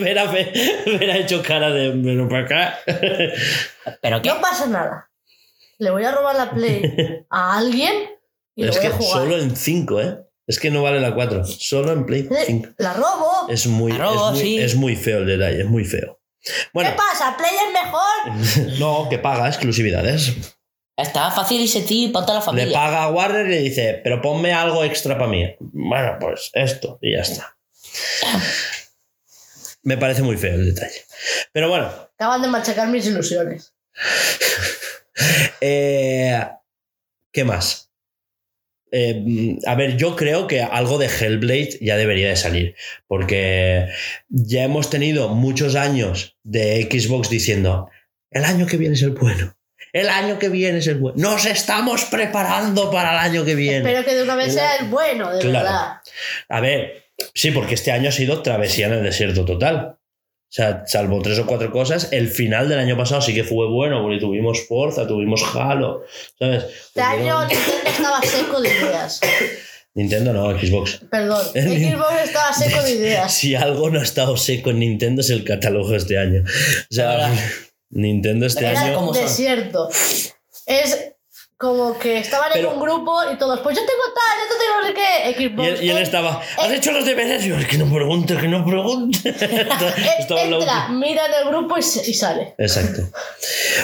Vera, 0.00 0.26
Vera 0.30 1.14
ha 1.14 1.18
hecho 1.18 1.42
cara 1.42 1.70
de 1.70 1.90
pero 2.02 2.28
para 2.28 2.44
acá. 2.44 2.78
¿Pero 4.00 4.22
qué? 4.22 4.28
No 4.28 4.40
pasa 4.40 4.66
nada. 4.66 5.10
Le 5.78 5.90
voy 5.90 6.04
a 6.04 6.12
robar 6.12 6.36
la 6.36 6.50
Play 6.52 7.24
a 7.30 7.58
alguien 7.58 7.92
y 8.54 8.64
es 8.64 8.68
lo 8.68 8.72
voy 8.74 8.80
que 8.82 8.86
a 8.88 8.90
jugar. 8.96 9.12
solo 9.22 9.38
en 9.38 9.56
5, 9.56 10.00
¿eh? 10.00 10.18
Es 10.46 10.60
que 10.60 10.70
no 10.70 10.82
vale 10.82 11.00
la 11.00 11.14
4. 11.14 11.44
Solo 11.44 11.92
en 11.92 12.06
Play 12.06 12.28
Eh, 12.30 12.44
5. 12.46 12.68
La 12.78 12.92
robo. 12.94 13.48
Es 13.48 13.66
muy, 13.66 13.92
La 13.92 13.98
robo, 14.04 14.28
es, 14.28 14.32
muy 14.34 14.40
sí. 14.42 14.58
es 14.58 14.74
muy 14.76 14.96
feo 14.96 15.18
el 15.18 15.26
detalle, 15.26 15.60
es 15.62 15.66
muy 15.66 15.84
feo. 15.84 16.20
Bueno, 16.72 16.90
¿Qué 16.90 16.96
pasa? 16.96 17.36
¿Play 17.36 17.50
es 17.66 17.72
mejor? 17.72 18.78
no, 18.78 19.08
que 19.08 19.18
paga 19.18 19.48
exclusividades. 19.48 20.32
Está 20.96 21.30
fácil 21.30 21.60
y 21.60 21.68
sencillo 21.68 22.12
para 22.12 22.26
toda 22.26 22.38
la 22.38 22.44
Le 22.44 22.46
familia. 22.46 22.78
paga 22.78 23.02
a 23.04 23.10
Warner 23.10 23.46
y 23.46 23.50
le 23.50 23.60
dice, 23.60 24.00
pero 24.04 24.20
ponme 24.20 24.52
algo 24.52 24.84
extra 24.84 25.16
para 25.16 25.30
mí. 25.30 25.56
Bueno, 25.60 26.16
pues 26.20 26.50
esto 26.52 26.98
y 27.00 27.12
ya 27.14 27.22
está. 27.22 27.56
Me 29.82 29.96
parece 29.96 30.22
muy 30.22 30.36
feo 30.36 30.54
el 30.54 30.74
detalle. 30.74 31.04
Pero 31.52 31.68
bueno, 31.68 31.90
Acaban 32.14 32.42
de 32.42 32.48
machacar 32.48 32.88
mis 32.88 33.06
ilusiones. 33.06 33.74
eh, 35.60 36.46
¿qué 37.32 37.44
más? 37.44 37.81
Eh, 38.94 39.56
a 39.66 39.74
ver, 39.74 39.96
yo 39.96 40.16
creo 40.16 40.46
que 40.46 40.60
algo 40.60 40.98
de 40.98 41.06
Hellblade 41.06 41.78
ya 41.80 41.96
debería 41.96 42.28
de 42.28 42.36
salir, 42.36 42.74
porque 43.08 43.88
ya 44.28 44.64
hemos 44.64 44.90
tenido 44.90 45.30
muchos 45.30 45.76
años 45.76 46.36
de 46.42 46.86
Xbox 46.90 47.30
diciendo, 47.30 47.88
el 48.30 48.44
año 48.44 48.66
que 48.66 48.76
viene 48.76 48.94
es 48.94 49.02
el 49.02 49.12
bueno, 49.12 49.56
el 49.94 50.10
año 50.10 50.38
que 50.38 50.50
viene 50.50 50.78
es 50.78 50.86
el 50.88 50.96
bueno, 50.98 51.16
nos 51.16 51.46
estamos 51.46 52.04
preparando 52.04 52.90
para 52.90 53.12
el 53.12 53.18
año 53.18 53.44
que 53.46 53.54
viene. 53.54 53.78
Espero 53.78 54.04
que 54.04 54.14
de 54.14 54.22
una 54.24 54.36
vez 54.36 54.52
sea 54.52 54.76
el 54.76 54.88
bueno, 54.88 55.32
de 55.32 55.40
Claro. 55.40 55.64
verdad. 55.64 55.92
A 56.50 56.60
ver, 56.60 57.04
sí, 57.34 57.50
porque 57.50 57.74
este 57.74 57.92
año 57.92 58.10
ha 58.10 58.12
sido 58.12 58.42
travesía 58.42 58.88
en 58.88 58.92
el 58.92 59.02
desierto 59.04 59.46
total. 59.46 59.96
O 60.52 60.54
sea, 60.54 60.84
salvo 60.86 61.22
tres 61.22 61.38
o 61.38 61.46
cuatro 61.46 61.72
cosas, 61.72 62.12
el 62.12 62.28
final 62.28 62.68
del 62.68 62.78
año 62.78 62.94
pasado 62.94 63.22
sí 63.22 63.32
que 63.32 63.42
fue 63.42 63.70
bueno, 63.70 64.02
porque 64.02 64.18
tuvimos 64.18 64.66
Forza, 64.68 65.06
tuvimos 65.06 65.42
Halo, 65.54 66.04
¿sabes? 66.38 66.64
Este 66.64 67.00
año 67.00 67.40
Nintendo 67.46 67.88
estaba 67.88 68.20
seco 68.20 68.60
de 68.60 68.68
ideas. 68.68 69.20
Nintendo 69.94 70.34
no, 70.34 70.50
Xbox. 70.50 71.00
Perdón. 71.10 71.42
Xbox 71.54 72.24
estaba 72.24 72.52
seco 72.52 72.82
de 72.82 72.90
ideas. 72.90 73.32
Si 73.38 73.54
algo 73.54 73.88
no 73.88 73.98
ha 73.98 74.02
estado 74.02 74.36
seco 74.36 74.68
en 74.68 74.80
Nintendo 74.80 75.22
es 75.22 75.30
el 75.30 75.42
catálogo 75.42 75.94
este 75.94 76.18
año. 76.18 76.44
O 76.44 76.94
sea. 76.94 77.32
Nintendo 77.88 78.44
este 78.44 78.66
Era 78.66 78.78
año... 78.78 78.94
como-. 78.94 79.12
Desierto. 79.14 79.88
Es 80.66 81.11
como 81.62 81.96
que 81.96 82.18
estaban 82.18 82.50
Pero- 82.52 82.70
en 82.72 82.74
un 82.76 82.82
grupo 82.82 83.16
y 83.32 83.38
todos, 83.38 83.60
pues 83.60 83.76
yo 83.78 83.82
tengo 83.86 84.02
tal, 84.12 84.36
yo 84.50 84.58
tengo 84.58 84.80
no 84.80 84.88
sé 84.88 84.94
qué. 84.94 85.30
Y 85.44 85.48
Xbox. 85.48 85.68
él, 85.68 85.84
y 85.84 85.90
él 85.90 85.96
en- 85.98 86.02
estaba, 86.02 86.42
¿has 86.58 86.72
hecho 86.72 86.90
los 86.90 87.04
deberes? 87.04 87.46
Y 87.46 87.50
yo, 87.50 87.56
"Es 87.56 87.68
que 87.68 87.78
no 87.78 87.86
pregunte, 87.86 88.36
que 88.36 88.48
no 88.48 88.64
pregunte. 88.66 89.28
Estaba 90.18 90.42
Entra, 90.42 90.88
mira 90.88 91.24
en 91.26 91.34
el 91.34 91.48
grupo 91.48 91.78
y 91.78 91.82
sale. 91.82 92.56
Exacto. 92.58 93.02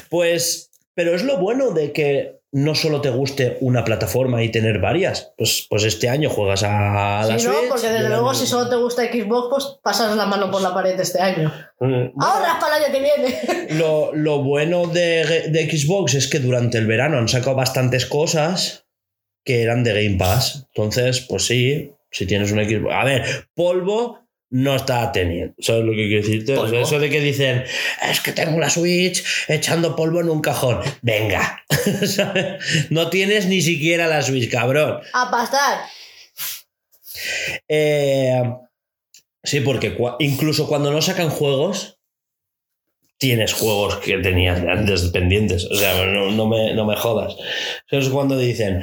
Pues, 0.08 0.70
pero 0.94 1.14
es 1.14 1.22
lo 1.22 1.38
bueno 1.38 1.70
de 1.70 1.92
que 1.92 2.37
no 2.52 2.74
solo 2.74 3.00
te 3.00 3.10
guste 3.10 3.58
una 3.60 3.84
plataforma 3.84 4.42
y 4.42 4.50
tener 4.50 4.78
varias. 4.78 5.32
Pues, 5.36 5.66
pues 5.68 5.84
este 5.84 6.08
año 6.08 6.30
juegas 6.30 6.62
a 6.62 7.26
la 7.26 7.38
Si 7.38 7.46
no, 7.46 7.52
porque 7.68 7.88
desde 7.88 8.08
luego 8.08 8.32
si 8.34 8.46
solo 8.46 8.68
te 8.70 8.76
gusta 8.76 9.04
Xbox, 9.04 9.48
pues 9.50 9.78
pasas 9.82 10.16
la 10.16 10.26
mano 10.26 10.50
por 10.50 10.62
la 10.62 10.72
pared 10.72 10.98
este 10.98 11.20
año. 11.20 11.52
Mm, 11.80 12.20
Ahorras 12.20 12.56
para 12.60 12.78
el 12.78 12.84
año 12.84 12.92
que 12.92 13.00
viene. 13.00 13.68
Lo, 13.78 14.14
lo 14.14 14.42
bueno 14.42 14.86
de, 14.86 15.48
de 15.50 15.70
Xbox 15.70 16.14
es 16.14 16.26
que 16.26 16.40
durante 16.40 16.78
el 16.78 16.86
verano 16.86 17.18
han 17.18 17.28
sacado 17.28 17.56
bastantes 17.56 18.06
cosas 18.06 18.86
que 19.44 19.62
eran 19.62 19.84
de 19.84 20.02
Game 20.02 20.18
Pass. 20.18 20.66
Entonces, 20.74 21.20
pues 21.20 21.46
sí, 21.46 21.92
si 22.10 22.26
tienes 22.26 22.50
un 22.50 22.58
Xbox. 22.64 22.94
A 22.94 23.04
ver, 23.04 23.48
polvo 23.54 24.20
no 24.50 24.76
está 24.76 25.12
teniendo. 25.12 25.54
¿Sabes 25.58 25.84
lo 25.84 25.92
que 25.92 26.08
quiero 26.08 26.22
decirte? 26.22 26.56
O 26.56 26.68
sea, 26.68 26.80
eso 26.80 26.98
de 26.98 27.10
que 27.10 27.20
dicen, 27.20 27.64
es 28.02 28.20
que 28.20 28.32
tengo 28.32 28.58
la 28.58 28.70
Switch 28.70 29.24
echando 29.48 29.94
polvo 29.94 30.20
en 30.20 30.30
un 30.30 30.40
cajón. 30.40 30.80
Venga. 31.02 31.64
¿Sabes? 32.06 32.88
no 32.90 33.10
tienes 33.10 33.46
ni 33.46 33.60
siquiera 33.60 34.06
la 34.06 34.22
Switch, 34.22 34.50
cabrón. 34.50 35.00
A 35.12 35.30
pasar. 35.30 35.80
Eh, 37.68 38.42
sí, 39.42 39.60
porque 39.60 39.96
incluso 40.20 40.66
cuando 40.66 40.92
no 40.92 41.02
sacan 41.02 41.28
juegos, 41.28 41.98
tienes 43.18 43.52
juegos 43.52 43.96
que 43.96 44.16
tenías 44.18 44.60
antes 44.60 45.02
pendientes. 45.10 45.66
O 45.70 45.74
sea, 45.74 46.06
no, 46.06 46.30
no 46.30 46.46
me, 46.46 46.74
no 46.74 46.86
me 46.86 46.96
jodas. 46.96 47.36
Eso 47.90 47.98
es 47.98 48.08
cuando 48.08 48.38
dicen, 48.38 48.82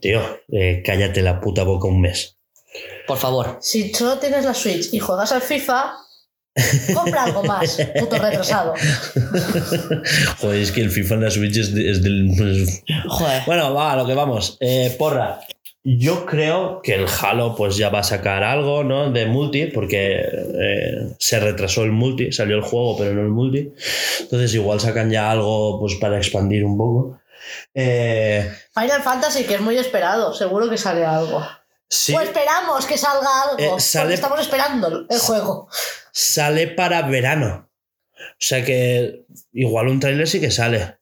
tío, 0.00 0.40
eh, 0.50 0.82
cállate 0.84 1.22
la 1.22 1.40
puta 1.40 1.62
boca 1.62 1.86
un 1.86 2.00
mes. 2.00 2.38
Por 3.12 3.18
favor. 3.20 3.58
Si 3.60 3.92
solo 3.92 4.18
tienes 4.18 4.44
la 4.44 4.54
Switch 4.54 4.92
y 4.94 4.98
juegas 4.98 5.32
al 5.32 5.42
FIFA, 5.42 5.92
compra 6.94 7.24
algo 7.24 7.42
más, 7.44 7.76
puto 7.98 8.16
retrasado. 8.18 8.72
Joder, 10.40 10.60
es 10.60 10.72
que 10.72 10.80
el 10.80 10.90
FIFA 10.90 11.14
en 11.16 11.20
la 11.24 11.30
Switch 11.30 11.56
es, 11.58 11.74
de- 11.74 11.90
es 11.90 12.02
del. 12.02 12.30
es- 12.30 12.82
Joder. 13.08 13.42
Bueno, 13.46 13.74
va, 13.74 13.92
a 13.92 13.96
lo 13.96 14.06
que 14.06 14.14
vamos. 14.14 14.56
Eh, 14.60 14.94
porra. 14.98 15.40
Yo 15.84 16.24
creo 16.26 16.80
que 16.80 16.94
el 16.94 17.06
Halo 17.20 17.56
pues 17.56 17.76
ya 17.76 17.88
va 17.88 17.98
a 17.98 18.04
sacar 18.04 18.44
algo, 18.44 18.84
¿no? 18.84 19.10
De 19.10 19.26
multi, 19.26 19.66
porque 19.66 20.20
eh, 20.22 21.08
se 21.18 21.40
retrasó 21.40 21.82
el 21.82 21.90
multi, 21.90 22.30
salió 22.30 22.54
el 22.56 22.62
juego, 22.62 22.96
pero 22.96 23.12
no 23.14 23.22
el 23.22 23.30
multi. 23.30 23.72
Entonces 24.20 24.54
igual 24.54 24.78
sacan 24.78 25.10
ya 25.10 25.28
algo 25.32 25.80
pues 25.80 25.96
para 25.96 26.18
expandir 26.18 26.64
un 26.64 26.78
poco. 26.78 27.18
Eh, 27.74 28.48
Final 28.72 29.02
Fantasy, 29.02 29.42
que 29.42 29.54
es 29.54 29.60
muy 29.60 29.76
esperado, 29.76 30.32
seguro 30.32 30.70
que 30.70 30.78
sale 30.78 31.04
algo. 31.04 31.44
Sí, 31.92 32.14
O 32.14 32.20
esperamos 32.20 32.86
que 32.86 32.96
salga 32.96 33.28
algo. 33.42 33.76
Eh, 33.76 33.80
sale- 33.80 34.14
estamos 34.14 34.40
esperando 34.40 35.06
el 35.08 35.18
juego. 35.18 35.68
sale 36.10 36.68
para 36.68 37.02
verano. 37.02 37.68
O 38.18 38.34
sea 38.38 38.64
que 38.64 39.26
igual 39.52 39.88
un 39.88 40.00
tráiler 40.00 40.26
sí 40.28 40.40
que 40.40 40.50
sale. 40.50 40.96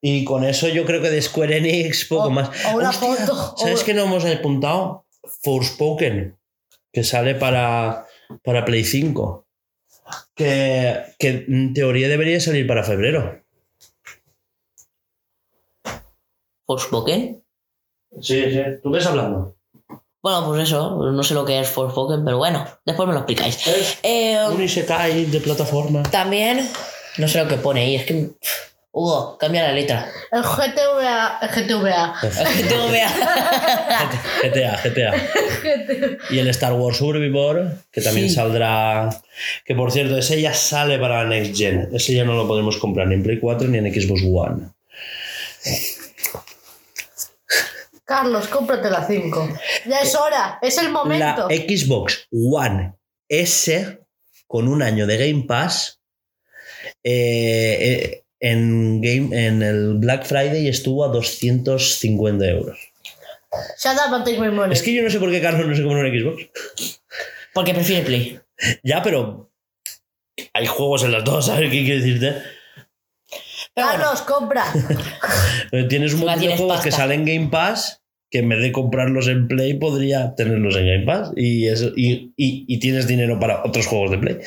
Y 0.00 0.24
con 0.24 0.44
eso 0.44 0.68
yo 0.68 0.84
creo 0.84 1.02
que 1.02 1.10
de 1.10 1.20
Square 1.22 1.56
Enix 1.56 2.04
poco 2.04 2.26
O- 2.28 2.30
más. 2.30 2.50
o 2.66 2.76
una 2.76 2.90
Hostia, 2.90 3.14
foto, 3.16 3.54
o- 3.54 3.58
¿Sabes 3.58 3.82
qué 3.82 3.94
no 3.94 4.04
hemos 4.04 4.24
apuntado? 4.24 5.06
Forspoken, 5.42 6.38
que 6.92 7.02
sale 7.02 7.34
para, 7.34 8.06
para 8.44 8.64
Play 8.64 8.84
5. 8.84 9.46
Que, 10.36 11.02
que 11.18 11.46
en 11.48 11.74
teoría 11.74 12.08
debería 12.08 12.38
salir 12.40 12.66
para 12.66 12.84
febrero. 12.84 13.42
¿Forspoken? 16.66 17.42
Sí, 18.20 18.44
sí. 18.52 18.60
¿Tú 18.82 18.90
ves 18.90 19.06
hablando? 19.06 19.55
Bueno, 20.26 20.44
pues 20.44 20.62
eso, 20.64 20.98
no 21.12 21.22
sé 21.22 21.34
lo 21.34 21.44
que 21.44 21.60
es 21.60 21.68
Forspoken, 21.68 22.24
pero 22.24 22.36
bueno, 22.38 22.66
después 22.84 23.06
me 23.06 23.12
lo 23.14 23.20
explicáis. 23.20 23.64
Es 23.64 23.98
Eh, 24.02 24.36
un 24.52 24.60
Isekai 24.60 25.26
de 25.26 25.38
plataforma. 25.38 26.02
también, 26.02 26.68
no 27.18 27.28
sé 27.28 27.38
lo 27.38 27.46
que 27.46 27.54
pone 27.58 27.82
ahí, 27.82 27.94
es 27.94 28.06
que. 28.06 28.30
Hugo, 28.90 29.38
cambia 29.38 29.62
la 29.62 29.72
letra. 29.72 30.08
El 30.32 30.42
GTVA. 30.42 31.38
El 31.42 31.48
GTVA. 31.48 32.14
Vea. 32.90 33.08
GTA, 34.42 34.80
GTA. 34.82 35.14
Y 36.30 36.40
el 36.40 36.48
Star 36.48 36.72
Wars 36.72 36.96
Survivor, 36.96 37.74
que 37.92 38.00
también 38.00 38.28
Sí. 38.28 38.34
saldrá. 38.34 39.10
Que 39.64 39.76
por 39.76 39.92
cierto, 39.92 40.18
ese 40.18 40.40
ya 40.42 40.52
sale 40.54 40.98
para 40.98 41.22
la 41.22 41.28
Next 41.28 41.56
Gen. 41.56 41.88
Ese 41.92 42.14
ya 42.14 42.24
no 42.24 42.34
lo 42.34 42.48
podemos 42.48 42.78
comprar 42.78 43.06
ni 43.06 43.14
en 43.14 43.22
Play 43.22 43.38
4 43.38 43.68
ni 43.68 43.78
en 43.78 43.84
Xbox 43.94 44.22
One. 44.24 44.70
Carlos, 48.06 48.46
cómprate 48.48 48.88
la 48.88 49.04
5. 49.04 49.48
Ya 49.86 49.98
es 50.00 50.14
hora, 50.14 50.58
es 50.62 50.78
el 50.78 50.84
La 50.86 50.90
momento. 50.92 51.48
Xbox 51.48 52.28
One 52.30 52.94
S 53.28 53.98
con 54.46 54.68
un 54.68 54.80
año 54.82 55.06
de 55.06 55.18
Game 55.18 55.44
Pass. 55.46 56.00
eh, 57.02 57.78
eh, 57.80 58.22
en, 58.38 59.00
game, 59.00 59.46
en 59.46 59.62
el 59.62 59.94
Black 59.94 60.24
Friday 60.24 60.68
estuvo 60.68 61.04
a 61.04 61.08
250 61.08 62.44
euros. 62.46 62.78
Shut 63.78 63.94
up 64.06 64.14
and 64.14 64.24
take 64.24 64.38
my 64.38 64.50
money. 64.50 64.72
Es 64.72 64.82
que 64.82 64.92
yo 64.94 65.02
no 65.02 65.10
sé 65.10 65.18
por 65.18 65.30
qué 65.30 65.40
Carlos 65.40 65.66
no 65.66 65.74
se 65.74 65.82
compra 65.82 66.00
una 66.00 66.10
Xbox. 66.10 66.48
Porque 67.52 67.74
prefiere 67.74 68.04
Play. 68.04 68.40
Ya, 68.84 69.02
pero 69.02 69.50
hay 70.52 70.66
juegos 70.66 71.02
en 71.04 71.12
las 71.12 71.24
dos, 71.24 71.46
¿sabes 71.46 71.70
qué 71.70 71.84
quiero 71.84 72.04
decirte? 72.04 72.42
Carlos, 73.76 74.22
compra. 74.22 74.64
Tienes 75.88 76.14
un 76.14 76.20
montón 76.20 76.40
de 76.40 76.56
juegos 76.56 76.80
que 76.80 76.90
salen 76.92 77.20
en 77.28 77.36
Game 77.36 77.50
Pass 77.50 78.02
que 78.30 78.38
en 78.40 78.48
vez 78.48 78.60
de 78.60 78.72
comprarlos 78.72 79.28
en 79.28 79.46
Play 79.46 79.74
podría 79.74 80.34
tenerlos 80.34 80.74
en 80.76 80.86
Game 80.86 81.04
Pass 81.06 81.30
y, 81.36 81.68
eso, 81.68 81.92
y, 81.94 82.32
y- 82.36 82.64
y 82.66 82.78
tienes 82.80 83.06
dinero 83.06 83.38
para 83.38 83.62
otros 83.64 83.86
juegos 83.86 84.10
de 84.10 84.18
Play. 84.18 84.38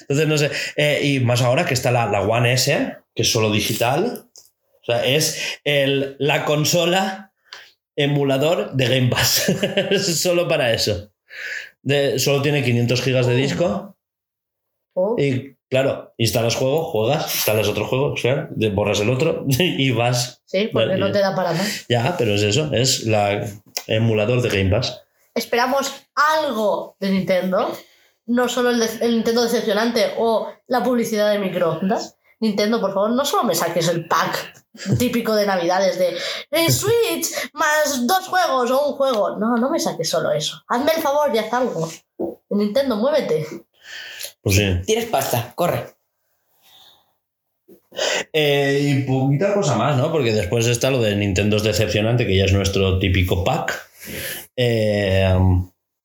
Entonces, 0.00 0.28
no 0.28 0.38
sé. 0.38 0.50
eh, 0.76 1.00
y 1.04 1.20
más 1.20 1.42
ahora 1.42 1.64
que 1.64 1.74
está 1.74 1.90
la, 1.90 2.06
la 2.10 2.22
One 2.22 2.52
S, 2.52 2.96
que 3.14 3.22
es 3.22 3.30
solo 3.30 3.50
digital. 3.50 4.28
O 4.82 4.84
sea, 4.84 5.04
es 5.04 5.58
el, 5.64 6.16
la 6.18 6.44
consola 6.44 7.32
emulador 7.96 8.72
de 8.74 8.88
Game 8.88 9.08
Pass. 9.08 9.48
es 9.90 10.20
solo 10.20 10.48
para 10.48 10.72
eso. 10.72 11.12
De- 11.82 12.18
solo 12.18 12.42
tiene 12.42 12.62
500 12.64 13.02
gigas 13.02 13.26
de 13.26 13.34
disco. 13.36 13.96
Oh, 14.94 15.16
Y 15.18 15.55
claro, 15.68 16.12
instalas 16.18 16.54
juego, 16.56 16.84
juegas, 16.84 17.34
instalas 17.34 17.68
otro 17.68 17.86
juego, 17.86 18.12
o 18.12 18.16
sea, 18.16 18.48
borras 18.72 19.00
el 19.00 19.10
otro 19.10 19.44
y 19.48 19.90
vas. 19.90 20.42
sí, 20.44 20.68
porque 20.72 20.88
Vale, 20.88 20.98
no 21.00 21.12
te 21.12 21.18
da 21.20 21.34
para 21.34 21.52
más. 21.52 21.86
Ya, 21.88 22.14
pero 22.18 22.34
es 22.34 22.42
eso, 22.42 22.70
es 22.72 23.04
la 23.04 23.46
emulador 23.86 24.42
de 24.42 24.48
Game 24.48 24.70
Pass. 24.70 25.02
Esperamos 25.34 25.92
algo 26.14 26.96
de 27.00 27.10
Nintendo. 27.10 27.70
No 28.28 28.48
solo 28.48 28.70
el, 28.70 28.80
de- 28.80 29.04
el 29.06 29.12
Nintendo 29.16 29.42
decepcionante 29.44 30.14
o 30.18 30.48
la 30.66 30.82
publicidad 30.82 31.30
de 31.30 31.38
microondas. 31.38 32.16
Nintendo, 32.40 32.80
por 32.80 32.92
favor, 32.92 33.10
no 33.10 33.24
solo 33.24 33.44
me 33.44 33.54
saques 33.54 33.88
el 33.88 34.06
pack 34.08 34.52
típico 34.98 35.34
de 35.34 35.46
Navidades 35.46 35.98
de 35.98 36.16
eh, 36.50 36.70
Switch 36.72 37.26
más 37.54 38.06
dos 38.06 38.26
juegos 38.28 38.70
o 38.70 38.88
un 38.88 38.96
juego. 38.96 39.36
No, 39.38 39.56
no 39.56 39.70
me 39.70 39.78
saques 39.78 40.08
solo 40.10 40.32
eso. 40.32 40.60
Hazme 40.68 40.92
el 40.96 41.02
favor 41.02 41.30
y 41.34 41.38
haz 41.38 41.52
algo. 41.52 41.88
Nintendo, 42.50 42.96
muévete. 42.96 43.46
Pues 44.46 44.58
sí. 44.58 44.76
tienes 44.86 45.06
pasta, 45.06 45.52
corre. 45.56 45.86
Eh, 48.32 48.80
y 48.80 49.02
poquita 49.02 49.52
cosa 49.52 49.74
más, 49.74 49.96
¿no? 49.96 50.12
Porque 50.12 50.32
después 50.32 50.68
está 50.68 50.88
lo 50.88 51.02
de 51.02 51.16
Nintendo 51.16 51.56
es 51.56 51.64
decepcionante, 51.64 52.28
que 52.28 52.36
ya 52.36 52.44
es 52.44 52.52
nuestro 52.52 53.00
típico 53.00 53.42
pack. 53.42 53.90
Eh, 54.54 55.36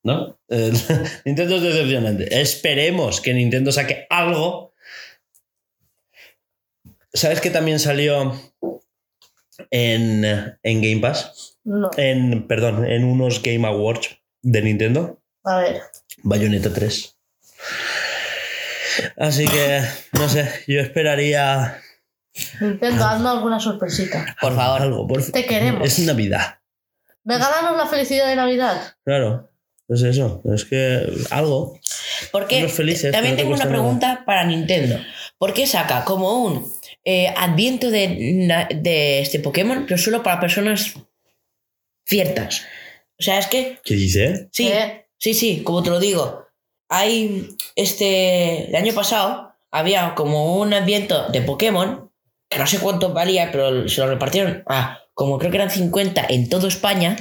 ¿No? 0.04 0.40
Eh, 0.50 0.72
Nintendo 1.26 1.58
es 1.58 1.62
decepcionante. 1.62 2.42
Esperemos 2.42 3.22
que 3.22 3.36
Nintendo 3.36 3.72
saque 3.72 4.08
algo. 4.10 4.74
¿Sabes 7.14 7.42
que 7.42 7.52
también 7.52 7.78
salió 7.78 8.34
en, 9.70 10.26
en 10.26 10.82
Game 10.82 11.00
Pass? 11.00 11.60
No, 11.64 11.92
En, 11.96 12.48
perdón, 12.48 12.86
en 12.90 13.04
unos 13.04 13.44
Game 13.44 13.68
Awards 13.68 14.18
de 14.42 14.64
Nintendo. 14.64 15.22
a 15.44 15.60
ver. 15.60 15.82
Bayonetta 16.24 16.74
3. 16.74 17.18
Así 19.18 19.48
que, 19.48 19.82
no 20.14 20.28
sé, 20.30 20.50
yo 20.68 20.80
esperaría 20.80 21.82
Nintendo, 22.60 23.06
hazme 23.06 23.30
alguna 23.30 23.60
sorpresita. 23.60 24.36
Por 24.40 24.56
favor. 24.56 24.82
algo. 24.82 25.08
Por 25.08 25.24
Te 25.32 25.46
queremos. 25.46 25.86
Es 25.86 26.00
Navidad. 26.00 26.60
Regálanos 27.24 27.78
la 27.78 27.86
felicidad 27.88 28.28
de 28.28 28.36
Navidad. 28.36 28.96
Claro, 29.06 29.52
es 29.88 30.02
eso. 30.02 30.42
Es 30.54 30.66
que 30.66 31.02
algo. 31.30 31.80
Porque 32.32 32.68
felices, 32.70 33.12
también 33.12 33.36
te 33.36 33.42
tengo 33.44 33.54
una 33.56 33.66
nada. 33.66 33.72
pregunta 33.78 34.24
para 34.26 34.44
Nintendo. 34.46 35.00
¿Por 35.38 35.54
qué 35.54 35.68
saca 35.68 36.06
como 36.06 36.44
un 36.46 36.72
eh, 37.04 37.28
adviento 37.36 37.90
de, 37.92 38.68
de 38.76 39.20
este 39.22 39.40
Pokémon, 39.40 39.86
pero 39.88 39.98
solo 39.98 40.24
para 40.24 40.40
personas 40.40 40.94
ciertas? 42.06 42.64
O 43.20 43.24
sea, 43.24 43.40
es 43.40 43.48
que 43.48 43.80
¿Qué 43.84 43.94
dice? 43.96 44.50
sí, 44.52 44.68
¿Qué? 44.68 45.08
sí, 45.18 45.34
sí, 45.34 45.62
como 45.64 45.84
te 45.84 45.90
lo 45.90 46.00
digo. 46.00 46.48
Hay 46.94 47.56
este 47.76 48.68
el 48.70 48.76
año 48.76 48.94
pasado 48.94 49.54
había 49.72 50.14
como 50.14 50.58
un 50.60 50.74
adviento 50.74 51.30
de 51.30 51.42
Pokémon 51.42 52.12
que 52.50 52.60
no 52.60 52.68
sé 52.68 52.80
cuánto 52.80 53.14
valía, 53.14 53.50
pero 53.52 53.88
se 53.88 54.02
lo 54.02 54.08
repartieron 54.08 54.64
a 54.68 55.00
como 55.14 55.40
creo 55.40 55.52
que 55.52 55.58
eran 55.58 55.70
50 55.72 56.26
en 56.30 56.50
toda 56.50 56.68
España. 56.68 57.16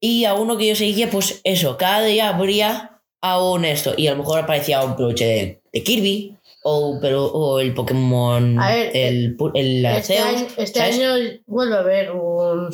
Y 0.00 0.24
a 0.24 0.34
uno 0.34 0.56
que 0.56 0.68
yo 0.68 0.74
seguía, 0.76 1.10
pues 1.10 1.40
eso, 1.44 1.76
cada 1.76 2.02
día 2.02 2.28
habría 2.28 3.00
a 3.20 3.42
un 3.42 3.64
esto. 3.64 3.94
Y 3.96 4.06
a 4.06 4.12
lo 4.12 4.18
mejor 4.18 4.40
aparecía 4.40 4.82
un 4.82 4.94
peluche 4.96 5.24
de, 5.24 5.60
de 5.72 5.82
Kirby 5.82 6.36
o, 6.62 6.98
pero, 7.00 7.26
o 7.26 7.58
el 7.60 7.74
Pokémon. 7.74 8.58
A 8.60 8.74
ver, 8.74 8.90
el, 8.96 9.36
pu- 9.36 9.50
el 9.54 9.84
Este, 9.84 10.18
año, 10.18 10.46
este 10.56 10.80
año 10.80 11.14
vuelve 11.46 11.74
a 11.76 11.80
haber 11.80 12.10
un, 12.12 12.70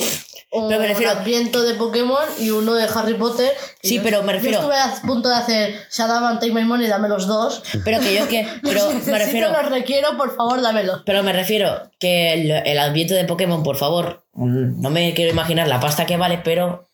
un 0.54 0.68
Pero 0.68 0.80
me 0.80 0.86
refiero- 0.88 1.12
adviento 1.12 1.62
de 1.62 1.74
Pokémon 1.74 2.22
y 2.38 2.50
uno 2.50 2.74
de 2.74 2.84
Harry 2.94 3.14
Potter. 3.14 3.52
Sí, 3.82 3.96
yo- 3.96 4.02
pero 4.02 4.22
me 4.22 4.32
refiero- 4.32 4.58
Yo 4.62 4.72
estuve 4.72 4.78
a 4.78 5.02
punto 5.06 5.28
de 5.28 5.34
hacer 5.34 5.74
and 5.98 6.40
Take 6.40 6.52
My 6.52 6.64
Money, 6.64 6.86
dame 6.88 7.08
los 7.08 7.26
dos. 7.26 7.62
Pero 7.84 8.00
que 8.00 8.14
yo 8.14 8.28
que. 8.28 8.46
Pero 8.62 8.92
Los 8.92 9.06
me 9.06 9.18
refiero. 9.18 9.50
los 9.52 9.68
requiero, 9.70 10.16
por 10.16 10.34
favor, 10.36 10.62
dámelos. 10.62 11.02
Pero 11.04 11.22
me 11.22 11.32
refiero 11.32 11.90
que 11.98 12.32
el, 12.34 12.50
el 12.50 12.78
adviento 12.78 13.14
de 13.14 13.24
Pokémon, 13.24 13.62
por 13.62 13.76
favor, 13.76 14.24
mm, 14.32 14.80
no 14.80 14.90
me 14.90 15.12
quiero 15.14 15.30
imaginar 15.30 15.66
la 15.68 15.80
pasta 15.80 16.06
que 16.06 16.16
vale, 16.16 16.40
pero 16.44 16.88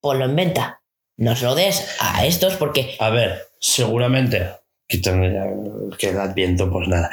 ponlo 0.00 0.24
en 0.24 0.34
venta. 0.34 0.80
No 1.18 1.36
se 1.36 1.44
lo 1.44 1.54
des 1.54 1.86
a 2.00 2.24
estos 2.24 2.54
porque 2.54 2.96
A 2.98 3.10
ver, 3.10 3.48
seguramente. 3.60 4.50
Quítame 4.88 5.32
ya 5.32 5.44
que 5.96 6.08
el 6.10 6.18
Adviento, 6.18 6.70
pues 6.70 6.88
nada. 6.88 7.10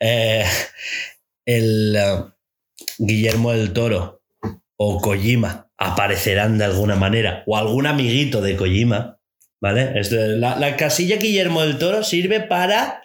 Eh, 0.00 0.44
el 1.44 1.94
eh, 1.96 2.24
Guillermo 2.98 3.52
del 3.52 3.72
Toro 3.72 4.19
o 4.82 4.98
Kojima 5.00 5.68
aparecerán 5.76 6.56
de 6.56 6.64
alguna 6.64 6.94
manera, 6.96 7.42
o 7.46 7.56
algún 7.58 7.86
amiguito 7.86 8.40
de 8.40 8.56
Kojima, 8.56 9.18
¿vale? 9.60 9.92
Esto- 10.00 10.16
la, 10.16 10.56
la 10.56 10.76
casilla 10.76 11.16
Guillermo 11.16 11.60
del 11.62 11.76
Toro 11.78 12.02
sirve 12.02 12.40
para 12.40 13.02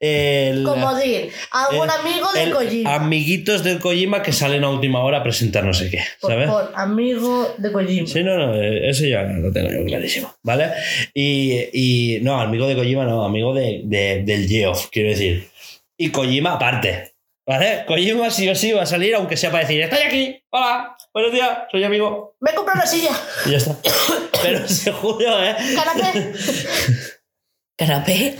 El- 0.00 0.62
Como 0.64 0.94
dir, 0.96 1.30
algún 1.50 1.84
el- 1.88 1.90
amigo 1.90 2.28
de 2.32 2.42
el 2.42 2.50
Kojima. 2.52 2.94
Amiguitos 2.94 3.64
del 3.64 3.80
Kojima 3.80 4.22
que 4.22 4.32
salen 4.32 4.62
a 4.64 4.70
última 4.70 5.00
hora 5.02 5.18
a 5.18 5.22
presentar 5.22 5.64
no 5.64 5.72
sé 5.72 5.90
qué, 5.90 6.00
¿sabes? 6.20 6.48
por 6.48 6.70
amigo 6.74 7.54
de 7.56 7.72
Kojima. 7.72 8.06
Sí, 8.06 8.22
no, 8.22 8.36
no, 8.36 8.54
eh, 8.54 8.88
eso 8.90 9.06
ya 9.06 9.22
lo 9.22 9.50
tengo 9.50 9.70
yo 9.70 9.84
clarísimo, 9.86 10.34
¿vale? 10.42 10.66
Y, 11.14 11.54
y 11.72 12.18
no, 12.20 12.38
amigo 12.40 12.68
de 12.68 12.76
Kojima 12.76 13.04
no, 13.06 13.24
amigo 13.24 13.54
de, 13.54 13.80
de- 13.84 14.22
del 14.24 14.46
Geoff, 14.46 14.88
quiero 14.92 15.08
decir. 15.08 15.48
Y 15.96 16.10
Kojima 16.10 16.52
aparte, 16.52 17.14
¿vale? 17.46 17.84
Kojima 17.86 18.30
sí 18.30 18.48
o 18.48 18.54
sí 18.54 18.72
va 18.72 18.82
a 18.82 18.86
salir, 18.86 19.14
aunque 19.14 19.36
sea 19.38 19.50
para 19.50 19.64
decir, 19.64 19.80
estoy 19.80 20.00
aquí, 20.06 20.36
hola, 20.50 20.94
buenos 21.12 21.32
días, 21.32 21.50
soy 21.70 21.84
amigo. 21.84 22.36
Me 22.40 22.52
compro 22.54 22.74
una 22.74 22.86
silla. 22.86 23.10
Y 23.46 23.50
ya 23.50 23.56
está. 23.58 23.76
Pero 24.42 24.66
se 24.68 24.92
juro, 24.92 25.42
¿eh? 25.42 25.54
Canapé. 25.74 26.32
Canapé. 27.76 28.34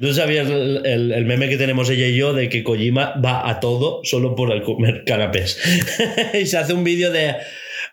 ¿Tú 0.00 0.12
sabías 0.14 0.48
el, 0.48 0.84
el- 0.84 1.12
el 1.12 1.24
meme 1.26 1.48
que 1.48 1.56
tenemos 1.56 1.88
ella 1.90 2.06
y 2.06 2.16
yo 2.16 2.32
de 2.32 2.48
que 2.48 2.64
Kojima 2.64 3.14
va 3.24 3.48
a 3.48 3.60
todo 3.60 4.00
solo 4.04 4.34
por 4.34 4.50
el 4.52 4.62
comer 4.62 5.04
canapés? 5.06 5.60
y 6.34 6.44
se 6.46 6.58
hace 6.58 6.72
un 6.72 6.82
vídeo 6.84 7.12
de. 7.12 7.28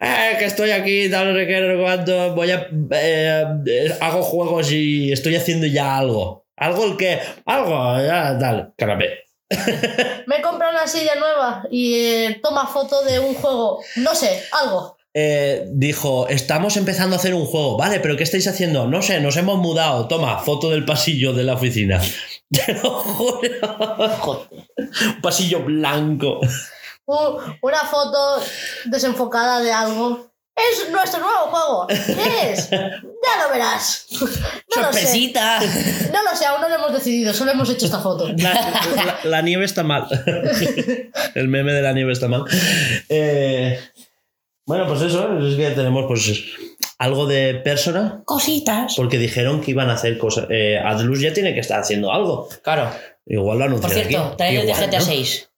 "Eh, 0.01 0.35
que 0.39 0.45
estoy 0.45 0.71
aquí, 0.71 1.07
tal, 1.09 1.31
no 1.33 1.39
sé 1.39 1.45
qué, 1.45 1.61
no 1.61 1.81
cuánto, 1.83 2.33
voy 2.33 2.49
a. 2.51 2.67
eh, 2.91 3.45
eh, 3.67 3.91
hago 4.01 4.23
juegos 4.23 4.71
y 4.71 5.11
estoy 5.11 5.35
haciendo 5.35 5.67
ya 5.67 5.97
algo. 5.97 6.47
Algo 6.57 6.85
el 6.85 6.97
que. 6.97 7.19
Algo, 7.45 7.97
ya, 8.03 8.35
tal. 8.39 8.73
Canapé. 8.75 9.24
Me 10.27 10.41
compro 10.41 10.69
una 10.69 10.87
silla 10.87 11.15
nueva 11.15 11.65
y 11.69 11.95
eh, 11.95 12.39
toma 12.41 12.67
foto 12.67 13.03
de 13.03 13.19
un 13.19 13.35
juego. 13.35 13.79
No 13.97 14.15
sé, 14.15 14.43
algo. 14.51 14.97
Eh, 15.13 15.67
dijo, 15.71 16.27
estamos 16.27 16.75
empezando 16.75 17.15
a 17.15 17.19
hacer 17.19 17.33
un 17.33 17.45
juego. 17.45 17.77
Vale, 17.77 17.99
pero 18.01 18.17
¿qué 18.17 18.23
estáis 18.23 18.47
haciendo? 18.47 18.87
No 18.87 19.01
sé, 19.01 19.19
nos 19.21 19.37
hemos 19.37 19.57
mudado. 19.59 20.07
Toma, 20.07 20.39
foto 20.39 20.69
del 20.71 20.83
pasillo 20.83 21.31
de 21.33 21.43
la 21.43 21.53
oficina. 21.53 22.01
Te 22.51 22.73
lo 22.73 22.89
juro. 22.99 23.49
Joder. 24.19 24.67
Un 24.77 25.21
pasillo 25.21 25.61
blanco. 25.63 26.41
Un- 27.05 27.57
una 27.61 27.79
foto 27.85 28.41
desenfocada 28.85 29.61
de 29.61 29.71
algo. 29.71 30.31
Es 30.55 30.89
nuestro 30.89 31.19
nuevo 31.19 31.47
juego. 31.51 31.87
¿Qué 31.87 32.51
es? 32.51 32.69
Ya 33.25 33.43
lo 33.43 33.51
verás. 33.51 34.05
No 34.11 34.27
lo 34.27 34.27
sé. 34.93 34.99
Sorpresita. 34.99 35.59
No 36.13 36.21
lo 36.23 36.37
sé, 36.37 36.45
aún 36.45 36.61
no 36.61 36.69
lo 36.69 36.75
hemos 36.75 36.93
decidido, 36.93 37.33
solo 37.33 37.51
hemos 37.51 37.67
hecho 37.71 37.85
esta 37.87 37.99
foto. 37.99 38.27
La, 38.37 38.53
la- 38.53 39.19
la 39.23 39.41
nieve 39.41 39.65
está 39.65 39.81
mal. 39.81 40.05
El 41.33 41.47
meme 41.47 41.73
de 41.73 41.81
la 41.81 41.93
nieve 41.93 42.13
está 42.13 42.27
mal. 42.27 42.43
Eh, 43.09 43.79
bueno, 44.67 44.85
pues 44.87 45.01
eso, 45.01 45.39
es 45.39 45.55
que 45.55 45.71
tenemos 45.71 46.05
pues 46.07 46.31
algo 46.99 47.25
de 47.25 47.55
persona, 47.63 48.21
Cositas. 48.25 48.93
porque 48.95 49.17
dijeron 49.17 49.59
que 49.61 49.71
iban 49.71 49.89
a 49.89 49.93
hacer 49.93 50.19
cosas. 50.19 50.45
Eh, 50.51 50.77
Adlus 50.77 51.19
ya 51.19 51.33
tiene 51.33 51.55
que 51.55 51.61
estar 51.61 51.79
haciendo 51.79 52.11
algo. 52.13 52.47
Claro. 52.63 52.91
Igual 53.25 53.57
lo 53.57 53.63
Por 53.65 53.73
anuncian 53.87 54.07
cierto, 54.07 54.27
aquí. 54.27 54.37
trailer 54.37 54.65
de 54.67 54.73
GTA 54.73 54.99
¿no? 54.99 55.05
6. 55.05 55.49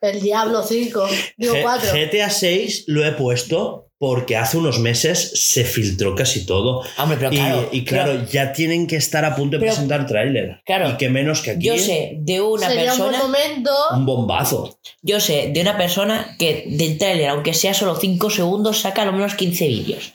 El 0.00 0.20
Diablo 0.20 0.62
5, 0.64 1.06
digo 1.36 1.54
G- 1.54 1.62
4. 1.62 1.90
GTA 1.92 2.28
6 2.30 2.84
lo 2.88 3.04
he 3.06 3.12
puesto 3.12 3.83
porque 3.98 4.36
hace 4.36 4.56
unos 4.58 4.80
meses 4.80 5.30
se 5.34 5.64
filtró 5.64 6.14
casi 6.14 6.44
todo. 6.44 6.82
Hombre, 6.98 7.16
pero 7.18 7.32
Y- 7.32 7.36
claro. 7.36 7.68
y, 7.72 7.84
claro, 7.84 8.12
pero 8.12 8.26
ya 8.30 8.52
tienen 8.52 8.86
que 8.86 8.96
estar 8.96 9.24
a 9.24 9.34
punto 9.36 9.56
de 9.56 9.60
pero- 9.60 9.72
presentar 9.72 10.06
tráiler. 10.06 10.60
Claro. 10.66 10.90
Y 10.90 10.96
que 10.96 11.08
menos 11.08 11.40
que 11.40 11.52
aquí. 11.52 11.66
yo 11.66 11.78
sé 11.78 12.16
de 12.18 12.40
una 12.40 12.68
Sería 12.68 12.92
un 12.92 12.98
buen 12.98 13.10
persona. 13.12 13.26
momento. 13.26 13.70
Un 13.92 14.04
bombazo. 14.06 14.78
Yo 15.02 15.20
sé 15.20 15.50
de 15.54 15.60
una 15.60 15.78
persona 15.78 16.36
que 16.38 16.64
del 16.68 16.98
tráiler, 16.98 17.28
aunque 17.28 17.54
sea 17.54 17.72
solo 17.72 17.96
5 17.96 18.28
segundos, 18.30 18.80
saca 18.80 19.02
al 19.02 19.12
menos 19.12 19.34
15 19.34 19.68
vídeos. 19.68 20.12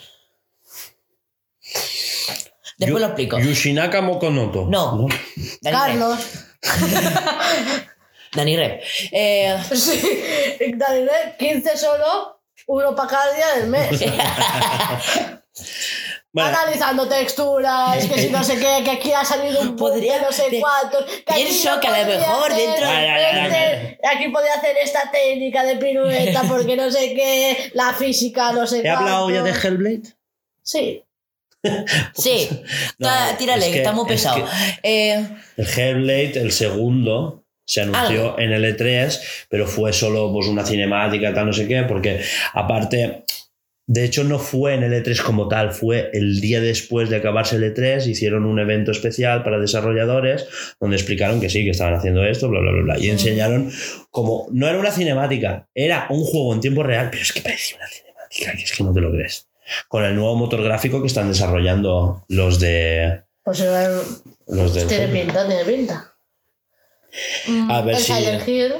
Después 2.78 2.96
Yu- 2.96 3.00
lo 3.00 3.06
explico. 3.08 3.40
Yushinaka 3.40 4.02
Mokonoto. 4.02 4.66
No. 4.70 5.08
Dani 5.62 5.62
Rep. 5.64 5.72
Carlos. 5.74 6.20
Dani 8.34 8.56
Rep. 8.56 8.82
Eh, 9.12 9.58
Sí, 9.76 10.00
Dani, 10.76 11.00
¿eh? 11.02 11.36
15 11.38 11.78
solo, 11.78 12.39
uno 12.70 12.96
para 12.96 13.10
cada 13.10 13.34
día 13.34 13.48
del 13.56 13.68
mes. 13.68 13.90
Bueno, 16.32 16.50
Analizando 16.50 17.08
texturas, 17.08 18.06
que 18.06 18.22
si 18.22 18.30
no 18.30 18.44
sé 18.44 18.60
qué, 18.60 18.84
que 18.86 18.91
aquí 18.91 19.12
ha 19.12 19.26
salido 19.26 19.62
un 19.62 19.76
Podría- 19.76 20.20
de 20.20 20.22
no 20.22 20.32
sé 20.32 20.48
de- 20.52 20.60
cuántos. 20.60 21.04
Que 21.06 21.34
pienso 21.34 21.74
no 21.76 21.82
que 21.82 21.88
a 21.88 21.90
lo 21.90 21.98
podría 21.98 22.20
mejor 22.20 22.54
dentro- 22.56 22.86
ay, 22.88 23.46
este- 23.48 24.00
Aquí 24.08 24.28
podía 24.30 24.54
hacer 24.54 24.78
esta 24.78 25.10
técnica 25.10 25.64
de 25.64 25.78
pirueta 25.78 26.44
porque 26.48 26.76
no 26.76 26.91
sé 26.91 27.16
qué, 27.16 27.72
la 27.74 27.94
física, 27.94 28.52
no 28.52 28.68
sé 28.68 28.82
¿He 28.86 28.90
hablado 28.90 29.32
ya 29.32 29.41
de. 29.41 29.50
Hellblade? 29.50 30.04
Sí. 30.62 31.04
sí, 32.14 32.48
No, 33.00 33.10
tírale, 33.40 33.66
es 33.66 33.72
que, 33.72 33.78
está 33.80 33.91
muy 33.91 34.04
es 34.06 34.12
pesado. 34.12 34.46
Eh, 34.84 35.28
El 35.58 35.68
Hellblade, 35.68 36.40
el 36.41 36.52
segundo, 36.52 37.39
se 37.70 37.82
anunció 37.82 38.40
en 38.40 38.52
el 38.52 38.66
E3, 38.66 39.20
pero 39.48 39.68
fue 39.68 39.94
solo 39.94 40.34
pues, 40.34 40.48
una 40.48 40.66
cinemática, 40.66 41.32
tal, 41.36 41.46
no 41.46 41.54
sé 41.54 41.68
qué, 41.68 41.84
porque 41.84 42.20
aparte, 42.54 43.26
de 43.86 44.04
hecho 44.04 44.24
no 44.24 44.40
fue 44.40 44.74
en 44.74 44.82
el 44.82 44.91
E3 44.91 45.22
como 45.22 45.48
tal, 45.48 45.72
fue 45.72 46.10
el 46.14 46.41
día 46.41 46.62
después 46.62 47.12
de 47.12 47.18
acabarse 47.18 47.58
el 47.58 47.76
E3, 47.76 48.08
hicieron 48.08 48.46
un 48.46 48.58
evento 48.58 48.90
especial 48.90 49.44
para 49.44 49.60
desarrolladores 49.60 50.48
donde 50.80 50.96
explicaron 50.96 51.40
que 51.40 51.52
sí, 51.52 51.64
que 51.64 51.70
estaban 51.70 51.94
haciendo 51.94 52.26
esto, 52.26 52.50
bla, 52.50 52.60
bla, 52.60 52.72
bla, 52.72 52.82
bla, 52.82 52.98
y 52.98 53.12
enseñaron 53.12 53.72
como, 54.10 54.48
no 54.52 54.68
era 54.68 54.80
una 54.80 54.91
cinemática, 54.91 55.70
era 55.76 56.08
un 56.10 56.24
juego 56.24 56.56
en 56.56 56.62
tiempo 56.62 56.82
real, 56.82 57.10
pero 57.12 57.22
es 57.22 57.32
que 57.32 57.41
parecía 57.41 57.78
una 57.78 57.88
cinemática, 57.88 58.52
que 58.54 58.64
es 58.64 58.72
que 58.76 58.84
no 58.84 58.94
te 58.94 59.02
lo 59.02 59.12
crees. 59.12 59.48
Con 59.88 60.04
el 60.04 60.16
nuevo 60.16 60.36
motor 60.36 60.64
gráfico 60.64 61.02
que 61.02 61.08
están 61.08 61.28
desarrollando 61.28 62.26
los 62.30 62.60
de... 62.60 63.22
Pues 63.44 63.64
Los 64.48 64.74
del 64.74 64.88
tiene 64.88 65.08
pinta, 65.10 65.48
tiene 65.48 65.66
pinta. 65.66 66.16
Mm, 67.48 67.72
A 67.72 67.81
ver 67.81 67.95
el 67.95 68.02
si- 68.02 68.14
Silent 68.14 68.48
Hill. 68.48 68.73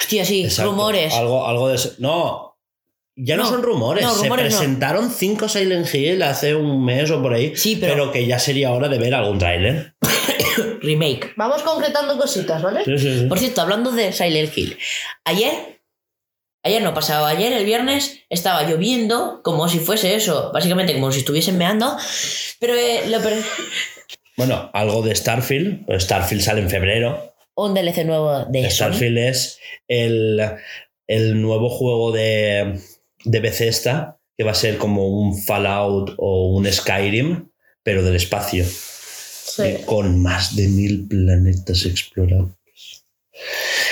hostia, 0.00 0.24
sí, 0.24 0.44
Exacto. 0.44 0.70
rumores. 0.70 1.12
Algo, 1.14 1.46
algo 1.46 1.68
de. 1.68 1.78
No, 1.98 2.58
ya 3.16 3.36
no, 3.36 3.44
No, 3.44 3.48
son 3.50 3.62
rumores. 3.62 4.04
no, 4.04 4.14
rumores 4.14 4.22
Se 4.22 4.28
no. 4.28 4.34
presentaron 4.66 5.10
cinco 5.10 5.48
Silent 5.48 5.92
Hill 5.94 6.22
hace 6.22 6.54
un 6.54 6.84
mes 6.84 7.10
o 7.10 7.22
por 7.22 7.34
ahí. 7.34 7.54
Sí, 7.56 7.76
pero- 7.76 8.12
que 8.12 8.26
ya 8.26 8.38
sería 8.38 8.72
hora 8.72 8.88
de 8.88 8.98
ver 8.98 9.14
algún 9.14 9.38
tráiler. 9.38 9.94
Remake. 10.80 11.32
Vamos 11.36 11.62
concretando 11.62 12.16
cositas, 12.18 12.62
¿vale? 12.62 12.84
Sí, 12.84 12.98
sí, 12.98 13.20
sí. 13.20 13.26
Por 13.26 13.38
cierto, 13.38 13.60
hablando 13.60 13.90
de 13.92 14.12
Silent 14.12 14.56
Hill, 14.56 14.78
ayer, 15.24 15.80
ayer 16.62 16.82
no 16.82 16.94
pasaba, 16.94 17.28
ayer 17.28 17.52
el 17.52 17.64
viernes 17.64 18.20
estaba 18.30 18.62
lloviendo 18.64 19.40
como 19.42 19.68
si 19.68 19.78
fuese 19.80 20.14
eso, 20.14 20.50
básicamente 20.52 20.94
como 20.94 21.10
si 21.12 21.20
estuviesen 21.20 21.58
meando, 21.58 21.96
pero 22.60 22.74
eh, 22.74 23.04
lo 23.08 23.20
per- 23.20 23.42
Bueno, 24.36 24.70
algo 24.72 25.02
de 25.02 25.14
Starfield. 25.14 25.86
pues 25.86 26.04
Starfield 26.04 26.42
sale 26.42 26.60
en 26.60 26.70
febrero. 26.70 27.34
un 27.54 27.74
DLC 27.74 28.04
nuevo 28.04 28.44
de 28.44 28.62
Sony. 28.62 28.70
Starfield 28.70 29.18
es 29.18 29.58
el, 29.88 30.40
el 31.06 31.40
nuevo 31.40 31.68
juego 31.70 32.12
de, 32.12 32.78
de 33.24 33.40
Bethesda 33.40 34.18
que 34.36 34.44
va 34.44 34.50
a 34.50 34.54
ser 34.54 34.76
como 34.76 35.08
un 35.08 35.40
Fallout 35.40 36.14
o 36.18 36.48
un 36.54 36.70
Skyrim, 36.70 37.48
pero 37.82 38.02
del 38.02 38.16
espacio. 38.16 38.64
Sí. 38.66 39.78
Con 39.86 40.20
más 40.20 40.54
de 40.54 40.68
mil 40.68 41.08
planetas 41.08 41.86
explorados. 41.86 42.50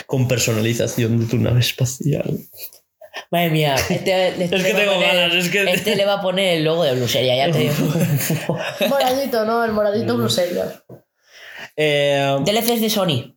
Con 0.06 0.28
personalización 0.28 1.18
de 1.20 1.26
tu 1.26 1.38
nave 1.38 1.60
espacial. 1.60 2.38
Madre 3.34 3.50
mía, 3.50 3.74
este, 3.90 4.28
este 4.28 4.44
Es 4.44 4.50
que 4.50 4.58
le 4.58 4.72
va 4.72 4.78
a 4.78 4.80
tengo 4.80 4.94
poner- 4.94 5.14
ganas, 5.16 5.34
es 5.34 5.48
que- 5.50 5.62
Este 5.64 5.96
le 5.96 6.06
va 6.06 6.12
a 6.14 6.22
poner 6.22 6.56
el 6.58 6.64
logo 6.64 6.84
de 6.84 6.94
Bluseria, 6.94 7.34
ya 7.36 7.52
te 7.52 7.58
digo. 7.58 7.74
Moradito, 8.88 9.44
¿no? 9.44 9.64
El 9.64 9.72
Mm. 9.72 9.74
moradito 9.74 10.16
Blue 10.16 10.28
Sailor. 10.28 10.84
Eh, 11.76 12.36
DLCs 12.44 12.80
de 12.80 12.90
Sony. 12.90 13.36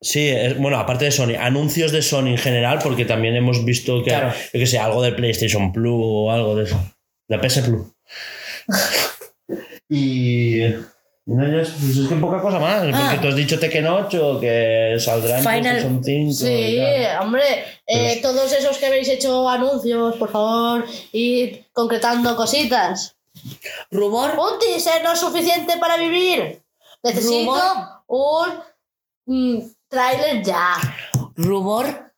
sí, 0.00 0.28
es- 0.28 0.58
bueno, 0.58 0.78
aparte 0.80 1.04
de 1.04 1.12
Sony, 1.12 1.36
anuncios 1.38 1.92
de 1.92 2.02
Sony 2.02 2.30
en 2.30 2.38
general, 2.38 2.80
porque 2.82 3.04
también 3.04 3.36
hemos 3.36 3.64
visto 3.64 4.02
que, 4.02 4.10
Claro. 4.10 4.32
yo 4.52 4.58
que 4.58 4.66
sé, 4.66 4.80
algo 4.80 5.00
del 5.00 5.14
PlayStation 5.14 5.72
Plus 5.72 6.00
o 6.02 6.32
algo 6.32 6.56
de 6.56 6.64
eso. 6.64 6.94
La 7.28 7.40
PS 7.40 7.62
Plus. 7.62 7.86
y. 9.88 10.62
No, 11.24 11.46
ya 11.46 11.62
es, 11.62 11.70
pues 11.70 11.96
es 11.98 12.08
que 12.08 12.16
poca 12.16 12.40
cosa 12.42 12.58
más, 12.58 12.80
porque 12.82 12.96
Ah. 12.96 13.18
tú 13.22 13.28
has 13.28 13.36
dicho 13.36 13.58
Tekken 13.58 13.86
8, 13.86 14.38
que 14.40 14.96
saldrá 14.98 15.38
en 15.38 15.44
Final- 15.44 15.62
PlayStation 15.62 16.04
5. 16.04 16.30
y 16.30 16.32
Sí, 16.34 16.80
hombre, 17.20 17.42
eh, 17.86 18.18
Pero- 18.20 18.32
todos 18.32 18.52
esos 18.52 18.76
que 18.78 18.86
habéis 18.86 19.08
hecho 19.08 19.48
anuncios, 19.48 20.16
por 20.16 20.30
favor, 20.32 20.84
id 21.12 21.58
concretando 21.72 22.34
cositas. 22.34 23.16
Rumor. 23.90 24.32
Un 24.38 24.58
teaser 24.58 25.02
no 25.04 25.12
es 25.12 25.20
suficiente 25.20 25.76
para 25.78 25.96
vivir. 25.96 26.60
Necesito 27.04 27.54
un 28.08 28.48
mm, 29.26 29.60
tráiler 29.88 30.42
ya. 30.42 30.74
Rumor. 31.36 32.12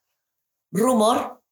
Rumor 0.73 1.43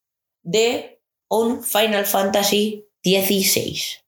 de 0.42 1.00
un 1.28 1.62
Final 1.62 2.06
Fantasy 2.06 2.86
XVI. 3.04 4.01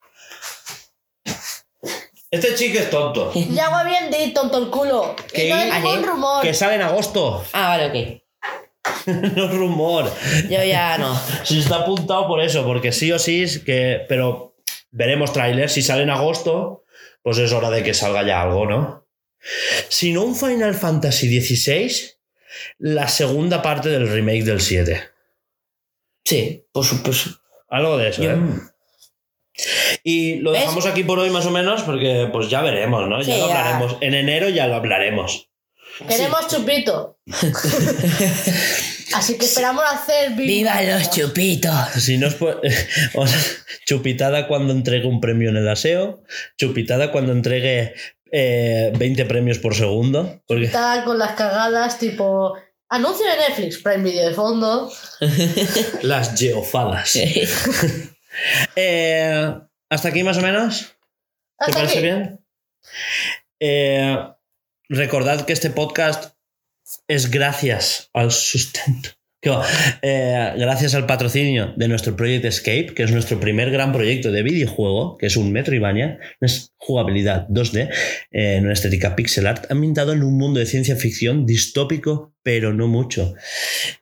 Este 2.35 2.55
chico 2.55 2.79
es 2.79 2.91
tonto. 2.91 3.33
Ya 3.51 3.69
va 3.71 3.85
bien 3.85 4.11
de 4.11 4.29
tonto 4.29 4.59
el 4.59 4.71
culo. 4.71 5.15
Que 5.33 5.49
no 5.49 5.55
hay 5.57 5.69
ir- 5.71 5.75
ningún 5.83 6.03
rumor. 6.05 6.43
Que 6.43 6.55
sale 6.55 6.75
en 6.77 6.83
agosto. 6.83 7.45
Ah, 7.53 7.69
vale, 7.77 7.87
ok. 7.87 9.07
no 9.37 9.45
es 9.47 9.55
rumor. 9.55 10.11
Yo 10.51 10.63
ya 10.65 10.99
no. 10.99 11.19
Sí 11.45 11.59
está 11.61 11.77
apuntado 11.77 12.27
por 12.27 12.41
eso, 12.43 12.65
porque 12.65 12.93
sí 12.93 13.13
o 13.13 13.19
sí 13.19 13.43
es 13.43 13.59
que. 13.61 14.05
Pero 14.09 14.57
veremos 14.91 15.33
trailers. 15.33 15.73
Si 15.73 15.83
sale 15.83 16.03
en 16.03 16.11
agosto, 16.11 16.85
pues 17.23 17.39
es 17.39 17.53
hora 17.53 17.71
de 17.71 17.83
que 17.83 17.95
salga 17.95 18.23
ya 18.27 18.43
algo, 18.43 18.67
¿no? 18.67 19.07
Si 19.89 20.13
no 20.13 20.23
un 20.23 20.35
Final 20.37 20.75
Fantasy 20.75 21.41
XVI, 21.41 21.93
la 22.79 23.09
segunda 23.09 23.61
parte 23.63 23.91
del 23.91 24.09
remake 24.09 24.43
del 24.45 24.61
7. 24.61 25.03
Sí, 26.25 26.67
por 26.73 26.85
supuesto. 26.85 27.31
Algo 27.69 27.99
de 27.99 28.09
eso, 28.09 28.23
Yo- 28.23 28.31
¿eh? 28.31 28.37
Y 30.03 30.37
lo 30.37 30.51
¿Ves? 30.53 30.61
dejamos 30.63 30.87
aquí 30.87 31.05
por 31.05 31.19
hoy 31.19 31.31
más 31.31 31.47
o 31.47 31.51
menos 31.51 31.83
porque 31.83 32.29
pues 32.33 32.49
ya 32.51 32.61
veremos, 32.63 33.09
¿no? 33.09 33.21
Ya 33.23 33.35
Sí, 33.35 33.41
lo 33.41 33.49
ya. 33.49 33.59
hablaremos. 33.59 33.97
En 34.01 34.15
enero 34.15 34.49
ya 34.49 34.67
lo 34.67 34.75
hablaremos. 34.77 35.49
Queremos 36.09 36.49
chupito. 36.49 37.19
Así 39.15 39.39
que 39.39 39.45
esperamos 39.45 39.85
hacer 39.89 40.33
¡Viva 40.33 40.83
los 40.83 41.09
chupitos! 41.11 41.73
Si 42.01 42.19
nos 42.19 42.37
pu- 42.39 42.59
o 43.15 43.27
sea, 43.27 43.41
chupitada 43.87 44.49
cuando 44.49 44.73
entregue 44.73 45.07
un 45.07 45.21
premio 45.21 45.51
en 45.51 45.57
el 45.57 45.69
aseo, 45.69 46.25
chupitada 46.59 47.13
cuando 47.13 47.31
entregue 47.33 47.95
eh, 48.33 48.93
20 48.99 49.25
premios 49.27 49.59
por 49.59 49.77
segundo. 49.77 50.43
Porque 50.49 50.65
Está 50.65 51.03
con 51.05 51.17
las 51.19 51.33
cagadas 51.37 51.99
tipo 52.01 52.55
anuncio 52.89 53.25
de 53.27 53.37
Netflix, 53.49 53.79
Prime 53.79 54.03
Video 54.03 54.29
de 54.29 54.35
fondo. 54.35 54.91
las 56.03 56.37
geofadas. 56.37 57.17
Eh, 58.77 59.55
¿Hasta 59.91 60.09
aquí 60.09 60.23
más 60.25 60.39
o 60.39 60.43
menos? 60.43 60.97
¿Te 61.59 61.67
Hasta 61.67 61.73
parece 61.75 61.99
aquí. 61.99 62.03
bien? 62.03 62.45
Eh, 63.61 64.19
recordad 64.89 65.45
que 65.47 65.53
este 65.53 65.71
podcast 65.71 66.37
es 67.09 67.31
gracias 67.31 68.11
al 68.13 68.31
sustento. 68.33 69.11
eh, 70.03 70.53
gracias 70.57 70.95
al 70.95 71.07
patrocinio 71.07 71.73
de 71.77 71.89
nuestro 71.89 72.17
Project 72.17 72.45
Escape, 72.47 72.93
que 72.95 73.03
es 73.03 73.13
nuestro 73.13 73.41
primer 73.41 73.71
gran 73.71 73.93
proyecto 73.93 74.33
de 74.33 74.43
videojuego, 74.43 75.17
que 75.19 75.27
es 75.27 75.37
un 75.37 75.53
Metroidvania, 75.53 76.19
es 76.41 76.73
jugabilidad 76.77 77.47
2D, 77.49 77.89
eh, 78.31 78.57
en 78.57 78.65
una 78.65 78.73
estética 78.73 79.17
pixel 79.17 79.47
art, 79.47 79.71
ambientado 79.71 80.13
en 80.13 80.23
un 80.23 80.37
mundo 80.37 80.61
de 80.61 80.67
ciencia 80.67 80.97
ficción 80.97 81.47
distópico, 81.47 82.35
pero 82.43 82.73
no 82.73 82.89
mucho. 82.89 83.35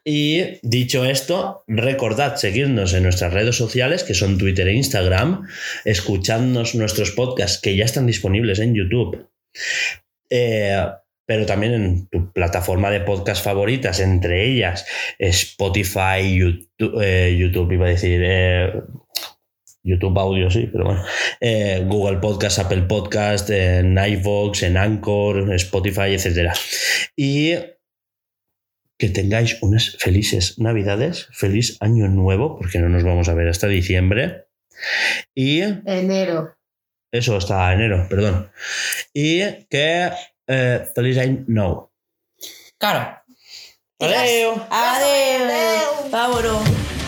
Y 0.05 0.59
dicho 0.63 1.05
esto, 1.05 1.65
recordad 1.67 2.37
seguirnos 2.37 2.95
en 2.95 3.05
nuestras 3.05 3.33
redes 3.33 3.57
sociales, 3.57 4.05
que 4.05 4.15
son 4.15 4.39
Twitter 4.39 4.69
e 4.69 4.75
Instagram, 4.75 5.47
escuchadnos 5.85 6.75
nuestros 6.75 7.13
podcasts 7.13 7.61
que 7.61 7.77
ya 7.77 7.85
están 7.85 8.07
disponibles 8.07 8.59
en 8.59 8.75
YouTube. 8.75 9.29
Eh, 10.31 10.87
pero 11.27 11.47
también 11.47 11.75
en 11.75 12.09
tu 12.09 12.33
plataforma 12.33 12.91
de 12.91 13.01
podcast 13.01 13.45
favoritas, 13.45 14.01
entre 14.01 14.47
ellas 14.47 14.87
Spotify, 15.19 16.37
YouTube, 16.37 17.01
eh, 17.03 17.37
YouTube 17.39 17.73
iba 17.73 17.87
a 17.87 17.91
decir, 17.91 18.21
eh, 18.25 18.73
YouTube 19.85 20.19
Audio, 20.19 20.51
sí, 20.51 20.69
pero 20.71 20.85
bueno, 20.85 21.05
eh, 21.41 21.85
Google 21.87 22.19
Podcast, 22.19 22.59
Apple 22.61 22.83
Podcast, 22.83 23.51
en 23.51 23.99
iVoox, 23.99 24.63
en 24.63 24.77
Anchor, 24.77 25.53
Spotify, 25.55 26.15
etc. 26.15 26.53
Y 27.17 27.55
que 28.99 29.09
tengáis 29.09 29.59
unas 29.63 29.97
felices 29.99 30.59
Navidades, 30.61 31.29
feliz 31.33 31.77
Año 31.81 32.07
Nuevo, 32.09 32.57
porque 32.57 32.79
no 32.79 32.89
nos 32.89 33.03
vamos 33.03 33.29
a 33.29 33.35
ver 33.35 33.49
hasta 33.49 33.67
diciembre. 33.67 34.47
Y 35.35 35.61
Enero. 35.61 36.57
eso 37.11 37.37
hasta 37.37 37.73
enero, 37.73 38.07
perdón. 38.09 38.51
Y 39.13 39.43
que 39.69 40.11
eh, 40.47 40.87
feliz 40.95 41.19
año 41.19 41.45
no. 41.49 41.93
Claro. 42.79 43.19
Adiós. 44.01 44.19
Adiós. 44.21 44.61
Adiós. 44.71 46.11
Vámonos. 46.11 47.02